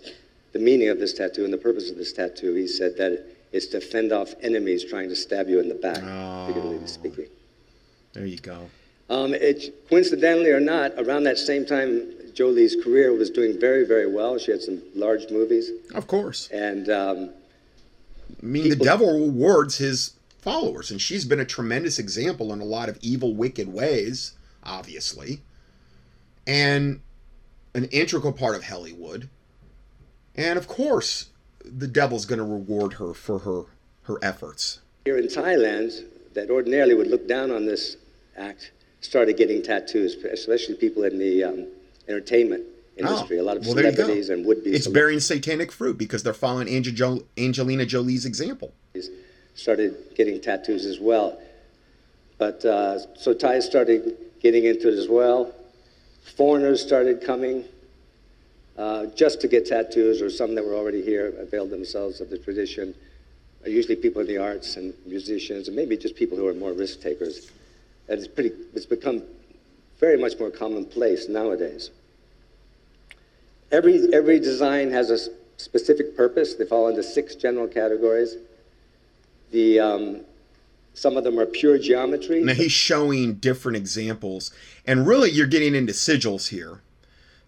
the 0.53 0.59
meaning 0.59 0.89
of 0.89 0.99
this 0.99 1.13
tattoo 1.13 1.45
and 1.45 1.53
the 1.53 1.57
purpose 1.57 1.89
of 1.89 1.97
this 1.97 2.13
tattoo, 2.13 2.53
he 2.55 2.67
said 2.67 2.97
that 2.97 3.25
it's 3.51 3.67
to 3.67 3.81
fend 3.81 4.11
off 4.11 4.33
enemies 4.41 4.83
trying 4.83 5.09
to 5.09 5.15
stab 5.15 5.47
you 5.47 5.59
in 5.59 5.69
the 5.69 5.75
back, 5.75 5.97
figuratively 6.47 6.87
speaking. 6.87 7.27
There 8.13 8.25
you 8.25 8.37
go. 8.37 8.69
Um, 9.09 9.33
it, 9.33 9.87
coincidentally 9.89 10.51
or 10.51 10.59
not, 10.59 10.93
around 10.97 11.23
that 11.23 11.37
same 11.37 11.65
time, 11.65 12.13
Jolie's 12.33 12.77
career 12.81 13.13
was 13.13 13.29
doing 13.29 13.59
very, 13.59 13.85
very 13.85 14.11
well. 14.11 14.37
She 14.37 14.51
had 14.51 14.61
some 14.61 14.81
large 14.95 15.29
movies. 15.29 15.69
Of 15.93 16.07
course. 16.07 16.49
And 16.51 16.89
um, 16.89 17.29
I 18.41 18.45
mean, 18.45 18.69
the 18.69 18.75
devil 18.75 19.19
rewards 19.19 19.77
his 19.77 20.13
followers, 20.39 20.91
and 20.91 21.01
she's 21.01 21.25
been 21.25 21.39
a 21.39 21.45
tremendous 21.45 21.99
example 21.99 22.51
in 22.51 22.61
a 22.61 22.65
lot 22.65 22.89
of 22.89 22.97
evil, 23.01 23.35
wicked 23.35 23.71
ways, 23.71 24.33
obviously, 24.63 25.41
and 26.47 27.01
an 27.73 27.85
integral 27.85 28.33
part 28.33 28.55
of 28.55 28.65
Hollywood. 28.65 29.29
And 30.35 30.57
of 30.57 30.67
course, 30.67 31.27
the 31.63 31.87
devil's 31.87 32.25
going 32.25 32.39
to 32.39 32.45
reward 32.45 32.93
her 32.93 33.13
for 33.13 33.39
her 33.39 33.63
her 34.03 34.17
efforts. 34.23 34.79
here 35.05 35.17
in 35.17 35.27
Thailand, 35.27 36.05
that 36.33 36.49
ordinarily 36.49 36.95
would 36.95 37.07
look 37.07 37.27
down 37.27 37.51
on 37.51 37.67
this 37.67 37.97
act, 38.35 38.71
started 39.01 39.37
getting 39.37 39.61
tattoos, 39.61 40.15
especially 40.15 40.73
people 40.73 41.03
in 41.03 41.19
the 41.19 41.43
um, 41.43 41.67
entertainment 42.07 42.63
industry. 43.01 43.37
A 43.37 43.43
lot 43.43 43.57
of 43.57 43.63
Oh, 43.63 43.67
well, 43.67 43.75
there 43.75 43.85
you 43.85 43.91
go. 43.91 43.95
celebrities 44.03 44.29
and 44.29 44.45
would-be 44.45 44.71
It's 44.71 44.87
bearing 44.87 45.19
satanic 45.19 45.71
fruit 45.71 45.97
because 45.97 46.23
they're 46.23 46.33
following 46.33 46.67
Angel 46.67 46.93
jo- 46.93 47.23
Angelina 47.37 47.85
Jolie's 47.85 48.25
example. 48.25 48.73
celebrities 48.93 49.17
started 49.55 49.95
getting 50.15 50.39
tattoos 50.41 50.85
as 50.85 50.99
well. 50.99 51.39
But 52.37 52.63
uh, 52.65 52.99
so 53.15 53.33
Thai 53.33 53.59
started 53.59 54.17
getting 54.41 54.65
into 54.65 54.87
it 54.87 54.97
as 54.97 55.07
well. 55.07 55.53
Foreigners 56.35 56.81
started 56.81 57.21
coming 57.21 57.65
uh, 58.77 59.07
just 59.07 59.41
to 59.41 59.47
get 59.47 59.65
tattoos, 59.67 60.21
or 60.21 60.29
some 60.29 60.55
that 60.55 60.63
were 60.65 60.73
already 60.73 61.01
here 61.03 61.33
availed 61.39 61.69
themselves 61.69 62.21
of 62.21 62.29
the 62.29 62.37
tradition. 62.37 62.95
Usually 63.65 63.95
people 63.95 64.21
in 64.21 64.27
the 64.27 64.37
arts 64.37 64.75
and 64.77 64.93
musicians, 65.05 65.67
and 65.67 65.75
maybe 65.75 65.95
just 65.97 66.15
people 66.15 66.35
who 66.37 66.47
are 66.47 66.53
more 66.53 66.73
risk 66.73 67.01
takers. 67.01 67.51
And 68.09 68.17
it's 68.17 68.27
pretty. 68.27 68.51
It's 68.73 68.87
become 68.87 69.21
very 69.99 70.17
much 70.17 70.39
more 70.39 70.49
commonplace 70.49 71.27
nowadays. 71.29 71.91
Every 73.71 74.13
every 74.13 74.39
design 74.39 74.91
has 74.91 75.09
a 75.09 75.17
specific 75.57 76.15
purpose. 76.17 76.55
They 76.55 76.65
fall 76.65 76.87
into 76.89 77.03
six 77.03 77.35
general 77.35 77.67
categories. 77.67 78.35
The 79.51 79.79
um, 79.79 80.21
some 80.93 81.17
of 81.17 81.23
them 81.23 81.39
are 81.39 81.45
pure 81.45 81.77
geometry. 81.77 82.43
Now 82.43 82.53
he's 82.53 82.71
showing 82.71 83.35
different 83.35 83.77
examples, 83.77 84.51
and 84.85 85.07
really 85.07 85.29
you're 85.31 85.47
getting 85.47 85.75
into 85.75 85.93
sigils 85.93 86.49
here. 86.49 86.81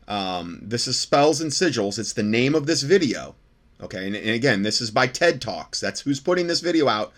Um, 0.07 0.59
this 0.61 0.87
is 0.87 0.99
spells 0.99 1.41
and 1.41 1.51
sigils. 1.51 1.97
It's 1.99 2.13
the 2.13 2.23
name 2.23 2.55
of 2.55 2.65
this 2.65 2.83
video. 2.83 3.35
Okay, 3.81 4.07
and, 4.07 4.15
and 4.15 4.29
again, 4.29 4.61
this 4.61 4.79
is 4.79 4.91
by 4.91 5.07
TED 5.07 5.41
Talks. 5.41 5.79
That's 5.79 6.01
who's 6.01 6.19
putting 6.19 6.47
this 6.47 6.61
video 6.61 6.87
out. 6.87 7.11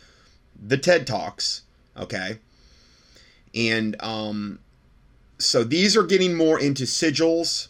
The 0.60 0.78
TED 0.78 1.06
Talks. 1.06 1.64
Okay, 1.96 2.40
and 3.54 3.96
um, 4.02 4.60
so 5.38 5.64
these 5.64 5.96
are 5.96 6.04
getting 6.04 6.36
more 6.36 6.60
into 6.60 6.84
sigils. 6.84 7.68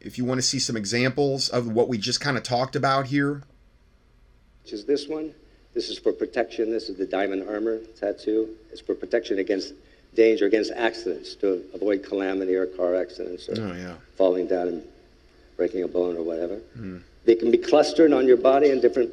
If 0.00 0.16
you 0.16 0.24
want 0.24 0.38
to 0.38 0.46
see 0.46 0.58
some 0.58 0.76
examples 0.76 1.48
of 1.48 1.68
what 1.68 1.88
we 1.88 1.98
just 1.98 2.20
kind 2.20 2.36
of 2.36 2.42
talked 2.42 2.76
about 2.76 3.06
here, 3.06 3.42
which 4.62 4.72
is 4.72 4.84
this 4.84 5.08
one. 5.08 5.34
This 5.74 5.88
is 5.88 5.98
for 5.98 6.12
protection. 6.12 6.70
This 6.70 6.88
is 6.88 6.96
the 6.96 7.06
diamond 7.06 7.48
armor 7.48 7.78
tattoo. 7.98 8.48
It's 8.70 8.80
for 8.80 8.94
protection 8.94 9.38
against 9.38 9.74
danger, 10.14 10.46
against 10.46 10.72
accidents, 10.72 11.34
to 11.36 11.64
avoid 11.74 12.02
calamity 12.02 12.54
or 12.54 12.66
car 12.66 12.94
accidents 12.94 13.48
or 13.48 13.60
oh 13.60 13.72
yeah, 13.74 13.94
falling 14.16 14.46
down 14.46 14.68
and 14.68 14.82
breaking 15.56 15.84
a 15.84 15.88
bone 15.88 16.16
or 16.16 16.22
whatever. 16.22 16.60
They 17.24 17.34
can 17.34 17.50
be 17.50 17.58
clustered 17.58 18.12
on 18.12 18.26
your 18.26 18.36
body 18.36 18.70
in 18.70 18.80
different 18.80 19.10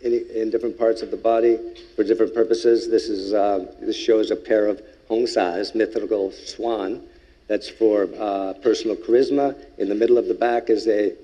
in, 0.00 0.24
in 0.34 0.50
different 0.50 0.78
parts 0.78 1.02
of 1.02 1.10
the 1.10 1.16
body 1.16 1.58
for 1.96 2.04
different 2.04 2.34
purposes. 2.34 2.88
This 2.88 3.08
is 3.08 3.32
uh, 3.32 3.72
this 3.80 3.96
shows 3.96 4.30
a 4.30 4.36
pair 4.36 4.66
of 4.66 4.80
hongsas, 5.10 5.74
mythical 5.74 6.32
swan. 6.32 7.02
That's 7.48 7.68
for 7.68 8.08
uh, 8.18 8.54
personal 8.62 8.94
charisma. 8.94 9.56
In 9.78 9.88
the 9.88 9.94
middle 9.94 10.18
of 10.18 10.28
the 10.28 10.34
back 10.34 10.70
is 10.70 10.86
a 10.86 11.14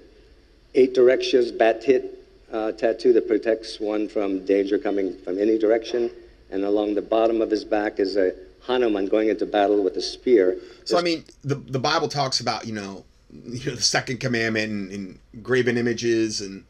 eight 0.74 0.94
directions 0.94 1.52
bat 1.52 1.84
hit 1.84 2.18
uh, 2.52 2.72
tattoo 2.72 3.12
that 3.12 3.28
protects 3.28 3.78
one 3.78 4.08
from 4.08 4.44
danger 4.44 4.78
coming 4.78 5.16
from 5.18 5.38
any 5.38 5.58
direction. 5.58 6.10
And 6.50 6.64
along 6.64 6.94
the 6.94 7.02
bottom 7.02 7.40
of 7.40 7.50
his 7.50 7.64
back 7.64 8.00
is 8.00 8.16
a 8.16 8.32
Hanuman 8.66 9.06
going 9.06 9.28
into 9.28 9.44
battle 9.44 9.82
with 9.84 9.96
a 9.96 10.02
spear. 10.02 10.58
So 10.84 10.98
I 10.98 11.02
mean, 11.02 11.24
the 11.42 11.56
the 11.56 11.78
Bible 11.78 12.08
talks 12.08 12.40
about 12.40 12.66
you 12.66 12.72
know, 12.72 13.04
you 13.30 13.70
know 13.70 13.76
the 13.76 13.82
second 13.82 14.18
commandment 14.18 14.70
and, 14.70 14.92
and 14.92 15.42
graven 15.42 15.76
images 15.76 16.40
and 16.40 16.64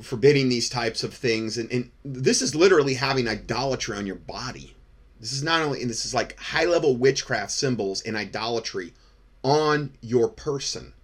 forbidding 0.00 0.48
these 0.48 0.68
types 0.68 1.02
of 1.02 1.12
things, 1.12 1.58
and, 1.58 1.70
and 1.72 1.90
this 2.04 2.40
is 2.42 2.54
literally 2.54 2.94
having 2.94 3.26
idolatry 3.26 3.96
on 3.96 4.06
your 4.06 4.16
body. 4.16 4.74
This 5.20 5.32
is 5.34 5.42
not 5.42 5.60
only, 5.60 5.82
and 5.82 5.90
this 5.90 6.06
is 6.06 6.14
like 6.14 6.38
high 6.38 6.64
level 6.64 6.96
witchcraft 6.96 7.50
symbols 7.52 8.00
and 8.00 8.16
idolatry 8.16 8.94
on 9.42 9.92
your 10.00 10.28
person. 10.28 10.94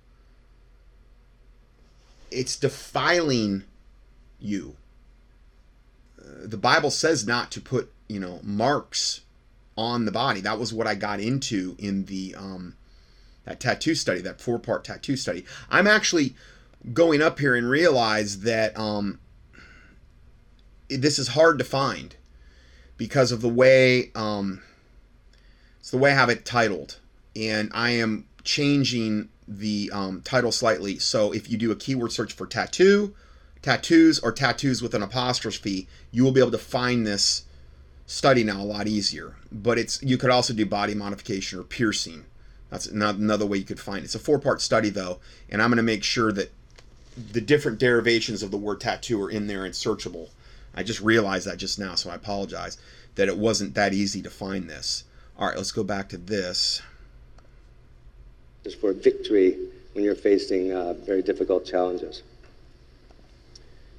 It's 2.30 2.56
defiling 2.56 3.64
you. 4.40 4.76
Uh, 6.18 6.47
the 6.47 6.56
Bible 6.56 6.90
says 6.90 7.26
not 7.26 7.51
to 7.52 7.60
put 7.60 7.93
you 8.09 8.18
know 8.18 8.40
marks 8.43 9.20
on 9.76 10.06
the 10.06 10.12
body. 10.12 10.40
That 10.40 10.59
was 10.59 10.72
what 10.72 10.86
I 10.86 10.94
got 10.94 11.20
into 11.20 11.76
in 11.78 12.06
the 12.06 12.34
um, 12.36 12.74
that 13.44 13.60
tattoo 13.60 13.94
study, 13.94 14.22
that 14.22 14.40
four 14.40 14.59
part 14.59 14.84
tattoo 14.84 15.16
study. 15.16 15.44
I'm 15.68 15.86
actually 15.86 16.34
going 16.94 17.20
up 17.20 17.38
here 17.38 17.55
and 17.55 17.68
realize 17.68 18.40
that 18.40 18.78
um, 18.78 19.18
this 20.88 21.18
is 21.18 21.28
hard 21.28 21.59
to 21.59 21.64
find 21.64 22.16
because 22.97 23.32
of 23.32 23.40
the 23.40 23.48
way 23.48 24.10
um, 24.14 24.62
it's 25.81 25.90
the 25.90 25.98
way 25.98 26.10
I 26.10 26.14
have 26.14 26.28
it 26.28 26.44
titled, 26.44 26.98
and 27.35 27.70
I 27.73 27.90
am 27.90 28.27
changing 28.43 29.28
the 29.47 29.90
um, 29.93 30.23
title 30.23 30.51
slightly. 30.51 30.98
So 30.98 31.32
if 31.32 31.51
you 31.51 31.56
do 31.56 31.70
a 31.70 31.77
keyword 31.77 32.12
search 32.12 32.32
for 32.32 32.47
tattoo, 32.47 33.14
tattoos, 33.62 34.18
or 34.18 34.32
tattoos 34.32 34.82
with 34.82 34.94
an 34.94 35.02
apostrophe, 35.02 35.86
you 36.10 36.24
will 36.24 36.32
be 36.32 36.40
able 36.40 36.51
to 36.51 36.59
find 36.59 37.06
this 37.06 37.44
study 38.06 38.43
now 38.43 38.60
a 38.60 38.64
lot 38.64 38.89
easier. 38.89 39.36
But 39.52 39.78
it's 39.78 40.02
you 40.02 40.18
could 40.18 40.31
also 40.31 40.55
do 40.55 40.66
body 40.66 40.94
modification 40.94 41.59
or 41.59 41.62
piercing. 41.62 42.24
That's 42.70 42.86
another 42.86 43.47
way 43.47 43.59
you 43.59 43.64
could 43.64 43.78
find 43.78 43.98
it. 43.98 44.06
It's 44.06 44.14
a 44.14 44.18
four 44.18 44.39
part 44.39 44.60
study 44.60 44.90
though, 44.90 45.20
and 45.48 45.62
I'm 45.62 45.70
going 45.70 45.77
to 45.77 45.82
make 45.85 46.02
sure 46.02 46.32
that 46.32 46.52
the 47.32 47.40
different 47.40 47.78
derivations 47.78 48.43
of 48.43 48.51
the 48.51 48.56
word 48.56 48.81
tattoo 48.81 49.23
are 49.23 49.31
in 49.31 49.47
there 49.47 49.64
and 49.64 49.73
searchable. 49.73 50.31
I 50.77 50.82
just 50.82 51.01
realized 51.01 51.47
that 51.47 51.57
just 51.57 51.78
now, 51.78 51.94
so 51.94 52.11
I 52.11 52.15
apologize 52.15 52.78
that 53.15 53.28
it 53.28 53.36
wasn't 53.36 53.74
that 53.74 53.94
easy 53.94 54.23
to 54.23 54.31
find 54.31 54.69
this. 54.69 55.05
All 55.39 55.48
right, 55.48 55.57
let's 55.57 55.73
go 55.73 55.82
back 55.82 56.11
to 56.11 56.19
this. 56.19 56.82
This 58.62 58.74
is 58.74 58.81
for 58.81 58.93
victory 58.93 59.57
when 59.94 60.05
you're 60.05 60.15
facing 60.15 60.73
uh, 60.73 60.93
very 60.93 61.23
difficult 61.23 61.65
challenges. 61.65 62.23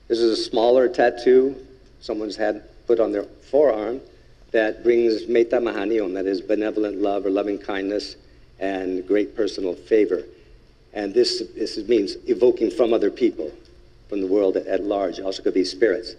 This 0.08 0.20
is 0.20 0.40
a 0.40 0.41
smaller 0.41 0.88
tattoo 0.88 1.56
someone's 1.99 2.36
had 2.36 2.64
put 2.86 2.99
on 2.99 3.12
their 3.12 3.24
forearm 3.24 3.99
that 4.52 4.84
brings 4.84 5.28
metta 5.28 5.58
mahaniyom, 5.58 6.14
that 6.14 6.26
is 6.26 6.41
benevolent 6.41 7.02
love 7.02 7.26
or 7.26 7.30
loving 7.30 7.58
kindness 7.58 8.16
and 8.60 9.06
great 9.06 9.36
personal 9.36 9.74
favor. 9.74 10.24
And 10.94 11.14
this, 11.14 11.44
this 11.56 11.78
means 11.88 12.16
evoking 12.28 12.72
from 12.72 12.94
other 12.94 13.12
people, 13.12 13.52
from 14.10 14.22
the 14.22 14.28
world 14.28 14.56
at, 14.58 14.68
at 14.68 14.84
large. 14.84 15.20
It 15.20 15.24
also 15.24 15.44
could 15.44 15.54
be 15.54 15.66
spirits. 15.66 16.16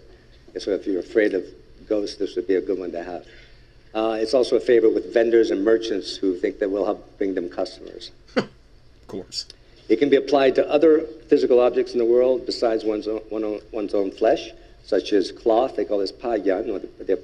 And 0.58 0.62
so 0.64 0.72
if 0.72 0.88
you're 0.88 0.98
afraid 0.98 1.34
of 1.34 1.44
ghosts, 1.88 2.16
this 2.16 2.34
would 2.34 2.48
be 2.48 2.56
a 2.56 2.60
good 2.60 2.80
one 2.80 2.90
to 2.90 3.00
have. 3.00 3.24
Uh, 3.94 4.18
it's 4.20 4.34
also 4.34 4.56
a 4.56 4.60
favorite 4.60 4.92
with 4.92 5.14
vendors 5.14 5.52
and 5.52 5.64
merchants 5.64 6.16
who 6.16 6.34
think 6.34 6.58
that 6.58 6.68
will 6.68 6.84
help 6.84 7.16
bring 7.16 7.32
them 7.32 7.48
customers. 7.48 8.10
of 8.36 8.48
course. 9.06 9.46
It 9.88 10.00
can 10.00 10.10
be 10.10 10.16
applied 10.16 10.56
to 10.56 10.68
other 10.68 11.02
physical 11.28 11.60
objects 11.60 11.92
in 11.92 12.00
the 12.00 12.04
world 12.04 12.44
besides 12.44 12.84
one's 12.84 13.06
own, 13.06 13.20
one 13.28 13.60
one's 13.70 13.94
own 13.94 14.10
flesh, 14.10 14.50
such 14.82 15.12
as 15.12 15.30
cloth. 15.30 15.76
They 15.76 15.84
call 15.84 15.98
this 15.98 16.10
payan, 16.10 16.68
or 16.70 16.80
they 16.80 17.14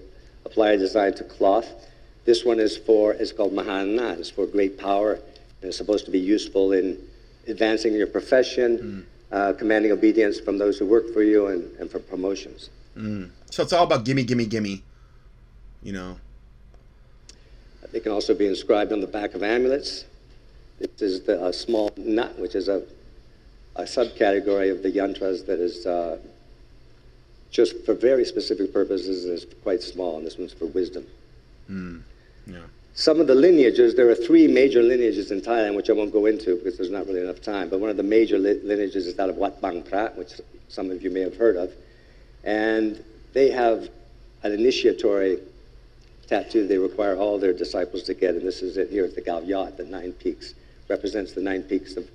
apply 0.45 0.71
a 0.71 0.79
design 0.79 1.15
to 1.15 1.25
cloth. 1.25 1.67
This 2.27 2.45
one 2.45 2.61
is 2.61 2.77
for, 2.77 3.15
it's 3.15 3.33
called 3.33 3.53
mahana. 3.53 4.17
It's 4.17 4.31
for 4.31 4.47
great 4.47 4.79
power, 4.79 5.15
and 5.15 5.65
it's 5.65 5.77
supposed 5.77 6.05
to 6.05 6.13
be 6.13 6.21
useful 6.21 6.71
in 6.71 7.05
advancing 7.49 7.95
your 7.95 8.07
profession, 8.07 9.05
uh, 9.33 9.55
commanding 9.55 9.91
obedience 9.91 10.39
from 10.39 10.57
those 10.57 10.79
who 10.79 10.87
work 10.87 11.13
for 11.13 11.25
you, 11.25 11.49
and, 11.49 11.65
and 11.81 11.91
for 11.91 11.99
promotions. 11.99 12.71
So 13.51 13.63
it's 13.63 13.73
all 13.73 13.85
about 13.85 14.05
gimme, 14.05 14.25
gimme, 14.25 14.47
gimme. 14.47 14.83
You 15.83 15.93
know. 15.93 16.17
They 17.93 18.01
can 18.01 18.13
also 18.13 18.35
be 18.35 18.47
inscribed 18.47 18.93
on 18.93 19.01
the 19.01 19.07
back 19.07 19.35
of 19.35 19.43
amulets. 19.43 20.05
This 20.79 21.01
is 21.01 21.23
the, 21.23 21.45
a 21.45 21.53
small 21.53 21.93
nut, 21.97 22.37
which 22.39 22.57
is 22.57 22.69
a, 22.69 22.83
a 23.77 23.83
subcategory 23.83 24.73
of 24.73 24.83
the 24.83 24.91
yantras 24.91 25.47
that 25.47 25.61
is 25.61 25.87
uh, 25.87 26.19
just 27.51 27.85
for 27.85 27.95
very 27.95 28.25
specific 28.25 28.73
purposes 28.73 29.25
and 29.25 29.35
is 29.35 29.47
quite 29.63 29.81
small, 29.83 30.17
and 30.17 30.27
this 30.27 30.37
one's 30.37 30.53
for 30.53 30.67
wisdom. 30.67 31.07
Yeah. 32.47 32.63
Some 32.95 33.21
of 33.21 33.27
the 33.29 33.35
lineages, 33.35 33.95
there 33.95 34.09
are 34.09 34.15
three 34.15 34.49
major 34.49 34.83
lineages 34.83 35.31
in 35.31 35.41
Thailand, 35.41 35.77
which 35.77 35.91
I 35.91 35.93
won't 35.93 36.13
go 36.13 36.27
into 36.27 36.57
because 36.57 36.77
there's 36.77 36.91
not 36.91 37.07
really 37.07 37.23
enough 37.23 37.41
time, 37.41 37.69
but 37.69 37.79
one 37.81 37.91
of 37.91 37.97
the 37.97 38.03
major 38.03 38.39
li- 38.39 38.61
lineages 38.63 39.07
is 39.07 39.15
that 39.17 39.29
of 39.29 39.37
Wat 39.37 39.61
Bang 39.61 39.83
Phra, 39.83 40.17
which 40.17 40.41
some 40.69 40.91
of 40.91 41.03
you 41.03 41.11
may 41.11 41.21
have 41.21 41.37
heard 41.37 41.57
of. 41.57 41.73
And 42.45 43.03
they 43.33 43.51
have 43.51 43.89
an 44.43 44.53
initiatory 44.53 45.39
tattoo 46.27 46.67
they 46.67 46.79
require 46.79 47.17
all 47.17 47.39
their 47.39 47.53
disciples 47.53 48.03
to 48.05 48.15
get, 48.15 48.35
and 48.35 48.47
this 48.47 48.63
is 48.63 48.77
it 48.77 48.91
here 48.91 49.05
at 49.05 49.15
the 49.15 49.23
Galyat, 49.23 49.77
the 49.77 49.85
nine 49.85 50.13
peaks. 50.13 50.55
Represents 50.89 51.33
the 51.33 51.41
nine 51.41 51.63
peaks 51.63 51.97
of 51.97 52.09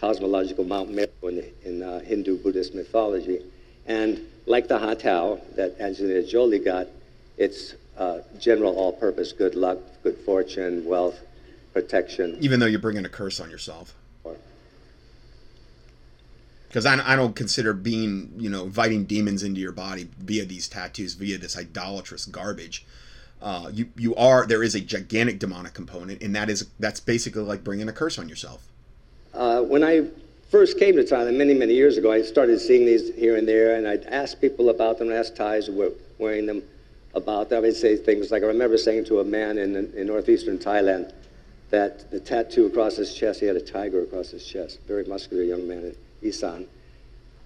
cosmological 0.00 0.64
Mount 0.64 0.90
Meru 0.90 1.08
in, 1.22 1.44
in 1.64 1.82
uh, 1.82 2.00
Hindu 2.00 2.38
Buddhist 2.42 2.74
mythology. 2.74 3.40
And 3.86 4.20
like 4.46 4.68
the 4.68 4.78
Hatao 4.78 5.40
that 5.54 5.80
Angelina 5.80 6.26
Jolie 6.26 6.58
got, 6.58 6.88
it's 7.38 7.74
uh, 7.96 8.18
general 8.38 8.76
all 8.76 8.92
purpose 8.92 9.32
good 9.32 9.54
luck, 9.54 9.78
good 10.02 10.16
fortune, 10.18 10.84
wealth, 10.84 11.18
protection. 11.72 12.36
Even 12.40 12.60
though 12.60 12.66
you're 12.66 12.80
bringing 12.80 13.04
a 13.04 13.08
curse 13.08 13.40
on 13.40 13.50
yourself. 13.50 13.94
Because 16.76 16.84
I, 16.84 17.14
I 17.14 17.16
don't 17.16 17.34
consider 17.34 17.72
being, 17.72 18.34
you 18.36 18.50
know, 18.50 18.64
inviting 18.64 19.04
demons 19.04 19.42
into 19.42 19.62
your 19.62 19.72
body 19.72 20.10
via 20.18 20.44
these 20.44 20.68
tattoos, 20.68 21.14
via 21.14 21.38
this 21.38 21.56
idolatrous 21.56 22.26
garbage. 22.26 22.84
Uh, 23.40 23.70
you 23.72 23.88
you 23.96 24.14
are 24.16 24.46
there 24.46 24.62
is 24.62 24.74
a 24.74 24.80
gigantic 24.80 25.38
demonic 25.38 25.72
component, 25.72 26.22
and 26.22 26.36
that 26.36 26.50
is 26.50 26.66
that's 26.78 27.00
basically 27.00 27.40
like 27.40 27.64
bringing 27.64 27.88
a 27.88 27.94
curse 27.94 28.18
on 28.18 28.28
yourself. 28.28 28.68
Uh, 29.32 29.62
when 29.62 29.82
I 29.82 30.08
first 30.50 30.78
came 30.78 30.96
to 30.96 31.02
Thailand 31.02 31.38
many, 31.38 31.54
many 31.54 31.72
years 31.72 31.96
ago, 31.96 32.12
I 32.12 32.20
started 32.20 32.60
seeing 32.60 32.84
these 32.84 33.14
here 33.14 33.36
and 33.36 33.48
there, 33.48 33.76
and 33.76 33.88
I'd 33.88 34.04
ask 34.04 34.38
people 34.38 34.68
about 34.68 34.98
them, 34.98 35.08
and 35.08 35.16
ask 35.16 35.34
Thais 35.34 35.68
who 35.68 35.76
were 35.76 35.92
wearing 36.18 36.44
them 36.44 36.62
about 37.14 37.48
them. 37.48 37.64
I'd 37.64 37.74
say 37.74 37.96
things 37.96 38.30
like, 38.30 38.42
I 38.42 38.46
remember 38.48 38.76
saying 38.76 39.06
to 39.06 39.20
a 39.20 39.24
man 39.24 39.56
in, 39.56 39.76
in 39.94 40.06
northeastern 40.06 40.58
Thailand 40.58 41.14
that 41.70 42.10
the 42.10 42.20
tattoo 42.20 42.66
across 42.66 42.96
his 42.96 43.14
chest, 43.14 43.40
he 43.40 43.46
had 43.46 43.56
a 43.56 43.62
tiger 43.62 44.02
across 44.02 44.28
his 44.28 44.44
chest, 44.44 44.80
very 44.86 45.04
muscular 45.04 45.42
young 45.42 45.66
man, 45.66 45.96
Isan. 46.22 46.66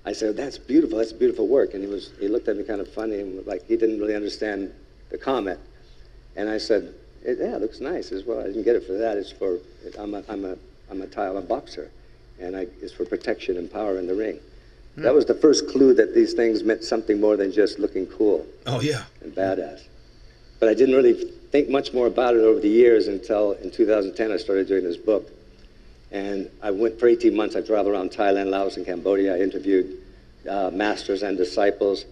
I 0.04 0.12
said, 0.12 0.36
that's 0.36 0.56
beautiful, 0.58 0.98
that's 0.98 1.12
beautiful 1.12 1.46
work. 1.46 1.74
And 1.74 1.82
he, 1.84 1.88
was, 1.90 2.12
he 2.18 2.28
looked 2.28 2.48
at 2.48 2.56
me 2.56 2.64
kind 2.64 2.80
of 2.80 2.88
funny, 2.92 3.20
and 3.20 3.46
like 3.46 3.66
he 3.66 3.76
didn't 3.76 4.00
really 4.00 4.14
understand 4.14 4.72
the 5.10 5.18
comment. 5.18 5.60
And 6.36 6.48
I 6.48 6.58
said, 6.58 6.94
"It- 7.22 7.38
yeah, 7.38 7.56
it 7.56 7.60
looks 7.60 7.80
nice 7.80 8.12
as 8.12 8.24
well. 8.24 8.40
I 8.40 8.44
didn't 8.44 8.62
get 8.62 8.76
it 8.76 8.86
for 8.86 8.94
that. 8.94 9.16
It's 9.18 9.30
for, 9.30 9.58
I'm 9.98 10.14
a, 10.14 10.22
I'm 10.28 10.44
a, 10.44 10.56
I'm 10.90 11.02
a 11.02 11.06
Thai, 11.06 11.28
I'm 11.28 11.36
a 11.36 11.42
boxer. 11.42 11.90
And 12.40 12.56
I, 12.56 12.66
it's 12.80 12.92
for 12.92 13.04
protection 13.04 13.58
and 13.58 13.70
power 13.70 13.98
in 13.98 14.06
the 14.06 14.14
ring. 14.14 14.38
Hmm. 14.94 15.02
That 15.02 15.14
was 15.14 15.26
the 15.26 15.34
first 15.34 15.68
clue 15.68 15.92
that 15.94 16.14
these 16.14 16.32
things 16.32 16.62
meant 16.62 16.82
something 16.82 17.20
more 17.20 17.36
than 17.36 17.52
just 17.52 17.78
looking 17.78 18.06
cool 18.06 18.46
Oh 18.66 18.80
yeah. 18.80 19.04
and 19.20 19.34
badass. 19.34 19.82
But 20.58 20.70
I 20.70 20.74
didn't 20.74 20.94
really 20.94 21.24
think 21.52 21.68
much 21.68 21.92
more 21.92 22.06
about 22.06 22.34
it 22.34 22.40
over 22.40 22.58
the 22.60 22.68
years 22.68 23.06
until 23.08 23.52
in 23.52 23.70
2010 23.70 24.32
I 24.32 24.36
started 24.38 24.66
doing 24.68 24.84
this 24.84 24.96
book. 24.96 25.30
And 26.12 26.50
I 26.62 26.70
went 26.70 26.98
for 26.98 27.06
18 27.06 27.34
months. 27.34 27.54
I 27.56 27.60
traveled 27.60 27.94
around 27.94 28.10
Thailand, 28.10 28.50
Laos, 28.50 28.76
and 28.76 28.84
Cambodia. 28.84 29.36
I 29.36 29.40
interviewed 29.40 29.98
uh, 30.48 30.70
masters 30.72 31.22
and 31.22 31.36
disciples, 31.36 32.04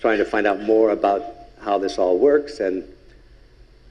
trying 0.00 0.18
to 0.18 0.24
find 0.24 0.46
out 0.46 0.60
more 0.62 0.90
about 0.90 1.22
how 1.60 1.78
this 1.78 1.98
all 1.98 2.18
works. 2.18 2.60
And 2.60 2.84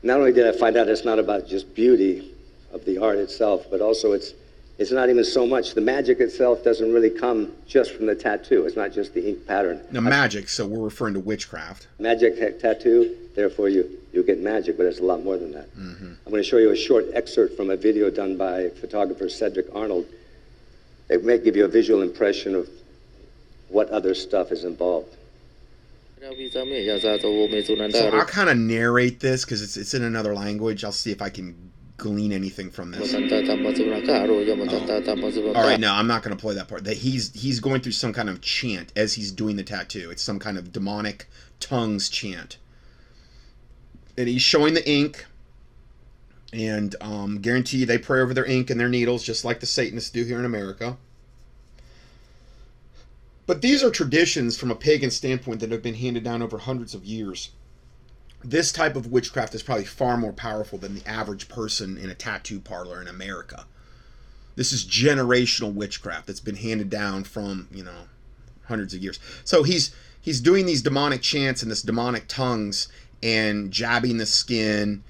not 0.03 0.19
only 0.19 0.34
did 0.34 0.48
I 0.48 0.57
find 0.57 0.76
out 0.76 0.90
it's 0.90 1.06
not 1.06 1.19
about 1.19 1.48
just 1.48 1.73
beauty 1.73 2.34
of 2.73 2.84
the 2.86 2.98
art 2.98 3.18
itself, 3.18 3.65
but 3.72 3.82
also 3.82 4.11
it's 4.11 4.34
it's 4.77 4.91
not 4.91 5.10
even 5.10 5.23
so 5.23 5.48
much 5.48 5.73
the 5.73 5.80
magic 5.80 6.19
itself 6.19 6.61
doesn't 6.64 6.91
really 6.91 7.10
come 7.10 7.53
just 7.65 7.94
from 7.94 8.07
the 8.07 8.15
tattoo. 8.15 8.65
It's 8.65 8.76
not 8.76 8.91
just 8.91 9.14
the 9.14 9.26
ink 9.30 9.48
pattern. 9.48 9.82
Now 9.91 10.02
magic, 10.02 10.49
so 10.49 10.65
we're 10.65 10.84
referring 10.84 11.14
to 11.14 11.22
witchcraft. 11.22 11.88
Magic 11.98 12.38
ta- 12.38 12.60
tattoo, 12.60 13.15
therefore 13.36 13.69
you, 13.69 13.90
you 14.15 14.23
get 14.23 14.39
magic, 14.39 14.77
but 14.77 14.85
it's 14.85 14.99
a 14.99 15.03
lot 15.03 15.23
more 15.23 15.37
than 15.37 15.51
that. 15.51 15.75
Mm-hmm. 15.75 16.13
I'm 16.25 16.31
going 16.31 16.41
to 16.41 16.49
show 16.49 16.57
you 16.57 16.71
a 16.71 16.75
short 16.75 17.05
excerpt 17.13 17.55
from 17.57 17.69
a 17.69 17.75
video 17.75 18.09
done 18.09 18.37
by 18.37 18.69
photographer 18.69 19.29
Cedric 19.29 19.67
Arnold. 19.75 20.07
It 21.09 21.23
may 21.23 21.37
give 21.37 21.55
you 21.55 21.65
a 21.65 21.67
visual 21.67 22.01
impression 22.01 22.55
of 22.55 22.69
what 23.69 23.89
other 23.89 24.15
stuff 24.15 24.51
is 24.51 24.63
involved. 24.63 25.15
So 28.11 28.17
I'll 28.17 28.25
kind 28.25 28.49
of 28.49 28.57
narrate 28.57 29.19
this 29.19 29.45
because 29.45 29.61
it's 29.61 29.77
it's 29.77 29.93
in 29.93 30.03
another 30.03 30.33
language. 30.33 30.83
I'll 30.83 30.91
see 30.91 31.11
if 31.11 31.21
I 31.21 31.29
can 31.29 31.71
glean 31.97 32.31
anything 32.31 32.71
from 32.71 32.91
this. 32.91 33.13
Oh. 33.13 33.17
All 35.55 35.63
right, 35.63 35.79
no, 35.79 35.93
I'm 35.93 36.07
not 36.07 36.23
going 36.23 36.35
to 36.35 36.41
play 36.41 36.55
that 36.55 36.67
part. 36.67 36.83
That 36.85 36.97
he's 36.97 37.31
he's 37.33 37.59
going 37.59 37.81
through 37.81 37.91
some 37.91 38.13
kind 38.13 38.29
of 38.29 38.41
chant 38.41 38.91
as 38.95 39.13
he's 39.13 39.31
doing 39.31 39.55
the 39.55 39.63
tattoo. 39.63 40.09
It's 40.09 40.23
some 40.23 40.39
kind 40.39 40.57
of 40.57 40.71
demonic 40.71 41.27
tongues 41.59 42.09
chant, 42.09 42.57
and 44.17 44.27
he's 44.27 44.41
showing 44.41 44.73
the 44.73 44.89
ink. 44.89 45.25
And 46.53 46.95
um, 47.01 47.41
guarantee 47.41 47.83
they 47.83 47.97
pray 47.97 48.21
over 48.21 48.33
their 48.33 48.45
ink 48.45 48.69
and 48.69 48.79
their 48.79 48.87
needles, 48.87 49.23
just 49.23 49.43
like 49.43 49.59
the 49.59 49.65
Satanists 49.65 50.09
do 50.09 50.23
here 50.23 50.39
in 50.39 50.45
America. 50.45 50.97
But 53.45 53.61
these 53.61 53.83
are 53.83 53.91
traditions 53.91 54.57
from 54.57 54.71
a 54.71 54.75
pagan 54.75 55.11
standpoint 55.11 55.59
that 55.59 55.71
have 55.71 55.83
been 55.83 55.95
handed 55.95 56.23
down 56.23 56.41
over 56.41 56.57
hundreds 56.57 56.95
of 56.95 57.05
years. 57.05 57.49
This 58.43 58.71
type 58.71 58.95
of 58.95 59.07
witchcraft 59.07 59.53
is 59.53 59.63
probably 59.63 59.85
far 59.85 60.17
more 60.17 60.33
powerful 60.33 60.77
than 60.77 60.95
the 60.95 61.07
average 61.07 61.49
person 61.49 61.97
in 61.97 62.09
a 62.09 62.15
tattoo 62.15 62.59
parlor 62.59 63.01
in 63.01 63.07
America. 63.07 63.65
This 64.55 64.71
is 64.71 64.85
generational 64.85 65.73
witchcraft 65.73 66.27
that's 66.27 66.39
been 66.39 66.55
handed 66.55 66.89
down 66.89 67.23
from, 67.23 67.67
you 67.71 67.83
know, 67.83 68.07
hundreds 68.67 68.93
of 68.93 69.01
years. 69.01 69.19
So 69.43 69.63
he's 69.63 69.93
he's 70.21 70.41
doing 70.41 70.65
these 70.65 70.81
demonic 70.81 71.21
chants 71.21 71.61
and 71.61 71.69
this 71.71 71.81
demonic 71.81 72.27
tongues 72.27 72.87
and 73.23 73.71
jabbing 73.71 74.17
the 74.17 74.25
skin. 74.25 75.03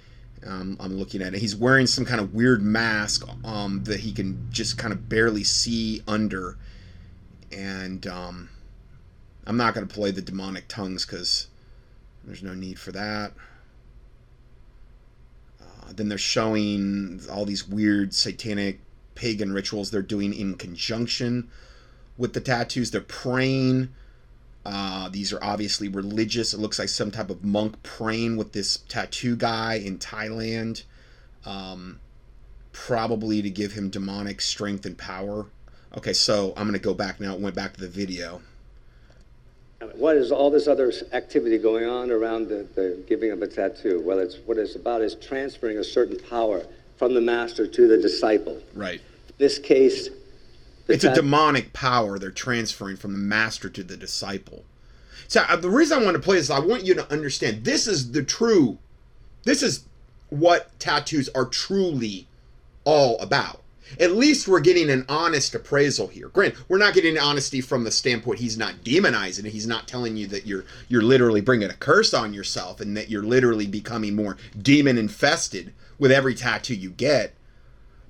Um, 0.45 0.77
I'm 0.79 0.97
looking 0.97 1.21
at 1.21 1.33
it. 1.33 1.39
He's 1.39 1.55
wearing 1.55 1.87
some 1.87 2.05
kind 2.05 2.21
of 2.21 2.33
weird 2.33 2.61
mask 2.61 3.27
um, 3.43 3.83
that 3.85 4.01
he 4.01 4.11
can 4.11 4.47
just 4.51 4.77
kind 4.77 4.93
of 4.93 5.09
barely 5.09 5.43
see 5.43 6.01
under. 6.07 6.57
And 7.51 8.05
um, 8.05 8.49
I'm 9.47 9.57
not 9.57 9.73
going 9.73 9.87
to 9.87 9.93
play 9.93 10.11
the 10.11 10.21
demonic 10.21 10.67
tongues 10.67 11.05
because 11.05 11.47
there's 12.23 12.43
no 12.43 12.53
need 12.53 12.79
for 12.79 12.91
that. 12.91 13.33
Uh, 15.59 15.93
then 15.95 16.09
they're 16.09 16.17
showing 16.17 17.21
all 17.31 17.45
these 17.45 17.67
weird 17.67 18.13
satanic 18.13 18.81
pagan 19.15 19.53
rituals 19.53 19.89
they're 19.91 20.01
doing 20.01 20.33
in 20.33 20.55
conjunction 20.55 21.49
with 22.17 22.33
the 22.33 22.41
tattoos. 22.41 22.91
They're 22.91 23.01
praying. 23.01 23.93
Uh, 24.65 25.09
these 25.09 25.31
are 25.31 25.43
obviously 25.43 25.87
religious. 25.87 26.53
It 26.53 26.59
looks 26.59 26.79
like 26.79 26.89
some 26.89 27.11
type 27.11 27.29
of 27.29 27.43
monk 27.43 27.81
praying 27.83 28.35
with 28.35 28.51
this 28.51 28.77
tattoo 28.89 29.35
guy 29.35 29.75
in 29.75 29.99
Thailand, 29.99 30.83
um, 31.45 31.99
probably 32.71 33.41
to 33.43 33.49
give 33.49 33.73
him 33.73 33.89
demonic 33.89 34.41
strength 34.41 34.85
and 34.85 34.97
power. 34.97 35.45
Okay, 35.95 36.13
so 36.13 36.53
I'm 36.57 36.63
going 36.63 36.73
to 36.73 36.79
go 36.79 36.93
back 36.93 37.19
now. 37.19 37.35
It 37.35 37.39
went 37.39 37.55
back 37.55 37.73
to 37.73 37.81
the 37.81 37.87
video. 37.87 38.41
What 39.93 40.17
is 40.17 40.31
all 40.31 40.49
this 40.49 40.67
other 40.67 40.91
activity 41.13 41.57
going 41.59 41.85
on 41.85 42.09
around 42.09 42.47
the, 42.47 42.67
the 42.73 43.03
giving 43.07 43.31
of 43.31 43.41
a 43.41 43.47
tattoo? 43.47 44.01
Well, 44.03 44.19
it's 44.19 44.37
what 44.45 44.57
it's 44.57 44.75
about 44.75 45.01
is 45.01 45.15
transferring 45.15 45.77
a 45.77 45.83
certain 45.83 46.17
power 46.29 46.65
from 46.97 47.13
the 47.13 47.21
master 47.21 47.67
to 47.67 47.87
the 47.87 47.97
disciple. 47.97 48.61
Right. 48.73 49.01
This 49.37 49.59
case, 49.59 50.09
it's 50.87 51.03
a 51.03 51.13
demonic 51.13 51.73
power 51.73 52.19
they're 52.19 52.31
transferring 52.31 52.97
from 52.97 53.13
the 53.13 53.19
master 53.19 53.69
to 53.69 53.83
the 53.83 53.97
disciple. 53.97 54.63
So 55.27 55.41
uh, 55.41 55.55
the 55.55 55.69
reason 55.69 55.99
I 55.99 56.03
want 56.03 56.15
to 56.15 56.21
play 56.21 56.37
this, 56.37 56.49
I 56.49 56.59
want 56.59 56.85
you 56.85 56.93
to 56.95 57.11
understand 57.11 57.63
this 57.63 57.87
is 57.87 58.11
the 58.11 58.23
true, 58.23 58.77
this 59.43 59.63
is 59.63 59.85
what 60.29 60.77
tattoos 60.79 61.29
are 61.29 61.45
truly 61.45 62.27
all 62.83 63.17
about. 63.19 63.61
At 63.99 64.13
least 64.13 64.47
we're 64.47 64.61
getting 64.61 64.89
an 64.89 65.05
honest 65.07 65.53
appraisal 65.53 66.07
here. 66.07 66.29
Grant, 66.29 66.55
we're 66.67 66.79
not 66.79 66.95
getting 66.95 67.19
honesty 67.19 67.61
from 67.61 67.83
the 67.83 67.91
standpoint 67.91 68.39
he's 68.39 68.57
not 68.57 68.83
demonizing 68.83 69.45
it. 69.45 69.51
He's 69.51 69.67
not 69.67 69.87
telling 69.87 70.17
you 70.17 70.25
that 70.27 70.47
you're 70.47 70.65
you're 70.87 71.03
literally 71.03 71.41
bringing 71.41 71.69
a 71.69 71.75
curse 71.75 72.13
on 72.13 72.33
yourself 72.33 72.81
and 72.81 72.97
that 72.97 73.09
you're 73.09 73.23
literally 73.23 73.67
becoming 73.67 74.15
more 74.15 74.37
demon 74.59 74.97
infested 74.97 75.71
with 75.99 76.11
every 76.11 76.33
tattoo 76.33 76.73
you 76.73 76.89
get. 76.89 77.35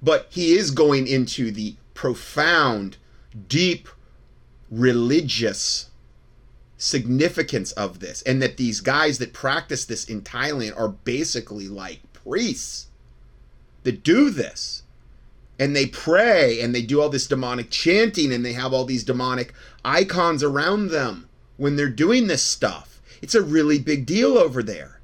But 0.02 0.27
he 0.30 0.53
is 0.53 0.72
going 0.72 1.07
into 1.07 1.52
the 1.52 1.76
profound, 1.95 2.97
deep 3.47 3.89
religious 4.69 5.89
significance 6.77 7.72
of 7.72 7.99
this 7.99 8.22
and 8.23 8.41
that 8.41 8.57
these 8.57 8.81
guys 8.81 9.17
that 9.17 9.34
practice 9.34 9.85
this 9.85 10.05
in 10.05 10.22
Thailand 10.22 10.77
are 10.77 10.89
basically 10.89 11.67
like 11.67 12.01
priests 12.13 12.88
that 13.84 14.03
do 14.03 14.30
this 14.30 14.84
and 15.57 15.76
they 15.76 15.85
pray 15.85 16.59
and 16.59 16.76
they 16.76 16.81
do 16.81 17.01
all 17.01 17.09
this 17.09 17.27
demonic 17.27 17.69
chanting 17.69 18.34
and 18.34 18.45
they 18.45 18.53
have 18.53 18.73
all 18.73 18.84
these 18.84 19.05
demonic 19.05 19.53
icons 19.85 20.43
around 20.43 20.89
them 20.89 21.30
when 21.57 21.77
they're 21.77 21.88
doing 21.88 22.27
this 22.27 22.43
stuff. 22.43 23.01
It's 23.22 23.35
a 23.35 23.41
really 23.41 23.80
big 23.80 24.05
deal 24.05 24.38
over 24.38 24.61
there. 24.61 24.99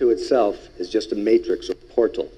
To 0.00 0.10
itself 0.10 0.68
is 0.78 0.90
just 0.90 1.12
a 1.12 1.16
matrix 1.16 1.70
or 1.70 1.74
portal 1.74 2.30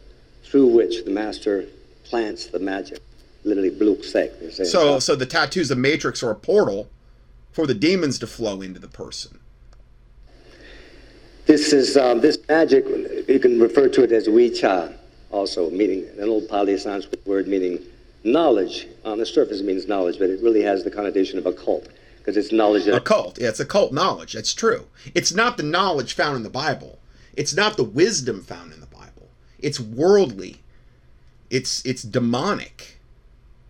through 0.44 0.68
which 0.68 1.04
the 1.04 1.10
master 1.10 1.66
plants 2.12 2.44
the 2.48 2.59
magic. 2.59 3.01
Literally, 3.43 3.70
bluksek. 3.70 4.66
So, 4.66 4.98
so 4.98 5.16
the 5.16 5.24
tattoo's 5.24 5.70
a 5.70 5.74
matrix 5.74 6.22
or 6.22 6.30
a 6.30 6.34
portal 6.34 6.90
for 7.52 7.66
the 7.66 7.72
demons 7.72 8.18
to 8.18 8.26
flow 8.26 8.60
into 8.60 8.78
the 8.78 8.86
person. 8.86 9.40
This 11.47 11.72
is 11.72 11.97
um, 11.97 12.20
this 12.20 12.36
magic. 12.51 12.84
You 13.26 13.40
can 13.40 13.59
refer 13.59 13.89
to 13.89 14.02
it 14.02 14.12
as 14.12 14.28
wicha 14.28 14.94
also 15.30 15.70
meaning 15.70 16.06
an 16.18 16.28
old 16.28 16.51
Pali 16.51 16.76
Sanskrit 16.76 17.26
word 17.26 17.48
meaning 17.48 17.78
knowledge. 18.24 18.86
On 19.06 19.16
the 19.16 19.24
surface, 19.24 19.60
it 19.60 19.64
means 19.64 19.89
knowledge, 19.89 20.18
but 20.18 20.28
it 20.28 20.43
really 20.43 20.62
has 20.62 20.84
the 20.84 20.90
connotation 20.90 21.39
of 21.39 21.47
occult 21.47 21.89
because 22.18 22.36
it's 22.36 22.52
knowledge. 22.52 22.84
That- 22.84 22.94
occult, 22.94 23.40
yeah, 23.40 23.48
it's 23.48 23.59
occult 23.59 23.94
knowledge. 23.94 24.34
That's 24.34 24.52
true. 24.52 24.86
It's 25.14 25.32
not 25.32 25.56
the 25.56 25.62
knowledge 25.62 26.12
found 26.12 26.36
in 26.36 26.43
the 26.43 26.51
Bible. 26.51 26.98
It's 27.32 27.55
not 27.55 27.78
the 27.78 27.84
wisdom 27.84 28.43
found 28.43 28.74
in 28.74 28.80
the 28.80 28.86
Bible. 28.86 29.30
It's 29.59 29.80
worldly. 29.80 30.61
It's 31.52 31.84
it's 31.84 32.02
demonic. 32.02 32.98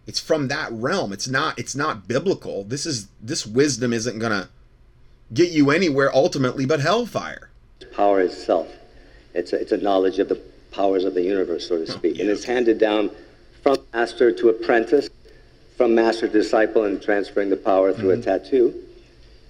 It's 0.07 0.21
from 0.21 0.47
that 0.49 0.71
realm. 0.71 1.13
It's 1.13 1.27
not 1.27 1.59
it's 1.59 1.75
not 1.75 2.07
biblical. 2.07 2.63
This 2.63 2.87
is 2.87 3.09
this 3.21 3.45
wisdom 3.45 3.93
isn't 3.93 4.21
gonna 4.21 4.49
get 5.35 5.51
you 5.51 5.73
anywhere 5.73 6.15
ultimately 6.15 6.65
but 6.65 6.79
hellfire. 6.79 7.51
Power 7.93 8.21
itself. 8.21 8.69
It's 9.35 9.53
a, 9.53 9.61
it's 9.61 9.73
a 9.73 9.79
knowledge 9.79 10.21
of 10.21 10.29
the 10.29 10.41
powers 10.71 11.05
of 11.05 11.15
the 11.15 11.23
universe, 11.23 11.69
so 11.69 11.77
to 11.77 11.83
oh, 11.83 11.87
speak. 11.87 12.15
Oh, 12.15 12.17
yeah. 12.17 12.23
And 12.23 12.31
it's 12.31 12.45
handed 12.45 12.79
down 12.79 13.11
from 13.63 13.79
master 13.93 14.31
to 14.31 14.49
apprentice, 14.51 15.09
from 15.77 15.95
master 15.95 16.29
to 16.29 16.33
disciple, 16.33 16.85
and 16.85 17.03
transferring 17.03 17.51
the 17.51 17.57
power 17.57 17.93
through 17.93 18.17
mm-hmm. 18.17 18.31
a 18.31 18.39
tattoo. 18.39 18.75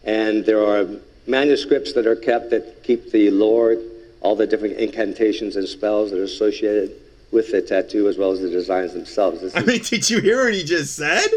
And 0.04 0.46
there 0.46 0.64
are 0.64 0.86
manuscripts 1.26 1.92
that 1.92 2.06
are 2.06 2.16
kept 2.16 2.50
that 2.50 2.82
keep 2.82 3.10
the 3.10 3.30
lore, 3.30 3.76
all 4.22 4.36
the 4.36 4.46
different 4.46 4.78
incantations 4.78 5.56
and 5.56 5.68
spells 5.68 6.10
that 6.10 6.18
are 6.18 6.24
associated 6.24 7.01
with 7.32 7.50
the 7.50 7.62
tattoo, 7.62 8.08
as 8.08 8.18
well 8.18 8.30
as 8.30 8.40
the 8.40 8.50
designs 8.50 8.92
themselves. 8.92 9.40
This 9.40 9.56
I 9.56 9.62
mean, 9.62 9.82
did 9.82 10.08
you 10.08 10.20
hear 10.20 10.44
what 10.44 10.54
he 10.54 10.62
just 10.62 10.94
said? 10.94 11.28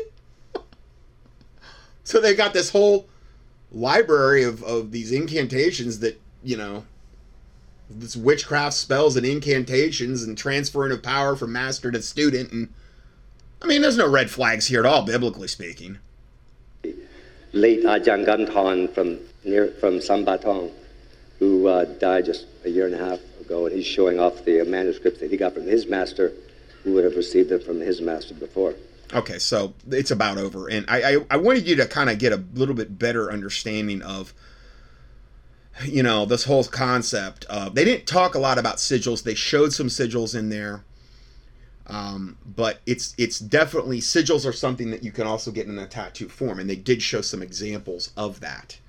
so 2.04 2.22
they 2.22 2.36
got 2.36 2.54
this 2.54 2.70
whole 2.70 3.08
library 3.72 4.44
of, 4.44 4.62
of 4.64 4.92
these 4.92 5.12
incantations 5.12 6.00
that, 6.00 6.22
you 6.44 6.58
know, 6.58 6.86
this 7.90 8.16
witchcraft 8.16 8.76
spells 8.76 9.16
and 9.16 9.26
incantations 9.26 10.24
and 10.24 10.38
transferring 10.38 10.92
of 10.92 11.02
power 11.02 11.36
from 11.36 11.52
master 11.52 11.92
to 11.92 12.02
student 12.02 12.52
and 12.52 12.74
I 13.62 13.68
mean 13.68 13.82
there's 13.82 13.98
no 13.98 14.10
red 14.10 14.32
flags 14.32 14.68
here 14.68 14.80
at 14.80 14.86
all 14.86 15.04
biblically 15.06 15.48
speaking. 15.48 16.00
Late 17.54 17.84
Ajahn 17.84 18.26
Ganthon 18.26 18.92
from 18.92 19.20
near 19.44 19.68
from 19.68 20.00
Sambatong 20.00 20.72
who 21.40 21.68
uh, 21.68 21.86
died 21.86 22.26
just 22.26 22.48
a 22.64 22.70
year 22.70 22.86
and 22.86 22.96
a 22.96 22.98
half 22.98 23.20
ago 23.46 23.66
and 23.66 23.76
he's 23.76 23.86
showing 23.86 24.20
off 24.20 24.44
the 24.46 24.64
manuscripts 24.64 25.20
that 25.20 25.32
he 25.32 25.38
got 25.38 25.54
from 25.54 25.64
his 25.64 25.88
master 25.88 26.34
who 26.84 26.94
would 26.94 27.04
have 27.04 27.16
received 27.16 27.50
them 27.50 27.62
from 27.62 27.80
his 27.80 28.02
master 28.02 28.34
before. 28.34 28.76
Okay, 29.14 29.40
so 29.40 29.74
it's 29.90 30.12
about 30.12 30.38
over. 30.38 30.68
And 30.68 30.86
I, 30.90 31.16
I, 31.16 31.26
I 31.32 31.38
wanted 31.38 31.68
you 31.68 31.76
to 31.78 31.88
kind 31.88 32.10
of 32.10 32.18
get 32.18 32.34
a 32.34 32.44
little 32.54 32.76
bit 32.76 32.98
better 32.98 33.32
understanding 33.32 34.02
of 34.02 34.34
you 35.84 36.02
know 36.02 36.26
this 36.26 36.46
whole 36.46 36.64
concept 36.64 37.46
they 37.74 37.84
didn't 37.84 38.06
talk 38.06 38.34
a 38.34 38.40
lot 38.40 38.58
about 38.58 38.78
sigils. 38.78 39.24
They 39.24 39.36
showed 39.36 39.74
some 39.74 39.88
sigils 39.88 40.38
in 40.38 40.50
there 40.50 40.86
um, 41.88 42.38
but 42.46 42.80
it's 42.86 43.14
it's 43.18 43.40
definitely 43.40 44.00
sigils 44.00 44.46
are 44.46 44.54
something 44.54 44.90
that 44.92 45.04
you 45.04 45.12
can 45.12 45.28
also 45.28 45.52
get 45.52 45.68
in 45.68 45.78
a 45.78 45.86
tattoo 45.86 46.30
form 46.30 46.60
and 46.60 46.70
they 46.70 46.76
did 46.76 47.02
show 47.02 47.22
some 47.22 47.44
examples 47.44 48.12
of 48.18 48.40
that. 48.40 48.80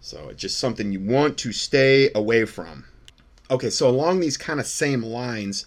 So 0.00 0.28
it's 0.28 0.42
just 0.42 0.58
something 0.58 0.92
you 0.92 1.00
want 1.00 1.38
to 1.38 1.52
stay 1.52 2.10
away 2.14 2.44
from 2.44 2.84
okay 3.50 3.70
so 3.70 3.88
along 3.88 4.20
these 4.20 4.36
kind 4.36 4.60
of 4.60 4.66
same 4.66 5.02
lines 5.02 5.66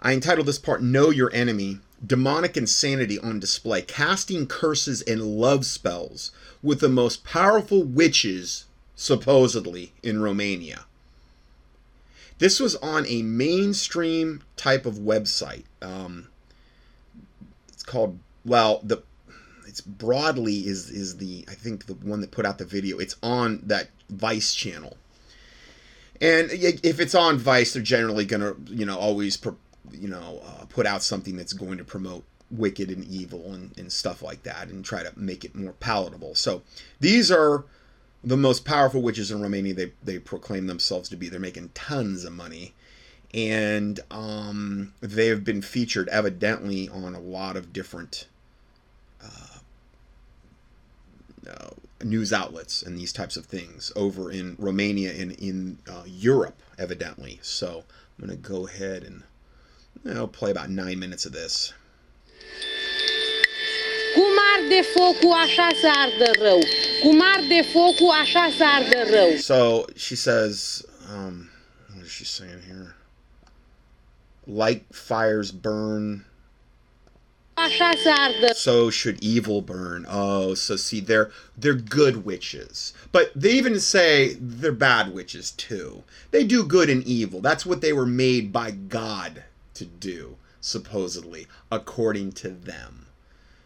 i 0.00 0.12
entitled 0.12 0.46
this 0.46 0.58
part 0.58 0.82
know 0.82 1.10
your 1.10 1.32
enemy 1.32 1.78
demonic 2.04 2.56
insanity 2.56 3.18
on 3.18 3.38
display 3.38 3.82
casting 3.82 4.46
curses 4.46 5.02
and 5.02 5.22
love 5.22 5.64
spells 5.66 6.32
with 6.62 6.80
the 6.80 6.88
most 6.88 7.24
powerful 7.24 7.82
witches 7.82 8.64
supposedly, 9.02 9.92
in 10.02 10.22
Romania. 10.22 10.84
This 12.38 12.60
was 12.60 12.76
on 12.76 13.04
a 13.06 13.22
mainstream 13.22 14.42
type 14.56 14.86
of 14.86 14.94
website. 14.94 15.64
Um, 15.80 16.28
it's 17.68 17.82
called, 17.82 18.18
well, 18.44 18.80
the 18.82 19.02
it's 19.66 19.80
broadly 19.80 20.66
is 20.66 20.90
is 20.90 21.16
the 21.16 21.44
I 21.48 21.54
think 21.54 21.86
the 21.86 21.94
one 21.94 22.20
that 22.20 22.30
put 22.30 22.46
out 22.46 22.58
the 22.58 22.64
video. 22.64 22.98
It's 22.98 23.16
on 23.22 23.60
that 23.64 23.88
Vice 24.08 24.54
channel. 24.54 24.96
And 26.22 26.50
if 26.52 27.00
it's 27.00 27.16
on 27.16 27.36
Vice, 27.36 27.72
they're 27.72 27.82
generally 27.82 28.24
gonna 28.24 28.54
you 28.68 28.86
know 28.86 28.96
always 28.96 29.36
you 29.90 30.08
know 30.08 30.40
uh, 30.44 30.64
put 30.66 30.86
out 30.86 31.02
something 31.02 31.36
that's 31.36 31.52
going 31.52 31.78
to 31.78 31.84
promote 31.84 32.22
wicked 32.48 32.90
and 32.90 33.04
evil 33.04 33.52
and, 33.52 33.76
and 33.76 33.90
stuff 33.90 34.22
like 34.22 34.44
that 34.44 34.68
and 34.68 34.84
try 34.84 35.02
to 35.02 35.12
make 35.18 35.44
it 35.44 35.54
more 35.56 35.72
palatable. 35.72 36.34
So 36.34 36.62
these 37.00 37.32
are 37.32 37.64
the 38.22 38.36
most 38.36 38.64
powerful 38.64 39.02
witches 39.02 39.32
in 39.32 39.42
Romania. 39.42 39.74
They 39.74 39.92
they 40.04 40.20
proclaim 40.20 40.68
themselves 40.68 41.08
to 41.08 41.16
be. 41.16 41.28
They're 41.28 41.40
making 41.40 41.70
tons 41.74 42.24
of 42.24 42.32
money, 42.32 42.72
and 43.34 43.98
um, 44.12 44.94
they 45.00 45.26
have 45.26 45.42
been 45.42 45.60
featured 45.60 46.08
evidently 46.10 46.88
on 46.88 47.16
a 47.16 47.20
lot 47.20 47.56
of 47.56 47.72
different 47.72 48.28
uh, 49.20 49.58
uh, 51.50 51.70
news 52.04 52.32
outlets 52.32 52.82
and 52.82 52.96
these 52.96 53.12
types 53.12 53.36
of 53.36 53.46
things 53.46 53.92
over 53.96 54.30
in 54.30 54.56
Romania 54.58 55.12
and 55.12 55.32
in 55.32 55.78
uh, 55.88 56.02
Europe, 56.06 56.60
evidently. 56.78 57.38
So 57.42 57.84
I'm 58.18 58.26
gonna 58.26 58.36
go 58.36 58.66
ahead 58.66 59.04
and 59.04 59.22
you 60.04 60.14
know, 60.14 60.26
play 60.26 60.50
about 60.50 60.70
nine 60.70 60.98
minutes 60.98 61.26
of 61.26 61.32
this. 61.32 61.72
Cum 64.14 64.36
arde 64.54 64.82
focul, 64.82 65.32
așa 65.32 65.68
se 65.80 65.86
ardă 65.86 66.30
rău. 66.42 66.60
Cum 67.02 67.22
arde 67.34 67.62
focul, 67.72 68.10
așa 68.10 68.52
se 68.56 68.64
ardă 68.64 69.16
rău. 69.16 69.36
So 69.36 69.84
she 69.96 70.14
says, 70.14 70.84
um, 71.14 71.50
what 71.94 72.04
is 72.04 72.10
she 72.10 72.24
saying 72.24 72.62
here? 72.66 72.94
Like 74.46 74.84
fires 74.92 75.50
burn. 75.50 76.24
So 78.56 78.90
should 78.90 79.22
evil 79.22 79.60
burn. 79.60 80.06
Oh, 80.08 80.54
so 80.54 80.76
see, 80.76 81.00
they're 81.00 81.30
they're 81.56 81.74
good 81.74 82.24
witches, 82.24 82.92
but 83.12 83.30
they 83.34 83.52
even 83.52 83.78
say 83.78 84.36
they're 84.40 84.72
bad 84.72 85.12
witches 85.12 85.50
too. 85.50 86.02
They 86.30 86.44
do 86.44 86.64
good 86.64 86.88
and 86.88 87.04
evil. 87.04 87.40
That's 87.40 87.66
what 87.66 87.80
they 87.80 87.92
were 87.92 88.06
made 88.06 88.52
by 88.52 88.70
God 88.70 89.44
to 89.74 89.84
do, 89.84 90.36
supposedly, 90.60 91.46
according 91.70 92.32
to 92.32 92.48
them. 92.48 93.06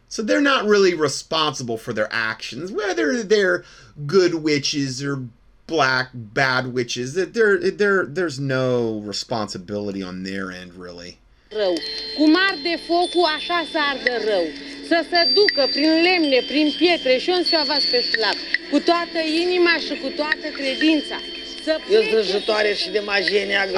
So 0.09 0.23
they're 0.23 0.41
not 0.41 0.67
really 0.67 0.95
responsible 0.95 1.79
for 1.79 1.93
their 1.93 2.13
actions, 2.13 2.71
whether 2.71 3.23
they're 3.23 3.65
good 4.07 4.37
witches 4.37 5.03
or 5.03 5.29
black 5.67 6.11
bad 6.15 6.73
witches. 6.73 7.15
There, 7.15 7.59
there, 7.59 8.07
there's 8.07 8.39
no 8.39 9.01
responsibility 9.01 10.03
on 10.03 10.23
their 10.23 10.51
end, 10.51 10.75
really. 10.75 11.19
Rău. 11.61 11.75
Cum 12.17 12.37
arde 12.51 12.75
focul, 12.87 13.27
așa 13.37 13.59
să 13.73 13.79
ardă 13.91 14.15
rău. 14.31 14.47
Să 14.91 14.99
se 15.11 15.21
ducă 15.39 15.63
prin 15.75 15.93
lemne, 16.07 16.41
prin 16.51 16.75
pietre 16.79 17.19
și 17.19 17.31
un 17.37 17.45
să 17.45 17.83
pe 17.91 18.01
șlap, 18.11 18.37
cu 18.71 18.79
toată 18.79 19.19
inima 19.45 19.75
și 19.87 19.95
cu 20.03 20.09
toată 20.17 20.47
credința. 20.59 21.19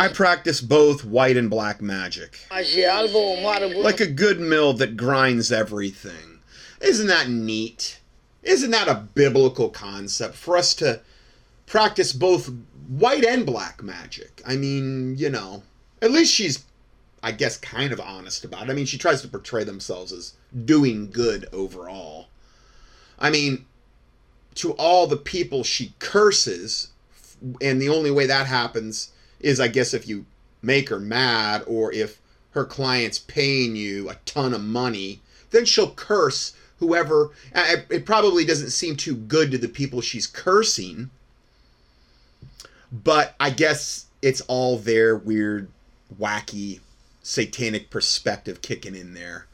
I 0.06 0.10
practice 0.12 0.60
both 0.66 1.02
white 1.10 1.38
and 1.38 1.48
black 1.48 1.80
magic. 1.80 2.30
Like 3.86 4.02
a 4.02 4.06
good 4.06 4.38
mill 4.38 4.74
that 4.74 4.94
grinds 4.94 5.50
everything. 5.50 6.40
Isn't 6.90 7.06
that 7.06 7.28
neat? 7.28 8.00
Isn't 8.44 8.70
that 8.70 8.88
a 8.88 9.04
biblical 9.14 9.70
concept 9.70 10.34
for 10.34 10.56
us 10.58 10.74
to 10.74 11.00
practice 11.64 12.12
both 12.12 12.50
white 12.98 13.24
and 13.24 13.44
black 13.44 13.82
magic? 13.82 14.42
I 14.46 14.56
mean, 14.56 15.16
you 15.16 15.30
know, 15.30 15.62
at 16.02 16.10
least 16.10 16.34
she's 16.34 16.58
I 17.22 17.32
guess, 17.32 17.56
kind 17.56 17.92
of 17.92 18.00
honest 18.00 18.44
about 18.44 18.68
it. 18.68 18.70
I 18.70 18.74
mean, 18.74 18.86
she 18.86 18.98
tries 18.98 19.22
to 19.22 19.28
portray 19.28 19.64
themselves 19.64 20.12
as 20.12 20.34
doing 20.64 21.10
good 21.10 21.46
overall. 21.52 22.28
I 23.18 23.30
mean, 23.30 23.66
to 24.56 24.72
all 24.72 25.06
the 25.06 25.16
people 25.16 25.64
she 25.64 25.94
curses, 25.98 26.88
and 27.60 27.80
the 27.80 27.88
only 27.88 28.10
way 28.10 28.26
that 28.26 28.46
happens 28.46 29.12
is, 29.40 29.60
I 29.60 29.68
guess, 29.68 29.94
if 29.94 30.06
you 30.08 30.26
make 30.62 30.88
her 30.88 30.98
mad 30.98 31.62
or 31.66 31.92
if 31.92 32.20
her 32.50 32.64
client's 32.64 33.18
paying 33.18 33.76
you 33.76 34.08
a 34.08 34.16
ton 34.24 34.54
of 34.54 34.62
money, 34.62 35.20
then 35.50 35.64
she'll 35.64 35.92
curse 35.92 36.54
whoever. 36.78 37.30
It 37.54 38.04
probably 38.04 38.44
doesn't 38.44 38.70
seem 38.70 38.96
too 38.96 39.14
good 39.14 39.50
to 39.50 39.58
the 39.58 39.68
people 39.68 40.00
she's 40.00 40.26
cursing, 40.26 41.10
but 42.90 43.34
I 43.38 43.50
guess 43.50 44.06
it's 44.22 44.40
all 44.42 44.78
their 44.78 45.16
weird, 45.16 45.68
wacky, 46.18 46.80
satanic 47.28 47.90
perspective 47.90 48.62
kicking 48.62 48.94
in 48.94 49.12
there. 49.12 49.46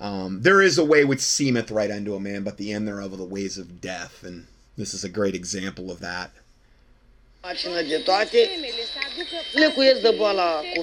Um, 0.00 0.42
there 0.42 0.62
is 0.62 0.78
a 0.78 0.84
way 0.84 1.04
which 1.04 1.20
seemeth 1.20 1.72
right 1.72 1.90
unto 1.90 2.14
a 2.14 2.20
man, 2.20 2.44
but 2.44 2.56
the 2.56 2.72
end 2.72 2.86
thereof 2.86 3.12
are 3.12 3.16
the 3.16 3.24
ways 3.24 3.58
of 3.58 3.80
death, 3.80 4.22
and 4.22 4.46
this 4.76 4.94
is 4.94 5.02
a 5.02 5.08
great 5.08 5.34
example 5.34 5.90
of 5.90 5.98
that. 5.98 6.30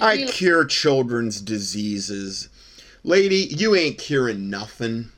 I 0.01 0.25
cure 0.25 0.65
children's 0.65 1.39
diseases. 1.39 2.49
Lady, 3.05 3.37
you 3.37 3.73
ain't 3.73 3.97
curing 3.97 4.49
nothing. 4.49 5.11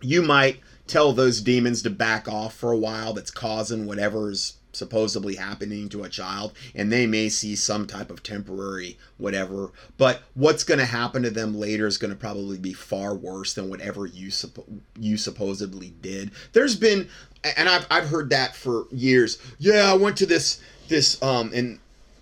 You 0.00 0.22
might 0.22 0.58
tell 0.88 1.12
those 1.12 1.40
demons 1.40 1.82
to 1.82 1.90
back 1.90 2.26
off 2.26 2.54
for 2.54 2.72
a 2.72 2.78
while 2.78 3.12
that's 3.12 3.30
causing 3.30 3.86
whatever's 3.86 4.54
supposedly 4.72 5.36
happening 5.36 5.88
to 5.90 6.02
a 6.02 6.08
child 6.08 6.52
and 6.74 6.90
they 6.90 7.06
may 7.06 7.28
see 7.28 7.54
some 7.54 7.86
type 7.86 8.10
of 8.10 8.22
temporary 8.22 8.98
whatever. 9.18 9.70
But 9.98 10.22
what's 10.34 10.64
going 10.64 10.80
to 10.80 10.86
happen 10.86 11.22
to 11.22 11.30
them 11.30 11.54
later 11.58 11.86
is 11.86 11.98
going 11.98 12.12
to 12.12 12.16
probably 12.16 12.58
be 12.58 12.72
far 12.72 13.14
worse 13.14 13.54
than 13.54 13.68
whatever 13.68 14.06
you 14.06 14.28
suppo- 14.28 14.80
you 14.98 15.16
supposedly 15.16 15.92
did. 16.00 16.30
There's 16.52 16.76
been 16.76 17.08
and 17.56 17.68
I've, 17.68 17.86
I've 17.90 18.08
heard 18.08 18.30
that 18.30 18.54
for 18.54 18.86
years. 18.90 19.38
Yeah 19.58 19.90
i 19.92 19.94
went 19.94 20.16
to 20.18 20.26
this 20.26 20.60
this 20.88 21.22
um 21.22 21.50
and 21.54 21.78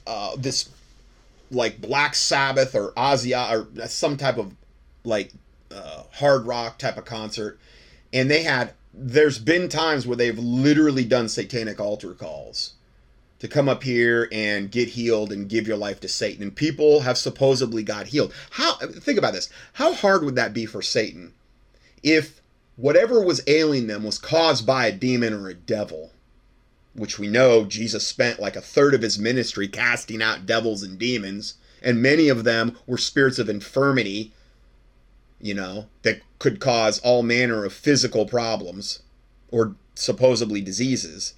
uh 0.07 0.37
this 0.37 0.71
like 1.51 1.81
black 1.81 2.15
sabbath 2.15 2.75
or 2.75 2.93
ozzy 2.93 3.35
or 3.35 3.67
some 3.89 4.17
type 4.17 4.39
of 4.39 4.55
like 5.05 5.33
uh, 5.75 6.03
hard 6.13 6.47
rock 6.47 6.79
type 6.79 6.97
of 6.97 7.05
concert 7.05 7.59
and 8.13 8.31
they 8.31 8.43
had 8.43 8.73
there's 8.93 9.39
been 9.39 9.69
times 9.69 10.07
where 10.07 10.17
they've 10.17 10.39
literally 10.39 11.05
done 11.05 11.29
satanic 11.29 11.81
altar 11.81 12.15
calls 12.15 12.75
to 13.39 13.49
come 13.49 13.69
up 13.69 13.83
here 13.83 14.29
and 14.33 14.71
get 14.71 14.91
healed 14.91 15.33
and 15.33 15.49
give 15.49 15.67
your 15.67 15.77
life 15.77 16.01
to 16.01 16.09
Satan. 16.09 16.43
And 16.43 16.55
people 16.55 17.01
have 17.01 17.17
supposedly 17.17 17.83
got 17.83 18.09
healed. 18.09 18.33
How 18.51 18.77
think 18.77 19.19
about 19.19 19.33
this. 19.33 19.49
How 19.75 19.95
hard 19.95 20.25
would 20.25 20.37
that 20.37 20.53
be 20.53 20.67
for 20.67 20.83
Satan 20.83 21.33
if 22.03 22.41
whatever 22.77 23.23
was 23.23 23.43
ailing 23.47 23.87
them 23.87 24.05
was 24.05 24.19
caused 24.19 24.67
by 24.67 24.87
a 24.87 24.93
demon 24.93 25.33
or 25.33 25.49
a 25.49 25.55
devil? 25.55 26.13
Which 26.93 27.19
we 27.19 27.29
know 27.29 27.65
Jesus 27.65 28.07
spent 28.07 28.41
like 28.41 28.57
a 28.57 28.61
third 28.61 28.95
of 28.95 29.03
his 29.03 29.19
ministry 29.19 29.69
casting 29.69 30.21
out 30.21 30.45
devils 30.45 30.83
and 30.83 30.99
demons, 30.99 31.55
and 31.81 32.03
many 32.03 32.29
of 32.29 32.45
them 32.45 32.77
were 32.87 32.99
spirits 32.99 33.39
of 33.39 33.49
infirmity 33.49 34.33
you 35.41 35.55
know, 35.55 35.87
that 36.03 36.21
could 36.39 36.61
cause 36.61 36.99
all 37.01 37.23
manner 37.23 37.65
of 37.65 37.73
physical 37.73 38.27
problems 38.27 39.03
or 39.51 39.75
supposedly 39.95 40.61
diseases. 40.61 41.35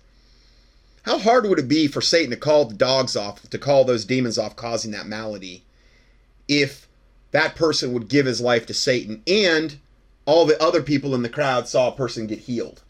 How 1.02 1.18
hard 1.18 1.48
would 1.48 1.58
it 1.58 1.68
be 1.68 1.88
for 1.88 2.00
Satan 2.00 2.30
to 2.30 2.36
call 2.36 2.64
the 2.64 2.74
dogs 2.74 3.16
off, 3.16 3.42
to 3.48 3.58
call 3.58 3.84
those 3.84 4.04
demons 4.04 4.38
off 4.38 4.54
causing 4.56 4.92
that 4.92 5.06
malady, 5.06 5.64
if 6.48 6.88
that 7.32 7.56
person 7.56 7.92
would 7.92 8.08
give 8.08 8.26
his 8.26 8.40
life 8.40 8.66
to 8.66 8.74
Satan 8.74 9.22
and 9.26 9.78
all 10.26 10.46
the 10.46 10.60
other 10.62 10.82
people 10.82 11.14
in 11.14 11.22
the 11.22 11.28
crowd 11.28 11.66
saw 11.66 11.88
a 11.88 11.96
person 11.96 12.26
get 12.26 12.40
healed? 12.40 12.82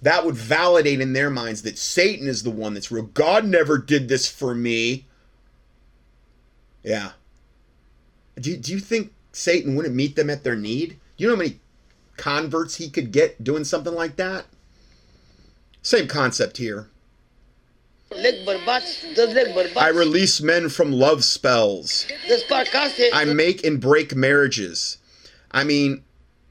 That 0.00 0.24
would 0.24 0.34
validate 0.34 1.00
in 1.00 1.12
their 1.12 1.30
minds 1.30 1.62
that 1.62 1.78
Satan 1.78 2.26
is 2.26 2.42
the 2.42 2.50
one 2.50 2.74
that's 2.74 2.90
real. 2.90 3.04
God 3.04 3.44
never 3.44 3.78
did 3.78 4.08
this 4.08 4.28
for 4.28 4.54
me. 4.54 5.06
Yeah. 6.82 7.12
Do, 8.40 8.56
do 8.56 8.72
you 8.72 8.80
think 8.80 9.12
Satan 9.32 9.74
wouldn't 9.74 9.94
meet 9.94 10.16
them 10.16 10.30
at 10.30 10.44
their 10.44 10.56
need? 10.56 10.98
You 11.16 11.28
know 11.28 11.34
how 11.34 11.38
many 11.38 11.60
converts 12.16 12.76
he 12.76 12.88
could 12.88 13.12
get 13.12 13.42
doing 13.42 13.64
something 13.64 13.94
like 13.94 14.16
that? 14.16 14.46
Same 15.82 16.06
concept 16.06 16.58
here. 16.58 16.88
I 19.82 19.88
release 19.88 20.40
men 20.40 20.68
from 20.68 20.92
love 20.92 21.24
spells. 21.24 22.06
I 23.14 23.24
make 23.24 23.64
and 23.64 23.80
break 23.80 24.14
marriages. 24.14 24.98
I 25.50 25.64
mean, 25.64 26.04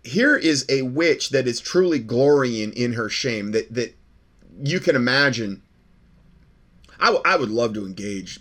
here 0.04 0.36
is 0.36 0.66
a 0.70 0.82
witch 0.82 1.30
that 1.30 1.48
is 1.48 1.60
truly 1.60 2.00
glorying 2.00 2.74
in 2.74 2.94
her 2.94 3.10
shame 3.10 3.52
that 3.52 3.74
that 3.74 3.96
you 4.64 4.80
can 4.80 4.96
imagine. 4.96 5.62
I, 7.00 7.06
w- 7.06 7.24
I 7.26 7.36
would 7.36 7.50
love 7.50 7.74
to 7.76 7.86
engage 7.86 8.40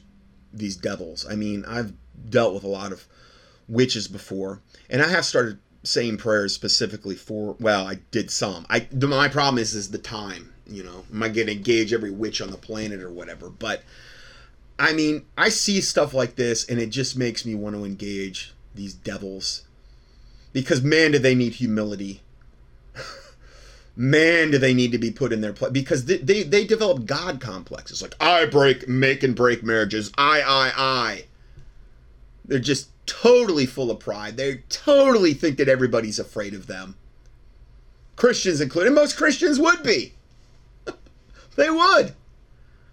these 0.53 0.77
devils. 0.77 1.27
I 1.29 1.35
mean, 1.35 1.65
I've 1.67 1.93
dealt 2.29 2.55
with 2.55 2.65
a 2.65 2.69
lot 2.69 2.93
of 2.93 3.07
witches 3.71 4.09
before, 4.09 4.61
and 4.91 5.03
I 5.03 5.09
have 5.09 5.25
started 5.25 5.59
saying 5.83 6.19
prayers 6.19 6.55
specifically 6.55 7.15
for. 7.15 7.57
Well, 7.61 7.87
I 7.87 8.01
did 8.11 8.31
some. 8.31 8.67
I 8.69 8.87
my 8.93 9.29
problem 9.29 9.59
is 9.59 9.75
is 9.75 9.91
the 9.91 9.99
time. 9.99 10.53
You 10.67 10.85
know, 10.85 11.05
am 11.13 11.23
I 11.23 11.29
going 11.29 11.49
to 11.49 11.53
engage 11.53 11.93
every 11.93 12.11
witch 12.11 12.41
on 12.41 12.51
the 12.51 12.57
planet 12.57 13.01
or 13.01 13.11
whatever? 13.11 13.51
But 13.51 13.83
I 14.79 14.93
mean, 14.93 15.27
I 15.37 15.49
see 15.49 15.81
stuff 15.81 16.15
like 16.15 16.37
this, 16.37 16.69
and 16.69 16.79
it 16.79 16.91
just 16.91 17.17
makes 17.17 17.45
me 17.45 17.55
want 17.55 17.77
to 17.77 17.85
engage 17.85 18.55
these 18.75 18.95
devils 18.95 19.65
because 20.53 20.83
man, 20.83 21.13
do 21.13 21.19
they 21.19 21.35
need 21.35 21.55
humility. 21.55 22.23
man, 23.97 24.51
do 24.51 24.59
they 24.59 24.75
need 24.75 24.93
to 24.93 24.99
be 24.99 25.11
put 25.11 25.33
in 25.33 25.41
their 25.41 25.53
place 25.53 25.73
because 25.73 26.05
they, 26.05 26.19
they 26.19 26.43
they 26.43 26.65
develop 26.65 27.05
God 27.05 27.41
complexes. 27.41 28.03
Like 28.03 28.15
I 28.21 28.47
break, 28.47 28.89
make 28.89 29.23
and 29.23 29.35
break 29.35 29.63
marriages. 29.63 30.13
I, 30.17 30.41
I, 30.41 30.73
I. 30.77 31.25
They're 32.45 32.59
just 32.59 32.89
totally 33.11 33.67
full 33.67 33.91
of 33.91 33.99
pride. 33.99 34.37
They 34.37 34.63
totally 34.69 35.35
think 35.35 35.59
that 35.59 35.69
everybody's 35.69 36.21
afraid 36.21 36.55
of 36.55 36.69
them. 36.69 36.97
Christians 38.15 38.61
included. 38.61 38.93
Most 38.93 39.17
Christians 39.17 39.59
would 39.59 39.83
be. 39.83 40.15
they 41.57 41.71
would. 41.71 42.15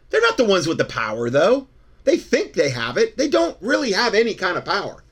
They're 0.09 0.21
not 0.21 0.37
the 0.37 0.45
ones 0.45 0.67
with 0.67 0.77
the 0.77 0.85
power, 0.85 1.29
though. 1.29 1.67
They 2.03 2.17
think 2.17 2.53
they 2.53 2.69
have 2.69 2.97
it. 2.97 3.17
They 3.17 3.27
don't 3.27 3.57
really 3.61 3.91
have 3.91 4.15
any 4.15 4.33
kind 4.33 4.57
of 4.57 4.65
power. 4.65 5.03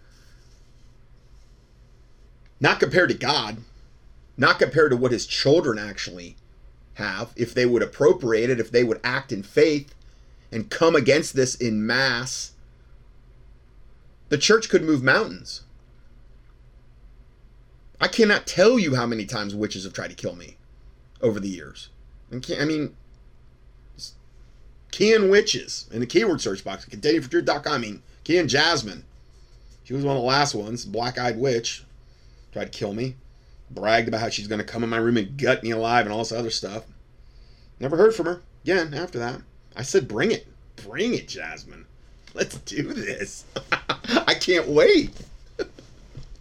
Not 2.60 2.80
compared 2.80 3.10
to 3.10 3.16
God. 3.16 3.58
Not 4.38 4.60
compared 4.60 4.92
to 4.92 4.98
what 4.98 5.12
his 5.12 5.28
children 5.28 5.78
actually 5.78 6.36
have. 6.96 7.32
If 7.36 7.54
they 7.54 7.66
would 7.66 7.84
appropriate 7.84 8.50
it, 8.50 8.60
if 8.60 8.72
they 8.72 8.84
would 8.84 9.02
act 9.04 9.32
in 9.32 9.44
faith 9.44 9.94
and 10.52 10.70
come 10.70 10.96
against 10.96 11.36
this 11.36 11.54
in 11.56 11.86
mass 11.86 12.54
the 14.30 14.38
church 14.38 14.70
could 14.70 14.84
move 14.84 15.04
mountains. 15.04 15.62
I 18.00 18.08
cannot 18.08 18.46
tell 18.46 18.78
you 18.78 18.96
how 18.96 19.06
many 19.06 19.26
times 19.26 19.56
witches 19.56 19.84
have 19.84 19.94
tried 19.94 20.10
to 20.10 20.16
kill 20.16 20.36
me 20.36 20.58
over 21.22 21.40
the 21.40 21.50
years. 21.50 21.90
I 22.32 22.66
mean, 22.66 22.96
Kian 24.92 25.30
Witches 25.30 25.90
in 25.92 26.00
the 26.00 26.06
keyword 26.06 26.42
search 26.42 26.64
box, 26.64 26.86
contendingfortruth.com. 26.86 27.74
I 27.74 27.78
mean, 27.78 28.04
Kian 28.24 28.48
Jasmine. 28.48 29.04
She 29.84 29.94
was 29.94 30.04
one 30.04 30.16
of 30.16 30.22
the 30.22 30.28
last 30.28 30.56
ones, 30.56 30.86
black 30.86 31.18
eyed 31.18 31.38
witch. 31.38 31.84
Tried 32.52 32.72
to 32.72 32.78
kill 32.78 32.94
me. 32.94 33.16
Bragged 33.70 34.08
about 34.08 34.22
how 34.22 34.30
she's 34.30 34.48
going 34.48 34.60
to 34.60 34.66
come 34.66 34.84
in 34.84 34.90
my 34.90 34.98
room 34.98 35.18
and 35.18 35.38
gut 35.38 35.64
me 35.64 35.72
alive 35.72 36.06
and 36.06 36.14
all 36.14 36.20
this 36.20 36.32
other 36.32 36.50
stuff. 36.50 36.86
Never 37.80 37.98
heard 37.98 38.16
from 38.16 38.26
her 38.26 38.42
again 38.64 38.94
after 38.94 39.20
that. 39.20 39.42
I 39.76 39.84
said, 39.84 40.08
bring 40.08 40.32
it. 40.32 40.48
Bring 40.76 41.14
it, 41.14 41.28
Jasmine. 41.28 41.86
Let's 42.36 42.58
do 42.58 42.94
this. 42.94 43.46
I 44.28 44.36
can't 44.36 44.68
wait. 44.68 45.12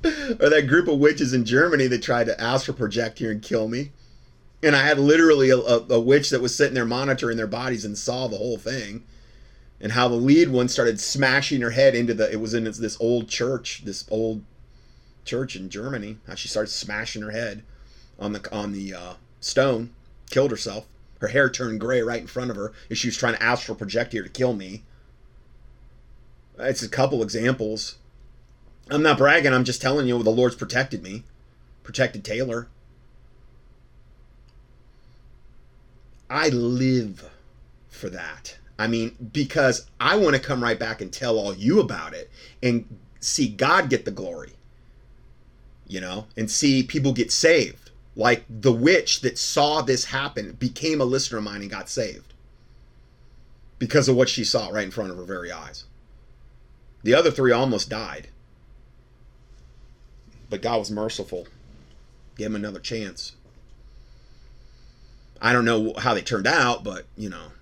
or 0.04 0.50
that 0.50 0.66
group 0.68 0.88
of 0.88 0.98
witches 0.98 1.32
in 1.32 1.44
Germany 1.44 1.86
that 1.86 2.02
tried 2.02 2.26
to 2.26 2.40
astral 2.40 2.76
project 2.76 3.20
here 3.20 3.30
and 3.30 3.40
kill 3.40 3.68
me. 3.68 3.92
And 4.62 4.74
I 4.74 4.82
had 4.82 4.98
literally 4.98 5.50
a, 5.50 5.56
a, 5.56 5.78
a, 5.90 6.00
witch 6.00 6.30
that 6.30 6.42
was 6.42 6.54
sitting 6.54 6.74
there 6.74 6.84
monitoring 6.84 7.36
their 7.36 7.46
bodies 7.46 7.84
and 7.84 7.96
saw 7.96 8.26
the 8.26 8.36
whole 8.36 8.58
thing. 8.58 9.04
And 9.80 9.92
how 9.92 10.08
the 10.08 10.14
lead 10.14 10.48
one 10.48 10.68
started 10.68 10.98
smashing 10.98 11.60
her 11.60 11.70
head 11.70 11.94
into 11.94 12.14
the. 12.14 12.30
It 12.30 12.40
was 12.40 12.54
in 12.54 12.64
this 12.64 12.96
old 13.00 13.28
church, 13.28 13.82
this 13.84 14.04
old 14.10 14.42
church 15.24 15.54
in 15.54 15.68
Germany. 15.68 16.18
How 16.26 16.34
she 16.34 16.48
started 16.48 16.70
smashing 16.70 17.22
her 17.22 17.30
head 17.30 17.62
on 18.18 18.32
the 18.32 18.52
on 18.52 18.72
the 18.72 18.94
uh, 18.94 19.14
stone, 19.40 19.90
killed 20.30 20.50
herself. 20.50 20.86
Her 21.20 21.28
hair 21.28 21.50
turned 21.50 21.80
gray 21.80 22.00
right 22.00 22.20
in 22.20 22.26
front 22.26 22.50
of 22.50 22.56
her 22.56 22.72
as 22.90 22.98
she 22.98 23.08
was 23.08 23.16
trying 23.16 23.34
to 23.34 23.42
astral 23.42 23.76
project 23.76 24.12
here 24.12 24.22
to 24.22 24.28
kill 24.28 24.54
me. 24.54 24.82
It's 26.58 26.82
a 26.82 26.88
couple 26.88 27.22
examples. 27.22 27.96
I'm 28.90 29.02
not 29.02 29.18
bragging. 29.18 29.52
I'm 29.52 29.64
just 29.64 29.82
telling 29.82 30.06
you 30.06 30.22
the 30.22 30.30
Lord's 30.30 30.56
protected 30.56 31.02
me, 31.02 31.24
protected 31.82 32.24
Taylor. 32.24 32.68
I 36.30 36.48
live 36.48 37.30
for 37.88 38.08
that. 38.10 38.58
I 38.78 38.86
mean, 38.86 39.30
because 39.32 39.86
I 40.00 40.16
want 40.16 40.34
to 40.34 40.42
come 40.42 40.62
right 40.62 40.78
back 40.78 41.00
and 41.00 41.12
tell 41.12 41.38
all 41.38 41.54
you 41.54 41.80
about 41.80 42.12
it 42.12 42.30
and 42.62 42.98
see 43.20 43.48
God 43.48 43.88
get 43.88 44.04
the 44.04 44.10
glory, 44.10 44.52
you 45.86 46.00
know, 46.00 46.26
and 46.36 46.50
see 46.50 46.82
people 46.82 47.12
get 47.12 47.30
saved. 47.32 47.90
Like 48.16 48.44
the 48.48 48.72
witch 48.72 49.20
that 49.22 49.38
saw 49.38 49.80
this 49.80 50.06
happen 50.06 50.52
became 50.52 51.00
a 51.00 51.04
listener 51.04 51.38
of 51.38 51.44
mine 51.44 51.62
and 51.62 51.70
got 51.70 51.88
saved 51.88 52.34
because 53.78 54.08
of 54.08 54.16
what 54.16 54.28
she 54.28 54.44
saw 54.44 54.68
right 54.68 54.84
in 54.84 54.90
front 54.90 55.10
of 55.10 55.16
her 55.16 55.24
very 55.24 55.50
eyes. 55.50 55.84
The 57.04 57.14
other 57.14 57.30
three 57.30 57.52
almost 57.52 57.90
died. 57.90 58.28
But 60.50 60.62
God 60.62 60.78
was 60.78 60.90
merciful, 60.90 61.46
gave 62.36 62.46
him 62.46 62.56
another 62.56 62.80
chance. 62.80 63.32
I 65.40 65.52
don't 65.52 65.66
know 65.66 65.92
how 65.98 66.14
they 66.14 66.22
turned 66.22 66.46
out, 66.46 66.82
but 66.82 67.04
you 67.16 67.28
know. 67.28 67.52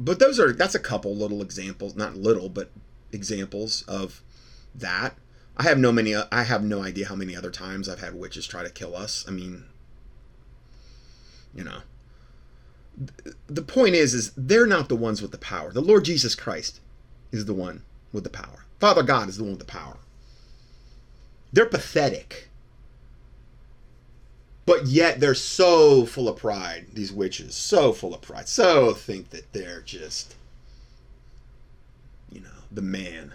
But 0.00 0.18
those 0.18 0.40
are 0.40 0.52
that's 0.52 0.74
a 0.74 0.80
couple 0.80 1.14
little 1.14 1.42
examples, 1.42 1.94
not 1.94 2.16
little, 2.16 2.48
but 2.48 2.70
examples 3.12 3.82
of 3.82 4.20
that. 4.74 5.14
I 5.56 5.62
have 5.64 5.78
no 5.78 5.92
many 5.92 6.16
I 6.16 6.42
have 6.42 6.64
no 6.64 6.82
idea 6.82 7.06
how 7.06 7.14
many 7.14 7.36
other 7.36 7.50
times 7.50 7.88
I've 7.88 8.00
had 8.00 8.14
witches 8.14 8.46
try 8.46 8.64
to 8.64 8.70
kill 8.70 8.96
us. 8.96 9.24
I 9.28 9.30
mean, 9.30 9.64
you 11.54 11.62
know. 11.62 11.78
The 13.46 13.62
point 13.62 13.94
is 13.94 14.12
is 14.12 14.32
they're 14.36 14.66
not 14.66 14.88
the 14.88 14.96
ones 14.96 15.22
with 15.22 15.30
the 15.30 15.38
power. 15.38 15.72
The 15.72 15.80
Lord 15.80 16.04
Jesus 16.04 16.34
Christ 16.34 16.80
is 17.30 17.44
the 17.44 17.54
one 17.54 17.84
with 18.12 18.24
the 18.24 18.30
power. 18.30 18.64
Father 18.82 19.04
God 19.04 19.28
is 19.28 19.36
the 19.36 19.44
one 19.44 19.52
with 19.52 19.60
the 19.60 19.64
power. 19.64 19.96
They're 21.52 21.66
pathetic. 21.66 22.48
But 24.66 24.86
yet 24.86 25.20
they're 25.20 25.36
so 25.36 26.04
full 26.04 26.28
of 26.28 26.36
pride, 26.36 26.86
these 26.92 27.12
witches, 27.12 27.54
so 27.54 27.92
full 27.92 28.12
of 28.12 28.22
pride, 28.22 28.48
so 28.48 28.92
think 28.92 29.30
that 29.30 29.52
they're 29.52 29.82
just, 29.82 30.34
you 32.32 32.40
know, 32.40 32.48
the 32.72 32.82
man. 32.82 33.34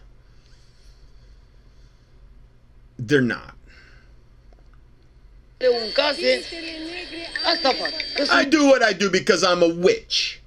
They're 3.00 3.22
not. 3.22 3.56
I 8.30 8.44
do 8.44 8.66
what 8.66 8.84
I 8.84 8.92
do 8.92 9.10
because 9.10 9.46
I'm 9.46 9.64
a 9.64 9.74
witch. 9.74 10.42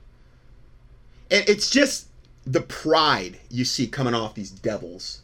And 1.30 1.48
it's 1.48 1.70
just 1.70 2.09
the 2.46 2.60
pride 2.60 3.38
you 3.50 3.64
see 3.64 3.86
coming 3.86 4.14
off 4.14 4.34
these 4.34 4.50
devils. 4.50 5.22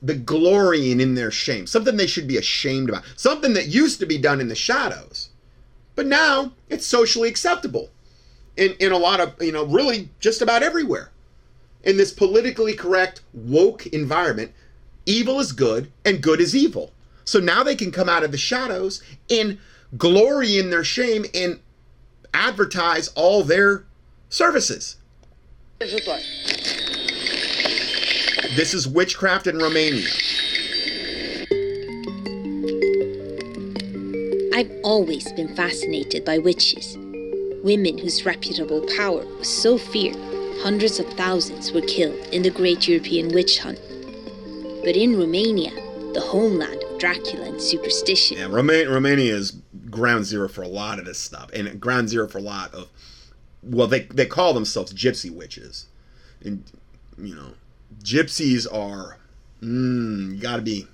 The 0.00 0.14
glorying 0.14 1.00
in 1.00 1.14
their 1.14 1.30
shame. 1.30 1.66
Something 1.66 1.96
they 1.96 2.06
should 2.06 2.26
be 2.26 2.36
ashamed 2.36 2.88
about. 2.88 3.04
Something 3.16 3.54
that 3.54 3.68
used 3.68 4.00
to 4.00 4.06
be 4.06 4.18
done 4.18 4.40
in 4.40 4.48
the 4.48 4.54
shadows. 4.54 5.30
But 5.94 6.06
now 6.06 6.52
it's 6.68 6.86
socially 6.86 7.28
acceptable. 7.28 7.90
In 8.56 8.74
in 8.80 8.92
a 8.92 8.98
lot 8.98 9.20
of, 9.20 9.34
you 9.40 9.52
know, 9.52 9.64
really 9.64 10.10
just 10.20 10.42
about 10.42 10.62
everywhere. 10.62 11.10
In 11.82 11.96
this 11.96 12.12
politically 12.12 12.74
correct 12.74 13.22
woke 13.32 13.86
environment, 13.86 14.52
evil 15.06 15.40
is 15.40 15.52
good 15.52 15.90
and 16.04 16.22
good 16.22 16.40
is 16.40 16.54
evil. 16.54 16.92
So 17.24 17.38
now 17.38 17.62
they 17.62 17.76
can 17.76 17.92
come 17.92 18.08
out 18.08 18.24
of 18.24 18.32
the 18.32 18.38
shadows 18.38 19.02
and 19.30 19.58
glory 19.96 20.58
in 20.58 20.70
their 20.70 20.84
shame 20.84 21.24
and 21.34 21.60
advertise 22.34 23.08
all 23.08 23.42
their 23.42 23.84
services. 24.28 24.96
This 28.54 28.72
is 28.72 28.86
witchcraft 28.86 29.48
in 29.48 29.58
Romania. 29.58 30.06
I've 34.54 34.70
always 34.84 35.32
been 35.32 35.54
fascinated 35.56 36.24
by 36.24 36.38
witches. 36.38 36.96
Women 37.64 37.98
whose 37.98 38.24
reputable 38.24 38.86
power 38.96 39.24
was 39.38 39.48
so 39.48 39.76
feared, 39.76 40.16
hundreds 40.60 41.00
of 41.00 41.06
thousands 41.14 41.72
were 41.72 41.80
killed 41.80 42.14
in 42.32 42.42
the 42.42 42.50
great 42.50 42.86
European 42.86 43.34
witch 43.34 43.58
hunt. 43.58 43.80
But 44.84 44.96
in 44.96 45.18
Romania, 45.18 45.72
the 46.14 46.20
homeland 46.20 46.80
of 46.84 46.98
Dracula 47.00 47.46
and 47.46 47.60
superstition, 47.60 48.36
Yeah, 48.36 48.46
Roma- 48.48 48.88
Romania 48.88 49.34
is 49.34 49.52
ground 49.90 50.26
zero 50.26 50.48
for 50.48 50.62
a 50.62 50.68
lot 50.68 51.00
of 51.00 51.06
this 51.06 51.18
stuff, 51.18 51.50
and 51.52 51.80
ground 51.80 52.08
zero 52.08 52.28
for 52.28 52.38
a 52.38 52.42
lot 52.42 52.72
of, 52.72 52.88
well, 53.62 53.86
they 53.86 54.00
they 54.00 54.26
call 54.26 54.52
themselves 54.54 54.92
gypsy 54.92 55.30
witches, 55.30 55.86
and 56.44 56.64
you 57.18 57.34
know, 57.34 57.52
gypsies 58.02 58.66
are, 58.72 59.18
mm, 59.60 60.34
you 60.34 60.40
got 60.40 60.56
to 60.56 60.62
be 60.62 60.86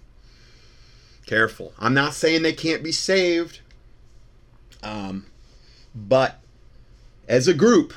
careful. 1.27 1.73
I'm 1.79 1.95
not 1.95 2.15
saying 2.15 2.43
they 2.43 2.53
can't 2.53 2.83
be 2.83 2.93
saved, 2.93 3.61
um, 4.83 5.27
but 5.95 6.41
as 7.29 7.49
a 7.49 7.55
group, 7.55 7.93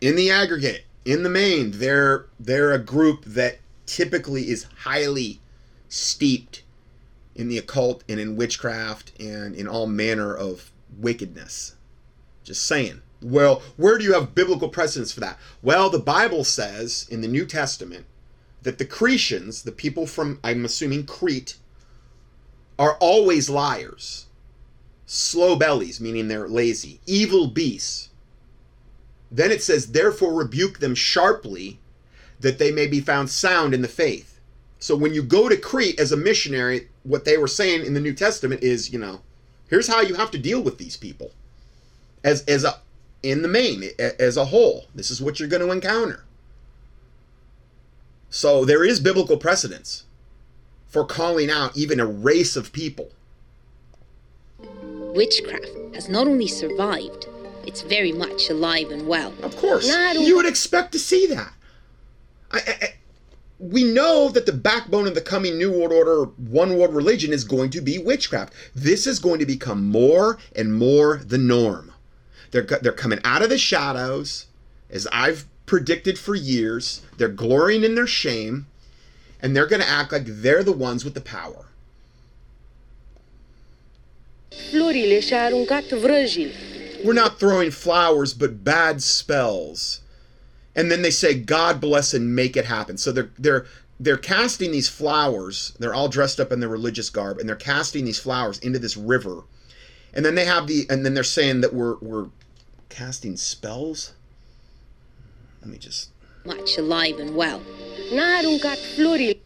in 0.00 0.16
the 0.16 0.30
aggregate, 0.30 0.84
in 1.04 1.22
the 1.22 1.30
main, 1.30 1.72
they're 1.72 2.26
they're 2.38 2.72
a 2.72 2.78
group 2.78 3.24
that 3.24 3.58
typically 3.86 4.50
is 4.50 4.66
highly 4.80 5.40
steeped 5.88 6.62
in 7.34 7.48
the 7.48 7.58
occult 7.58 8.04
and 8.08 8.20
in 8.20 8.36
witchcraft 8.36 9.12
and 9.18 9.54
in 9.54 9.66
all 9.66 9.86
manner 9.86 10.34
of 10.34 10.70
wickedness. 10.98 11.76
Just 12.44 12.66
saying. 12.66 13.00
Well, 13.20 13.62
where 13.76 13.98
do 13.98 14.04
you 14.04 14.14
have 14.14 14.34
biblical 14.34 14.68
precedence 14.68 15.12
for 15.12 15.20
that? 15.20 15.38
Well, 15.62 15.90
the 15.90 15.98
Bible 15.98 16.44
says 16.44 17.06
in 17.10 17.20
the 17.20 17.28
New 17.28 17.46
Testament 17.46 18.06
that 18.62 18.78
the 18.78 18.84
Cretians, 18.84 19.62
the 19.62 19.72
people 19.72 20.06
from, 20.06 20.38
I'm 20.44 20.64
assuming, 20.64 21.06
Crete, 21.06 21.56
are 22.78 22.96
always 23.00 23.50
liars, 23.50 24.26
slow 25.06 25.56
bellies, 25.56 26.00
meaning 26.00 26.28
they're 26.28 26.48
lazy, 26.48 27.00
evil 27.06 27.48
beasts. 27.48 28.10
Then 29.30 29.50
it 29.50 29.62
says, 29.62 29.88
therefore 29.88 30.32
rebuke 30.34 30.78
them 30.78 30.94
sharply 30.94 31.80
that 32.40 32.58
they 32.58 32.70
may 32.70 32.86
be 32.86 33.00
found 33.00 33.30
sound 33.30 33.74
in 33.74 33.82
the 33.82 33.88
faith. 33.88 34.40
So 34.78 34.94
when 34.94 35.12
you 35.12 35.22
go 35.22 35.48
to 35.48 35.56
Crete 35.56 35.98
as 35.98 36.12
a 36.12 36.16
missionary, 36.16 36.88
what 37.02 37.24
they 37.24 37.36
were 37.36 37.48
saying 37.48 37.84
in 37.84 37.94
the 37.94 38.00
New 38.00 38.14
Testament 38.14 38.62
is, 38.62 38.92
you 38.92 38.98
know, 38.98 39.22
here's 39.68 39.88
how 39.88 40.02
you 40.02 40.14
have 40.14 40.30
to 40.30 40.38
deal 40.38 40.62
with 40.62 40.78
these 40.78 40.96
people. 40.96 41.32
As 42.22 42.42
as 42.44 42.64
a 42.64 42.80
in 43.22 43.42
the 43.42 43.48
main, 43.48 43.84
as 43.98 44.36
a 44.36 44.46
whole, 44.46 44.86
this 44.94 45.10
is 45.10 45.20
what 45.20 45.38
you're 45.38 45.48
going 45.48 45.62
to 45.62 45.72
encounter. 45.72 46.24
So 48.30 48.64
there 48.64 48.84
is 48.84 49.00
biblical 49.00 49.36
precedence 49.36 50.04
for 50.86 51.04
calling 51.04 51.50
out 51.50 51.76
even 51.76 52.00
a 52.00 52.06
race 52.06 52.56
of 52.56 52.72
people. 52.72 53.10
witchcraft 54.60 55.66
has 55.94 56.08
not 56.08 56.26
only 56.26 56.46
survived, 56.46 57.26
it's 57.66 57.82
very 57.82 58.12
much 58.12 58.48
alive 58.50 58.90
and 58.90 59.06
well. 59.06 59.32
Of 59.42 59.56
course, 59.56 59.88
N-are 59.90 60.22
you 60.22 60.36
would 60.36 60.46
expect 60.46 60.92
to 60.92 60.98
see 60.98 61.26
that. 61.26 61.52
I, 62.52 62.58
I, 62.58 62.72
I- 62.82 62.94
we 63.60 63.82
know 63.82 64.28
that 64.28 64.46
the 64.46 64.52
backbone 64.52 65.08
of 65.08 65.16
the 65.16 65.20
coming 65.20 65.58
New 65.58 65.72
World 65.72 65.92
Order, 65.92 66.26
one 66.36 66.78
world 66.78 66.94
religion, 66.94 67.32
is 67.32 67.42
going 67.42 67.70
to 67.70 67.80
be 67.80 67.98
witchcraft. 67.98 68.52
This 68.72 69.04
is 69.04 69.18
going 69.18 69.40
to 69.40 69.46
become 69.46 69.88
more 69.88 70.38
and 70.54 70.72
more 70.72 71.16
the 71.26 71.38
norm. 71.38 71.92
They're 72.50 72.62
they're 72.62 72.92
coming 72.92 73.20
out 73.24 73.42
of 73.42 73.50
the 73.50 73.58
shadows, 73.58 74.46
as 74.90 75.06
I've 75.12 75.46
predicted 75.66 76.18
for 76.18 76.34
years. 76.34 77.02
They're 77.16 77.28
glorying 77.28 77.84
in 77.84 77.94
their 77.94 78.06
shame, 78.06 78.66
and 79.40 79.54
they're 79.54 79.66
going 79.66 79.82
to 79.82 79.88
act 79.88 80.12
like 80.12 80.24
they're 80.26 80.64
the 80.64 80.72
ones 80.72 81.04
with 81.04 81.14
the 81.14 81.20
power. 81.20 81.66
Florile 84.70 85.20
și-a 85.20 85.44
aruncat 85.44 85.88
vrăjile. 85.90 86.52
We're 87.04 87.12
not 87.12 87.38
throwing 87.38 87.70
flowers, 87.70 88.34
but 88.34 88.64
bad 88.64 89.02
spells. 89.02 90.00
And 90.74 90.90
then 90.90 91.02
they 91.02 91.10
say, 91.10 91.34
God 91.34 91.80
bless 91.80 92.12
and 92.12 92.34
make 92.34 92.56
it 92.56 92.64
happen. 92.64 92.96
So 92.98 93.12
they're 93.12 93.30
they're 93.38 93.66
they're 94.00 94.16
casting 94.16 94.72
these 94.72 94.88
flowers. 94.88 95.74
They're 95.78 95.94
all 95.94 96.08
dressed 96.08 96.40
up 96.40 96.52
in 96.52 96.60
their 96.60 96.68
religious 96.68 97.10
garb, 97.10 97.38
and 97.38 97.48
they're 97.48 97.56
casting 97.56 98.04
these 98.04 98.18
flowers 98.18 98.58
into 98.60 98.78
this 98.78 98.96
river. 98.96 99.42
And 100.18 100.26
then 100.26 100.34
they 100.34 100.46
have 100.46 100.66
the 100.66 100.84
and 100.90 101.06
then 101.06 101.14
they're 101.14 101.22
saying 101.22 101.60
that 101.60 101.72
we're 101.72 101.96
we're 101.98 102.26
casting 102.88 103.36
spells. 103.36 104.14
Let 105.60 105.70
me 105.70 105.78
just 105.78 106.10
Much 106.44 106.76
alive 106.76 107.20
and 107.20 107.36
well. 107.36 107.62
N-a 108.10 108.42
aruncat 108.42 108.78
florile, 108.96 109.38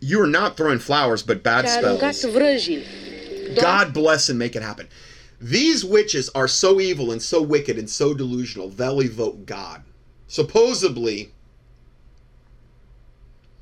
you 0.00 0.20
are 0.20 0.26
not 0.26 0.58
throwing 0.58 0.78
flowers, 0.78 1.22
but 1.22 1.42
bad 1.42 1.66
spells. 1.66 1.98
God 3.58 3.94
bless 3.94 4.28
and 4.28 4.38
make 4.38 4.54
it 4.54 4.60
happen. 4.62 4.88
These 5.40 5.86
witches 5.86 6.28
are 6.34 6.48
so 6.48 6.82
evil 6.82 7.10
and 7.10 7.22
so 7.22 7.40
wicked 7.40 7.78
and 7.78 7.88
so 7.88 8.12
delusional, 8.12 8.68
they'll 8.68 9.00
evoke 9.00 9.46
God. 9.46 9.84
Supposedly, 10.28 11.32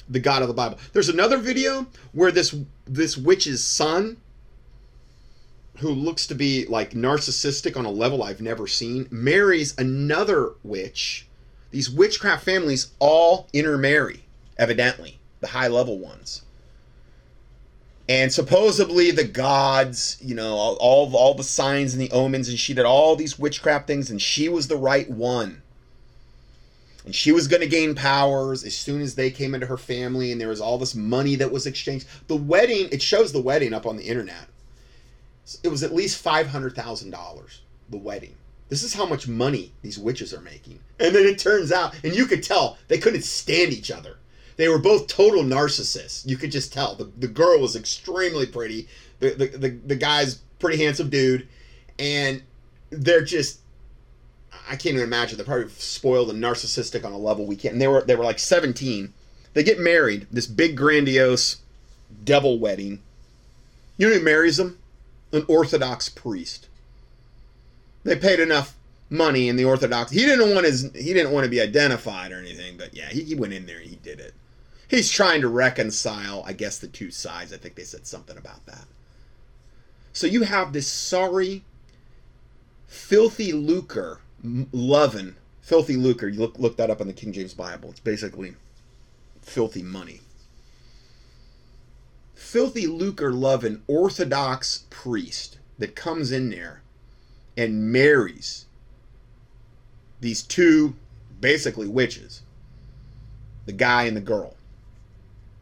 the 0.09 0.19
God 0.19 0.43
of 0.43 0.49
the 0.49 0.55
Bible. 0.55 0.79
There's 0.93 1.09
another 1.09 1.39
video 1.39 1.87
where 2.11 2.33
this 2.33 2.53
this 2.85 3.17
witch's 3.17 3.63
son, 3.63 4.17
who 5.83 5.91
looks 5.91 6.27
to 6.29 6.35
be 6.35 6.67
like 6.67 6.93
narcissistic 6.93 7.77
on 7.77 7.85
a 7.85 7.91
level 7.91 8.23
I've 8.23 8.41
never 8.41 8.67
seen, 8.67 9.09
marries 9.11 9.75
another 9.79 10.53
witch. 10.63 11.29
These 11.71 11.91
witchcraft 11.91 12.45
families 12.45 12.93
all 12.99 13.49
intermarry, 13.53 14.25
evidently, 14.59 15.21
the 15.41 15.49
high 15.49 15.69
level 15.69 15.99
ones 15.99 16.43
and 18.09 18.33
supposedly 18.33 19.11
the 19.13 19.25
gods, 19.25 20.19
you 20.21 20.35
know, 20.35 20.55
all, 20.57 21.15
all 21.17 21.35
the 21.35 21.45
signs 21.45 21.95
and 21.95 22.03
the 22.03 22.11
omens, 22.11 22.49
and 22.49 22.59
she 22.59 22.75
did 22.75 22.85
all 22.85 23.15
these 23.17 23.39
witchcraft 23.39 23.87
things, 23.87 24.11
and 24.11 24.21
she 24.21 24.49
was 24.49 24.69
the 24.69 24.77
right 24.77 25.09
one. 25.09 25.63
and 27.05 27.15
she 27.15 27.33
was 27.33 27.49
going 27.49 27.61
to 27.63 27.69
gain 27.69 27.95
powers 27.95 28.65
as 28.65 28.77
soon 28.77 29.01
as 29.01 29.15
they 29.15 29.31
came 29.31 29.55
into 29.55 29.67
her 29.67 29.77
family 29.77 30.31
and 30.33 30.41
there 30.41 30.49
was 30.49 30.61
all 30.61 30.79
this 30.79 30.95
money 30.95 31.37
that 31.37 31.51
was 31.51 31.67
exchanged 31.67 32.07
the 32.29 32.37
wedding 32.37 32.89
it 32.93 33.03
shows 33.03 33.33
the 33.33 33.41
wedding 33.41 33.73
up 33.75 33.87
on 33.87 33.97
the 33.97 34.05
internet 34.05 34.47
it 35.63 35.69
was 35.69 35.83
at 35.83 35.95
least 35.95 36.23
$500000 36.25 37.59
the 37.91 37.97
wedding 37.97 38.35
this 38.69 38.83
is 38.83 38.95
how 38.95 39.05
much 39.05 39.29
money 39.29 39.73
these 39.83 39.99
witches 39.99 40.33
are 40.33 40.41
making 40.41 40.79
and 40.99 41.15
then 41.15 41.27
it 41.27 41.39
turns 41.39 41.73
out 41.73 41.95
and 42.05 42.15
you 42.15 42.27
could 42.27 42.43
tell 42.43 42.79
they 42.89 42.99
couldn't 42.99 43.23
stand 43.23 43.73
each 43.73 43.91
other 43.91 44.19
they 44.57 44.69
were 44.69 44.79
both 44.79 45.07
total 45.07 45.43
narcissists 45.43 46.27
you 46.27 46.37
could 46.37 46.53
just 46.53 46.73
tell 46.73 46.95
the, 46.95 47.11
the 47.19 47.29
girl 47.29 47.61
was 47.61 47.77
extremely 47.77 48.47
pretty 48.47 48.89
the, 49.21 49.31
the, 49.31 49.47
the, 49.47 49.69
the 49.87 49.97
guy's 49.97 50.37
pretty 50.59 50.83
handsome 50.83 51.11
dude 51.11 51.47
and 51.99 52.43
they're 52.91 53.25
just 53.25 53.61
I 54.69 54.77
can't 54.77 54.95
even 54.95 55.03
imagine. 55.03 55.37
They're 55.37 55.47
probably 55.47 55.69
spoiled 55.71 56.31
and 56.31 56.43
narcissistic 56.43 57.05
on 57.05 57.13
a 57.13 57.19
level 57.19 57.47
we 57.47 57.57
can't. 57.57 57.73
And 57.73 57.83
they 57.83 57.89
were 57.89 58.03
they 58.03 58.17
were 58.17 58.25
like 58.25 58.39
17. 58.39 59.13
They 59.55 59.63
get 59.63 59.79
married. 59.79 60.27
This 60.31 60.47
big 60.47 60.77
grandiose 60.77 61.57
devil 62.25 62.59
wedding. 62.59 63.03
You 63.97 64.09
know 64.09 64.15
who 64.15 64.25
marries 64.25 64.57
them? 64.57 64.79
An 65.33 65.45
Orthodox 65.49 66.09
priest. 66.09 66.69
They 68.05 68.17
paid 68.17 68.41
enough 68.41 68.77
money 69.09 69.49
in 69.49 69.57
the 69.57 69.65
Orthodox. 69.65 70.11
He 70.11 70.21
didn't 70.21 70.55
want 70.55 70.67
his 70.67 70.91
he 70.95 71.13
didn't 71.13 71.33
want 71.33 71.45
to 71.45 71.51
be 71.51 71.61
identified 71.61 72.33
or 72.33 72.39
anything, 72.39 72.77
but 72.77 72.95
yeah, 72.95 73.09
he, 73.09 73.23
he 73.25 73.35
went 73.35 73.53
in 73.53 73.67
there 73.67 73.79
and 73.79 73.89
he 73.89 73.97
did 73.97 74.21
it. 74.21 74.35
He's 74.89 75.11
trying 75.11 75.41
to 75.41 75.49
reconcile, 75.49 76.43
I 76.47 76.53
guess, 76.53 76.79
the 76.79 76.89
two 76.89 77.11
sides. 77.11 77.53
I 77.53 77.57
think 77.57 77.77
they 77.77 77.85
said 77.85 78.07
something 78.07 78.37
about 78.37 78.67
that. 78.67 78.85
So 80.13 80.27
you 80.27 80.43
have 80.43 80.73
this 80.73 80.87
sorry, 80.89 81.65
filthy 82.87 83.53
lucre 83.53 84.21
loving 84.73 85.37
filthy 85.63 85.97
lucre. 85.97 86.29
You 86.29 86.41
look 86.41 86.59
look 86.59 86.77
that 86.77 86.91
up 86.91 87.01
in 87.01 87.07
the 87.07 87.13
King 87.13 87.33
James 87.33 87.55
Bible. 87.55 87.91
It's 87.91 88.01
basically 88.01 88.55
filthy 89.41 89.83
money. 89.83 90.21
Filthy 92.43 92.87
lucre 92.87 93.33
loving 93.33 93.83
Orthodox 93.87 94.85
priest 94.91 95.59
that 95.79 95.95
comes 95.97 96.33
in 96.33 96.51
there 96.51 96.83
and 97.57 97.91
marries 97.91 98.67
these 100.21 100.43
two 100.43 100.95
basically 101.41 101.87
witches, 101.87 102.43
the 103.65 103.73
guy 103.73 104.03
and 104.03 104.17
the 104.17 104.21
girl. 104.21 104.57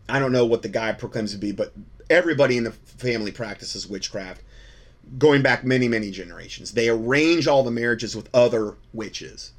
I 0.09 0.19
don't 0.19 0.33
know 0.33 0.47
what 0.47 0.63
the 0.63 0.69
guy 0.69 0.91
proclaims 0.93 1.33
to 1.33 1.39
be, 1.39 1.53
but 1.53 1.73
everybody 2.09 2.57
in 2.57 2.65
the 2.65 2.73
family 2.73 3.31
practices 3.31 3.87
witchcraft 3.87 4.43
going 5.19 5.43
back 5.43 5.63
many, 5.63 5.87
many 5.87 6.11
generations. 6.11 6.73
They 6.73 6.89
arrange 6.89 7.47
all 7.47 7.63
the 7.63 7.71
marriages 7.71 8.17
with 8.17 8.29
other 8.35 8.75
witches. 8.93 9.53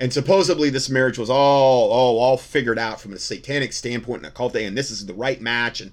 And 0.00 0.12
supposedly 0.12 0.70
this 0.70 0.90
marriage 0.90 1.18
was 1.18 1.30
all, 1.30 1.90
all, 1.90 2.18
all 2.18 2.36
figured 2.36 2.78
out 2.78 3.00
from 3.00 3.12
a 3.12 3.18
satanic 3.18 3.72
standpoint 3.72 4.22
and 4.22 4.26
occult 4.26 4.54
day. 4.54 4.64
and 4.64 4.76
this 4.76 4.90
is 4.90 5.06
the 5.06 5.14
right 5.14 5.40
match 5.40 5.80
and 5.80 5.92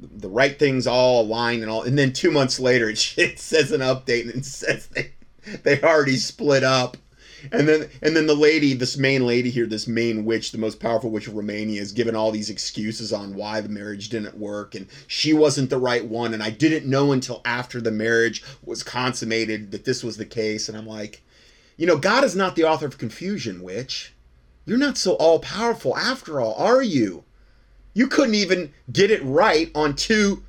the 0.00 0.28
right 0.28 0.58
things 0.58 0.86
all 0.86 1.22
aligned 1.22 1.62
and 1.62 1.70
all. 1.70 1.82
And 1.82 1.96
then 1.96 2.12
two 2.12 2.30
months 2.30 2.58
later, 2.58 2.90
it, 2.90 3.14
it 3.16 3.38
says 3.38 3.72
an 3.72 3.80
update 3.80 4.22
and 4.22 4.34
it 4.34 4.44
says 4.44 4.88
they 4.88 5.12
they 5.62 5.80
already 5.80 6.16
split 6.16 6.62
up 6.62 6.98
and 7.52 7.68
then 7.68 7.88
and 8.02 8.16
then 8.16 8.26
the 8.26 8.34
lady, 8.34 8.74
this 8.74 8.96
main 8.96 9.26
lady 9.26 9.50
here, 9.50 9.66
this 9.66 9.86
main 9.86 10.24
witch, 10.24 10.50
the 10.50 10.58
most 10.58 10.80
powerful 10.80 11.10
witch 11.10 11.28
of 11.28 11.34
Romania, 11.34 11.80
is 11.80 11.92
given 11.92 12.16
all 12.16 12.30
these 12.30 12.50
excuses 12.50 13.12
on 13.12 13.34
why 13.34 13.60
the 13.60 13.68
marriage 13.68 14.08
didn't 14.08 14.36
work 14.36 14.74
and 14.74 14.88
she 15.06 15.32
wasn't 15.32 15.70
the 15.70 15.78
right 15.78 16.04
one. 16.04 16.34
And 16.34 16.42
I 16.42 16.50
didn't 16.50 16.88
know 16.88 17.12
until 17.12 17.40
after 17.44 17.80
the 17.80 17.92
marriage 17.92 18.42
was 18.64 18.82
consummated 18.82 19.70
that 19.70 19.84
this 19.84 20.02
was 20.02 20.16
the 20.16 20.26
case. 20.26 20.68
And 20.68 20.76
I'm 20.76 20.86
like, 20.86 21.22
you 21.78 21.86
know, 21.86 21.96
God 21.96 22.24
is 22.24 22.36
not 22.36 22.56
the 22.56 22.64
author 22.64 22.86
of 22.86 22.98
confusion, 22.98 23.62
witch. 23.62 24.12
You're 24.66 24.76
not 24.76 24.98
so 24.98 25.12
all 25.14 25.38
powerful 25.38 25.96
after 25.96 26.40
all, 26.40 26.54
are 26.54 26.82
you? 26.82 27.24
You 27.94 28.08
couldn't 28.08 28.34
even 28.34 28.74
get 28.92 29.10
it 29.10 29.24
right 29.24 29.70
on 29.74 29.94
two 29.94 30.42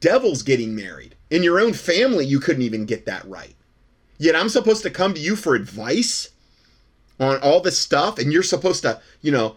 devils 0.00 0.42
getting 0.42 0.74
married. 0.74 1.14
In 1.30 1.42
your 1.42 1.58
own 1.58 1.72
family, 1.72 2.26
you 2.26 2.40
couldn't 2.40 2.62
even 2.62 2.84
get 2.84 3.06
that 3.06 3.26
right. 3.26 3.54
Yet 4.18 4.36
I'm 4.36 4.48
supposed 4.48 4.82
to 4.82 4.90
come 4.90 5.14
to 5.14 5.20
you 5.20 5.36
for 5.36 5.54
advice 5.54 6.30
on 7.18 7.38
all 7.40 7.60
this 7.60 7.78
stuff, 7.78 8.18
and 8.18 8.32
you're 8.32 8.42
supposed 8.42 8.82
to, 8.82 9.00
you 9.22 9.30
know, 9.30 9.56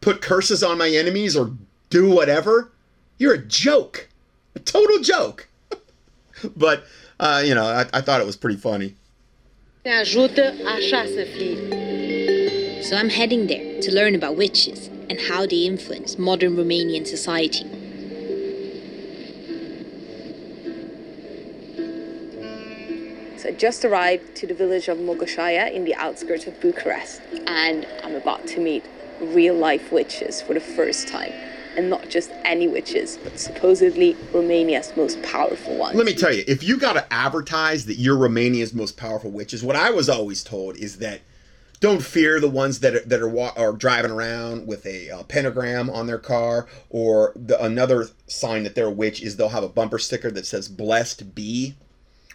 put 0.00 0.22
curses 0.22 0.62
on 0.62 0.78
my 0.78 0.88
enemies 0.88 1.36
or 1.36 1.52
do 1.90 2.10
whatever. 2.10 2.72
You're 3.18 3.34
a 3.34 3.38
joke, 3.38 4.08
a 4.54 4.60
total 4.60 4.98
joke. 5.00 5.48
but, 6.56 6.84
uh, 7.20 7.42
you 7.44 7.54
know, 7.54 7.64
I, 7.64 7.86
I 7.92 8.00
thought 8.00 8.20
it 8.20 8.26
was 8.26 8.36
pretty 8.36 8.58
funny. 8.58 8.94
So 12.82 12.96
I'm 12.96 13.08
heading 13.08 13.46
there 13.46 13.80
to 13.82 13.94
learn 13.94 14.16
about 14.16 14.34
witches 14.34 14.88
and 15.08 15.20
how 15.20 15.46
they 15.46 15.64
influence 15.64 16.18
modern 16.18 16.56
Romanian 16.56 17.06
society. 17.06 17.62
So 23.38 23.50
I 23.50 23.52
just 23.52 23.84
arrived 23.84 24.34
to 24.38 24.46
the 24.48 24.54
village 24.54 24.88
of 24.88 24.98
Mogoșoaia 24.98 25.72
in 25.72 25.84
the 25.84 25.94
outskirts 25.94 26.48
of 26.48 26.60
Bucharest, 26.60 27.20
and 27.46 27.86
I'm 28.02 28.16
about 28.16 28.44
to 28.48 28.60
meet 28.60 28.84
real 29.20 29.54
life 29.54 29.92
witches 29.92 30.42
for 30.42 30.54
the 30.54 30.60
first 30.60 31.06
time. 31.06 31.32
And 31.76 31.90
not 31.90 32.08
just 32.08 32.30
any 32.44 32.68
witches, 32.68 33.18
but 33.22 33.38
supposedly 33.38 34.16
Romania's 34.32 34.96
most 34.96 35.22
powerful 35.22 35.76
ones. 35.76 35.96
Let 35.96 36.06
me 36.06 36.14
tell 36.14 36.32
you, 36.32 36.44
if 36.48 36.62
you 36.62 36.78
got 36.78 36.94
to 36.94 37.12
advertise 37.12 37.86
that 37.86 37.96
you're 37.96 38.16
Romania's 38.16 38.72
most 38.72 38.96
powerful 38.96 39.30
witches, 39.30 39.62
what 39.62 39.76
I 39.76 39.90
was 39.90 40.08
always 40.08 40.42
told 40.42 40.76
is 40.76 40.98
that 40.98 41.20
don't 41.80 42.02
fear 42.02 42.40
the 42.40 42.48
ones 42.48 42.80
that 42.80 42.94
are, 42.94 43.00
that 43.00 43.20
are, 43.20 43.58
are 43.58 43.72
driving 43.72 44.10
around 44.10 44.66
with 44.66 44.86
a 44.86 45.10
uh, 45.10 45.22
pentagram 45.24 45.90
on 45.90 46.06
their 46.06 46.18
car, 46.18 46.66
or 46.88 47.32
the, 47.36 47.62
another 47.62 48.08
sign 48.26 48.62
that 48.62 48.74
they're 48.74 48.86
a 48.86 48.90
witch 48.90 49.20
is 49.20 49.36
they'll 49.36 49.50
have 49.50 49.62
a 49.62 49.68
bumper 49.68 49.98
sticker 49.98 50.30
that 50.30 50.46
says 50.46 50.68
"Blessed 50.68 51.34
be." 51.34 51.74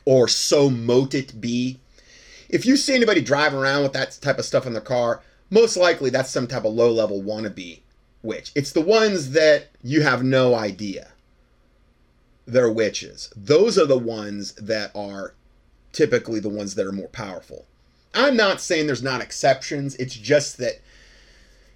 or 0.05 0.27
so 0.27 0.69
mote 0.69 1.13
it 1.13 1.39
be. 1.39 1.79
If 2.49 2.65
you 2.65 2.75
see 2.75 2.95
anybody 2.95 3.21
driving 3.21 3.59
around 3.59 3.83
with 3.83 3.93
that 3.93 4.17
type 4.21 4.39
of 4.39 4.45
stuff 4.45 4.65
in 4.65 4.73
their 4.73 4.81
car, 4.81 5.21
most 5.49 5.77
likely 5.77 6.09
that's 6.09 6.29
some 6.29 6.47
type 6.47 6.65
of 6.65 6.73
low 6.73 6.91
level 6.91 7.21
wannabe 7.21 7.79
witch. 8.23 8.51
It's 8.55 8.71
the 8.71 8.81
ones 8.81 9.31
that 9.31 9.69
you 9.83 10.01
have 10.01 10.23
no 10.23 10.55
idea 10.55 11.11
they're 12.45 12.71
witches. 12.71 13.31
Those 13.35 13.77
are 13.77 13.85
the 13.85 13.97
ones 13.97 14.53
that 14.53 14.91
are 14.95 15.33
typically 15.93 16.39
the 16.39 16.49
ones 16.49 16.75
that 16.75 16.85
are 16.85 16.91
more 16.91 17.07
powerful. 17.07 17.65
I'm 18.13 18.35
not 18.35 18.59
saying 18.59 18.87
there's 18.87 19.03
not 19.03 19.21
exceptions. 19.21 19.95
It's 19.95 20.15
just 20.15 20.57
that 20.57 20.81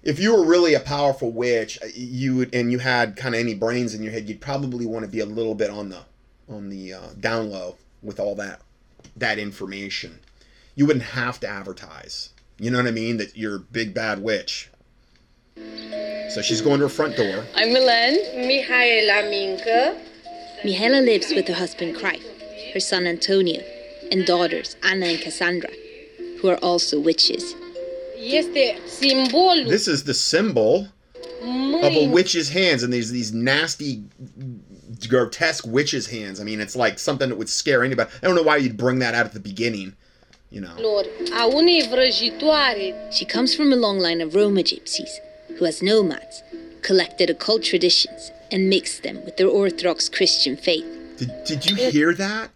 if 0.02 0.20
you 0.20 0.32
were 0.32 0.44
really 0.44 0.74
a 0.74 0.80
powerful 0.80 1.32
witch, 1.32 1.78
you 1.94 2.36
would, 2.36 2.54
and 2.54 2.70
you 2.70 2.78
had 2.78 3.16
kind 3.16 3.34
of 3.34 3.40
any 3.40 3.54
brains 3.54 3.94
in 3.94 4.02
your 4.02 4.12
head, 4.12 4.28
you'd 4.28 4.40
probably 4.40 4.86
want 4.86 5.04
to 5.04 5.10
be 5.10 5.20
a 5.20 5.26
little 5.26 5.54
bit 5.54 5.70
on 5.70 5.88
the 5.88 6.00
on 6.48 6.68
the 6.68 6.92
uh, 6.92 7.08
down 7.18 7.50
low 7.50 7.76
with 8.02 8.20
all 8.20 8.34
that 8.36 8.60
that 9.16 9.38
information. 9.38 10.20
You 10.74 10.86
wouldn't 10.86 11.06
have 11.06 11.40
to 11.40 11.48
advertise. 11.48 12.30
You 12.58 12.70
know 12.70 12.78
what 12.78 12.86
I 12.86 12.92
mean? 12.92 13.16
That 13.16 13.36
you're 13.36 13.56
a 13.56 13.60
big 13.60 13.94
bad 13.94 14.22
witch. 14.22 14.70
So 16.36 16.42
she's 16.42 16.60
going 16.60 16.80
to 16.80 16.84
her 16.84 16.88
front 16.90 17.16
door. 17.16 17.44
I'm 17.54 17.68
Milen. 17.70 18.14
Mihaela 18.46 19.30
Minca. 19.30 19.96
Mihaela 20.64 21.02
lives 21.02 21.32
with 21.34 21.48
her 21.48 21.54
husband 21.54 21.96
Craig, 21.96 22.20
her 22.74 22.80
son 22.80 23.06
Antonio, 23.06 23.62
and 24.12 24.26
daughters 24.26 24.76
Anna 24.82 25.06
and 25.06 25.18
Cassandra, 25.18 25.70
who 26.40 26.48
are 26.48 26.58
also 26.58 27.00
witches. 27.00 27.54
Este 28.18 28.78
simbolul 28.86 29.66
This 29.68 29.88
is 29.88 30.04
the 30.04 30.12
symbol 30.12 30.88
of 31.42 31.94
a 31.94 32.08
witch's 32.08 32.48
hands, 32.50 32.82
and 32.82 32.92
there's 32.92 33.10
these 33.10 33.32
nasty 33.32 34.02
grotesque 35.08 35.66
witch's 35.66 36.06
hands. 36.06 36.40
I 36.40 36.44
mean, 36.44 36.60
it's 36.60 36.76
like 36.76 36.98
something 36.98 37.28
that 37.28 37.36
would 37.36 37.48
scare 37.48 37.82
anybody. 37.84 38.10
I 38.22 38.26
don't 38.26 38.36
know 38.36 38.42
why 38.42 38.56
you'd 38.56 38.76
bring 38.76 38.98
that 38.98 39.14
out 39.14 39.26
at 39.26 39.32
the 39.32 39.40
beginning, 39.40 39.94
you 40.50 40.60
know. 40.60 40.74
lor, 40.78 41.04
a 41.32 41.48
unei 41.48 41.88
vrăjitoare 41.88 43.12
She 43.12 43.24
comes 43.24 43.54
from 43.54 43.72
a 43.72 43.76
long 43.76 43.98
line 43.98 44.20
of 44.20 44.34
Roma 44.34 44.60
gypsies, 44.60 45.20
who, 45.58 45.64
as 45.64 45.82
nomads, 45.82 46.42
collected 46.82 47.30
occult 47.30 47.62
traditions 47.62 48.30
and 48.50 48.70
mixed 48.70 49.02
them 49.02 49.24
with 49.24 49.36
their 49.36 49.48
Orthodox 49.48 50.08
Christian 50.08 50.56
faith. 50.56 50.84
Did, 51.18 51.44
did 51.44 51.66
you 51.66 51.90
hear 51.90 52.14
that? 52.14 52.50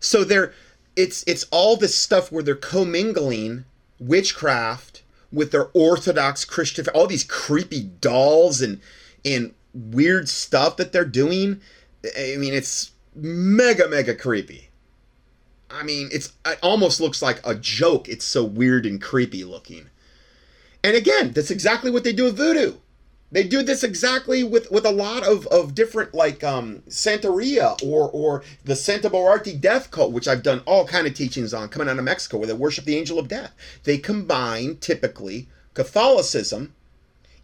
So 0.00 0.22
they're 0.22 0.52
it's 0.96 1.24
it's 1.26 1.44
all 1.50 1.76
this 1.76 1.94
stuff 1.94 2.30
where 2.30 2.42
they're 2.42 2.54
commingling 2.54 3.64
witchcraft 3.98 5.02
with 5.32 5.50
their 5.50 5.68
Orthodox 5.72 6.44
Christian 6.44 6.86
all 6.94 7.06
these 7.06 7.24
creepy 7.24 7.82
dolls 7.82 8.60
and 8.60 8.80
and 9.24 9.54
weird 9.72 10.28
stuff 10.28 10.76
that 10.76 10.92
they're 10.92 11.04
doing. 11.04 11.60
I 12.16 12.36
mean, 12.36 12.54
it's 12.54 12.92
mega 13.14 13.88
mega 13.88 14.14
creepy. 14.14 14.68
I 15.70 15.82
mean, 15.82 16.08
it's 16.12 16.32
it 16.46 16.58
almost 16.62 17.00
looks 17.00 17.22
like 17.22 17.40
a 17.44 17.54
joke. 17.54 18.08
It's 18.08 18.24
so 18.24 18.44
weird 18.44 18.86
and 18.86 19.00
creepy 19.00 19.44
looking. 19.44 19.88
And 20.84 20.94
again, 20.94 21.32
that's 21.32 21.50
exactly 21.50 21.90
what 21.90 22.04
they 22.04 22.12
do 22.12 22.24
with 22.24 22.36
voodoo. 22.36 22.74
They 23.32 23.42
do 23.42 23.62
this 23.62 23.82
exactly 23.82 24.44
with, 24.44 24.70
with 24.70 24.84
a 24.84 24.92
lot 24.92 25.26
of, 25.26 25.46
of 25.46 25.74
different 25.74 26.12
like 26.12 26.44
um, 26.44 26.82
Santeria 26.88 27.82
or 27.82 28.10
or 28.10 28.44
the 28.64 28.76
Santa 28.76 29.08
Muerte 29.08 29.56
death 29.56 29.90
cult, 29.90 30.12
which 30.12 30.28
I've 30.28 30.42
done 30.42 30.60
all 30.66 30.86
kind 30.86 31.06
of 31.06 31.14
teachings 31.14 31.54
on 31.54 31.70
coming 31.70 31.88
out 31.88 31.98
of 31.98 32.04
Mexico, 32.04 32.36
where 32.36 32.46
they 32.46 32.52
worship 32.52 32.84
the 32.84 32.98
angel 32.98 33.18
of 33.18 33.28
death. 33.28 33.52
They 33.84 33.96
combine 33.96 34.76
typically 34.76 35.48
Catholicism 35.72 36.74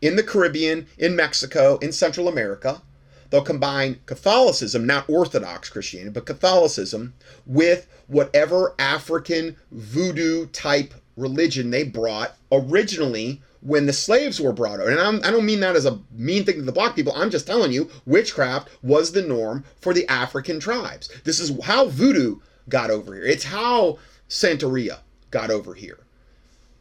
in 0.02 0.16
the 0.16 0.22
Caribbean, 0.22 0.86
in 0.98 1.16
Mexico, 1.16 1.78
in 1.78 1.92
Central 1.92 2.28
America. 2.28 2.82
They'll 3.30 3.42
combine 3.42 4.00
Catholicism, 4.06 4.86
not 4.86 5.08
Orthodox 5.08 5.70
Christianity, 5.70 6.10
but 6.10 6.26
Catholicism 6.26 7.14
with 7.46 7.88
whatever 8.06 8.74
African 8.78 9.56
voodoo 9.70 10.46
type 10.46 10.94
religion 11.20 11.70
they 11.70 11.84
brought 11.84 12.34
originally 12.50 13.42
when 13.60 13.86
the 13.86 13.92
slaves 13.92 14.40
were 14.40 14.52
brought 14.52 14.80
over. 14.80 14.90
And 14.90 14.98
I'm, 14.98 15.16
I 15.22 15.30
do 15.30 15.36
not 15.36 15.44
mean 15.44 15.60
that 15.60 15.76
as 15.76 15.86
a 15.86 15.98
mean 16.12 16.44
thing 16.44 16.56
to 16.56 16.62
the 16.62 16.72
black 16.72 16.96
people. 16.96 17.12
I'm 17.14 17.30
just 17.30 17.46
telling 17.46 17.72
you, 17.72 17.90
witchcraft 18.06 18.68
was 18.82 19.12
the 19.12 19.22
norm 19.22 19.64
for 19.80 19.92
the 19.92 20.08
African 20.08 20.60
tribes. 20.60 21.10
This 21.24 21.38
is 21.40 21.52
how 21.64 21.86
voodoo 21.86 22.40
got 22.68 22.90
over 22.90 23.14
here. 23.14 23.24
It's 23.24 23.44
how 23.44 23.98
Santeria 24.28 24.98
got 25.30 25.50
over 25.50 25.74
here. 25.74 25.98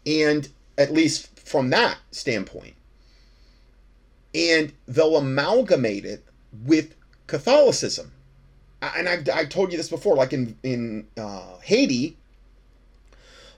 And 0.05 0.47
at 0.77 0.93
least 0.93 1.37
from 1.39 1.69
that 1.71 1.97
standpoint. 2.11 2.75
And 4.33 4.71
they'll 4.87 5.17
amalgamate 5.17 6.05
it 6.05 6.23
with 6.63 6.95
Catholicism. 7.27 8.11
And 8.81 9.09
I've, 9.09 9.27
I've 9.29 9.49
told 9.49 9.71
you 9.71 9.77
this 9.77 9.89
before, 9.89 10.15
like 10.15 10.31
in, 10.31 10.57
in 10.63 11.07
uh, 11.17 11.57
Haiti, 11.61 12.15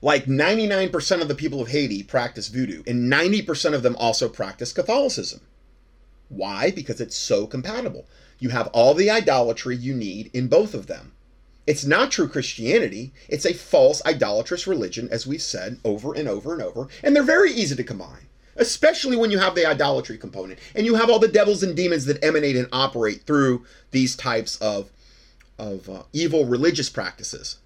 like 0.01 0.25
99% 0.25 1.21
of 1.21 1.27
the 1.27 1.35
people 1.35 1.61
of 1.61 1.69
Haiti 1.69 2.01
practice 2.03 2.47
voodoo, 2.47 2.83
and 2.87 3.11
90% 3.11 3.73
of 3.73 3.83
them 3.83 3.95
also 3.97 4.27
practice 4.27 4.73
Catholicism. 4.73 5.41
Why? 6.29 6.71
Because 6.71 6.99
it's 6.99 7.15
so 7.15 7.45
compatible. 7.45 8.07
You 8.39 8.49
have 8.49 8.67
all 8.67 8.93
the 8.93 9.09
idolatry 9.09 9.75
you 9.75 9.93
need 9.93 10.31
in 10.33 10.47
both 10.47 10.73
of 10.73 10.87
them. 10.87 11.13
It's 11.67 11.85
not 11.85 12.09
true 12.11 12.27
Christianity, 12.27 13.13
it's 13.29 13.45
a 13.45 13.53
false 13.53 14.03
idolatrous 14.05 14.65
religion, 14.65 15.07
as 15.11 15.27
we've 15.27 15.41
said 15.41 15.79
over 15.85 16.13
and 16.13 16.27
over 16.27 16.53
and 16.53 16.61
over, 16.61 16.87
and 17.03 17.15
they're 17.15 17.21
very 17.21 17.51
easy 17.51 17.75
to 17.75 17.83
combine. 17.83 18.27
Especially 18.55 19.15
when 19.15 19.31
you 19.31 19.37
have 19.39 19.55
the 19.55 19.65
idolatry 19.65 20.17
component 20.17 20.59
and 20.75 20.85
you 20.85 20.95
have 20.95 21.09
all 21.09 21.19
the 21.19 21.27
devils 21.27 21.63
and 21.63 21.75
demons 21.75 22.05
that 22.05 22.23
emanate 22.23 22.57
and 22.57 22.67
operate 22.73 23.23
through 23.25 23.65
these 23.91 24.15
types 24.15 24.57
of, 24.57 24.91
of 25.57 25.89
uh, 25.89 26.03
evil 26.11 26.45
religious 26.45 26.89
practices. 26.89 27.59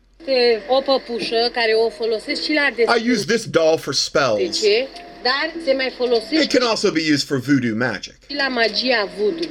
O 0.67 0.81
păpușă 0.81 1.49
care 1.53 1.73
o 1.73 1.89
folosesc 1.89 2.41
și 2.43 2.53
la 2.53 2.95
I 2.95 3.11
use 3.11 3.25
this 3.25 3.45
doll 3.45 3.77
for 3.77 3.93
spells. 3.93 4.37
De 4.37 4.67
ce? 4.67 4.87
Dar 5.23 5.53
se 5.65 5.73
mai 5.73 5.93
folosește 5.97 6.43
It 6.43 6.51
can 6.53 6.67
also 6.67 6.91
be 6.91 7.01
used 7.13 7.27
for 7.27 7.37
voodoo 7.39 7.75
magic. 7.75 8.13
și 8.29 8.35
la 8.35 8.47
magia 8.47 9.09
voodoo 9.17 9.49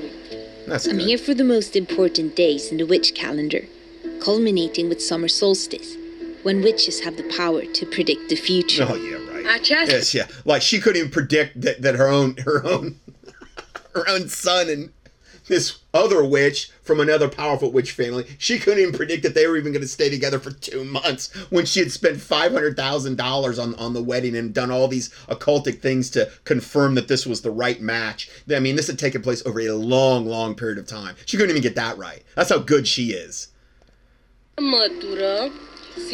That's 0.69 0.87
I'm 0.87 0.97
good. 0.97 1.07
here 1.09 1.17
for 1.17 1.35
the 1.35 1.43
most 1.43 1.75
important 1.75 2.35
days 2.35 2.71
in 2.71 2.77
the 2.77 2.87
witch 2.89 3.13
calendar, 3.13 3.63
culminating 4.19 4.89
with 4.89 5.01
summer 5.01 5.29
solstice, 5.29 5.89
when 6.43 6.63
witches 6.63 7.01
have 7.05 7.17
the 7.17 7.27
power 7.37 7.63
to 7.79 7.85
predict 7.87 8.29
the 8.29 8.35
future. 8.37 8.87
Oh 8.91 8.97
yeah, 8.97 9.19
right. 9.35 9.61
Aceasta 9.61 9.91
Yes, 9.97 10.13
yeah. 10.15 10.27
Like 10.45 10.63
she 10.63 10.79
couldn't 10.81 10.99
even 11.03 11.11
predict 11.11 11.61
that, 11.61 11.83
that 11.83 11.95
her 11.97 12.09
own 12.09 12.37
her 12.49 12.65
own 12.73 12.85
her 13.97 14.05
own 14.09 14.29
son 14.29 14.69
and 14.75 14.89
this 15.47 15.79
other 15.93 16.25
witch 16.25 16.71
from 16.83 17.01
another 17.01 17.29
powerful 17.29 17.71
witch 17.71 17.93
family, 17.93 18.27
she 18.39 18.59
couldn't 18.59 18.81
even 18.81 18.95
predict 18.95 19.23
that 19.23 19.35
they 19.35 19.47
were 19.47 19.57
even 19.57 19.73
going 19.73 19.83
to 19.83 19.89
stay 19.89 20.09
together 20.09 20.39
for 20.39 20.51
two 20.51 20.85
months 20.85 21.33
when 21.51 21.67
she 21.67 21.81
had 21.81 21.93
spent 21.93 22.21
five 22.21 22.53
hundred 22.53 22.77
thousand 22.77 23.17
dollars 23.17 23.59
on 23.59 23.75
on 23.77 23.93
the 23.93 24.03
wedding 24.03 24.37
and 24.37 24.55
done 24.55 24.71
all 24.71 24.89
these 24.89 25.11
occultic 25.29 25.81
things 25.81 26.11
to 26.11 26.31
confirm 26.45 26.95
that 26.95 27.09
this 27.09 27.27
was 27.27 27.43
the 27.43 27.51
right 27.51 27.81
match. 27.81 28.31
I 28.51 28.61
mean, 28.61 28.77
this 28.77 28.87
had 28.87 28.99
taken 28.99 29.23
place 29.23 29.45
over 29.47 29.61
a 29.61 29.73
long, 29.73 30.27
long 30.27 30.55
period 30.55 30.79
of 30.79 30.87
time. 30.87 31.17
She 31.27 31.37
couldn't 31.37 31.51
even 31.51 31.63
get 31.63 31.77
that 31.77 31.99
right. 31.99 32.23
That's 32.35 32.51
how 32.51 32.59
good 32.59 32.87
she 32.87 33.13
is. 33.13 33.49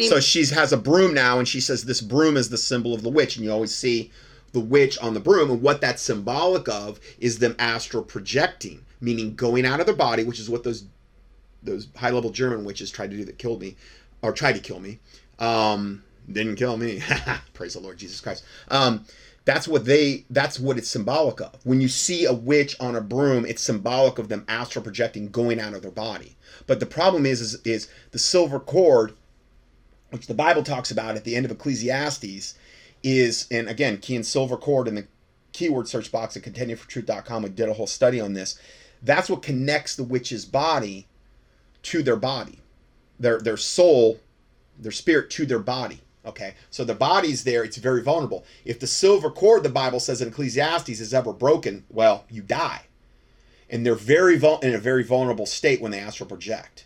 So 0.07 0.19
she 0.19 0.45
has 0.45 0.73
a 0.73 0.77
broom 0.77 1.13
now, 1.13 1.39
and 1.39 1.47
she 1.47 1.59
says 1.59 1.83
this 1.83 2.01
broom 2.01 2.37
is 2.37 2.49
the 2.49 2.57
symbol 2.57 2.93
of 2.93 3.01
the 3.01 3.09
witch, 3.09 3.35
and 3.35 3.45
you 3.45 3.51
always 3.51 3.73
see 3.73 4.11
the 4.51 4.59
witch 4.59 4.97
on 4.99 5.13
the 5.13 5.19
broom, 5.19 5.49
and 5.49 5.61
what 5.61 5.81
that's 5.81 6.01
symbolic 6.01 6.67
of 6.67 6.99
is 7.19 7.39
them 7.39 7.55
astral 7.57 8.03
projecting, 8.03 8.85
meaning 9.01 9.35
going 9.35 9.65
out 9.65 9.79
of 9.79 9.85
their 9.85 9.95
body, 9.95 10.23
which 10.23 10.39
is 10.39 10.49
what 10.49 10.63
those 10.63 10.85
those 11.63 11.87
high 11.95 12.09
level 12.09 12.31
German 12.31 12.63
witches 12.63 12.89
tried 12.89 13.11
to 13.11 13.17
do 13.17 13.25
that 13.25 13.37
killed 13.37 13.61
me, 13.61 13.75
or 14.21 14.31
tried 14.31 14.53
to 14.53 14.59
kill 14.59 14.79
me. 14.79 14.99
Um, 15.39 16.03
didn't 16.31 16.55
kill 16.55 16.77
me. 16.77 17.01
Praise 17.53 17.73
the 17.73 17.79
Lord 17.79 17.97
Jesus 17.97 18.21
Christ. 18.21 18.43
Um, 18.69 19.05
that's 19.43 19.67
what 19.67 19.85
they. 19.85 20.25
That's 20.29 20.59
what 20.59 20.77
it's 20.77 20.87
symbolic 20.87 21.41
of. 21.41 21.59
When 21.63 21.81
you 21.81 21.87
see 21.89 22.25
a 22.25 22.33
witch 22.33 22.75
on 22.79 22.95
a 22.95 23.01
broom, 23.01 23.45
it's 23.45 23.61
symbolic 23.61 24.19
of 24.19 24.29
them 24.29 24.45
astral 24.47 24.83
projecting, 24.83 25.29
going 25.29 25.59
out 25.59 25.73
of 25.73 25.81
their 25.81 25.91
body. 25.91 26.37
But 26.67 26.79
the 26.79 26.85
problem 26.85 27.25
is, 27.25 27.41
is, 27.41 27.55
is 27.65 27.87
the 28.11 28.19
silver 28.19 28.59
cord 28.59 29.13
which 30.11 30.27
the 30.27 30.33
Bible 30.33 30.61
talks 30.61 30.91
about 30.91 31.15
at 31.15 31.23
the 31.23 31.35
end 31.35 31.45
of 31.45 31.51
Ecclesiastes, 31.51 32.53
is, 33.01 33.47
and 33.49 33.67
again, 33.67 33.97
key 33.97 34.15
in 34.15 34.23
silver 34.23 34.57
cord 34.57 34.87
in 34.87 34.95
the 34.95 35.07
keyword 35.53 35.87
search 35.87 36.11
box 36.11 36.37
at 36.37 36.43
contendingfortruth.com. 36.43 37.43
We 37.43 37.49
did 37.49 37.69
a 37.69 37.73
whole 37.73 37.87
study 37.87 38.21
on 38.21 38.33
this. 38.33 38.59
That's 39.01 39.29
what 39.29 39.41
connects 39.41 39.95
the 39.95 40.03
witch's 40.03 40.45
body 40.45 41.07
to 41.83 42.03
their 42.03 42.15
body, 42.15 42.59
their 43.19 43.39
their 43.39 43.57
soul, 43.57 44.19
their 44.77 44.91
spirit 44.91 45.29
to 45.31 45.45
their 45.45 45.59
body. 45.59 46.01
Okay, 46.23 46.53
so 46.69 46.83
the 46.83 46.93
body's 46.93 47.43
there; 47.43 47.63
it's 47.63 47.77
very 47.77 48.03
vulnerable. 48.03 48.45
If 48.63 48.79
the 48.79 48.87
silver 48.87 49.31
cord, 49.31 49.63
the 49.63 49.69
Bible 49.69 49.99
says 49.99 50.21
in 50.21 50.27
Ecclesiastes, 50.27 50.99
is 50.99 51.13
ever 51.13 51.33
broken, 51.33 51.83
well, 51.89 52.25
you 52.29 52.43
die, 52.43 52.83
and 53.69 53.83
they're 53.85 53.95
very 53.95 54.37
vul- 54.37 54.59
in 54.59 54.75
a 54.75 54.79
very 54.79 55.03
vulnerable 55.03 55.47
state 55.47 55.81
when 55.81 55.91
they 55.91 55.99
astral 55.99 56.29
project. 56.29 56.85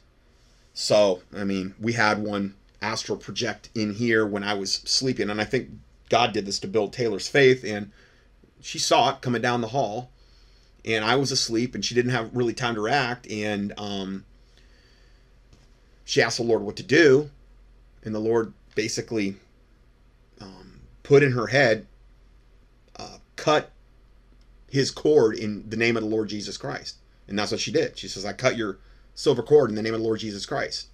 So, 0.74 1.22
I 1.36 1.44
mean, 1.44 1.74
we 1.80 1.94
had 1.94 2.20
one 2.20 2.56
astral 2.82 3.18
project 3.18 3.70
in 3.76 3.94
here 3.94 4.26
when 4.26 4.44
I 4.44 4.54
was 4.54 4.76
sleeping, 4.76 5.30
and 5.30 5.42
I 5.42 5.46
think 5.46 5.70
God 6.10 6.32
did 6.34 6.46
this 6.46 6.60
to 6.60 6.68
build 6.68 6.94
Taylor's 6.94 7.28
faith, 7.28 7.64
and 7.66 7.92
she 8.62 8.80
saw 8.80 9.12
it 9.12 9.22
coming 9.22 9.42
down 9.42 9.62
the 9.62 9.70
hall, 9.70 10.12
and 10.86 11.04
I 11.04 11.16
was 11.16 11.32
asleep, 11.32 11.76
and 11.76 11.84
she 11.84 11.96
didn't 11.96 12.12
have 12.12 12.36
really 12.36 12.54
time 12.54 12.76
to 12.76 12.82
react, 12.82 13.30
and 13.30 13.74
um, 13.78 14.26
she 16.04 16.22
asked 16.22 16.38
the 16.38 16.44
Lord 16.44 16.62
what 16.62 16.76
to 16.78 16.84
do, 16.84 17.30
and 18.04 18.14
the 18.14 18.20
Lord 18.20 18.54
basically 18.76 19.36
um, 20.40 20.82
put 21.04 21.24
in 21.24 21.32
her 21.32 21.48
head, 21.48 21.88
uh, 22.98 23.18
cut 23.36 23.72
his 24.70 24.92
cord 24.92 25.38
in 25.38 25.70
the 25.70 25.78
name 25.78 25.98
of 25.98 26.04
the 26.04 26.10
Lord 26.10 26.30
Jesus 26.30 26.58
Christ, 26.58 26.98
and 27.28 27.38
that's 27.38 27.52
what 27.52 27.60
she 27.62 27.72
did. 27.72 27.98
She 27.98 28.08
says, 28.08 28.26
"I 28.26 28.34
cut 28.34 28.58
your 28.58 28.78
silver 29.16 29.44
cord 29.44 29.70
in 29.70 29.76
the 29.76 29.82
name 29.82 29.94
of 29.94 30.00
the 30.00 30.06
Lord 30.06 30.20
Jesus 30.20 30.46
Christ." 30.46 30.88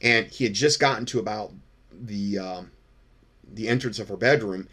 and 0.00 0.26
he 0.26 0.44
had 0.44 0.54
just 0.54 0.80
gotten 0.80 1.06
to 1.06 1.18
about 1.18 1.52
the 1.92 2.38
um, 2.38 2.70
the 3.52 3.68
entrance 3.68 3.98
of 3.98 4.08
her 4.08 4.16
bedroom, 4.16 4.68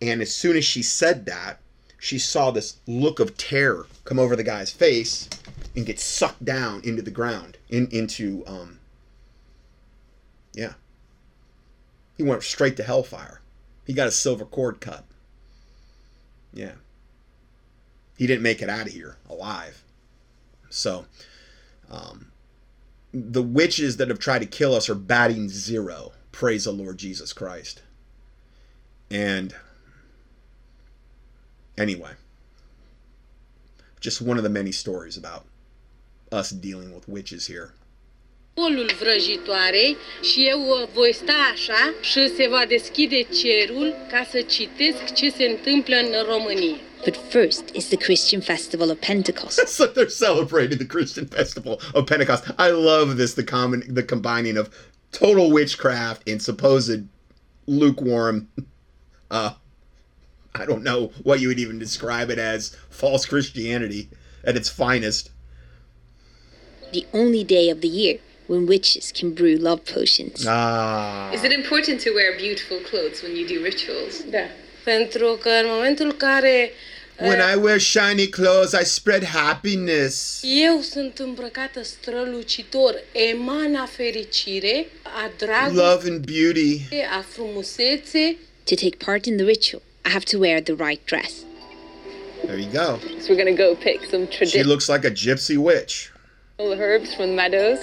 and 0.00 0.20
as 0.20 0.34
soon 0.34 0.56
as 0.56 0.64
she 0.64 0.82
said 0.82 1.26
that, 1.26 1.60
she 1.98 2.18
saw 2.18 2.50
this 2.50 2.78
look 2.86 3.20
of 3.20 3.36
terror 3.36 3.86
come 4.04 4.18
over 4.18 4.36
the 4.36 4.44
guy's 4.44 4.70
face 4.70 5.28
and 5.76 5.84
get 5.84 5.98
sucked 6.00 6.44
down 6.44 6.80
into 6.84 7.02
the 7.02 7.10
ground, 7.10 7.58
in 7.68 7.88
into 7.90 8.44
um, 8.46 8.78
yeah. 10.52 10.74
He 12.16 12.22
went 12.22 12.42
straight 12.42 12.76
to 12.76 12.82
hellfire. 12.82 13.40
He 13.84 13.92
got 13.92 14.08
a 14.08 14.12
silver 14.12 14.44
cord 14.44 14.80
cut. 14.80 15.04
Yeah. 16.52 16.72
He 18.16 18.26
didn't 18.26 18.42
make 18.42 18.60
it 18.60 18.68
out 18.68 18.88
of 18.88 18.92
here 18.92 19.16
alive. 19.30 19.82
So, 20.68 21.06
um, 21.90 22.32
the 23.14 23.42
witches 23.42 23.96
that 23.96 24.08
have 24.08 24.18
tried 24.18 24.40
to 24.40 24.46
kill 24.46 24.74
us 24.74 24.88
are 24.88 24.94
batting 24.94 25.48
zero. 25.48 26.12
Praise 26.32 26.64
the 26.64 26.72
Lord 26.72 26.98
Jesus 26.98 27.32
Christ. 27.32 27.82
And 29.10 29.54
anyway, 31.78 32.12
just 34.00 34.20
one 34.20 34.36
of 34.36 34.42
the 34.42 34.50
many 34.50 34.72
stories 34.72 35.16
about 35.16 35.46
us 36.30 36.50
dealing 36.50 36.94
with 36.94 37.08
witches 37.08 37.46
here. 37.46 37.72
polul 38.60 38.90
vrăjitoarei 39.00 39.96
și 40.22 40.46
eu 40.48 40.90
voi 40.94 41.12
sta 41.14 41.36
așa 41.52 41.94
și 42.00 42.34
se 42.36 42.46
va 42.50 42.64
deschide 42.68 43.20
cerul 43.40 43.94
ca 44.10 44.26
să 44.30 44.40
citesc 44.40 45.14
ce 45.14 45.30
se 45.30 45.44
întâmplă 45.44 45.96
în 45.96 46.12
România. 46.32 46.76
But 47.04 47.16
first 47.28 47.64
is 47.72 47.84
the 47.84 47.96
Christian 47.96 48.40
festival 48.40 48.90
of 48.90 48.98
Pentecost. 49.06 49.58
so 49.78 49.84
they're 49.86 50.16
celebrating 50.26 50.78
the 50.78 50.86
Christian 50.96 51.26
festival 51.26 51.80
of 51.92 52.04
Pentecost. 52.04 52.44
I 52.66 52.70
love 52.70 53.14
this 53.14 53.32
the 53.32 53.44
common 53.44 53.80
the 53.94 54.04
combining 54.14 54.56
of 54.58 54.66
total 55.10 55.52
witchcraft 55.52 56.28
and 56.30 56.42
supposed 56.42 57.00
lukewarm 57.66 58.36
uh 59.30 59.50
I 60.54 60.64
don't 60.64 60.82
know 60.82 61.10
what 61.22 61.40
you 61.40 61.48
would 61.48 61.58
even 61.60 61.78
describe 61.78 62.30
it 62.30 62.38
as 62.38 62.76
false 62.90 63.26
Christianity 63.26 64.08
at 64.44 64.56
its 64.56 64.68
finest. 64.68 65.30
the 66.92 67.06
only 67.12 67.44
day 67.44 67.68
of 67.70 67.80
the 67.80 67.88
year 67.88 68.18
when 68.46 68.66
witches 68.66 69.12
can 69.12 69.34
brew 69.34 69.56
love 69.56 69.84
potions. 69.84 70.46
Ah. 70.46 71.30
Is 71.32 71.44
it 71.44 71.52
important 71.52 72.00
to 72.00 72.10
wear 72.14 72.36
beautiful 72.38 72.78
clothes 72.90 73.22
when 73.22 73.36
you 73.36 73.46
do 73.46 73.62
rituals? 73.62 74.22
Da. 74.30 74.46
Pentru 74.84 75.38
că 75.42 75.48
în 75.48 75.66
momentul 75.66 76.12
care 76.12 76.72
When 77.20 77.40
I 77.40 77.56
wear 77.56 77.80
shiny 77.80 78.26
clothes, 78.28 78.72
I 78.80 78.84
spread 78.84 79.24
happiness. 79.24 80.40
Eu 80.42 80.80
sunt 80.80 81.18
îmbrăcată 81.18 81.82
strălucitor, 81.82 82.94
emana 83.12 83.86
fericire, 83.86 84.86
a 85.02 85.32
dragostei, 85.38 85.84
Love 85.84 86.10
and 86.10 86.24
beauty. 86.24 86.80
a 87.18 87.24
frumusețe. 87.28 88.36
To 88.64 88.74
take 88.74 88.96
part 89.04 89.24
in 89.26 89.36
the 89.36 89.44
ritual, 89.46 89.82
I 90.08 90.10
have 90.10 90.24
to 90.32 90.38
wear 90.38 90.62
the 90.62 90.74
right 90.74 91.04
dress. 91.04 91.44
There 92.46 92.56
you 92.56 92.70
go. 92.72 92.98
So 93.20 93.26
we're 93.28 93.36
gonna 93.36 93.52
go 93.66 93.74
pick 93.74 94.02
some 94.06 94.26
She 94.30 94.62
looks 94.62 94.88
like 94.88 95.04
a 95.04 95.10
gypsy 95.10 95.58
witch. 95.58 96.10
herbs 96.58 97.14
from 97.14 97.26
the 97.32 97.36
meadows. 97.36 97.78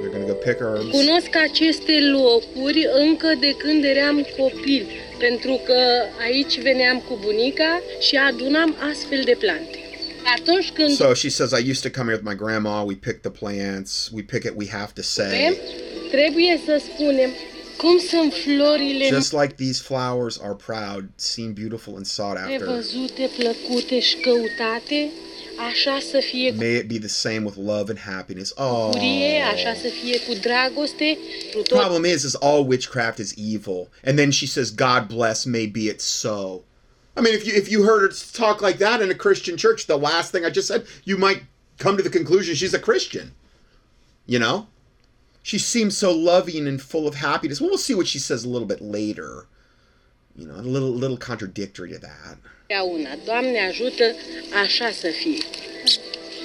They're 0.00 0.08
gonna 0.08 0.26
go 0.26 0.36
pick 0.36 0.62
herbs. 0.62 0.90
Cunosc 0.90 1.36
aceste 1.36 2.00
locuri 2.00 2.86
încă 2.94 3.34
de 3.40 3.54
când 3.56 3.84
eram 3.84 4.26
copil, 4.36 4.86
pentru 5.18 5.60
că 5.66 5.80
aici 6.22 6.60
veneam 6.60 7.00
cu 7.00 7.18
bunica 7.20 7.82
și 8.00 8.16
adunam 8.16 8.76
astfel 8.90 9.22
de 9.24 9.36
plante. 9.38 9.78
Atunci 10.38 10.70
când 10.70 10.90
So 10.90 11.14
she 11.14 11.28
says, 11.28 11.52
I 11.52 11.70
used 11.70 11.82
to 11.82 11.98
come 11.98 12.10
here 12.10 12.20
with 12.22 12.30
my 12.30 12.46
grandma. 12.46 12.80
We 12.82 12.94
pick 12.94 13.20
the 13.20 13.30
plants. 13.30 14.10
We 14.12 14.22
pick 14.22 14.44
it. 14.44 14.52
We 14.56 14.66
have 14.70 14.92
to 14.94 15.02
vrem, 15.14 15.52
say. 15.52 15.58
trebuie 16.10 16.60
să 16.64 16.82
spunem 16.92 17.30
cum 17.78 17.98
sunt 17.98 18.32
florile 18.32 19.08
Just 19.08 19.32
like 19.32 19.54
these 19.56 19.82
flowers 19.82 20.38
are 20.42 20.54
proud, 20.54 21.08
seen 21.16 21.52
beautiful 21.52 21.96
and 21.96 22.06
sought 22.06 22.36
after. 22.36 22.66
plăcute 23.36 24.00
și 24.00 24.16
căutate, 24.16 25.10
așa 25.68 25.98
să 26.10 26.20
fie 26.30 26.54
May 26.56 26.74
it 26.74 26.88
be 26.88 26.98
the 26.98 27.08
same 27.08 27.42
with 27.44 27.56
love 27.56 27.90
and 27.90 27.98
happiness. 27.98 28.52
Oh. 28.56 28.90
bucurie, 28.90 29.40
așa 29.54 29.74
să 29.74 29.88
fie 30.02 30.18
cu 30.20 30.32
dragoste, 30.40 31.18
The 31.52 31.74
problem 31.74 32.04
is, 32.04 32.22
is 32.22 32.34
all 32.40 32.66
witchcraft 32.68 33.18
is 33.18 33.32
evil. 33.36 33.88
And 34.04 34.18
then 34.18 34.30
she 34.30 34.46
says, 34.46 34.70
God 34.70 35.02
bless, 35.16 35.44
may 35.44 35.66
be 35.66 35.80
it 35.80 36.00
so. 36.00 36.64
I 37.16 37.20
mean, 37.20 37.34
if 37.34 37.44
you 37.46 37.54
if 37.62 37.68
you 37.70 37.82
heard 37.82 38.02
her 38.02 38.12
talk 38.32 38.60
like 38.60 38.78
that 38.78 39.00
in 39.00 39.10
a 39.10 39.14
Christian 39.24 39.56
church, 39.56 39.86
the 39.86 39.96
last 40.10 40.30
thing 40.30 40.44
I 40.44 40.50
just 40.50 40.68
said, 40.68 40.82
you 41.04 41.16
might 41.16 41.40
come 41.78 41.96
to 41.96 42.02
the 42.02 42.18
conclusion 42.18 42.54
she's 42.54 42.74
a 42.74 42.78
Christian. 42.78 43.32
You 44.26 44.38
know? 44.38 44.66
She 45.48 45.58
seems 45.58 45.96
so 45.96 46.12
loving 46.12 46.68
and 46.68 46.78
full 46.78 47.08
of 47.08 47.14
happiness. 47.14 47.58
Well, 47.58 47.70
we'll 47.70 47.78
see 47.78 47.94
what 47.94 48.06
she 48.06 48.18
says 48.18 48.44
a 48.44 48.48
little 48.50 48.68
bit 48.68 48.82
later. 48.82 49.46
You 50.36 50.46
know, 50.46 50.56
a 50.56 50.70
little 50.74 50.90
little 50.90 51.16
contradictory 51.16 51.90
to 51.92 51.98
that. 51.98 52.36
una. 52.84 53.16
Doamne 53.24 53.58
ajută, 53.68 54.04
așa 54.62 54.90
să 54.90 55.08
fie. 55.08 55.42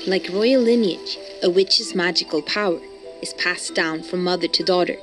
Like 0.05 0.31
royal 0.31 0.61
lineage, 0.61 1.17
a 1.41 1.49
witch's 1.49 1.93
magical 1.93 2.41
power 2.41 2.80
is 3.21 3.34
passed 3.34 3.73
down 3.73 4.01
from 4.01 4.23
mother 4.23 4.47
to 4.47 4.63
daughter. 4.63 4.97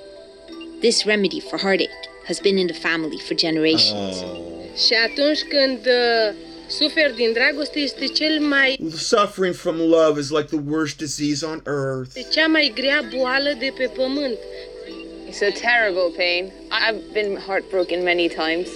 This 0.80 1.04
remedy 1.04 1.40
for 1.40 1.58
heartache 1.58 2.08
has 2.24 2.40
been 2.40 2.56
in 2.56 2.66
the 2.66 2.78
family 2.88 3.18
for 3.18 3.34
generations. 3.34 4.16
Oh. 4.22 4.50
Și 4.84 4.94
atunci 5.08 5.42
când 5.42 5.86
uh, 5.86 6.34
suferi 6.78 7.14
din 7.14 7.32
dragoste 7.32 7.78
este 7.78 8.06
cel 8.06 8.40
mai 8.40 8.78
Suffering 8.96 9.54
from 9.54 9.78
love 9.78 10.20
is 10.20 10.30
like 10.30 10.48
the 10.48 10.62
worst 10.66 10.96
disease 10.96 11.46
on 11.46 11.62
earth. 11.66 12.16
este 12.16 12.30
cea 12.30 12.46
mai 12.46 12.72
grea 12.74 13.08
boală 13.16 13.56
de 13.58 13.72
pe 13.76 13.90
pământ. 13.94 14.38
It's 15.28 15.42
a 15.42 15.52
terrible 15.52 16.10
pain. 16.16 16.52
I've 16.70 17.12
been 17.12 17.36
heartbroken 17.46 18.02
many 18.02 18.28
times. 18.28 18.68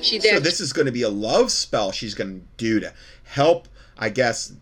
Și 0.00 0.16
de 0.18 0.28
So 0.34 0.40
this 0.40 0.58
is 0.58 0.72
going 0.72 0.86
to 0.86 0.92
be 0.92 1.04
a 1.04 1.08
love 1.30 1.48
spell 1.50 1.90
she's 1.90 2.14
going 2.14 2.40
to 2.40 2.64
do 2.70 2.78
to 2.86 2.92
help, 3.22 3.66
I 3.98 4.10
guess, 4.10 4.52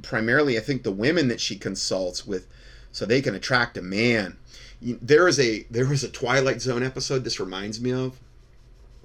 primarily 0.00 0.56
I 0.56 0.60
think 0.60 0.82
the 0.82 0.96
women 1.06 1.28
that 1.28 1.40
she 1.40 1.56
consults 1.56 2.26
with, 2.26 2.42
so 2.90 3.06
they 3.06 3.20
can 3.20 3.34
attract 3.34 3.76
a 3.76 3.82
man. 3.82 4.36
There 5.06 5.28
is 5.28 5.38
a 5.38 5.64
there 5.70 5.86
was 5.86 6.02
a 6.04 6.08
Twilight 6.08 6.60
Zone 6.60 6.82
episode. 6.86 7.22
This 7.24 7.38
reminds 7.38 7.80
me 7.80 7.92
of. 7.92 8.10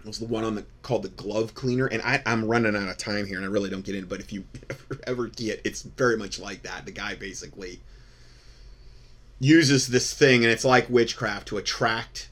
Was 0.08 0.20
the 0.20 0.26
one 0.26 0.46
on 0.46 0.56
the 0.56 0.66
called 0.84 1.04
the 1.04 1.10
Glove 1.10 1.54
Cleaner, 1.54 1.86
and 1.86 2.02
I, 2.02 2.22
I'm 2.26 2.46
running 2.46 2.76
out 2.76 2.88
of 2.88 2.98
time 2.98 3.26
here, 3.26 3.36
and 3.36 3.46
I 3.46 3.50
really 3.50 3.70
don't 3.70 3.86
get 3.86 3.94
into. 3.96 4.08
But 4.08 4.22
if 4.22 4.32
you 4.32 4.46
ever, 4.70 5.02
ever 5.06 5.28
get, 5.28 5.62
it's 5.66 5.82
very 5.82 6.18
much 6.18 6.40
like 6.40 6.64
that. 6.64 6.86
The 6.86 6.92
guy 6.92 7.16
basically 7.16 7.82
uses 9.40 9.88
this 9.88 10.14
thing, 10.14 10.44
and 10.44 10.52
it's 10.52 10.66
like 10.66 10.90
witchcraft 10.90 11.48
to 11.50 11.58
attract 11.58 12.30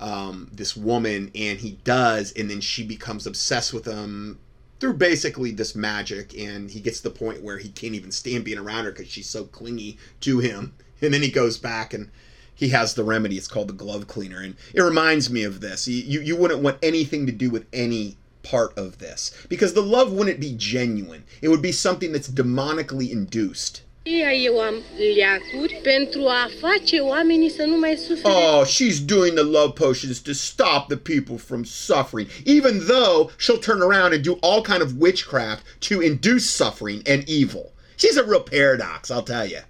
um, 0.00 0.50
this 0.52 0.76
woman, 0.76 1.30
and 1.34 1.60
he 1.60 1.72
does, 1.84 2.32
and 2.32 2.50
then 2.50 2.60
she 2.60 2.84
becomes 2.84 3.26
obsessed 3.26 3.72
with 3.72 3.84
him 3.84 4.40
through 4.80 4.94
basically 4.94 5.50
this 5.50 5.74
magic, 5.74 6.36
and 6.38 6.70
he 6.70 6.80
gets 6.80 6.98
to 6.98 7.04
the 7.04 7.14
point 7.14 7.42
where 7.42 7.58
he 7.58 7.68
can't 7.68 7.94
even 7.94 8.10
stand 8.10 8.44
being 8.44 8.58
around 8.58 8.84
her 8.84 8.90
because 8.90 9.08
she's 9.08 9.28
so 9.28 9.44
clingy 9.44 9.98
to 10.20 10.38
him, 10.38 10.74
and 11.00 11.14
then 11.14 11.22
he 11.22 11.30
goes 11.30 11.58
back 11.58 11.94
and 11.94 12.10
he 12.54 12.68
has 12.68 12.94
the 12.94 13.04
remedy. 13.04 13.36
It's 13.36 13.48
called 13.48 13.68
the 13.68 13.72
glove 13.74 14.06
cleaner, 14.06 14.40
and 14.40 14.56
it 14.72 14.82
reminds 14.82 15.30
me 15.30 15.42
of 15.42 15.60
this. 15.60 15.88
You 15.88 16.20
you, 16.20 16.36
wouldn't 16.36 16.62
want 16.62 16.78
anything 16.82 17.26
to 17.26 17.32
do 17.32 17.50
with 17.50 17.66
any 17.72 18.16
part 18.42 18.76
of 18.78 18.98
this 18.98 19.32
because 19.48 19.72
the 19.74 19.82
love 19.82 20.12
wouldn't 20.12 20.40
be 20.40 20.54
genuine. 20.56 21.24
It 21.42 21.48
would 21.48 21.62
be 21.62 21.72
something 21.72 22.12
that's 22.12 22.28
demonically 22.28 23.10
induced. 23.10 23.80
eu 24.06 24.60
am 24.60 24.82
leacuri 24.98 25.80
pentru 25.82 26.26
a 26.26 26.50
face 26.60 27.00
oamenii 27.00 27.50
să 27.50 27.64
nu 27.64 27.76
mai. 27.76 27.98
Oh, 28.22 28.64
she's 28.66 29.00
doing 29.00 29.34
the 29.34 29.42
love 29.42 29.72
potions 29.74 30.20
to 30.20 30.32
stop 30.32 30.88
the 30.88 30.96
people 30.96 31.38
from 31.38 31.64
suffering, 31.64 32.28
even 32.44 32.86
though 32.86 33.30
she'll 33.38 33.58
turn 33.58 33.80
around 33.80 34.12
and 34.12 34.22
do 34.22 34.38
all 34.42 34.62
kind 34.62 34.82
of 34.82 34.98
witchcraft 34.98 35.62
to 35.80 36.00
induce 36.00 36.44
suffering 36.50 37.02
and 37.06 37.28
evil. 37.28 37.72
She's 37.96 38.16
a 38.16 38.24
real 38.24 38.42
paradox, 38.42 39.10
I'll 39.10 39.22
tell 39.22 39.46
you. 39.46 39.60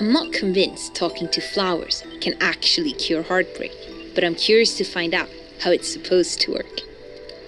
Dragoste. 0.00 0.06
I'm 0.06 0.12
not 0.12 0.32
convinced 0.32 0.94
talking 0.94 1.28
to 1.28 1.40
flowers 1.40 2.02
can 2.20 2.34
actually 2.40 2.92
cure 2.92 3.22
heartbreak, 3.22 3.72
but 4.14 4.24
I'm 4.24 4.34
curious 4.34 4.76
to 4.78 4.84
find 4.84 5.14
out 5.14 5.28
how 5.60 5.70
it's 5.70 5.88
supposed 5.88 6.40
to 6.42 6.52
work. 6.52 6.80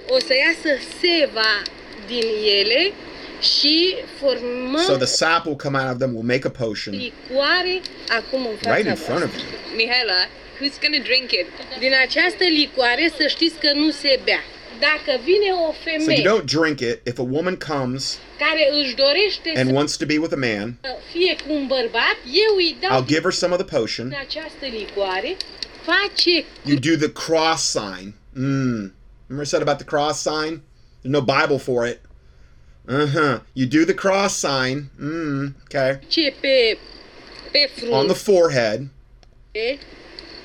O 0.08 0.18
să 0.18 0.34
iasă 0.34 0.82
seva 1.00 1.62
din 2.06 2.26
ele 2.60 2.92
și 3.40 3.94
formăm 4.18 4.76
So 4.76 4.96
the 4.96 5.06
sap 5.06 5.46
will 5.46 5.56
come 5.56 5.78
out 5.78 5.92
of 5.92 5.98
them, 5.98 6.14
we'll 6.14 6.32
make 6.34 6.46
a 6.46 6.50
potion 6.50 6.94
licoare 6.94 7.80
acum 8.18 8.46
în 8.46 8.56
fața 8.60 8.76
right 8.76 8.88
in 8.88 8.94
front 8.94 9.24
of 9.24 9.34
you. 9.36 9.44
Mihaela, 9.76 10.20
who's 10.60 10.76
gonna 10.82 11.02
drink 11.10 11.30
it? 11.32 11.46
Din 11.78 11.92
această 12.06 12.44
licoare 12.44 13.12
să 13.18 13.26
știți 13.26 13.58
că 13.58 13.72
nu 13.72 13.90
se 13.90 14.20
bea. 14.24 14.42
Dacă 14.88 15.20
vine 15.24 15.50
o 15.52 15.72
So 16.04 16.10
you 16.10 16.24
don't 16.32 16.46
drink 16.58 16.80
it. 16.80 17.00
If 17.06 17.18
a 17.18 17.28
woman 17.36 17.56
comes 17.56 18.18
care 18.38 18.68
își 18.80 18.94
dorește 18.94 19.52
and 19.56 19.72
wants 19.72 19.96
to 19.96 20.06
be 20.06 20.18
with 20.18 20.32
a 20.32 20.36
man, 20.36 20.78
fie 21.12 21.36
cu 21.46 21.52
un 21.52 21.66
bărbat, 21.66 22.16
eu 22.46 22.56
îi 22.56 22.76
dau 22.80 22.90
I'll 23.00 23.06
give 23.06 23.22
her 23.22 23.32
some 23.32 23.52
of 23.54 23.58
the 23.64 23.78
potion. 23.78 24.14
această 24.20 24.66
licoare, 24.76 25.36
face 25.88 26.44
You 26.64 26.78
do 26.78 26.96
the 27.06 27.12
cross 27.24 27.62
sign. 27.76 28.14
Mm. 28.34 28.92
Remember 29.26 29.44
I 29.44 29.50
said 29.54 29.62
about 29.62 29.78
the 29.78 29.88
cross 29.94 30.16
sign? 30.20 30.62
There's 31.00 31.14
no 31.18 31.20
Bible 31.20 31.58
for 31.58 31.86
it. 31.86 32.00
Uh 32.88 33.06
huh. 33.06 33.40
You 33.54 33.66
do 33.66 33.84
the 33.84 33.94
cross 33.94 34.36
sign. 34.36 34.90
Mm. 35.00 35.54
Okay. 35.64 35.98
ce 36.08 36.34
pe, 36.40 36.76
pe 37.52 37.70
On 37.90 38.06
the 38.06 38.14
forehead. 38.14 38.88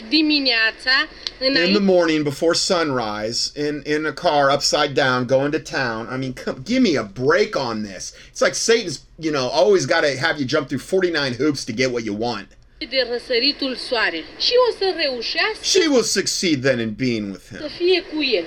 Dimineața 0.09 1.07
in 1.39 1.73
the 1.73 1.79
morning 1.79 2.23
before 2.23 2.53
sunrise 2.55 3.51
in 3.55 3.81
in 3.85 4.05
a 4.05 4.11
car 4.13 4.49
upside 4.49 4.93
down 4.93 5.25
going 5.25 5.51
to 5.51 5.59
town. 5.59 6.07
I 6.09 6.17
mean 6.17 6.33
come, 6.33 6.61
give 6.63 6.81
me 6.81 6.95
a 6.97 7.03
break 7.03 7.55
on 7.55 7.83
this. 7.83 8.13
It's 8.31 8.41
like 8.41 8.55
satan's 8.55 9.05
you 9.19 9.31
know 9.31 9.47
always 9.49 9.85
got 9.85 10.01
to 10.01 10.17
have 10.25 10.39
you 10.39 10.45
jump 10.45 10.67
through 10.69 10.79
49 10.79 11.33
hoops 11.33 11.65
to 11.65 11.73
get 11.73 11.91
what 11.91 12.03
you 12.03 12.13
want. 12.13 12.47
De 12.79 13.07
răsăritul 13.11 13.75
soarelui. 13.75 14.25
Și 14.37 14.53
o 14.69 14.75
să 14.77 14.93
reușească 14.95 15.63
she 15.63 15.87
will 15.87 16.03
succeed 16.03 16.61
then 16.61 16.79
in 16.79 16.91
being 16.93 17.31
with 17.31 17.45
să 17.51 17.57
him 17.57 17.69
fie 17.77 18.01
cu 18.01 18.23
el. 18.37 18.45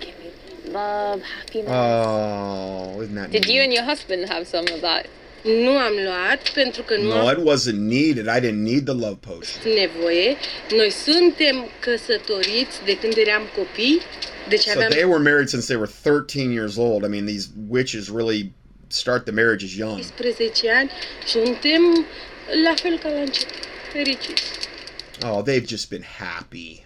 Give 0.00 0.14
me 0.22 0.28
love, 0.78 1.22
happiness. 1.38 1.70
oh 1.70 3.02
isn't 3.02 3.14
that 3.14 3.30
Did 3.30 3.44
you 3.44 3.62
and 3.62 3.72
your 3.72 3.84
husband 3.92 4.28
have 4.28 4.44
some 4.46 4.66
of 4.74 4.80
that? 4.80 5.04
Nu 5.46 5.70
am 5.70 5.92
luat 6.04 6.48
pentru 6.54 6.82
că 6.82 6.96
nu 6.96 7.08
no 7.08 7.26
am 7.26 7.38
it 7.38 7.46
wasn't 7.52 7.78
needed 7.78 8.26
i 8.26 8.40
didn't 8.40 8.62
need 8.62 8.84
the 8.84 8.94
love 8.94 9.18
potion 9.20 9.72
nevoie. 9.74 10.36
Noi 10.70 10.90
suntem 10.90 11.68
căsătoriți 11.80 12.84
de 12.84 12.98
când 12.98 13.16
eram 13.16 13.42
copii, 13.56 14.00
deci 14.48 14.60
so 14.60 14.70
aveam 14.70 14.90
they 14.90 15.04
were 15.04 15.22
married 15.22 15.48
since 15.48 15.66
they 15.66 15.76
were 15.76 15.90
13 16.02 16.52
years 16.52 16.76
old 16.76 17.04
i 17.04 17.08
mean 17.08 17.26
these 17.26 17.48
witches 17.68 18.08
really 18.08 18.52
start 18.88 19.24
the 19.24 19.32
marriages 19.32 19.76
young 19.76 20.00
13 20.14 20.70
ani 20.70 20.90
suntem 21.26 22.06
la 22.64 22.74
fel 22.74 22.98
ca 22.98 23.08
la 23.08 23.20
început, 23.20 23.54
fericiți. 23.92 24.42
oh 25.22 25.42
they've 25.42 25.66
just 25.68 25.88
been 25.88 26.04
happy. 26.18 26.85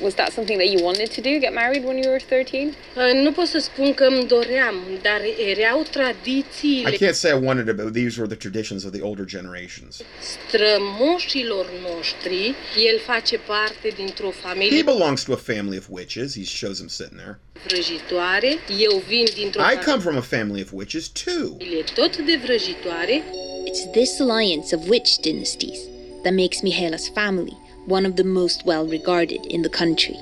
Was 0.00 0.14
that 0.14 0.32
something 0.32 0.58
that 0.58 0.68
you 0.74 0.84
wanted 0.84 1.10
to 1.14 1.20
do? 1.20 1.38
Get 1.40 1.52
married 1.52 1.84
when 1.84 1.96
you 2.02 2.08
were 2.10 2.20
13? 2.28 2.68
Uh, 2.96 3.22
Nu 3.22 3.32
pot 3.32 3.46
să 3.46 3.58
spun 3.58 3.94
că 3.94 4.04
îmi 4.04 4.26
doream, 4.26 4.74
dar 5.02 5.20
erau 5.56 5.82
tradițiile 5.90 6.90
i 6.90 6.96
can't 7.06 7.12
say 7.14 7.30
i 7.30 7.44
wanted 7.46 7.68
it 7.68 7.76
but 7.76 7.92
these 7.92 8.20
were 8.20 8.34
the 8.34 8.48
traditions 8.48 8.84
of 8.84 8.92
the 8.92 9.00
older 9.02 9.24
generations 9.24 10.00
strămoșilor 10.46 11.66
noștri. 11.94 12.54
El 12.90 12.98
face 12.98 13.36
parte 13.38 13.88
dintr-o 13.96 14.30
familie. 14.30 14.76
He 14.76 14.82
belongs 14.82 15.22
to 15.24 15.32
a 15.32 15.36
family 15.36 15.76
of 15.76 15.86
witches. 15.88 16.34
He 16.36 16.44
shows 16.44 16.78
him 16.78 16.88
sitting 16.88 17.18
there. 17.20 17.40
vrăjitoare. 17.66 18.58
Eu 18.88 19.02
vin 19.08 19.24
dintr-o 19.34 19.60
I 19.72 19.76
come 19.84 20.00
from 20.00 20.16
a 20.16 20.20
family 20.20 20.60
of 20.62 20.68
witches 20.72 21.08
too. 21.08 21.48
familie 21.58 21.84
tot 21.94 22.16
de 22.16 22.38
vrăjitoare. 22.44 23.22
It's 23.70 23.90
this 23.90 24.20
alliance 24.20 24.74
of 24.76 24.88
witch 24.88 25.10
dynasties 25.20 25.78
that 26.22 26.32
makes 26.34 26.60
Mihaela's 26.62 27.08
family 27.14 27.56
one 27.88 28.06
of 28.08 28.14
the 28.14 28.24
most 28.24 28.60
well 28.64 28.86
regarded 28.88 29.40
in 29.48 29.60
the 29.62 29.70
country. 29.84 30.16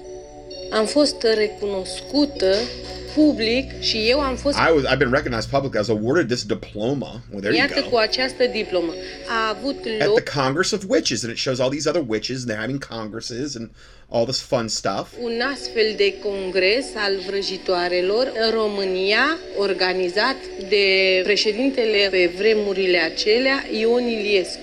am 0.71 0.87
fost 0.87 1.23
recunoscută 1.23 2.55
public 3.15 3.81
și 3.81 3.97
eu 4.09 4.21
am 4.21 4.37
fost 4.37 4.57
I 4.57 4.73
was 4.75 4.85
I've 4.93 4.99
been 4.99 5.11
recognized 5.11 5.51
publicly. 5.51 5.79
I 5.79 5.85
was 5.89 5.89
awarded 5.99 6.27
this 6.29 6.43
diploma. 6.45 7.11
Well, 7.31 7.41
there 7.41 7.55
you 7.57 7.67
Iată 7.67 7.81
cu 7.83 7.91
go. 7.91 7.99
această 7.99 8.45
diplomă. 8.53 8.93
A 9.29 9.57
avut 9.57 9.77
At 10.01 10.15
the 10.25 10.41
Congress 10.41 10.71
of 10.71 10.83
Witches, 10.89 11.23
and 11.23 11.33
it 11.33 11.39
shows 11.39 11.59
all 11.61 11.71
these 11.71 11.89
other 11.89 12.05
witches, 12.07 12.39
and 12.41 12.49
they're 12.51 12.61
having 12.67 12.85
congresses 12.89 13.55
and 13.55 13.71
all 14.09 14.25
this 14.25 14.41
fun 14.41 14.69
stuff. 14.69 15.07
un 15.23 15.41
astfel 15.55 15.95
de 15.97 16.15
congres 16.23 16.87
al 16.97 17.15
vrăjitoarelor 17.27 18.33
în 18.45 18.51
România, 18.61 19.39
organizat 19.59 20.37
de 20.69 20.85
președintele 21.25 22.09
pe 22.11 22.31
vremurile 22.39 22.99
acelea, 22.99 23.65
Ion 23.81 24.07
Iliescu. 24.07 24.61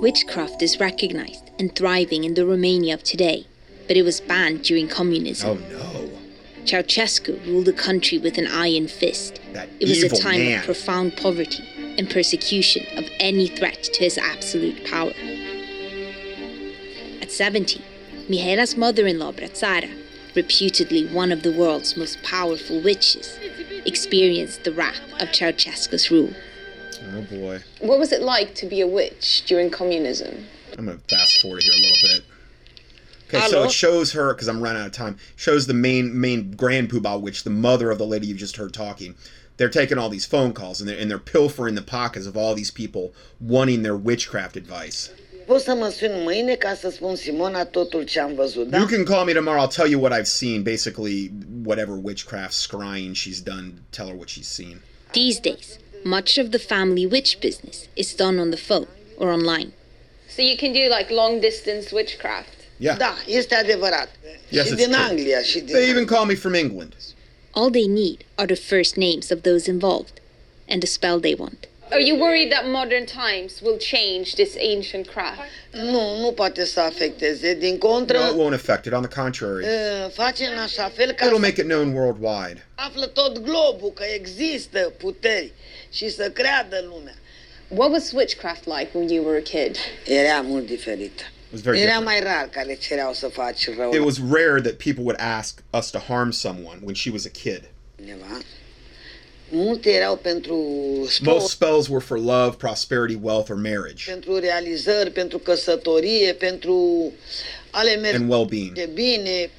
Witchcraft 0.00 0.62
is 0.62 0.80
recognized 0.80 1.50
and 1.58 1.76
thriving 1.76 2.24
in 2.24 2.32
the 2.32 2.46
Romania 2.46 2.94
of 2.94 3.02
today, 3.02 3.46
but 3.86 3.98
it 3.98 4.02
was 4.02 4.18
banned 4.22 4.62
during 4.62 4.88
communism. 4.88 5.62
Oh 5.62 5.78
no, 5.78 6.10
Ceausescu 6.64 7.46
ruled 7.46 7.66
the 7.66 7.74
country 7.74 8.16
with 8.16 8.38
an 8.38 8.46
iron 8.46 8.88
fist. 8.88 9.40
that 9.52 9.68
It 9.78 9.88
was 9.90 10.02
a 10.02 10.08
time 10.08 10.38
man. 10.40 10.58
of 10.60 10.64
profound 10.64 11.18
poverty 11.18 11.64
and 11.98 12.08
persecution 12.08 12.86
of 12.96 13.04
any 13.20 13.46
threat 13.48 13.82
to 13.82 14.04
his 14.04 14.16
absolute 14.16 14.86
power. 14.86 15.12
At 17.20 17.30
70, 17.30 17.82
Mihaela's 18.30 18.78
mother 18.78 19.06
in 19.06 19.18
law, 19.18 19.32
Bratara, 19.32 19.90
reputedly 20.34 21.06
one 21.08 21.30
of 21.30 21.42
the 21.42 21.52
world's 21.52 21.94
most 21.96 22.22
powerful 22.22 22.80
witches, 22.80 23.38
experienced 23.84 24.64
the 24.64 24.72
wrath 24.72 25.00
of 25.20 25.28
Ceausescu's 25.28 26.10
rule. 26.10 26.32
Oh 27.02 27.22
boy, 27.30 27.60
What 27.80 27.98
was 27.98 28.12
it 28.12 28.22
like 28.22 28.54
to 28.56 28.66
be 28.66 28.80
a 28.80 28.86
witch 28.86 29.44
during 29.46 29.70
communism? 29.70 30.46
I'm 30.78 30.86
gonna 30.86 30.98
fast 31.08 31.40
forward 31.40 31.62
here 31.62 31.72
a 31.72 31.80
little 31.80 32.08
bit. 32.08 32.24
Okay, 33.32 33.46
so 33.46 33.62
it 33.64 33.70
shows 33.70 34.12
her 34.12 34.34
because 34.34 34.48
I'm 34.48 34.60
running 34.60 34.82
out 34.82 34.88
of 34.88 34.92
time. 34.92 35.16
Shows 35.36 35.66
the 35.66 35.74
main 35.74 36.20
main 36.20 36.52
grand 36.52 36.90
poobah 36.90 37.20
witch, 37.20 37.44
the 37.44 37.50
mother 37.50 37.90
of 37.90 37.98
the 37.98 38.06
lady 38.06 38.26
you 38.26 38.34
just 38.34 38.56
heard 38.56 38.72
talking. 38.72 39.14
They're 39.56 39.68
taking 39.68 39.98
all 39.98 40.08
these 40.08 40.24
phone 40.26 40.52
calls 40.52 40.80
and 40.80 40.88
they're 40.88 40.98
and 40.98 41.10
they're 41.10 41.18
pilfering 41.18 41.74
the 41.74 41.82
pockets 41.82 42.26
of 42.26 42.36
all 42.36 42.54
these 42.54 42.70
people 42.70 43.12
wanting 43.38 43.82
their 43.82 43.96
witchcraft 43.96 44.56
advice. 44.56 45.10
Poți 45.46 45.64
să 45.64 45.74
mă 45.74 45.88
suni 45.88 46.22
mâine 46.22 46.54
ca 46.54 46.74
să 46.74 46.90
spun 46.90 47.16
Simona 47.16 47.64
totul 47.64 48.02
ce 48.04 48.20
am 48.20 48.34
văzut, 48.34 48.68
da? 48.68 48.78
You 48.78 48.86
can 48.86 49.04
call 49.04 49.24
me 49.24 49.32
tomorrow. 49.32 49.60
I'll 49.62 49.74
tell 49.74 49.88
you 49.90 50.00
what 50.00 50.12
I've 50.12 50.28
seen. 50.28 50.62
Basically, 50.62 51.30
whatever 51.64 51.94
witchcraft 52.02 52.52
scrying 52.52 53.14
she's 53.14 53.40
done, 53.40 53.72
tell 53.90 54.06
her 54.08 54.14
what 54.14 54.28
she's 54.28 54.48
seen. 54.48 54.80
These 55.12 55.40
days, 55.40 55.78
much 56.04 56.38
of 56.38 56.50
the 56.50 56.58
family 56.58 57.06
witch 57.06 57.40
business 57.40 57.88
is 57.96 58.14
done 58.14 58.38
on 58.38 58.50
the 58.50 58.56
phone 58.56 58.86
or 59.16 59.30
online. 59.30 59.72
So 60.28 60.42
you 60.42 60.56
can 60.56 60.72
do 60.72 60.88
like 60.88 61.10
long 61.10 61.40
distance 61.40 61.92
witchcraft. 61.92 62.56
Yeah. 62.78 62.96
Da, 62.98 63.16
este 63.26 63.54
adevărat. 63.54 64.08
Yes, 64.48 64.66
și 64.66 64.72
it's 64.72 64.76
din. 64.76 64.94
Anglia 64.94 65.42
și 65.42 65.58
din... 65.58 65.74
They 65.74 65.88
even 65.88 66.04
call 66.04 66.26
me 66.26 66.34
from 66.34 66.54
England. 66.54 66.94
All 67.50 67.70
they 67.70 67.86
need 67.86 68.24
are 68.34 68.54
the 68.54 68.62
first 68.74 68.94
names 68.96 69.30
of 69.30 69.40
those 69.42 69.70
involved 69.70 70.20
and 70.68 70.80
the 70.82 70.88
spell 70.88 71.20
they 71.20 71.34
want. 71.38 71.68
Are 71.90 72.00
you 72.00 72.14
worried 72.14 72.52
that 72.52 72.68
modern 72.68 73.04
times 73.04 73.60
will 73.60 73.76
change 73.76 74.36
this 74.36 74.56
ancient 74.56 75.08
craft? 75.08 75.40
Nu, 75.72 76.20
nu 76.20 76.32
poate 76.32 76.64
să 76.64 76.80
afecteze. 76.80 77.54
Din 77.54 77.78
No, 77.80 77.98
it 77.98 78.36
won't 78.36 78.54
affect 78.54 78.84
it. 78.86 78.92
On 78.92 79.02
the 79.02 79.20
contrary, 79.20 79.64
uh, 79.64 80.10
face 80.12 80.44
în 80.46 80.58
așa 80.58 80.92
fel 80.94 81.12
ca 81.12 81.26
it'll 81.26 81.40
make 81.40 81.60
it 81.60 81.66
known 81.66 81.92
worldwide. 81.94 82.66
află 82.74 83.06
tot 83.06 83.38
globul 83.38 83.92
că 83.94 84.04
există 84.14 84.92
puteri 84.98 85.52
și 85.90 86.10
să 86.10 86.30
creadă 86.30 86.84
lumea. 86.88 87.14
What 87.68 87.90
was 87.90 88.12
witchcraft 88.12 88.64
like 88.66 88.88
when 88.92 89.08
you 89.08 89.24
were 89.24 89.38
a 89.38 89.42
kid? 89.42 89.76
Era 90.06 90.40
mult 90.40 90.66
diferit. 90.66 91.18
It 91.20 91.52
was 91.52 91.60
very 91.60 91.80
Era 91.80 91.86
different. 91.98 92.04
mai 92.24 92.32
rar 92.32 92.48
care 92.48 92.74
cereau 92.74 93.12
să 93.12 93.26
faci 93.28 93.68
rău 93.76 93.92
It 93.92 94.00
was 94.00 94.18
rare 94.30 94.60
that 94.60 94.76
people 94.76 95.02
would 95.02 95.20
ask 95.20 95.58
us 95.78 95.90
to 95.90 95.98
harm 95.98 96.30
someone 96.30 96.78
when 96.84 96.94
she 96.94 97.10
was 97.10 97.24
a 97.24 97.28
kid. 97.28 97.62
cineva. 97.98 98.38
Multe 99.52 99.90
erau 99.90 100.16
pentru 100.16 100.56
sport, 101.08 101.38
Most 101.40 101.48
spells 101.50 101.88
were 101.88 102.04
for 102.04 102.18
love, 102.18 102.56
prosperity, 102.56 103.18
wealth, 103.22 103.50
or 103.50 103.56
marriage 103.56 104.04
pentru 104.10 104.38
realizări, 104.38 105.10
pentru 105.10 105.38
căsătorie, 105.38 106.32
pentru 106.32 107.12
ale 107.70 107.96
merge 107.96 108.16
and 108.16 108.30
well-being. 108.30 108.84
bine. 108.92 109.50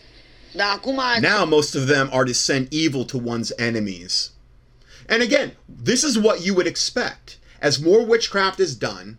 Dar 0.51 0.67
acum 0.75 0.99
Now 1.21 1.45
most 1.45 1.75
of 1.75 1.85
them 1.85 2.09
are 2.11 2.23
to 2.23 2.33
send 2.33 2.67
evil 2.71 3.03
to 3.03 3.17
one's 3.17 3.51
enemies. 3.57 4.31
And 5.09 5.21
again, 5.21 5.53
this 5.67 6.03
is 6.03 6.17
what 6.17 6.41
you 6.41 6.53
would 6.55 6.67
expect. 6.67 7.39
As 7.61 7.81
more 7.81 8.05
witchcraft 8.05 8.59
is 8.59 8.75
done, 8.75 9.17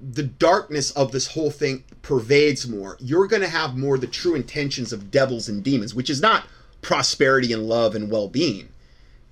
the 0.00 0.22
darkness 0.22 0.90
of 0.92 1.12
this 1.12 1.28
whole 1.28 1.50
thing 1.50 1.84
pervades 2.02 2.68
more. 2.68 2.96
You're 3.00 3.28
going 3.28 3.42
to 3.42 3.48
have 3.48 3.76
more 3.76 3.98
the 3.98 4.06
true 4.06 4.34
intentions 4.34 4.92
of 4.92 5.10
devils 5.10 5.48
and 5.48 5.62
demons, 5.62 5.94
which 5.94 6.10
is 6.10 6.20
not 6.20 6.46
prosperity 6.80 7.52
and 7.52 7.68
love 7.68 7.94
and 7.94 8.10
well-being. 8.10 8.68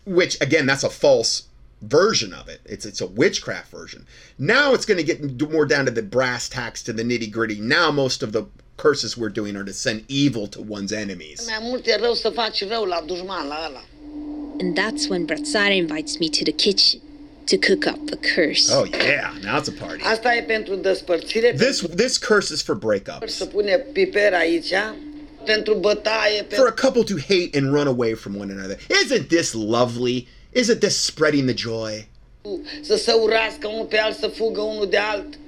Which 0.07 0.41
again, 0.41 0.67
that's 0.67 0.85
a 0.85 0.91
false 0.91 1.49
version 1.83 2.33
of 2.33 2.49
it. 2.49 2.61
It's 2.65 2.85
it's 2.87 3.01
a 3.01 3.07
witchcraft 3.07 3.71
version. 3.71 4.07
Now 4.39 4.73
it's 4.75 4.87
going 4.87 4.99
to 4.99 5.05
get 5.05 5.51
more 5.51 5.67
down 5.67 5.87
to 5.87 5.91
the 5.91 6.03
brass 6.03 6.49
tacks, 6.49 6.83
to 6.85 6.93
the 6.93 7.03
nitty 7.03 7.31
gritty. 7.31 7.61
Now 7.61 7.91
most 7.91 8.23
of 8.23 8.33
the 8.33 8.47
curses 8.77 9.17
we're 9.17 9.29
doing 9.29 9.57
are 9.57 9.65
to 9.65 9.73
send 9.73 10.05
evil 10.09 10.47
to 10.49 10.63
one's 10.63 10.93
enemies. 10.93 11.47
And 14.61 14.77
that's 14.77 15.09
when 15.09 15.27
Bratara 15.27 15.77
invites 15.77 16.21
me 16.21 16.29
to 16.29 16.45
the 16.45 16.53
kitchen 16.53 17.01
to 17.47 17.57
cook 17.57 17.87
up 17.87 17.99
a 18.13 18.17
curse. 18.17 18.71
Oh 18.71 18.85
yeah, 18.85 19.35
now 19.43 19.57
it's 19.59 19.69
a 19.69 19.73
party. 19.73 20.03
Asta 20.05 20.35
e 20.35 20.43
pentru 20.43 20.75
despărțire, 20.75 21.55
This 21.57 21.81
this 21.97 22.19
curse 22.19 22.53
is 22.53 22.63
for 22.63 22.75
pentru 22.75 22.89
breakups, 22.89 23.35
să 23.35 23.47
pune 23.47 23.77
piper 23.93 24.35
aici, 24.35 24.73
pentru 25.45 25.75
bătaie, 25.75 26.47
for 26.49 26.67
a 26.67 26.73
couple 26.73 27.03
to 27.03 27.15
hate 27.29 27.51
and 27.59 27.73
run 27.73 27.87
away 27.87 28.13
from 28.13 28.37
one 28.37 28.53
another. 28.53 28.79
Isn't 29.05 29.29
this 29.29 29.53
lovely? 29.53 30.29
Isn't 30.53 30.81
this 30.81 30.97
spreading 30.97 31.49
the 31.49 31.57
joy? 31.57 32.09
să 32.81 32.97
se 32.97 33.13
urască 33.13 33.69
unul 33.69 33.85
pe 33.85 33.99
alt, 33.99 34.19
să 34.19 34.27
fugă 34.27 34.61
unul 34.61 34.89
de 34.91 34.97
alt. 34.97 35.39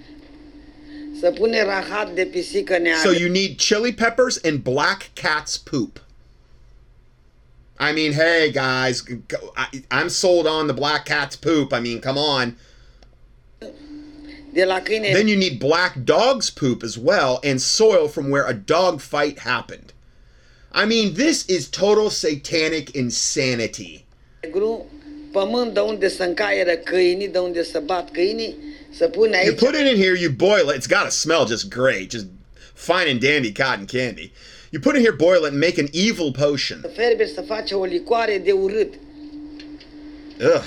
Să 1.21 1.31
pune 1.31 1.65
rahat 1.65 2.15
de 2.15 2.25
pisică 2.25 2.79
neagră. 2.79 3.11
So 3.11 3.19
you 3.19 3.31
need 3.31 3.57
chili 3.57 3.95
peppers 3.95 4.39
and 4.45 4.59
black 4.59 5.03
cat's 5.03 5.57
poop. 5.71 6.02
I 7.79 7.93
mean, 7.93 8.13
hey 8.13 8.53
guys, 8.53 9.03
I, 9.57 9.83
I'm 9.91 10.09
sold 10.09 10.47
on 10.47 10.67
the 10.67 10.75
black 10.75 11.07
cat's 11.07 11.37
poop. 11.37 11.73
I 11.73 11.81
mean, 11.81 12.01
come 12.01 12.19
on. 12.19 12.57
De 14.55 14.65
la 14.67 14.81
câine 14.81 15.13
Then 15.13 15.29
you 15.29 15.37
need 15.37 15.59
black 15.59 16.05
dog's 16.05 16.51
poop 16.51 16.83
as 16.83 16.99
well 16.99 17.41
and 17.43 17.61
soil 17.61 18.07
from 18.09 18.31
where 18.31 18.47
a 18.47 18.55
dog 18.55 19.01
fight 19.01 19.41
happened. 19.41 19.93
I 20.73 20.85
mean, 20.85 21.15
this 21.15 21.47
is 21.47 21.69
total 21.69 22.11
satanic 22.11 22.95
insanity. 22.95 24.07
pământ 25.33 25.75
de 25.75 25.81
unde 25.81 26.09
să 26.09 26.23
încaieră 26.23 26.77
câinii, 26.77 27.29
de 27.29 27.39
unde 27.39 27.63
să 27.63 27.81
bat 27.81 28.11
câinii, 28.11 28.57
să 28.91 29.09
pune 29.09 29.43
You 29.45 29.55
put 29.55 29.75
it 29.75 29.87
in 29.87 30.03
here, 30.03 30.19
you 30.19 30.31
boil 30.31 30.69
it. 30.69 30.77
It's 30.77 30.87
got 30.87 31.05
to 31.05 31.11
smell 31.11 31.47
just 31.47 31.69
great, 31.69 32.11
just 32.11 32.27
fine 32.75 33.09
and 33.11 33.21
dandy 33.21 33.53
cotton 33.53 33.87
candy. 33.87 34.33
You 34.73 34.81
put 34.81 34.97
it 34.97 35.01
here, 35.01 35.13
boil 35.13 35.45
it, 35.45 35.53
and 35.53 35.61
make 35.61 35.79
an 35.79 35.89
evil 35.93 36.33
potion. 36.33 36.83
ferbe 36.95 37.27
să 37.35 37.43
face 37.43 37.75
o 37.75 37.85
licoare 37.85 38.39
de 38.45 38.53
urât. 38.53 38.95
Ugh, 40.41 40.65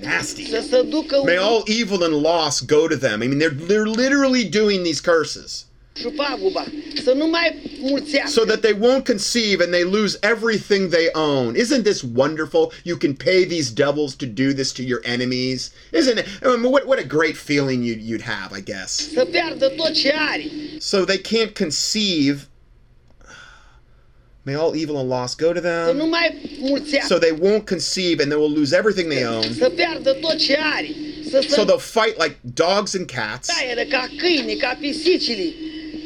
nasty. 0.00 0.48
Să 0.48 0.64
se 0.70 0.82
ducă 0.82 1.20
May 1.24 1.36
all 1.36 1.62
evil 1.66 2.02
and 2.02 2.22
loss 2.22 2.60
go 2.60 2.88
to 2.88 2.96
them. 2.96 3.22
I 3.22 3.26
mean, 3.26 3.38
they're 3.38 3.66
they're 3.66 3.86
literally 3.86 4.44
doing 4.44 4.82
these 4.82 5.00
curses 5.00 5.64
șupaguba, 6.00 6.66
să 7.04 7.12
nu 7.12 7.30
so 8.26 8.44
that 8.44 8.62
they 8.62 8.72
won't 8.72 9.04
conceive 9.04 9.60
and 9.60 9.72
they 9.72 9.84
lose 9.84 10.18
everything 10.22 10.90
they 10.90 11.08
own. 11.14 11.54
Isn't 11.56 11.84
this 11.84 12.02
wonderful? 12.02 12.72
You 12.84 12.96
can 12.96 13.14
pay 13.14 13.44
these 13.44 13.70
devils 13.70 14.14
to 14.16 14.26
do 14.26 14.52
this 14.52 14.72
to 14.72 14.82
your 14.82 15.00
enemies. 15.04 15.70
Isn't 15.92 16.18
it? 16.18 16.26
I 16.42 16.56
mean, 16.56 16.72
what 16.72 16.86
what 16.86 16.98
a 16.98 17.04
great 17.04 17.36
feeling 17.36 17.82
you'd, 17.82 18.00
you'd 18.00 18.22
have, 18.22 18.52
I 18.52 18.60
guess. 18.60 18.90
Să 19.14 19.24
piardă 19.24 19.68
tot 19.68 19.92
ce. 19.92 20.12
So 20.78 21.04
they 21.04 21.18
can't 21.18 21.54
conceive. 21.54 22.49
May 24.50 24.56
all 24.56 24.74
evil 24.74 24.98
and 24.98 25.08
loss 25.08 25.36
go 25.36 25.52
to 25.52 25.60
them. 25.60 25.96
So 27.06 27.20
they 27.20 27.30
won't 27.30 27.68
conceive 27.68 28.18
and 28.18 28.32
they 28.32 28.36
will 28.36 28.50
lose 28.50 28.72
everything 28.72 29.08
they 29.08 29.24
own. 29.24 29.44
Să 29.54 29.70
piardă 29.70 30.12
tot 30.12 30.38
ce 30.38 30.56
are. 30.60 30.88
Să 31.30 31.44
So 31.48 31.64
they'll 31.64 31.78
fight 31.78 32.18
like 32.18 32.36
dogs 32.54 32.94
and 32.94 33.06
cats. 33.06 33.48
taieră 33.48 33.84
ca 33.88 34.08
câini, 34.18 34.56
ca 34.56 34.76
pisicile. 34.80 35.52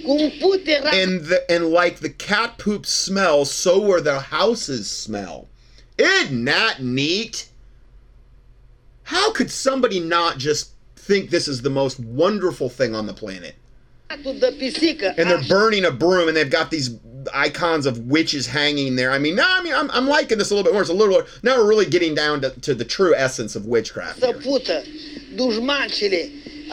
Cu 0.05 0.11
un 0.11 0.31
pute 0.41 0.81
ra- 0.83 1.03
And 1.03 1.21
the 1.27 1.55
and 1.55 1.65
like 1.83 1.97
the 2.01 2.11
cat 2.11 2.57
poop 2.57 2.85
smells, 2.85 3.51
so 3.51 3.91
are 3.93 4.03
their 4.03 4.21
houses 4.31 4.91
smell. 4.91 5.49
Isn't 5.97 6.45
that 6.45 6.83
neat? 6.83 7.47
How 9.05 9.33
could 9.33 9.51
somebody 9.51 10.01
not 10.01 10.37
just 10.37 10.67
think 11.07 11.31
this 11.31 11.47
is 11.47 11.61
the 11.61 11.71
most 11.71 11.97
wonderful 11.99 12.69
thing 12.69 12.95
on 12.95 13.07
the 13.07 13.15
planet? 13.15 13.55
ratul 14.09 14.39
de 14.39 14.55
pisică. 14.59 15.15
And 15.17 15.31
they're 15.31 15.49
burning 15.49 15.85
a 15.85 15.91
broom, 15.91 16.27
and 16.29 16.37
they've 16.37 16.57
got 16.61 16.69
these 16.71 16.91
icons 17.33 17.87
of 17.87 17.99
witches 18.07 18.47
hanging 18.47 18.97
there. 18.97 19.11
I 19.11 19.19
mean, 19.19 19.35
no, 19.35 19.45
I 19.47 19.63
mean, 19.63 19.75
I'm, 19.75 19.91
I'm 19.91 20.09
liking 20.09 20.39
this 20.39 20.51
a 20.51 20.55
little 20.55 20.65
bit 20.65 20.73
more. 20.73 20.83
It's 20.83 20.91
a 20.91 20.95
little 20.95 21.23
now 21.43 21.57
we're 21.59 21.69
really 21.69 21.87
getting 21.87 22.15
down 22.15 22.41
to, 22.43 22.51
to 22.61 22.75
the 22.75 22.85
true 22.85 23.15
essence 23.17 23.57
of 23.57 23.67
witchcraft. 23.67 24.19
Să 24.19 24.27
here. 24.27 24.39
pută 24.39 24.85
dușmancile. 25.35 26.31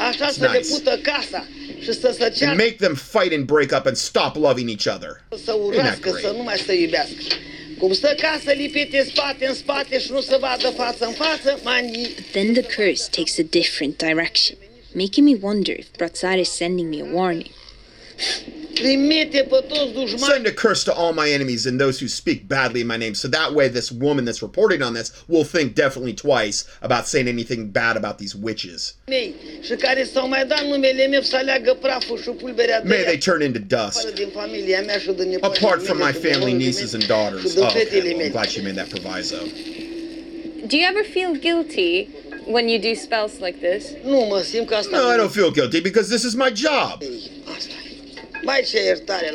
Așa 0.10 0.30
să 0.30 0.46
nice. 0.46 0.52
le 0.52 0.66
pută 0.70 1.00
casa. 1.02 1.46
și 1.82 1.94
să 1.94 2.16
se 2.18 2.46
and 2.46 2.58
make 2.58 2.76
them 2.80 2.96
fight 2.96 3.34
and 3.34 3.46
break 3.46 3.72
up 3.72 3.86
and 3.86 3.96
stop 3.96 4.36
loving 4.36 4.70
each 4.70 4.96
other. 4.96 5.24
să 5.44 5.54
urască, 5.54 6.10
great? 6.10 6.22
să 6.22 6.34
nu 6.38 6.44
mai 6.44 6.58
să 6.66 6.74
iubească. 6.74 7.16
Cum 7.78 7.94
stă 7.94 8.16
casă 8.18 8.52
lipite 8.52 9.00
în 9.00 9.06
spate, 9.06 9.46
în 9.48 9.54
spate 9.54 10.00
și 10.00 10.12
nu 10.12 10.22
se 10.22 10.38
vadă 10.38 10.68
față 10.76 11.06
în 11.06 11.14
față, 11.14 11.60
mani, 11.64 12.10
Then 12.32 12.54
the 12.54 12.62
curse 12.62 13.08
takes 13.12 13.38
a 13.38 13.44
different 13.50 13.98
direction, 13.98 14.58
making 14.94 15.28
me 15.30 15.38
wonder 15.42 15.80
if 15.80 15.86
Bratzar 15.98 16.38
is 16.38 16.50
sending 16.50 16.90
me 16.90 17.02
a 17.02 17.14
warning. 17.14 17.52
Send 20.18 20.48
a 20.48 20.52
curse 20.52 20.84
to 20.86 20.94
all 20.94 21.14
my 21.14 21.30
enemies 21.30 21.66
and 21.66 21.80
those 21.80 22.00
who 22.00 22.08
speak 22.08 22.48
badly 22.48 22.82
in 22.82 22.88
my 22.88 22.98
name. 22.98 23.14
So 23.14 23.28
that 23.28 23.54
way, 23.54 23.68
this 23.68 23.92
woman 23.92 24.26
that's 24.26 24.42
reporting 24.42 24.82
on 24.82 24.94
this 24.94 25.12
will 25.28 25.44
think 25.44 25.76
definitely 25.76 26.14
twice 26.14 26.66
about 26.82 27.08
saying 27.08 27.28
anything 27.28 27.70
bad 27.70 27.96
about 27.98 28.18
these 28.18 28.34
witches. 28.36 28.96
mei 29.08 29.36
și 29.62 29.76
care 29.76 30.04
s-au 30.04 30.28
mai 30.28 30.46
dat 30.48 30.66
numele 30.66 31.08
meu 31.08 31.22
să 31.22 31.36
aleagă 31.36 31.78
praful 31.82 32.18
și 32.22 32.30
pulberea 32.30 32.82
de 32.82 32.88
May 32.88 33.04
they 33.04 33.18
turn 33.18 33.42
into 33.42 33.60
dust. 33.60 33.98
afară 33.98 34.14
din 34.14 34.30
familia 34.34 34.82
mea 34.82 34.98
și 34.98 35.12
din 35.12 35.30
nepoții 35.30 35.66
Apart 35.66 35.84
from 35.86 35.98
my 35.98 36.12
family, 36.30 36.54
nieces 36.54 36.94
and 36.94 37.06
daughters. 37.06 37.56
Oh, 37.56 37.68
okay. 37.68 37.88
Well, 37.92 38.22
I'm 38.22 38.32
glad 38.32 38.50
she 38.50 38.62
made 38.62 38.76
that 38.76 38.90
proviso. 38.90 39.38
Do 40.68 40.76
you 40.78 40.86
ever 40.88 41.04
feel 41.04 41.32
guilty 41.40 42.08
when 42.46 42.68
you 42.70 42.80
do 42.80 42.94
spells 42.96 43.32
like 43.40 43.58
this? 43.70 43.84
Nu 44.04 44.20
mă 44.30 44.42
simt 44.52 44.68
că 44.68 44.76
asta 44.76 44.98
No, 44.98 45.14
I 45.14 45.18
don't 45.18 45.34
feel 45.34 45.52
guilty 45.52 45.80
because 45.82 46.08
this 46.16 46.24
is 46.24 46.34
my 46.34 46.52
job. 46.56 47.02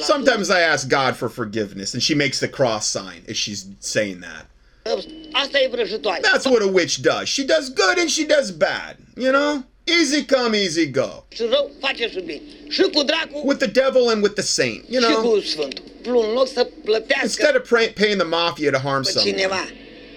Sometimes 0.00 0.50
I 0.50 0.60
ask 0.60 0.88
God 0.88 1.16
for 1.16 1.28
forgiveness, 1.28 1.94
and 1.94 2.02
she 2.02 2.14
makes 2.14 2.38
the 2.38 2.48
cross 2.48 2.86
sign 2.86 3.22
as 3.28 3.36
she's 3.36 3.66
saying 3.80 4.20
that. 4.20 4.46
That's 4.84 6.46
what 6.46 6.62
a 6.62 6.68
witch 6.68 7.02
does. 7.02 7.28
She 7.28 7.44
does 7.44 7.70
good 7.70 7.98
and 7.98 8.10
she 8.10 8.24
does 8.24 8.52
bad. 8.52 8.96
You 9.16 9.32
know? 9.32 9.64
Easy 9.88 10.24
come, 10.24 10.54
easy 10.54 10.86
go. 10.86 11.24
Și 11.28 11.42
rău 11.50 11.70
face 11.80 12.08
și 12.08 12.20
bine. 12.20 12.40
Și 12.68 12.82
cu 12.82 13.02
dracu 13.02 13.42
With 13.44 13.58
the 13.58 13.68
devil 13.68 14.08
and 14.08 14.22
with 14.22 14.34
the 14.34 14.42
saint. 14.42 14.84
You 14.88 15.00
know? 15.02 15.30
cu 15.30 15.40
Sfântul. 15.40 15.84
Plus, 16.02 16.24
în 16.24 16.32
loc 16.32 16.48
să 16.48 16.68
plătească 16.84 17.24
Instead 17.24 17.56
of 17.56 17.68
paying 17.68 18.18
the 18.18 18.28
mafia 18.28 18.70
to 18.70 18.78
harm 18.78 19.02
someone. 19.02 19.30
cineva, 19.30 19.68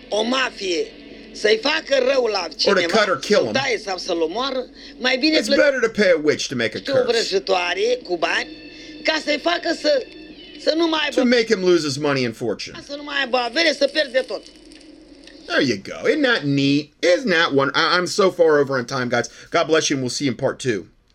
o 0.09 0.21
mafie, 0.21 0.91
să-i 1.31 1.59
facă 1.61 2.11
rău 2.13 2.25
la 2.25 2.47
cineva, 2.55 2.97
cut 2.97 3.07
or 3.07 3.19
kill 3.19 3.51
să-l 3.53 3.61
him. 3.67 3.81
sau 3.85 3.97
să-l 3.97 4.21
omoară, 4.21 4.65
mai 4.97 5.17
bine 5.17 5.39
It's 5.39 5.47
better 5.47 5.79
to 5.81 5.89
pay 6.01 6.11
a 6.11 6.19
witch 6.23 6.47
to 6.47 6.55
make 6.55 6.77
a 6.77 6.91
curse. 6.91 7.43
cu 8.03 8.17
bani 8.17 8.68
ca 9.09 9.21
să-i 9.25 9.39
facă 9.49 9.69
să, 9.81 9.91
să 10.65 10.73
nu 10.77 10.87
mai 10.87 11.09
To 11.15 11.23
make 11.25 11.45
him 11.53 11.61
lose 11.69 11.83
his 11.87 11.97
money 11.97 12.25
and 12.25 12.35
fortune. 12.35 12.83
să 12.87 12.95
nu 12.95 13.03
mai 13.03 13.15
aibă 13.23 13.37
avere, 13.37 13.75
să 13.79 13.85
pierde 13.93 14.19
tot. 14.19 14.41
There 15.45 15.63
you 15.63 15.77
go. 15.83 16.07
Isn't 16.09 16.21
that 16.23 16.43
neat? 16.43 16.85
Isn't 17.13 17.31
that 17.37 17.51
one? 17.55 17.71
I- 17.73 17.97
I'm 17.97 18.05
so 18.05 18.29
far 18.31 18.59
over 18.59 18.77
on 18.77 18.85
time, 18.85 19.07
guys. 19.09 19.27
God 19.49 19.65
bless 19.67 19.87
you, 19.89 19.95
and 19.97 20.03
we'll 20.05 20.15
see 20.17 20.25
you 20.25 20.31
in 20.33 20.37
part 20.45 20.59
two. 20.59 20.85